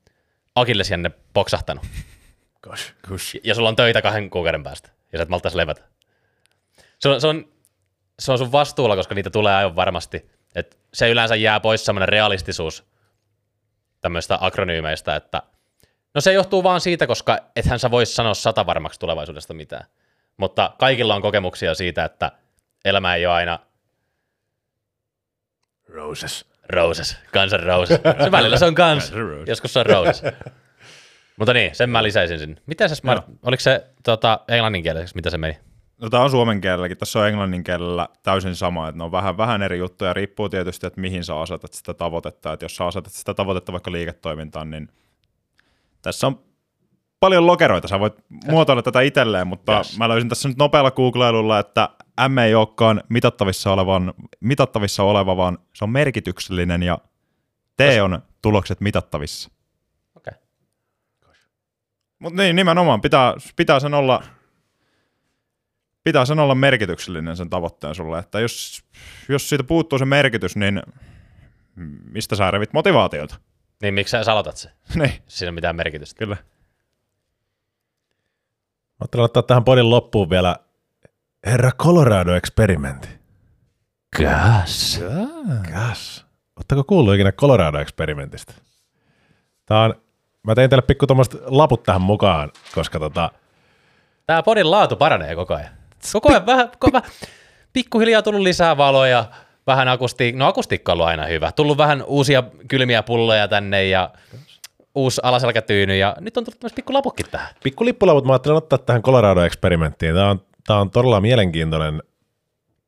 akillesjänne 0.56 1.10
poksahtanut 1.32 1.84
Gosh, 2.62 2.94
gosh. 3.08 3.36
ja 3.44 3.54
sulla 3.54 3.68
on 3.68 3.76
töitä 3.76 4.02
kahden 4.02 4.30
kuukauden 4.30 4.62
päästä 4.62 4.88
ja 5.12 5.18
sä 5.18 5.22
et 5.22 5.28
maltaisi 5.28 5.56
levätä. 5.56 5.82
Se 6.98 7.08
on, 7.08 7.20
se, 7.20 7.26
on, 7.26 7.48
se 8.18 8.32
on 8.32 8.38
sun 8.38 8.52
vastuulla, 8.52 8.96
koska 8.96 9.14
niitä 9.14 9.30
tulee 9.30 9.54
aivan 9.54 9.76
varmasti. 9.76 10.30
Et 10.54 10.78
se 10.94 11.10
yleensä 11.10 11.36
jää 11.36 11.60
pois 11.60 11.84
semmoinen 11.84 12.08
realistisuus 12.08 12.84
tämmöistä 14.00 14.38
akronyymeistä, 14.40 15.16
että 15.16 15.42
no 16.14 16.20
se 16.20 16.32
johtuu 16.32 16.62
vaan 16.62 16.80
siitä, 16.80 17.06
koska 17.06 17.38
ethän 17.56 17.78
sä 17.78 17.90
vois 17.90 18.16
sanoa 18.16 18.34
sata 18.34 18.66
varmaksi 18.66 19.00
tulevaisuudesta 19.00 19.54
mitään. 19.54 19.86
Mutta 20.36 20.74
kaikilla 20.78 21.14
on 21.14 21.22
kokemuksia 21.22 21.74
siitä, 21.74 22.04
että 22.04 22.32
elämä 22.84 23.14
ei 23.14 23.26
ole 23.26 23.34
aina 23.34 23.58
Roses. 25.88 26.44
Roses, 26.68 27.16
kansan 27.32 27.60
roses. 27.62 28.00
Se 28.24 28.32
välillä 28.32 28.56
se 28.56 28.66
on 28.66 28.74
Guns 28.76 29.12
N' 29.12 29.48
joskus 29.48 29.72
se 29.72 29.78
on 29.78 29.86
roses. 29.86 30.22
Mutta 31.38 31.52
niin, 31.52 31.74
sen 31.74 31.90
mä 31.90 32.02
lisäisin 32.02 32.38
sinne. 32.38 32.56
Miten 32.66 32.88
se 32.88 32.94
smart, 32.94 33.24
oliko 33.42 33.60
se 33.60 33.86
tota, 34.04 34.40
englanninkieliseksi, 34.48 35.14
mitä 35.14 35.30
se 35.30 35.38
meni? 35.38 35.58
No 36.02 36.10
tämä 36.10 36.22
on 36.22 36.30
suomen 36.30 36.60
kielelläkin, 36.60 36.96
tässä 36.96 37.18
on 37.18 37.28
englannin 37.28 37.64
kielellä 37.64 38.08
täysin 38.22 38.56
sama, 38.56 38.88
että 38.88 38.98
ne 38.98 39.04
on 39.04 39.12
vähän, 39.12 39.36
vähän 39.36 39.62
eri 39.62 39.78
juttuja, 39.78 40.12
riippuu 40.12 40.48
tietysti, 40.48 40.86
että 40.86 41.00
mihin 41.00 41.24
sä 41.24 41.40
asetat 41.40 41.72
sitä 41.72 41.94
tavoitetta, 41.94 42.52
että 42.52 42.64
jos 42.64 42.76
sä 42.76 42.86
asetat 42.86 43.12
sitä 43.12 43.34
tavoitetta 43.34 43.72
vaikka 43.72 43.92
liiketoimintaan, 43.92 44.70
niin 44.70 44.88
tässä 46.02 46.26
on 46.26 46.40
paljon 47.20 47.46
lokeroita, 47.46 47.88
sä 47.88 48.00
voit 48.00 48.14
muotoilla 48.50 48.82
tätä 48.82 49.00
itselleen, 49.00 49.46
mutta 49.46 49.76
Yes. 49.76 49.98
mä 49.98 50.08
löysin 50.08 50.28
tässä 50.28 50.48
nyt 50.48 50.58
nopealla 50.58 50.90
googlailulla, 50.90 51.58
että 51.58 51.88
M 52.28 52.38
ei 52.38 52.54
olekaan 52.54 53.02
mitattavissa, 53.08 53.72
olevan, 53.72 54.14
mitattavissa 54.40 55.02
oleva, 55.02 55.36
vaan 55.36 55.58
se 55.74 55.84
on 55.84 55.90
merkityksellinen 55.90 56.82
ja 56.82 56.98
T 57.76 57.80
on 58.02 58.22
tulokset 58.42 58.80
mitattavissa. 58.80 59.50
Okei. 60.14 60.32
Mutta 62.18 62.42
niin, 62.42 62.56
nimenomaan, 62.56 63.00
pitää, 63.00 63.34
pitää 63.56 63.80
sen 63.80 63.94
olla 63.94 64.22
pitää 66.04 66.24
sen 66.24 66.38
olla 66.38 66.54
merkityksellinen 66.54 67.36
sen 67.36 67.50
tavoitteen 67.50 67.94
sulle, 67.94 68.18
että 68.18 68.40
jos, 68.40 68.84
jos 69.28 69.48
siitä 69.48 69.64
puuttuu 69.64 69.98
se 69.98 70.04
merkitys, 70.04 70.56
niin 70.56 70.82
mistä 72.10 72.36
sä 72.36 72.50
revit 72.50 72.72
motivaatiota? 72.72 73.36
Niin 73.82 73.94
miksi 73.94 74.24
sä 74.24 74.32
aloitat 74.32 74.56
se? 74.56 74.70
niin, 74.94 75.12
Siinä 75.28 75.46
ei 75.46 75.48
ole 75.48 75.54
mitään 75.54 75.76
merkitystä. 75.76 76.18
kyllä. 76.18 76.34
Mä 76.34 76.40
ajattelin 79.00 79.24
ottaa 79.24 79.42
tähän 79.42 79.64
podin 79.64 79.90
loppuun 79.90 80.30
vielä 80.30 80.56
Herra 81.46 81.70
Colorado-eksperimentti. 81.72 83.08
Gas. 84.18 85.00
Gas. 85.72 86.26
Ootteko 86.56 86.84
kuullut 86.84 87.14
ikinä 87.14 87.32
Colorado-eksperimentistä? 87.32 88.52
Tää 89.66 89.80
on, 89.80 89.94
mä 90.42 90.54
tein 90.54 90.70
teille 90.70 90.82
pikku 90.82 91.06
laput 91.44 91.82
tähän 91.82 92.02
mukaan, 92.02 92.50
koska 92.74 92.98
tota, 92.98 93.30
Tää 94.26 94.42
podin 94.42 94.70
laatu 94.70 94.96
paranee 94.96 95.34
koko 95.34 95.54
ajan. 95.54 95.70
Koko 96.12 96.28
ajan 96.28 96.46
vähän, 96.46 96.68
koko 96.78 96.92
vähän 96.92 97.10
pikkuhiljaa 97.72 98.22
tullut 98.22 98.40
lisää 98.40 98.76
valoja, 98.76 99.24
vähän 99.66 99.88
akustiikkaa, 99.88 100.38
no 100.38 100.46
akustiikka 100.46 100.92
on 100.92 100.94
ollut 100.94 101.08
aina 101.08 101.26
hyvä. 101.26 101.52
Tullut 101.52 101.78
vähän 101.78 102.02
uusia 102.06 102.42
kylmiä 102.68 103.02
pulloja 103.02 103.48
tänne 103.48 103.84
ja 103.84 104.10
uusi 104.94 105.20
alaselkätyyny 105.24 105.96
ja 105.96 106.16
nyt 106.20 106.36
on 106.36 106.44
tullut 106.44 106.60
tämmöiset 106.60 106.76
pikku 106.76 106.92
lapukki 106.94 107.24
tähän. 107.24 107.48
pikku 107.62 107.84
lippulaput 107.84 108.24
mä 108.24 108.32
ajattelin 108.32 108.56
ottaa 108.56 108.78
tähän 108.78 109.02
Colorado-eksperimenttiin. 109.02 110.14
Tää 110.14 110.30
on, 110.30 110.40
tää 110.66 110.80
on 110.80 110.90
todella 110.90 111.20
mielenkiintoinen 111.20 112.02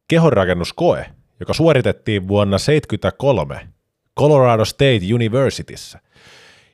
kehonrakennuskoe, 0.09 1.07
joka 1.41 1.55
suoritettiin 1.55 2.29
vuonna 2.29 2.57
1973 2.57 3.69
Colorado 4.19 4.65
State 4.65 5.01
Universityssä. 5.15 6.01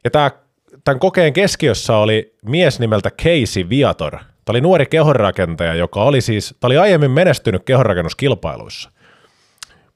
Ja 0.05 0.11
tää, 0.11 0.31
tämän 0.85 0.99
kokeen 0.99 1.33
keskiössä 1.33 1.97
oli 1.97 2.35
mies 2.43 2.81
nimeltä 2.81 3.11
Casey 3.11 3.69
Viator. 3.69 4.13
Tämä 4.17 4.27
oli 4.49 4.61
nuori 4.61 4.87
kehonrakentaja, 4.87 5.75
joka 5.75 6.03
oli 6.03 6.21
siis, 6.21 6.55
tämä 6.61 6.69
oli 6.69 6.79
aiemmin 6.79 7.11
menestynyt 7.11 7.63
kehonrakennuskilpailuissa. 7.65 8.91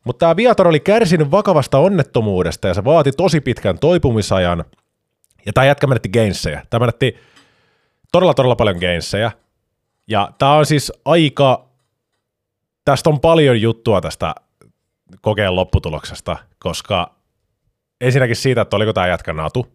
Mutta 0.05 0.18
tämä 0.18 0.36
Viator 0.36 0.68
oli 0.68 0.80
kärsinyt 0.80 1.30
vakavasta 1.30 1.78
onnettomuudesta 1.78 2.68
ja 2.68 2.74
se 2.74 2.85
vaati 2.85 3.12
tosi 3.12 3.40
pitkän 3.40 3.78
toipumisajan. 3.78 4.64
Ja 5.47 5.52
tämä 5.52 5.64
jätkä 5.64 5.86
menetti 5.86 6.09
gainsseja. 6.09 6.62
Tämä 6.70 6.80
menetti 6.80 7.16
todella, 8.12 8.35
todella 8.35 8.56
paljon 8.56 8.76
gainsseja. 8.76 9.30
Ja 10.09 10.32
tämä 10.39 10.52
on 10.52 10.66
siis 10.66 10.93
aika, 11.05 11.68
tästä 12.85 13.10
on 13.10 13.20
paljon 13.20 13.60
juttua 13.60 14.01
tästä 14.01 14.35
kokeen 15.20 15.56
lopputuloksesta, 15.56 16.36
koska 16.59 17.14
ensinnäkin 18.01 18.36
siitä, 18.36 18.60
että 18.60 18.76
oliko 18.76 18.93
tämä 18.93 19.06
jätkä 19.06 19.32
natu, 19.32 19.66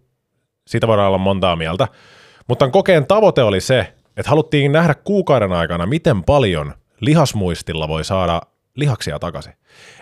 siitä 0.68 0.88
voidaan 0.88 1.08
olla 1.08 1.18
montaa 1.18 1.56
mieltä, 1.56 1.88
mutta 2.48 2.70
kokeen 2.70 3.06
tavoite 3.08 3.44
oli 3.44 3.62
se, 3.62 3.94
että 4.18 4.30
haluttiin 4.30 4.72
nähdä 4.72 4.96
kuukauden 4.96 5.52
aikana, 5.52 5.86
miten 5.86 6.24
paljon 6.24 6.74
lihasmuistilla 7.00 7.88
voi 7.88 8.04
saada 8.04 8.42
lihaksia 8.76 9.20
takaisin. 9.20 9.54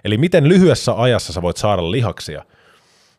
Eli 0.03 0.17
miten 0.17 0.47
lyhyessä 0.47 1.01
ajassa 1.01 1.33
sä 1.33 1.41
voit 1.41 1.57
saada 1.57 1.91
lihaksia. 1.91 2.45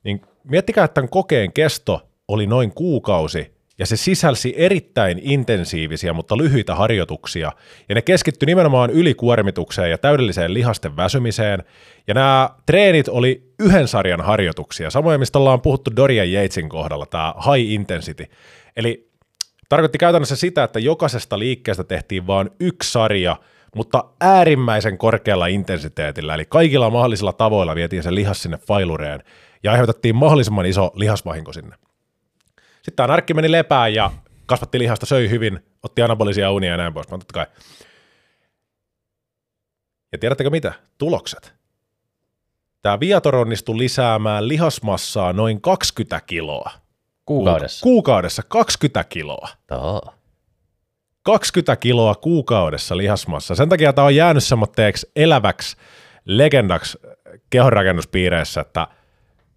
Niin 0.05 0.23
miettikää, 0.45 0.85
että 0.85 0.95
tämän 0.95 1.09
kokeen 1.09 1.53
kesto 1.53 2.09
oli 2.29 2.47
noin 2.47 2.75
kuukausi 2.75 3.52
ja 3.79 3.87
se 3.87 3.97
sisälsi 3.97 4.55
erittäin 4.57 5.21
intensiivisiä, 5.23 6.13
mutta 6.13 6.37
lyhyitä 6.37 6.75
harjoituksia, 6.75 7.53
ja 7.89 7.95
ne 7.95 8.03
keskittyi 8.03 8.47
nimenomaan 8.47 8.91
ylikuormitukseen 8.91 9.91
ja 9.91 9.99
täydelliseen 9.99 10.55
lihasten 10.55 10.97
väsymiseen, 10.97 11.65
ja 12.07 12.15
nämä 12.15 12.51
treenit 12.67 13.09
oli 13.09 13.53
yhden 13.59 13.89
sarjan 13.89 14.21
harjoituksia, 14.21 14.91
samoin 14.91 15.21
mistä 15.21 15.39
ollaan 15.39 15.61
puhuttu 15.61 15.91
Dorian 15.97 16.29
Yatesin 16.29 16.69
kohdalla, 16.69 17.07
tämä 17.07 17.35
high 17.37 17.71
intensity. 17.71 18.27
Eli 18.77 19.11
tarkoitti 19.69 19.99
käytännössä 19.99 20.37
sitä, 20.37 20.65
että 20.65 20.79
jokaisesta 20.79 21.39
liikkeestä 21.39 21.85
tehtiin 21.85 22.27
vain 22.27 22.51
yksi 22.61 22.93
sarja, 22.93 23.37
mutta 23.77 24.05
äärimmäisen 24.21 24.99
korkealla 24.99 25.47
intensiteetillä, 25.47 26.35
eli 26.35 26.45
kaikilla 26.45 26.91
mahdollisilla 26.91 27.33
tavoilla 27.33 27.75
vietiin 27.75 28.03
se 28.03 28.15
lihas 28.15 28.43
sinne 28.43 28.57
failureen, 28.57 29.23
ja 29.63 29.73
aiheutettiin 29.73 30.17
mahdollisimman 30.17 30.67
iso 30.67 30.93
lihasvahinko 30.95 31.53
sinne. 31.53 31.77
Sitten 32.83 32.97
tämä 32.97 33.07
narkki 33.07 33.35
meni 33.35 33.53
lepään 33.53 33.95
ja 33.95 34.11
kasvatti 34.47 34.79
lihasta, 34.79 35.07
söi 35.07 35.31
hyvin, 35.31 35.61
otti 35.83 36.03
anabolisia 36.03 36.51
unia 36.51 36.71
ja 36.71 36.77
näin 36.77 36.95
pois. 36.95 37.11
Mä 37.11 37.19
totta 37.19 37.35
kai. 37.35 37.47
Ja 40.13 40.19
tiedättekö 40.19 40.51
mitä? 40.51 40.73
Tulokset. 40.99 41.55
Tämä 42.83 43.01
Viator 43.01 43.37
onnistui 43.37 43.79
lisäämään 43.79 44.49
lihasmassaa 44.49 45.33
noin 45.33 45.61
20 45.61 46.21
kiloa. 46.21 46.71
Kuukaudessa. 47.27 47.83
Kuukaudessa 47.83 48.43
20 48.49 49.05
kiloa. 49.05 49.49
Too. 49.67 50.15
20 51.23 51.77
kiloa 51.77 52.15
kuukaudessa 52.15 52.97
lihasmassa. 52.97 53.55
Sen 53.55 53.69
takia 53.69 53.93
tämä 53.93 54.07
on 54.07 54.17
jäänyt 54.17 54.45
semmoitteeksi 54.45 55.11
eläväksi 55.17 55.77
legendaksi 56.25 56.99
kehonrakennuspiireissä, 57.51 58.61
että– 58.61 58.89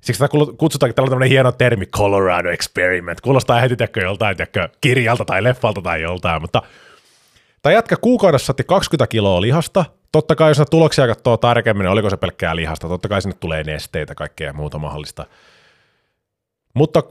Siksi 0.01 0.19
tätä 0.19 0.31
kutsutaankin, 0.57 0.95
tällä 0.95 1.09
tämmöinen 1.09 1.29
hieno 1.29 1.51
termi, 1.51 1.85
Colorado 1.85 2.49
Experiment. 2.49 3.21
Kuulostaa 3.21 3.59
heti 3.59 3.75
tiedätkö, 3.75 4.01
joltain 4.01 4.37
tiedätkö, 4.37 4.69
kirjalta 4.81 5.25
tai 5.25 5.43
leffalta 5.43 5.81
tai 5.81 6.01
joltain, 6.01 6.41
mutta 6.41 6.61
tämä 7.61 7.73
jätkä 7.73 7.95
kuukaudessa 8.01 8.51
otti 8.51 8.63
20 8.63 9.07
kiloa 9.07 9.41
lihasta. 9.41 9.85
Totta 10.11 10.35
kai, 10.35 10.51
jos 10.51 10.61
tuloksia 10.71 11.07
katsoo 11.07 11.37
tarkemmin, 11.37 11.83
niin 11.83 11.91
oliko 11.91 12.09
se 12.09 12.17
pelkkää 12.17 12.55
lihasta. 12.55 12.87
Totta 12.87 13.07
kai 13.07 13.21
sinne 13.21 13.37
tulee 13.39 13.63
nesteitä, 13.63 14.15
kaikkea 14.15 14.53
muuta 14.53 14.79
mahdollista. 14.79 15.25
Mutta 16.73 17.03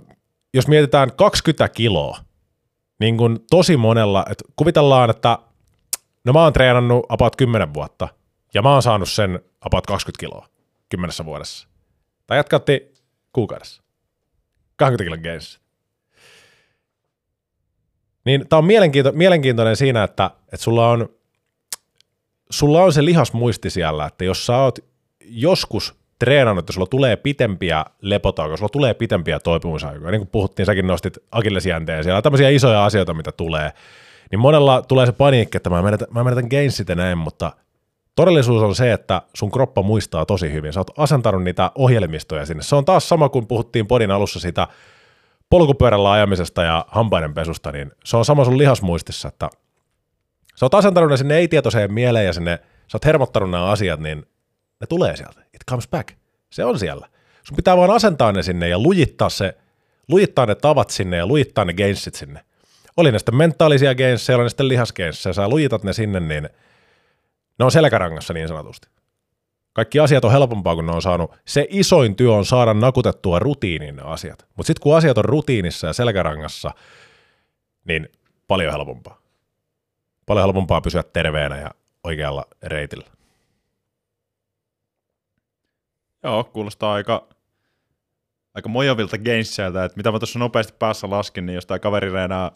jos 0.55 0.69
mietitään 0.69 1.12
20 1.16 1.69
kiloa, 1.69 2.19
niin 3.01 3.16
kuin 3.16 3.39
tosi 3.51 3.77
monella, 3.77 4.24
että 4.31 4.44
kuvitellaan, 4.56 5.11
että 5.11 5.39
no 6.24 6.32
mä 6.32 6.43
oon 6.43 6.52
treenannut 6.52 7.06
about 7.09 7.36
10 7.36 7.74
vuotta, 7.74 8.09
ja 8.55 8.62
mä 8.62 8.73
oon 8.73 8.82
saanut 8.82 9.09
sen 9.09 9.40
about 9.61 9.86
20 9.86 10.20
kiloa 10.20 10.48
kymmenessä 10.89 11.24
vuodessa. 11.24 11.69
Tai 12.27 12.39
jatkatti 12.39 12.93
kuukaudessa. 13.33 13.83
20 14.77 15.05
kilon 15.05 15.33
gains. 15.33 15.61
Niin 18.25 18.49
tämä 18.49 18.59
on 18.59 18.65
mielenkiinto, 18.65 19.13
mielenkiintoinen 19.13 19.77
siinä, 19.77 20.05
että, 20.05 20.31
että 20.45 20.57
sulla, 20.57 20.91
on, 20.91 21.09
sulla 22.51 22.83
on 22.83 22.93
se 22.93 23.05
lihasmuisti 23.05 23.71
siellä, 23.71 24.07
että 24.07 24.25
jos 24.25 24.47
sä 24.47 24.57
oot 24.57 24.79
joskus 25.21 25.95
treenannut, 26.19 26.63
että 26.63 26.73
sulla 26.73 26.87
tulee 26.87 27.17
pitempiä 27.17 27.85
lepotaukoja, 28.01 28.57
sulla 28.57 28.69
tulee 28.69 28.95
pitempiä 28.95 29.41
toipumusaikoja, 29.41 30.11
niin 30.11 30.21
kuin 30.21 30.29
puhuttiin, 30.29 30.67
säkin 30.67 30.87
nostit 30.87 31.19
akillesjänteen, 31.31 32.05
siellä 32.05 32.17
on 32.17 32.23
tämmöisiä 32.23 32.49
isoja 32.49 32.85
asioita, 32.85 33.15
mitä 33.15 33.33
tulee, 33.33 33.73
niin 34.31 34.39
monella 34.39 34.83
tulee 34.83 35.07
se 35.07 35.13
paniikki, 35.13 35.57
että 35.57 35.71
mä 35.71 35.83
menetän, 35.83 36.09
mä 36.11 36.25
menetän 36.25 36.49
gainsit 36.51 36.89
ja 36.89 36.95
näin, 36.95 37.19
mutta– 37.19 37.53
Todellisuus 38.15 38.62
on 38.62 38.74
se, 38.74 38.93
että 38.93 39.23
sun 39.35 39.51
kroppa 39.51 39.82
muistaa 39.82 40.27
tosi 40.27 40.53
hyvin. 40.53 40.73
Sä 40.73 40.81
oot 40.81 40.91
asentanut 40.99 41.43
niitä 41.43 41.70
ohjelmistoja 41.74 42.47
sinne. 42.47 42.62
Se 42.62 42.77
on 42.77 42.85
taas 42.85 43.09
sama 43.09 43.28
kuin 43.28 43.47
puhuttiin 43.47 43.86
podin 43.86 44.11
alussa 44.11 44.41
sitä 44.41 44.69
polkupyörällä 45.51 46.11
ajamisesta 46.11 46.62
ja 46.62 46.85
hampaiden 46.89 47.35
pesusta, 47.35 47.73
niin 47.73 47.93
se 48.05 48.16
on 48.16 48.24
sama 48.24 48.45
sun 48.45 48.59
lihasmuistissa, 48.59 49.28
että 49.28 49.51
sä 50.57 50.66
oot 50.66 50.74
asentanut 50.74 51.11
ne 51.11 51.16
sinne 51.16 51.36
ei-tietoiseen 51.36 51.93
mieleen 51.93 52.27
ja 52.27 52.32
sinne, 52.32 52.59
sä 52.89 52.97
oot 52.97 53.05
hermottanut 53.05 53.51
nämä 53.51 53.65
asiat, 53.65 54.01
niin 54.01 54.19
ne 54.81 54.86
tulee 54.89 55.16
sieltä. 55.16 55.41
It 55.41 55.61
comes 55.70 55.89
back. 55.89 56.09
Se 56.51 56.65
on 56.65 56.78
siellä. 56.78 57.09
Sun 57.43 57.57
pitää 57.57 57.77
vaan 57.77 57.91
asentaa 57.91 58.32
ne 58.32 58.43
sinne 58.43 58.69
ja 58.69 58.78
lujittaa, 58.78 59.28
se, 59.28 59.57
lujittaa 60.09 60.47
ne 60.47 60.55
tavat 60.55 60.91
sinne 60.91 61.16
ja 61.16 61.27
lujittaa 61.27 61.65
ne 61.65 61.73
gainsit 61.73 62.15
sinne. 62.15 62.41
Oli 62.97 63.12
ne 63.12 63.19
sitten 63.19 63.36
mentaalisia 63.36 63.95
gainsseja, 63.95 64.36
oli 64.36 64.45
ne 64.45 64.49
sitten 64.49 64.69
lihasgainsseja, 64.69 65.32
sä 65.32 65.49
lujitat 65.49 65.85
ne 65.85 65.93
sinne, 65.93 66.20
niin– 66.20 66.49
ne 67.59 67.64
on 67.64 67.70
selkärangassa 67.70 68.32
niin 68.32 68.48
sanotusti. 68.48 68.89
Kaikki 69.72 70.01
asiat 70.01 70.24
on 70.24 70.32
helpompaa, 70.32 70.74
kun 70.74 70.86
ne 70.86 70.93
on 70.93 71.02
saanut. 71.02 71.36
Se 71.44 71.66
isoin 71.70 72.16
työ 72.16 72.32
on 72.32 72.44
saada 72.44 72.74
nakutettua 72.74 73.39
rutiiniin 73.39 73.97
ne 73.97 74.02
asiat. 74.02 74.47
Mutta 74.56 74.66
sitten 74.66 74.82
kun 74.82 74.97
asiat 74.97 75.18
on 75.18 75.24
rutiinissa 75.24 75.86
ja 75.86 75.93
selkärangassa, 75.93 76.70
niin 77.85 78.09
paljon 78.48 78.72
helpompaa. 78.72 79.20
Paljon 80.26 80.44
helpompaa 80.44 80.81
pysyä 80.81 81.02
terveenä 81.02 81.60
ja 81.60 81.70
oikealla 82.05 82.44
reitillä. 82.62 83.06
Joo, 86.22 86.44
kuulostaa 86.44 86.94
aika, 86.94 87.28
aika 88.55 88.68
mojovilta 88.68 89.18
gainseiltä, 89.18 89.85
että 89.85 89.97
mitä 89.97 90.12
mä 90.12 90.18
tuossa 90.18 90.39
nopeasti 90.39 90.74
päässä 90.78 91.10
laskin, 91.10 91.47
niin 91.47 91.55
jos 91.55 91.66
tämä 91.66 91.78
kaveri 91.78 92.10
reenaa, 92.10 92.51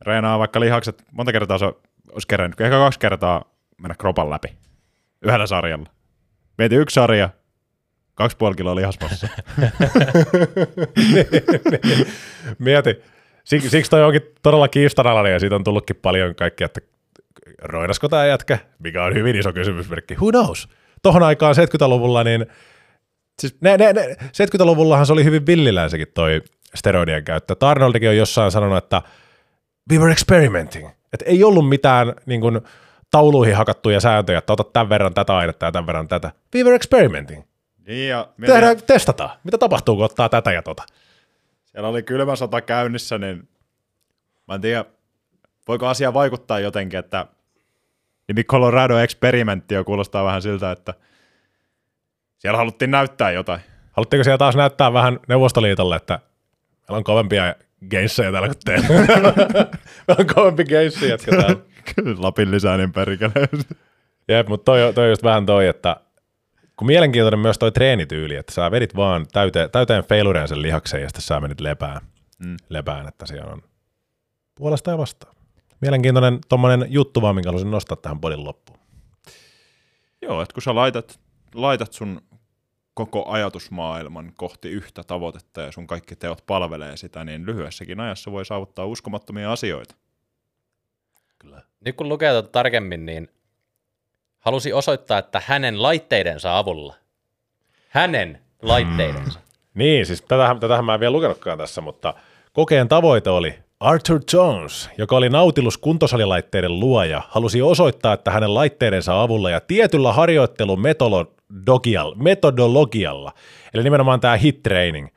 reenaa 0.00 0.38
vaikka 0.38 0.60
lihakset, 0.60 1.04
monta 1.12 1.32
kertaa 1.32 1.58
se 1.58 1.66
olisi 2.12 2.28
kerännyt 2.28 2.60
ehkä 2.60 2.76
kaksi 2.76 2.98
kertaa 2.98 3.44
mennä 3.82 3.94
kropan 3.98 4.30
läpi 4.30 4.48
yhdellä 5.22 5.46
sarjalla. 5.46 5.90
Mieti 6.58 6.76
yksi 6.76 6.94
sarja, 6.94 7.30
kaksi 8.14 8.36
puoli 8.36 8.54
kiloa 8.54 8.76
lihasmassa. 8.76 9.28
Mieti. 12.58 13.02
Siksi, 13.44 13.70
siksi 13.70 13.90
toi 13.90 14.04
onkin 14.04 14.22
todella 14.42 14.68
kiistanalainen 14.68 15.32
ja 15.32 15.38
siitä 15.38 15.56
on 15.56 15.64
tullutkin 15.64 15.96
paljon 15.96 16.34
kaikkea, 16.34 16.64
että 16.64 16.80
roinasko 17.62 18.08
tämä 18.08 18.26
jätkä, 18.26 18.58
mikä 18.78 19.04
on 19.04 19.14
hyvin 19.14 19.36
iso 19.36 19.52
kysymysmerkki. 19.52 20.14
Who 20.14 20.30
knows? 20.30 20.68
Tuohon 21.02 21.22
aikaan 21.22 21.54
70-luvulla, 21.54 22.24
niin 22.24 22.46
siis 23.38 23.56
ne, 23.60 23.76
ne, 23.76 23.92
ne, 23.92 24.16
70-luvullahan 24.22 25.06
se 25.06 25.12
oli 25.12 25.24
hyvin 25.24 25.46
villilänsäkin 25.46 26.08
toi 26.14 26.42
steroidien 26.74 27.24
käyttö. 27.24 27.56
Arnoldikin 27.60 28.08
on 28.08 28.16
jossain 28.16 28.50
sanonut, 28.50 28.78
että 28.78 29.02
we 29.92 29.98
were 29.98 30.12
experimenting. 30.12 30.88
Et 31.12 31.22
ei 31.26 31.44
ollut 31.44 31.68
mitään 31.68 32.14
niin 32.26 32.40
kuin, 32.40 32.60
tauluihin 33.10 33.56
hakattuja 33.56 34.00
sääntöjä, 34.00 34.38
että 34.38 34.52
otat 34.52 34.72
tämän 34.72 34.88
verran 34.88 35.14
tätä 35.14 35.36
ainetta 35.36 35.66
ja 35.66 35.72
tämän 35.72 35.86
verran 35.86 36.08
tätä. 36.08 36.30
We 36.54 36.62
were 36.62 36.76
experimenting. 36.76 37.42
Niin 37.86 38.08
ja 38.08 38.28
Tehdään, 38.46 38.76
testataan. 38.86 39.30
Mitä 39.44 39.58
tapahtuu, 39.58 39.96
kun 39.96 40.04
ottaa 40.04 40.28
tätä 40.28 40.52
ja 40.52 40.62
tota? 40.62 40.82
Siellä 41.64 41.88
oli 41.88 42.02
kylmä 42.02 42.36
sota 42.36 42.60
käynnissä, 42.60 43.18
niin 43.18 43.48
mä 44.48 44.54
en 44.54 44.60
tiedä, 44.60 44.84
voiko 45.68 45.86
asia 45.86 46.14
vaikuttaa 46.14 46.60
jotenkin, 46.60 46.98
että 46.98 47.26
nimi 48.28 48.44
Colorado 48.44 48.98
Experimentti 48.98 49.74
jo 49.74 49.84
kuulostaa 49.84 50.24
vähän 50.24 50.42
siltä, 50.42 50.72
että 50.72 50.94
siellä 52.38 52.56
haluttiin 52.56 52.90
näyttää 52.90 53.30
jotain. 53.30 53.60
Halutteko 53.92 54.24
siellä 54.24 54.38
taas 54.38 54.56
näyttää 54.56 54.92
vähän 54.92 55.20
Neuvostoliitolle, 55.28 55.96
että 55.96 56.20
meillä 56.88 56.98
on 56.98 57.04
kovempia 57.04 57.54
geissejä 57.90 58.32
täällä 58.32 58.48
kuin 58.48 58.58
teillä. 58.64 58.88
Meillä 60.08 60.18
on 60.18 60.26
kovempi 60.34 60.64
geissi 60.64 61.08
jätkä 61.08 61.30
täällä. 61.30 61.56
Lapin 62.24 62.50
lisäinen 62.50 62.92
perkele. 62.92 63.48
Jep, 64.28 64.48
mutta 64.48 64.64
toi, 64.64 64.94
toi 64.94 65.08
just 65.08 65.22
vähän 65.22 65.46
toi, 65.46 65.66
että 65.66 65.96
kun 66.76 66.86
mielenkiintoinen 66.86 67.40
myös 67.40 67.58
toi 67.58 67.72
treenityyli, 67.72 68.36
että 68.36 68.52
sä 68.52 68.70
vedit 68.70 68.96
vaan 68.96 69.26
täyteen, 69.32 69.70
täyteen 69.70 70.04
failureen 70.04 70.48
sen 70.48 70.62
lihaksen 70.62 71.02
ja 71.02 71.08
sitten 71.08 71.22
sä 71.22 71.40
menit 71.40 71.60
lepään, 71.60 72.00
mm. 72.38 72.56
lepään 72.68 73.08
että 73.08 73.26
siellä 73.26 73.52
on 73.52 73.62
puolesta 74.54 74.90
ja 74.90 74.98
vastaan. 74.98 75.34
Mielenkiintoinen 75.80 76.38
tommonen 76.48 76.86
juttu 76.88 77.22
vaan, 77.22 77.34
minkä 77.34 77.48
haluaisin 77.48 77.70
nostaa 77.70 77.96
tähän 77.96 78.20
podin 78.20 78.44
loppuun. 78.44 78.78
Joo, 80.22 80.42
että 80.42 80.54
kun 80.54 80.62
sä 80.62 80.74
laitat, 80.74 81.20
laitat 81.54 81.92
sun 81.92 82.20
koko 83.06 83.30
ajatusmaailman 83.30 84.32
kohti 84.36 84.68
yhtä 84.68 85.02
tavoitetta 85.04 85.60
ja 85.60 85.72
sun 85.72 85.86
kaikki 85.86 86.16
teot 86.16 86.46
palvelee 86.46 86.96
sitä, 86.96 87.24
niin 87.24 87.46
lyhyessäkin 87.46 88.00
ajassa 88.00 88.32
voi 88.32 88.44
saavuttaa 88.44 88.86
uskomattomia 88.86 89.52
asioita. 89.52 89.94
Kyllä. 91.38 91.62
Nyt 91.80 91.96
kun 91.96 92.08
lukee 92.08 92.32
tätä 92.32 92.48
tarkemmin, 92.48 93.06
niin 93.06 93.28
halusi 94.38 94.72
osoittaa, 94.72 95.18
että 95.18 95.42
hänen 95.46 95.82
laitteidensa 95.82 96.58
avulla, 96.58 96.94
hänen 97.88 98.40
laitteidensa. 98.62 99.38
Hmm. 99.38 99.48
Niin, 99.74 100.06
siis 100.06 100.22
tätähän, 100.22 100.60
tätähän 100.60 100.84
mä 100.84 100.94
en 100.94 101.00
vielä 101.00 101.12
lukenutkaan 101.12 101.58
tässä, 101.58 101.80
mutta 101.80 102.14
kokeen 102.52 102.88
tavoite 102.88 103.30
oli 103.30 103.58
Arthur 103.80 104.20
Jones, 104.32 104.90
joka 104.98 105.16
oli 105.16 105.28
Nautilus 105.28 105.78
kuntosalilaitteiden 105.78 106.80
luoja, 106.80 107.22
halusi 107.28 107.62
osoittaa, 107.62 108.12
että 108.12 108.30
hänen 108.30 108.54
laitteidensa 108.54 109.22
avulla 109.22 109.50
ja 109.50 109.60
tietyllä 109.60 110.12
harjoittelun 110.12 110.80
metodologialla, 112.16 113.32
eli 113.74 113.82
nimenomaan 113.82 114.20
tämä 114.20 114.36
hit 114.36 114.62
training, 114.62 115.08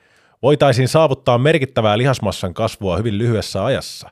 voitaisiin 0.42 0.88
saavuttaa 0.88 1.38
merkittävää 1.38 1.98
lihasmassan 1.98 2.54
kasvua 2.54 2.98
hyvin 2.98 3.18
lyhyessä 3.18 3.66
ajassa. 3.66 4.10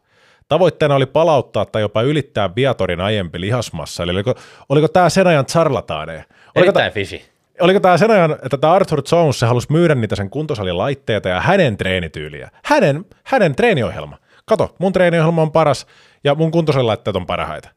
Tavoitteena 0.48 0.96
oli 0.96 1.06
palauttaa 1.06 1.66
tai 1.66 1.82
jopa 1.82 2.02
ylittää 2.02 2.56
Viatorin 2.56 3.02
aiempi 3.02 3.42
lihasmassa, 3.42 4.04
eli 4.04 4.12
oliko, 4.12 4.36
oliko 4.70 4.88
tämä 4.88 5.10
sen 5.10 5.28
ajan 5.28 5.46
charlataaneja? 5.46 6.24
Erittäin 6.56 6.92
fisi. 6.92 7.22
oliko 7.60 7.80
tämä 7.80 7.98
sen 7.98 8.12
ajan, 8.12 8.32
että 8.32 8.58
tämä 8.58 8.74
Arthur 8.74 9.02
Jones 9.12 9.40
se 9.40 9.46
halusi 9.46 9.68
myydä 9.72 9.96
niitä 9.96 10.16
sen 10.16 10.30
kuntosalilaitteita 10.30 11.30
ja 11.30 11.42
hänen 11.42 11.78
treenityyliä. 11.78 12.50
Hänen, 12.64 13.06
hänen 13.24 13.56
treeniohjelma. 13.56 14.18
Kato, 14.46 14.76
mun 14.80 14.94
treeniohjelma 14.94 15.42
on 15.42 15.52
paras 15.52 15.88
ja 16.24 16.36
mun 16.36 16.52
kuntosalilaitteet 16.52 17.16
on 17.16 17.26
parhaita. 17.26 17.70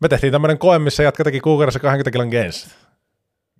Me 0.00 0.08
tehtiin 0.08 0.32
tämmöinen 0.32 0.58
koe, 0.58 0.78
missä 0.78 1.02
jatka 1.02 1.24
teki 1.24 1.40
kuukaudessa 1.40 1.80
20 1.80 2.10
kilon 2.10 2.28
gains. 2.28 2.87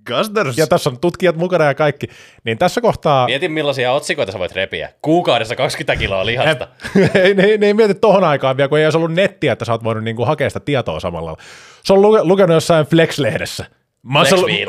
Gasters. 0.08 0.58
Ja 0.58 0.66
tässä 0.66 0.90
on 0.90 1.00
tutkijat 1.00 1.36
mukana 1.36 1.64
ja 1.64 1.74
kaikki. 1.74 2.06
Niin 2.44 2.58
tässä 2.58 2.80
kohtaa... 2.80 3.26
Mietin 3.26 3.52
millaisia 3.52 3.92
otsikoita 3.92 4.32
sä 4.32 4.38
voit 4.38 4.52
repiä. 4.52 4.92
Kuukaudessa 5.02 5.56
20 5.56 6.00
kiloa 6.00 6.26
lihasta. 6.26 6.68
ei, 7.22 7.34
ne, 7.34 7.56
ne 7.56 7.66
ei 7.66 7.74
mieti 7.74 7.94
tohon 7.94 8.24
aikaan 8.24 8.56
vielä, 8.56 8.68
kun 8.68 8.78
ei 8.78 8.86
olisi 8.86 8.98
ollut 8.98 9.12
nettiä, 9.12 9.52
että 9.52 9.64
sä 9.64 9.72
oot 9.72 9.84
voinut 9.84 10.04
niinku 10.04 10.24
hakea 10.24 10.50
sitä 10.50 10.60
tietoa 10.60 11.00
samalla. 11.00 11.36
Se 11.84 11.92
on 11.92 12.02
luke, 12.02 12.20
lukenut 12.22 12.54
jossain 12.54 12.86
Flex-lehdessä. 12.86 13.64
Muscle, 14.02 14.66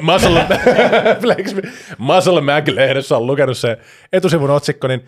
Flex, 1.22 1.56
muscle 1.98 2.41
Mag-lehdessä 2.52 3.18
on 3.18 3.28
lukenut 3.28 3.57
se 3.57 3.78
etusivun 4.14 4.49
otsikko, 4.49 4.88
niin 4.88 5.06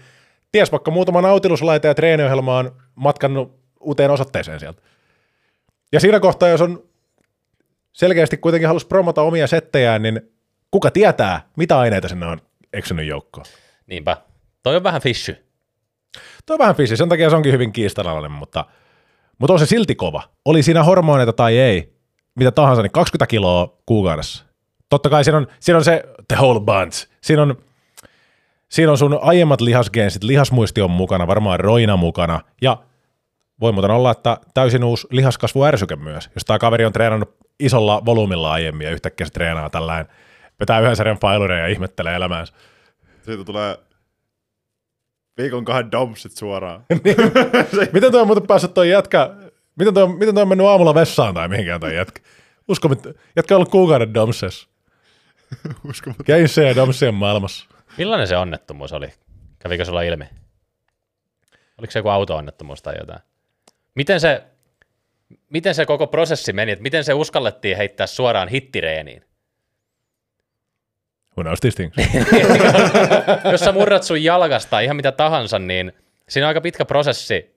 ties 0.51 0.71
vaikka 0.71 0.91
muutama 0.91 1.21
nautiluslaite 1.21 1.87
ja 1.87 1.95
treeniohjelma 1.95 2.57
on 2.57 2.71
matkannut 2.95 3.59
uuteen 3.79 4.11
osoitteeseen 4.11 4.59
sieltä. 4.59 4.81
Ja 5.91 5.99
siinä 5.99 6.19
kohtaa, 6.19 6.49
jos 6.49 6.61
on 6.61 6.83
selkeästi 7.93 8.37
kuitenkin 8.37 8.67
halus 8.67 8.85
promota 8.85 9.21
omia 9.21 9.47
settejään, 9.47 10.01
niin 10.01 10.21
kuka 10.71 10.91
tietää, 10.91 11.41
mitä 11.57 11.79
aineita 11.79 12.07
sinne 12.07 12.25
on 12.25 12.41
eksynyt 12.73 13.07
joukkoon. 13.07 13.45
Niinpä. 13.87 14.17
Toi 14.63 14.75
on 14.75 14.83
vähän 14.83 15.01
fishy. 15.01 15.45
Tuo 16.45 16.53
on 16.53 16.59
vähän 16.59 16.75
fissi, 16.75 16.97
sen 16.97 17.09
takia 17.09 17.29
se 17.29 17.35
onkin 17.35 17.53
hyvin 17.53 17.71
kiistanalainen, 17.71 18.31
mutta, 18.31 18.65
mutta 19.39 19.53
on 19.53 19.59
se 19.59 19.65
silti 19.65 19.95
kova. 19.95 20.23
Oli 20.45 20.63
siinä 20.63 20.83
hormoneita 20.83 21.33
tai 21.33 21.57
ei, 21.57 21.93
mitä 22.35 22.51
tahansa, 22.51 22.81
niin 22.81 22.91
20 22.91 23.27
kiloa 23.27 23.77
kuukaudessa. 23.85 24.45
Totta 24.89 25.09
kai 25.09 25.23
siinä 25.23 25.37
on, 25.37 25.47
siinä 25.59 25.77
on 25.77 25.83
se 25.83 26.03
the 26.27 26.35
whole 26.35 26.59
bunch. 26.59 27.07
Siinä 27.21 27.41
on, 27.41 27.57
siinä 28.69 28.91
on 28.91 28.97
sun 28.97 29.19
aiemmat 29.21 29.61
lihasgeensit, 29.61 30.23
lihasmuisti 30.23 30.81
on 30.81 30.91
mukana, 30.91 31.27
varmaan 31.27 31.59
roina 31.59 31.97
mukana, 31.97 32.39
ja 32.61 32.77
voi 33.61 33.71
muuten 33.71 33.91
olla, 33.91 34.11
että 34.11 34.37
täysin 34.53 34.83
uusi 34.83 35.07
lihaskasvuärsyke 35.11 35.95
myös. 35.95 36.29
Jos 36.35 36.45
tämä 36.45 36.59
kaveri 36.59 36.85
on 36.85 36.93
treenannut 36.93 37.35
isolla 37.61 38.05
volyymilla 38.05 38.51
aiemmin 38.51 38.85
ja 38.85 38.91
yhtäkkiä 38.91 39.25
se 39.27 39.33
treenaa 39.33 39.69
tällainen, 39.69 40.07
vetää 40.59 40.79
yhden 40.79 40.95
sarjan 40.95 41.17
failureja 41.21 41.61
ja 41.61 41.67
ihmettelee 41.67 42.15
elämäänsä. 42.15 42.53
Siitä 43.25 43.43
tulee 43.43 43.77
viikon 45.37 45.65
kahden 45.65 45.91
domsit 45.91 46.31
suoraan. 46.31 46.85
Miten 47.93 48.11
toi 48.11 48.21
on 48.21 48.27
muuten 48.27 48.47
päässyt 48.47 48.73
toi 48.73 48.89
jätkä, 48.89 49.29
miten 49.75 49.93
toi, 49.93 50.03
on- 50.03 50.17
miten 50.17 50.33
toi 50.35 50.41
on 50.41 50.47
mennyt 50.47 50.67
aamulla 50.67 50.95
vessaan 50.95 51.33
tai 51.33 51.47
mihinkään 51.47 51.79
toi 51.79 51.95
jätkä? 51.95 52.21
Usko, 52.67 52.87
mit- 52.89 53.07
jätkä 53.35 53.55
on 53.55 53.57
ollut 53.57 53.71
kuukauden 53.71 54.13
domsessa. 54.13 54.67
Uskomaton. 55.89 56.25
Keissejä 56.25 56.67
ja 56.67 56.75
domsien 56.75 57.13
maailmassa. 57.13 57.65
Millainen 57.97 58.27
se 58.27 58.37
onnettomuus 58.37 58.93
oli? 58.93 59.13
Kävikö 59.59 59.85
sulla 59.85 60.01
ilmi? 60.01 60.25
Oliko 61.77 61.91
se 61.91 61.99
joku 61.99 62.09
auto-onnettomuus 62.09 62.81
tai 62.81 62.93
jotain? 62.99 63.19
Miten 63.95 64.19
se, 64.19 64.43
miten 65.49 65.75
se 65.75 65.85
koko 65.85 66.07
prosessi 66.07 66.53
meni? 66.53 66.71
Että 66.71 66.83
miten 66.83 67.03
se 67.03 67.13
uskallettiin 67.13 67.77
heittää 67.77 68.07
suoraan 68.07 68.47
hittireeniin? 68.47 69.23
Who 71.37 71.43
knows 71.43 71.59
these 71.59 71.75
things? 71.75 71.95
Jos 73.51 73.61
sä 73.61 73.71
murrat 73.71 74.03
sun 74.03 74.23
jalkasta 74.23 74.79
ihan 74.79 74.95
mitä 74.95 75.11
tahansa, 75.11 75.59
niin 75.59 75.93
siinä 76.29 76.45
on 76.45 76.47
aika 76.47 76.61
pitkä 76.61 76.85
prosessi 76.85 77.55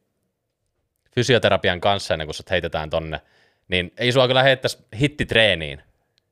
fysioterapian 1.15 1.81
kanssa 1.81 2.15
ennen 2.15 2.27
kuin 2.27 2.35
sut 2.35 2.51
heitetään 2.51 2.91
tonne. 2.91 3.21
Niin 3.69 3.93
ei 3.97 4.13
sua 4.13 4.27
kyllä 4.27 4.43
heittäisi 4.43 4.79
hittitreeniin. 5.01 5.83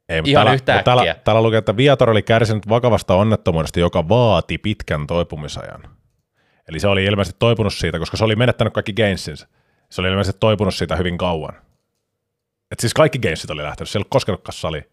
Ei, 0.08 0.20
mutta 0.20 0.30
Ihan 0.30 0.44
täällä, 0.44 0.54
yhtäkkiä. 0.54 0.76
mutta 0.76 0.84
Täällä, 0.84 1.14
täällä 1.24 1.42
lukee, 1.42 1.58
että 1.58 1.76
Viator 1.76 2.10
oli 2.10 2.22
kärsinyt 2.22 2.68
vakavasta 2.68 3.14
onnettomuudesta, 3.14 3.80
joka 3.80 4.08
vaati 4.08 4.58
pitkän 4.58 5.06
toipumisajan. 5.06 5.82
Eli 6.68 6.80
se 6.80 6.88
oli 6.88 7.04
ilmeisesti 7.04 7.36
toipunut 7.38 7.74
siitä, 7.74 7.98
koska 7.98 8.16
se 8.16 8.24
oli 8.24 8.36
menettänyt 8.36 8.72
kaikki 8.72 8.92
gainsinsa. 8.92 9.48
Se 9.92 10.00
oli 10.00 10.08
ilmeisesti 10.08 10.40
toipunut 10.40 10.74
siitä 10.74 10.96
hyvin 10.96 11.18
kauan. 11.18 11.54
Et 12.70 12.80
siis 12.80 12.94
kaikki 12.94 13.18
gainsit 13.18 13.50
oli 13.50 13.62
lähtenyt, 13.62 13.90
se 13.90 13.98
ei 13.98 14.00
ollut 14.00 14.10
koskenutkaan 14.10 14.52
sali 14.52 14.90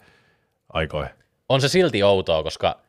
aikoihin. 0.73 1.13
on 1.49 1.61
se 1.61 1.67
silti 1.67 2.03
outoa, 2.03 2.43
koska 2.43 2.80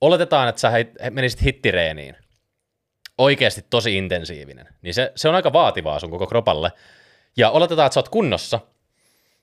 oletetaan, 0.00 0.48
että 0.48 0.60
sä 0.60 0.70
menisit 1.10 1.42
hittireeniin, 1.42 2.16
oikeasti 3.18 3.66
tosi 3.70 3.96
intensiivinen, 3.96 4.68
niin 4.82 4.94
se, 4.94 5.12
se 5.16 5.28
on 5.28 5.34
aika 5.34 5.52
vaativaa 5.52 5.98
sun 5.98 6.10
koko 6.10 6.26
kropalle. 6.26 6.72
Ja 7.36 7.50
oletetaan, 7.50 7.86
että 7.86 7.94
sä 7.94 8.00
oot 8.00 8.08
kunnossa, 8.08 8.60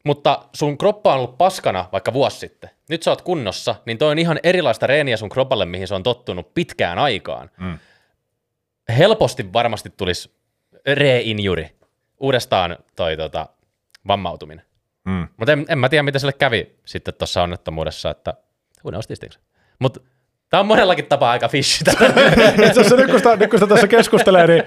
mutta 0.05 0.45
sun 0.55 0.77
kroppa 0.77 1.13
on 1.13 1.19
ollut 1.19 1.37
paskana 1.37 1.89
vaikka 1.91 2.13
vuosi 2.13 2.37
sitten. 2.37 2.69
Nyt 2.89 3.03
sä 3.03 3.11
oot 3.11 3.21
kunnossa, 3.21 3.75
niin 3.85 3.97
toi 3.97 4.11
on 4.11 4.19
ihan 4.19 4.39
erilaista 4.43 4.87
reeniä 4.87 5.17
sun 5.17 5.29
kropalle, 5.29 5.65
mihin 5.65 5.87
se 5.87 5.95
on 5.95 6.03
tottunut 6.03 6.53
pitkään 6.53 6.99
aikaan. 6.99 7.49
Mm. 7.57 7.79
Helposti 8.97 9.53
varmasti 9.53 9.89
tulisi 9.97 10.40
re-injury, 10.85 11.65
uudestaan 12.19 12.77
toi 12.95 13.17
tota, 13.17 13.47
vammautuminen. 14.07 14.65
Mm. 15.05 15.27
Mutta 15.37 15.51
en, 15.51 15.65
en 15.69 15.79
mä 15.79 15.89
tiedä, 15.89 16.03
mitä 16.03 16.19
sille 16.19 16.33
kävi 16.33 16.75
sitten 16.85 17.13
tuossa 17.13 17.43
onnettomuudessa, 17.43 18.09
että 18.09 18.33
who 18.83 18.91
knows 18.91 19.07
these. 19.07 19.39
Mutta 19.79 19.99
tämä 20.49 20.59
on 20.59 20.67
monellakin 20.67 21.05
tapaa 21.05 21.31
aika 21.31 21.47
fishy. 21.47 21.85
Itse 22.67 22.71
asiassa 22.71 22.95
nyt 22.95 23.09
kun, 23.11 23.19
sitä, 23.19 23.35
nyt 23.35 23.49
kun 23.49 23.59
sitä 23.59 23.73
tässä 23.73 23.87
keskustelee, 23.87 24.47
niin 24.47 24.63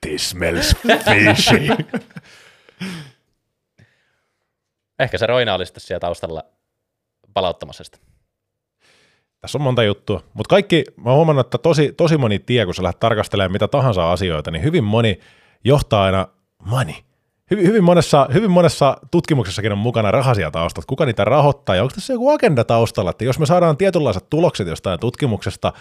this 0.00 0.30
smells 0.30 0.76
fishy. 1.04 1.68
Ehkä 4.98 5.18
se 5.18 5.26
Roina 5.26 5.54
oli 5.54 5.66
sitten 5.66 5.80
siellä 5.80 6.00
taustalla 6.00 6.44
palauttamassa 7.34 7.84
sitä. 7.84 7.98
Tässä 9.40 9.58
on 9.58 9.62
monta 9.62 9.82
juttua, 9.82 10.22
mutta 10.34 10.50
kaikki, 10.50 10.84
mä 10.96 11.12
huomannut, 11.12 11.46
että 11.46 11.58
tosi, 11.58 11.92
tosi 11.92 12.16
moni 12.16 12.38
tie, 12.38 12.64
kun 12.64 12.74
sä 12.74 12.82
lähdet 12.82 13.00
tarkastelemaan 13.00 13.52
mitä 13.52 13.68
tahansa 13.68 14.12
asioita, 14.12 14.50
niin 14.50 14.62
hyvin 14.62 14.84
moni 14.84 15.20
johtaa 15.64 16.04
aina 16.04 16.26
money. 16.64 16.94
Hyvin, 17.50 17.66
hyvin, 17.66 17.84
monessa, 17.84 18.28
hyvin 18.32 18.50
monessa 18.50 18.96
tutkimuksessakin 19.10 19.72
on 19.72 19.78
mukana 19.78 20.10
rahasia 20.10 20.50
taustat. 20.50 20.84
Kuka 20.84 21.06
niitä 21.06 21.24
rahoittaa 21.24 21.76
ja 21.76 21.82
onko 21.82 21.94
tässä 21.94 22.12
joku 22.12 22.30
agenda 22.30 22.64
taustalla, 22.64 23.10
että 23.10 23.24
jos 23.24 23.38
me 23.38 23.46
saadaan 23.46 23.76
tietynlaiset 23.76 24.30
tulokset 24.30 24.68
jostain 24.68 25.00
tutkimuksesta, 25.00 25.72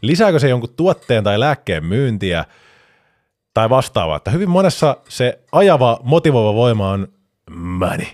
lisääkö 0.00 0.38
se 0.38 0.48
jonkun 0.48 0.74
tuotteen 0.76 1.24
tai 1.24 1.40
lääkkeen 1.40 1.84
myyntiä 1.84 2.44
tai 3.54 3.70
vastaavaa. 3.70 4.16
Että 4.16 4.30
hyvin 4.30 4.50
monessa 4.50 4.96
se 5.08 5.40
ajava, 5.52 6.00
motivoiva 6.02 6.54
voima 6.54 6.90
on 6.90 7.08
money. 7.50 8.06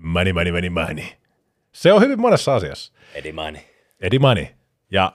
Money, 0.00 0.32
money, 0.32 0.52
money, 0.52 0.70
money. 0.70 1.04
Se 1.72 1.92
on 1.92 2.02
hyvin 2.02 2.20
monessa 2.20 2.54
asiassa. 2.54 2.92
Eddie 4.00 4.18
Money. 4.18 4.46
Ja 4.90 5.12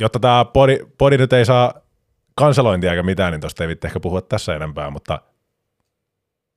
jotta 0.00 0.20
tämä 0.20 0.44
podi, 0.44 0.78
podi 0.98 1.18
nyt 1.18 1.32
ei 1.32 1.44
saa 1.44 1.74
kanselointia 2.36 2.90
eikä 2.90 3.02
mitään, 3.02 3.32
niin 3.32 3.40
tuosta 3.40 3.64
ei 3.64 3.68
vitte 3.68 3.86
ehkä 3.86 4.00
puhua 4.00 4.22
tässä 4.22 4.56
enempää, 4.56 4.90
mutta, 4.90 5.20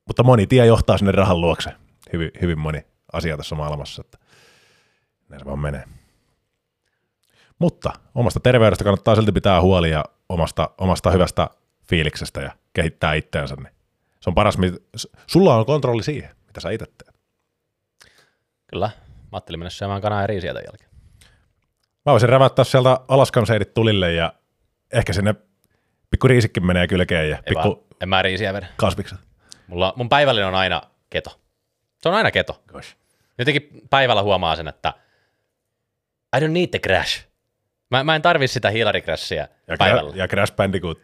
mutta 0.07 0.23
moni 0.23 0.47
tie 0.47 0.65
johtaa 0.65 0.97
sinne 0.97 1.11
rahan 1.11 1.41
luokse. 1.41 1.71
Hyvin, 2.13 2.31
hyvin 2.41 2.59
moni 2.59 2.85
asia 3.13 3.37
tässä 3.37 3.55
maailmassa, 3.55 4.01
että 4.05 4.17
näin 5.29 5.39
se 5.39 5.45
vaan 5.45 5.59
menee. 5.59 5.83
Mutta 7.59 7.93
omasta 8.15 8.39
terveydestä 8.39 8.83
kannattaa 8.83 9.15
silti 9.15 9.31
pitää 9.31 9.61
huoli 9.61 9.91
ja 9.91 10.05
omasta, 10.29 10.69
omasta 10.77 11.11
hyvästä 11.11 11.49
fiiliksestä 11.89 12.41
ja 12.41 12.51
kehittää 12.73 13.13
itseänsä. 13.13 13.55
Niin 13.55 13.73
se 14.19 14.29
on 14.29 14.35
paras, 14.35 14.57
mit- 14.57 14.83
sulla 15.27 15.55
on 15.55 15.65
kontrolli 15.65 16.03
siihen, 16.03 16.35
mitä 16.47 16.59
sä 16.59 16.69
itse 16.69 16.85
teet. 16.85 17.19
Kyllä. 18.67 18.89
Mä 19.09 19.29
ajattelin 19.31 19.59
mennä 19.59 19.69
syömään 19.69 20.01
kanaa 20.01 20.21
ja 20.21 20.27
riisiä 20.27 20.53
tämän 20.53 20.65
jälkeen. 20.65 20.89
Mä 22.05 22.11
voisin 22.11 22.29
rävättää 22.29 22.65
sieltä 22.65 22.99
Alaskan 23.07 23.45
seidit 23.47 23.73
tulille 23.73 24.13
ja 24.13 24.33
ehkä 24.93 25.13
sinne 25.13 25.35
pikku 26.11 26.27
riisikin 26.27 26.65
menee 26.65 26.87
kylkeen 26.87 27.29
ja 27.29 27.35
Ei 27.35 27.41
pikku 27.43 27.69
vaan, 27.69 27.77
en 28.01 28.09
mä 28.09 28.21
riisiä 28.21 28.53
vedä. 28.53 28.67
kasvikset. 28.77 29.19
Mulla, 29.67 29.93
mun 29.95 30.09
päivällinen 30.09 30.47
on 30.47 30.55
aina 30.55 30.81
keto. 31.09 31.39
Se 32.01 32.09
on 32.09 32.15
aina 32.15 32.31
keto. 32.31 32.63
Gosh. 32.67 32.95
Jotenkin 33.37 33.69
päivällä 33.89 34.21
huomaa 34.23 34.55
sen, 34.55 34.67
että 34.67 34.93
I 36.37 36.39
don't 36.39 36.47
need 36.51 36.67
the 36.67 36.79
crash. 36.79 37.25
Mä, 37.91 38.03
mä 38.03 38.15
en 38.15 38.21
tarvi 38.21 38.47
sitä 38.47 38.69
Hillary 38.69 39.01
Crashia 39.01 39.47
Ja, 39.67 39.75
päivällä. 39.77 40.11
Ja 40.15 40.27
Crash 40.27 40.55
Bandicoot. 40.55 40.99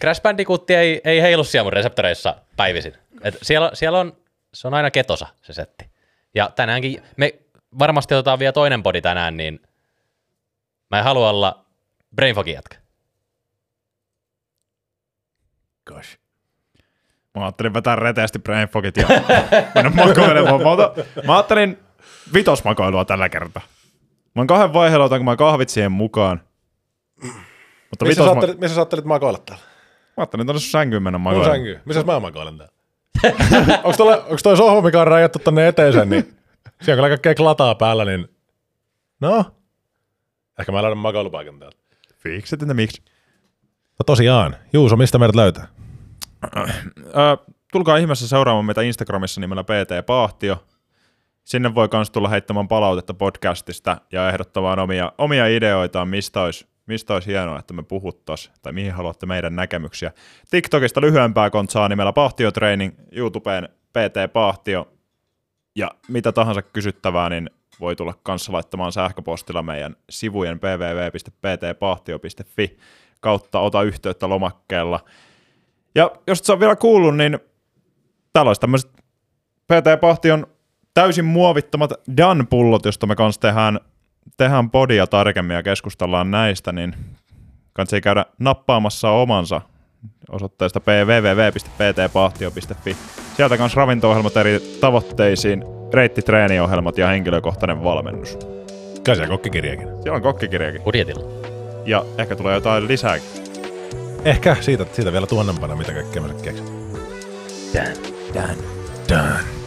Crash 0.00 0.22
Bandicoot 0.22 0.70
ei, 0.70 1.00
ei 1.04 1.22
heilu 1.22 1.44
siellä 1.44 1.64
mun 1.64 1.72
reseptoreissa 1.72 2.36
päivisin. 2.56 2.94
Et 3.22 3.38
siellä, 3.42 3.70
siellä 3.74 3.98
on, 3.98 4.16
se 4.54 4.66
on 4.68 4.74
aina 4.74 4.90
ketosa 4.90 5.26
se 5.42 5.52
setti. 5.52 5.90
Ja 6.34 6.50
tänäänkin, 6.56 7.02
me 7.16 7.34
varmasti 7.78 8.14
otetaan 8.14 8.38
vielä 8.38 8.52
toinen 8.52 8.82
podi 8.82 9.00
tänään, 9.00 9.36
niin 9.36 9.60
mä 10.90 10.98
en 10.98 11.04
halua 11.04 11.30
olla 11.30 11.64
brainfogin 12.14 12.54
jätkä. 12.54 12.76
Gosh. 15.94 16.18
Mä 17.34 17.42
ajattelin 17.42 17.74
vetää 17.74 17.96
reteästi 17.96 18.38
brainfogit 18.38 18.96
ja 18.96 19.06
mennä 19.74 19.90
makoilemaan. 19.90 20.62
Mä, 20.62 20.70
otan, 20.70 20.90
mä 21.26 21.34
ajattelin 21.36 21.78
vitosmakoilua 22.34 23.04
tällä 23.04 23.28
kertaa. 23.28 23.62
Mä 24.34 24.40
oon 24.40 24.46
kahden 24.46 24.72
vaiheella, 24.72 25.04
otanko 25.04 25.24
mä 25.24 25.36
kahvit 25.36 25.68
siihen 25.68 25.92
mukaan. 25.92 26.40
Mutta 27.22 28.04
Missä, 28.04 28.06
vitos 28.06 28.16
sä 28.16 28.30
ajattelit, 28.30 28.60
missä 28.60 28.74
sä 28.74 28.80
ajattelit 28.80 29.04
makoilla 29.04 29.38
täällä? 29.46 29.64
mä 30.16 30.22
ajattelin 30.22 30.46
tonne 30.46 30.60
sun 30.60 30.70
sänkyyn 30.70 31.02
mennä 31.02 31.18
Mun 31.18 31.22
makoilemaan. 31.22 31.56
sänky. 31.58 31.80
Missä 31.84 32.02
mä 32.02 32.20
makoilen 32.20 32.58
täällä? 32.58 32.74
onko, 33.84 33.96
tolle, 33.96 34.18
onko 34.18 34.36
toi 34.42 34.56
sohva, 34.56 34.80
mikä 34.82 35.00
on 35.00 35.06
rajattu 35.06 35.38
tonne 35.38 35.68
eteeseen, 35.68 36.10
niin 36.10 36.36
Siellä 36.82 37.02
on 37.04 37.10
kaikkea 37.10 37.34
klataa 37.34 37.74
päällä, 37.74 38.04
niin 38.04 38.28
no, 39.20 39.44
ehkä 40.58 40.72
mä 40.72 40.82
löydän 40.82 40.98
makoilupaikan 40.98 41.58
täältä. 41.58 41.76
Fikset, 42.16 42.62
että 42.62 42.74
miksi? 42.74 43.02
No 43.98 44.02
tosiaan, 44.06 44.56
Juuso, 44.72 44.96
mistä 44.96 45.18
meidät 45.18 45.34
löytää? 45.36 45.66
Tulkaa 47.72 47.96
ihmeessä 47.96 48.28
seuraamaan 48.28 48.64
meitä 48.64 48.82
Instagramissa 48.82 49.40
nimellä 49.40 49.64
PT 49.64 50.06
Paahtio. 50.06 50.64
Sinne 51.44 51.74
voi 51.74 51.88
myös 51.92 52.10
tulla 52.10 52.28
heittämään 52.28 52.68
palautetta 52.68 53.14
podcastista 53.14 53.96
ja 54.12 54.28
ehdottamaan 54.28 54.78
omia, 54.78 55.12
omia 55.18 55.46
ideoitaan, 55.46 56.08
mistä 56.08 56.42
olisi, 56.42 56.66
mistä 56.86 57.14
olisi 57.14 57.30
hienoa, 57.30 57.58
että 57.58 57.74
me 57.74 57.82
puhuttaisiin, 57.82 58.54
tai 58.62 58.72
mihin 58.72 58.92
haluatte 58.92 59.26
meidän 59.26 59.56
näkemyksiä. 59.56 60.12
TikTokista 60.50 61.00
lyhyempää 61.00 61.50
kontsaa 61.50 61.88
nimellä 61.88 62.12
Pahtio 62.12 62.52
Training, 62.52 62.94
YouTubeen 63.12 63.68
PT 63.92 64.32
Pahtio, 64.32 64.88
ja 65.76 65.90
mitä 66.08 66.32
tahansa 66.32 66.62
kysyttävää, 66.62 67.28
niin 67.28 67.50
voi 67.80 67.96
tulla 67.96 68.14
kanssa 68.22 68.52
laittamaan 68.52 68.92
sähköpostilla 68.92 69.62
meidän 69.62 69.96
sivujen 70.10 70.60
www.ptpahtio.fi 70.62 72.78
kautta 73.20 73.58
ota 73.58 73.82
yhteyttä 73.82 74.28
lomakkeella. 74.28 75.00
Ja 75.94 76.10
jos 76.26 76.38
sä 76.38 76.52
on 76.52 76.60
vielä 76.60 76.76
kuullut, 76.76 77.16
niin 77.16 77.38
täällä 78.32 78.48
olisi 78.48 78.60
tämmöiset 78.60 78.90
PT 79.66 80.00
Pahtion 80.00 80.46
täysin 80.94 81.24
muovittomat 81.24 81.92
Dan-pullot, 82.16 82.84
josta 82.84 83.06
me 83.06 83.16
kanssa 83.16 83.40
tehdään, 83.40 83.80
tehdään 84.36 84.70
podia 84.70 85.06
tarkemmin 85.06 85.54
ja 85.54 85.62
keskustellaan 85.62 86.30
näistä, 86.30 86.72
niin 86.72 86.94
kannattaa 87.72 88.00
käydä 88.00 88.26
nappaamassa 88.38 89.10
omansa 89.10 89.60
osoitteesta 90.30 90.80
www.ptpahtio.fi. 90.86 92.96
Sieltä 93.36 93.56
kanssa 93.56 93.80
ravinto-ohjelmat 93.80 94.36
eri 94.36 94.60
tavoitteisiin, 94.80 95.64
reittitreeni-ohjelmat 95.92 96.98
ja 96.98 97.08
henkilökohtainen 97.08 97.84
valmennus. 97.84 98.38
Kai 99.06 99.16
siellä 99.16 99.28
kokkikirjakin. 99.28 99.88
Siellä 100.02 100.16
on 100.16 100.22
kokkikirjakin. 100.22 100.82
Budjetilla. 100.82 101.24
Ja 101.86 102.04
ehkä 102.18 102.36
tulee 102.36 102.54
jotain 102.54 102.88
lisääkin. 102.88 103.49
Ehkä 104.24 104.56
siitä, 104.60 104.86
siitä 104.92 105.12
vielä 105.12 105.26
tuonnempana, 105.26 105.76
mitä 105.76 105.92
kaikkea 105.92 106.22
mä 106.22 106.28
keksin. 106.42 106.66
Dan. 107.74 107.96
Done. 108.34 108.56
Done. 109.08 109.59